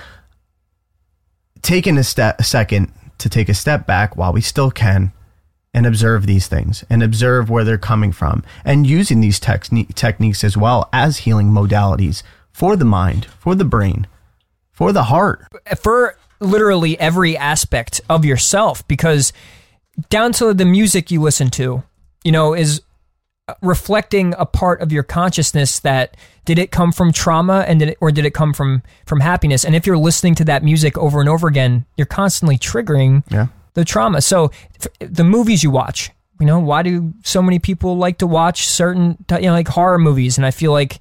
Taking 1.61 1.97
a 1.97 2.03
step 2.03 2.39
a 2.39 2.43
second 2.43 2.91
to 3.19 3.29
take 3.29 3.49
a 3.49 3.53
step 3.53 3.85
back 3.85 4.17
while 4.17 4.33
we 4.33 4.41
still 4.41 4.71
can 4.71 5.13
and 5.73 5.85
observe 5.85 6.25
these 6.25 6.47
things 6.47 6.83
and 6.89 7.01
observe 7.01 7.49
where 7.49 7.63
they're 7.63 7.77
coming 7.77 8.11
from 8.11 8.43
and 8.65 8.85
using 8.85 9.21
these 9.21 9.39
techni- 9.39 9.91
techniques 9.95 10.43
as 10.43 10.57
well 10.57 10.89
as 10.91 11.19
healing 11.19 11.47
modalities 11.47 12.21
for 12.53 12.75
the 12.75 12.85
mind, 12.85 13.25
for 13.39 13.55
the 13.55 13.65
brain, 13.65 14.07
for 14.71 14.91
the 14.93 15.03
heart. 15.03 15.45
For 15.81 16.15
literally 16.39 16.97
every 16.99 17.35
aspect 17.37 17.99
of 18.09 18.23
yourself, 18.23 18.87
because 18.87 19.33
down 20.09 20.31
to 20.33 20.53
the 20.53 20.65
music 20.65 21.11
you 21.11 21.21
listen 21.21 21.49
to, 21.51 21.83
you 22.23 22.31
know, 22.31 22.53
is 22.53 22.81
reflecting 23.61 24.33
a 24.37 24.45
part 24.45 24.81
of 24.81 24.91
your 24.91 25.03
consciousness 25.03 25.79
that 25.79 26.15
did 26.45 26.57
it 26.57 26.71
come 26.71 26.91
from 26.93 27.11
trauma 27.11 27.65
and 27.67 27.79
did 27.79 27.89
it, 27.89 27.97
or 27.99 28.09
did 28.11 28.25
it 28.25 28.33
come 28.33 28.53
from 28.53 28.81
from 29.05 29.19
happiness 29.19 29.65
and 29.65 29.75
if 29.75 29.85
you're 29.85 29.97
listening 29.97 30.33
to 30.33 30.45
that 30.45 30.63
music 30.63 30.97
over 30.97 31.19
and 31.19 31.27
over 31.27 31.47
again 31.49 31.85
you're 31.97 32.05
constantly 32.07 32.57
triggering 32.57 33.21
Yeah. 33.29 33.47
the 33.73 33.83
trauma 33.83 34.21
so 34.21 34.49
f- 34.79 34.87
the 35.11 35.25
movies 35.25 35.61
you 35.61 35.71
watch 35.71 36.09
you 36.39 36.45
know 36.45 36.57
why 36.59 36.83
do 36.83 37.13
so 37.25 37.41
many 37.41 37.59
people 37.59 37.97
like 37.97 38.17
to 38.19 38.27
watch 38.27 38.65
certain 38.65 39.17
you 39.29 39.41
know 39.41 39.51
like 39.51 39.67
horror 39.67 39.99
movies 39.99 40.37
and 40.37 40.45
i 40.45 40.51
feel 40.51 40.71
like 40.71 40.99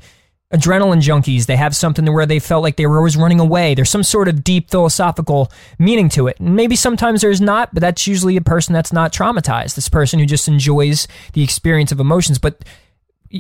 adrenaline 0.53 1.01
junkies. 1.01 1.47
They 1.47 1.57
have 1.57 1.75
something 1.75 2.13
where 2.13 2.27
they 2.27 2.39
felt 2.39 2.63
like 2.63 2.77
they 2.77 2.87
were 2.87 2.99
always 2.99 3.17
running 3.17 3.41
away. 3.41 3.75
There's 3.75 3.91
some 3.91 4.03
sort 4.03 4.29
of 4.29 4.45
deep 4.45 4.71
philosophical 4.71 5.51
meaning 5.79 6.09
to 6.11 6.27
it. 6.27 6.39
And 6.39 6.55
maybe 6.55 6.77
sometimes 6.77 7.23
there's 7.23 7.41
not 7.41 7.73
but 7.73 7.81
that's 7.81 8.07
usually 8.07 8.37
a 8.37 8.43
person 8.43 8.73
that's 8.73 8.93
not 8.93 9.13
traumatized. 9.13 9.75
This 9.75 9.89
person 9.89 10.19
who 10.19 10.27
just 10.27 10.49
enjoys 10.49 11.09
the 11.33 11.43
experience 11.43 11.91
of 11.91 12.01
emotions. 12.01 12.39
But 12.39 12.63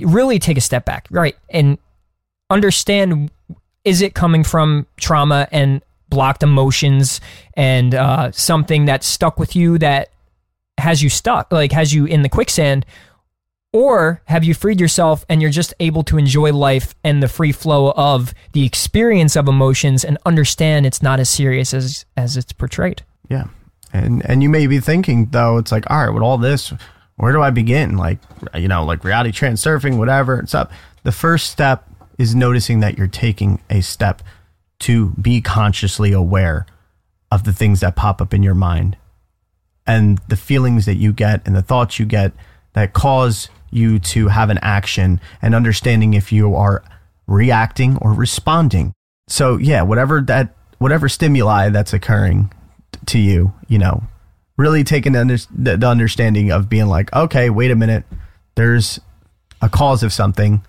really 0.04 0.38
take 0.38 0.56
a 0.56 0.60
step 0.60 0.84
back 0.84 1.06
right 1.10 1.36
and 1.50 1.78
understand 2.50 3.30
is 3.84 4.00
it 4.00 4.14
coming 4.14 4.44
from 4.44 4.86
trauma 4.96 5.48
and 5.52 5.82
blocked 6.08 6.42
emotions 6.42 7.20
and 7.54 7.94
uh, 7.94 8.30
something 8.32 8.86
that 8.86 9.02
stuck 9.02 9.38
with 9.38 9.56
you 9.56 9.78
that 9.78 10.08
has 10.78 11.02
you 11.02 11.08
stuck 11.08 11.52
like 11.52 11.72
has 11.72 11.92
you 11.92 12.06
in 12.06 12.22
the 12.22 12.28
quicksand 12.28 12.86
or 13.72 14.20
have 14.26 14.44
you 14.44 14.54
freed 14.54 14.80
yourself 14.80 15.24
and 15.28 15.40
you're 15.40 15.50
just 15.50 15.72
able 15.80 16.02
to 16.04 16.18
enjoy 16.18 16.52
life 16.52 16.94
and 17.02 17.22
the 17.22 17.28
free 17.28 17.52
flow 17.52 17.92
of 17.92 18.34
the 18.52 18.66
experience 18.66 19.34
of 19.34 19.48
emotions 19.48 20.04
and 20.04 20.18
understand 20.26 20.84
it's 20.86 21.02
not 21.02 21.18
as 21.18 21.30
serious 21.30 21.72
as 21.72 22.04
as 22.16 22.36
it's 22.36 22.52
portrayed 22.52 23.02
Yeah. 23.28 23.44
And 23.92 24.24
and 24.24 24.42
you 24.42 24.48
may 24.48 24.66
be 24.66 24.80
thinking 24.80 25.26
though, 25.26 25.58
it's 25.58 25.70
like, 25.70 25.90
all 25.90 25.98
right, 26.06 26.14
with 26.14 26.22
all 26.22 26.38
this, 26.38 26.72
where 27.16 27.32
do 27.32 27.42
I 27.42 27.50
begin? 27.50 27.96
Like 27.96 28.18
you 28.54 28.68
know, 28.68 28.84
like 28.84 29.04
Reality 29.04 29.32
Transurfing, 29.32 29.98
whatever, 29.98 30.38
it's 30.38 30.54
up. 30.54 30.72
The 31.02 31.12
first 31.12 31.50
step 31.50 31.88
is 32.18 32.34
noticing 32.34 32.80
that 32.80 32.96
you're 32.96 33.06
taking 33.06 33.60
a 33.68 33.80
step 33.82 34.22
to 34.80 35.10
be 35.10 35.40
consciously 35.40 36.12
aware 36.12 36.66
of 37.30 37.44
the 37.44 37.52
things 37.52 37.80
that 37.80 37.96
pop 37.96 38.20
up 38.20 38.34
in 38.34 38.42
your 38.42 38.54
mind 38.54 38.96
and 39.86 40.18
the 40.28 40.36
feelings 40.36 40.86
that 40.86 40.96
you 40.96 41.12
get 41.12 41.46
and 41.46 41.54
the 41.54 41.62
thoughts 41.62 41.98
you 41.98 42.06
get 42.06 42.32
that 42.74 42.92
cause 42.92 43.48
you 43.72 43.98
to 43.98 44.28
have 44.28 44.50
an 44.50 44.58
action 44.62 45.20
and 45.40 45.54
understanding 45.54 46.14
if 46.14 46.30
you 46.30 46.54
are 46.54 46.84
reacting 47.26 47.96
or 47.98 48.12
responding. 48.12 48.92
So 49.28 49.56
yeah, 49.56 49.82
whatever 49.82 50.20
that 50.22 50.54
whatever 50.78 51.08
stimuli 51.08 51.70
that's 51.70 51.92
occurring 51.92 52.52
t- 52.92 53.00
to 53.06 53.18
you, 53.18 53.52
you 53.68 53.78
know, 53.78 54.02
really 54.56 54.84
taking 54.84 55.12
the, 55.12 55.20
under, 55.20 55.36
the 55.50 55.76
the 55.76 55.86
understanding 55.86 56.52
of 56.52 56.68
being 56.68 56.86
like, 56.86 57.12
okay, 57.14 57.50
wait 57.50 57.70
a 57.70 57.76
minute, 57.76 58.04
there's 58.54 59.00
a 59.60 59.68
cause 59.68 60.02
of 60.02 60.12
something, 60.12 60.62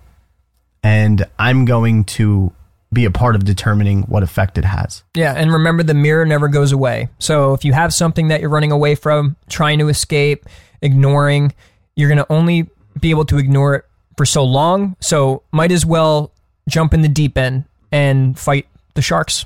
and 0.82 1.26
I'm 1.38 1.64
going 1.64 2.04
to 2.04 2.52
be 2.92 3.04
a 3.04 3.10
part 3.10 3.34
of 3.34 3.44
determining 3.44 4.02
what 4.02 4.22
effect 4.22 4.56
it 4.56 4.64
has. 4.64 5.02
Yeah, 5.14 5.34
and 5.34 5.52
remember 5.52 5.82
the 5.82 5.94
mirror 5.94 6.24
never 6.24 6.48
goes 6.48 6.72
away. 6.72 7.08
So 7.18 7.52
if 7.52 7.64
you 7.64 7.72
have 7.72 7.92
something 7.92 8.28
that 8.28 8.40
you're 8.40 8.50
running 8.50 8.72
away 8.72 8.94
from, 8.94 9.36
trying 9.48 9.80
to 9.80 9.88
escape, 9.88 10.46
ignoring, 10.80 11.52
you're 11.96 12.08
going 12.08 12.18
to 12.18 12.32
only 12.32 12.68
be 12.98 13.10
able 13.10 13.24
to 13.26 13.38
ignore 13.38 13.74
it 13.74 13.84
for 14.16 14.24
so 14.24 14.44
long. 14.44 14.96
So 15.00 15.42
might 15.52 15.72
as 15.72 15.84
well 15.84 16.32
jump 16.68 16.94
in 16.94 17.02
the 17.02 17.08
deep 17.08 17.36
end 17.36 17.64
and 17.92 18.38
fight 18.38 18.66
the 18.94 19.02
sharks. 19.02 19.44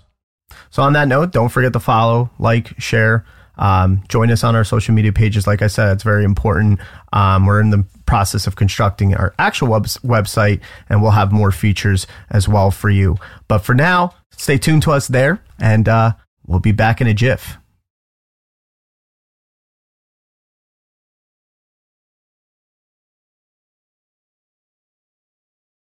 So 0.70 0.82
on 0.82 0.92
that 0.94 1.08
note, 1.08 1.32
don't 1.32 1.48
forget 1.48 1.72
to 1.72 1.80
follow, 1.80 2.30
like, 2.38 2.78
share. 2.80 3.24
Um, 3.56 4.04
join 4.08 4.30
us 4.30 4.44
on 4.44 4.54
our 4.54 4.64
social 4.64 4.94
media 4.94 5.12
pages. 5.12 5.46
Like 5.46 5.62
I 5.62 5.66
said, 5.66 5.92
it's 5.92 6.04
very 6.04 6.24
important. 6.24 6.80
Um, 7.12 7.46
we're 7.46 7.60
in 7.60 7.70
the 7.70 7.84
process 8.06 8.46
of 8.46 8.54
constructing 8.54 9.14
our 9.14 9.34
actual 9.38 9.68
web- 9.68 9.86
website, 9.86 10.60
and 10.88 11.02
we'll 11.02 11.10
have 11.10 11.32
more 11.32 11.50
features 11.50 12.06
as 12.30 12.48
well 12.48 12.70
for 12.70 12.88
you. 12.88 13.16
But 13.48 13.58
for 13.58 13.74
now, 13.74 14.14
stay 14.30 14.58
tuned 14.58 14.82
to 14.84 14.92
us 14.92 15.08
there, 15.08 15.42
and 15.58 15.88
uh, 15.88 16.12
we'll 16.46 16.60
be 16.60 16.72
back 16.72 17.00
in 17.00 17.08
a 17.08 17.14
jiff. 17.14 17.56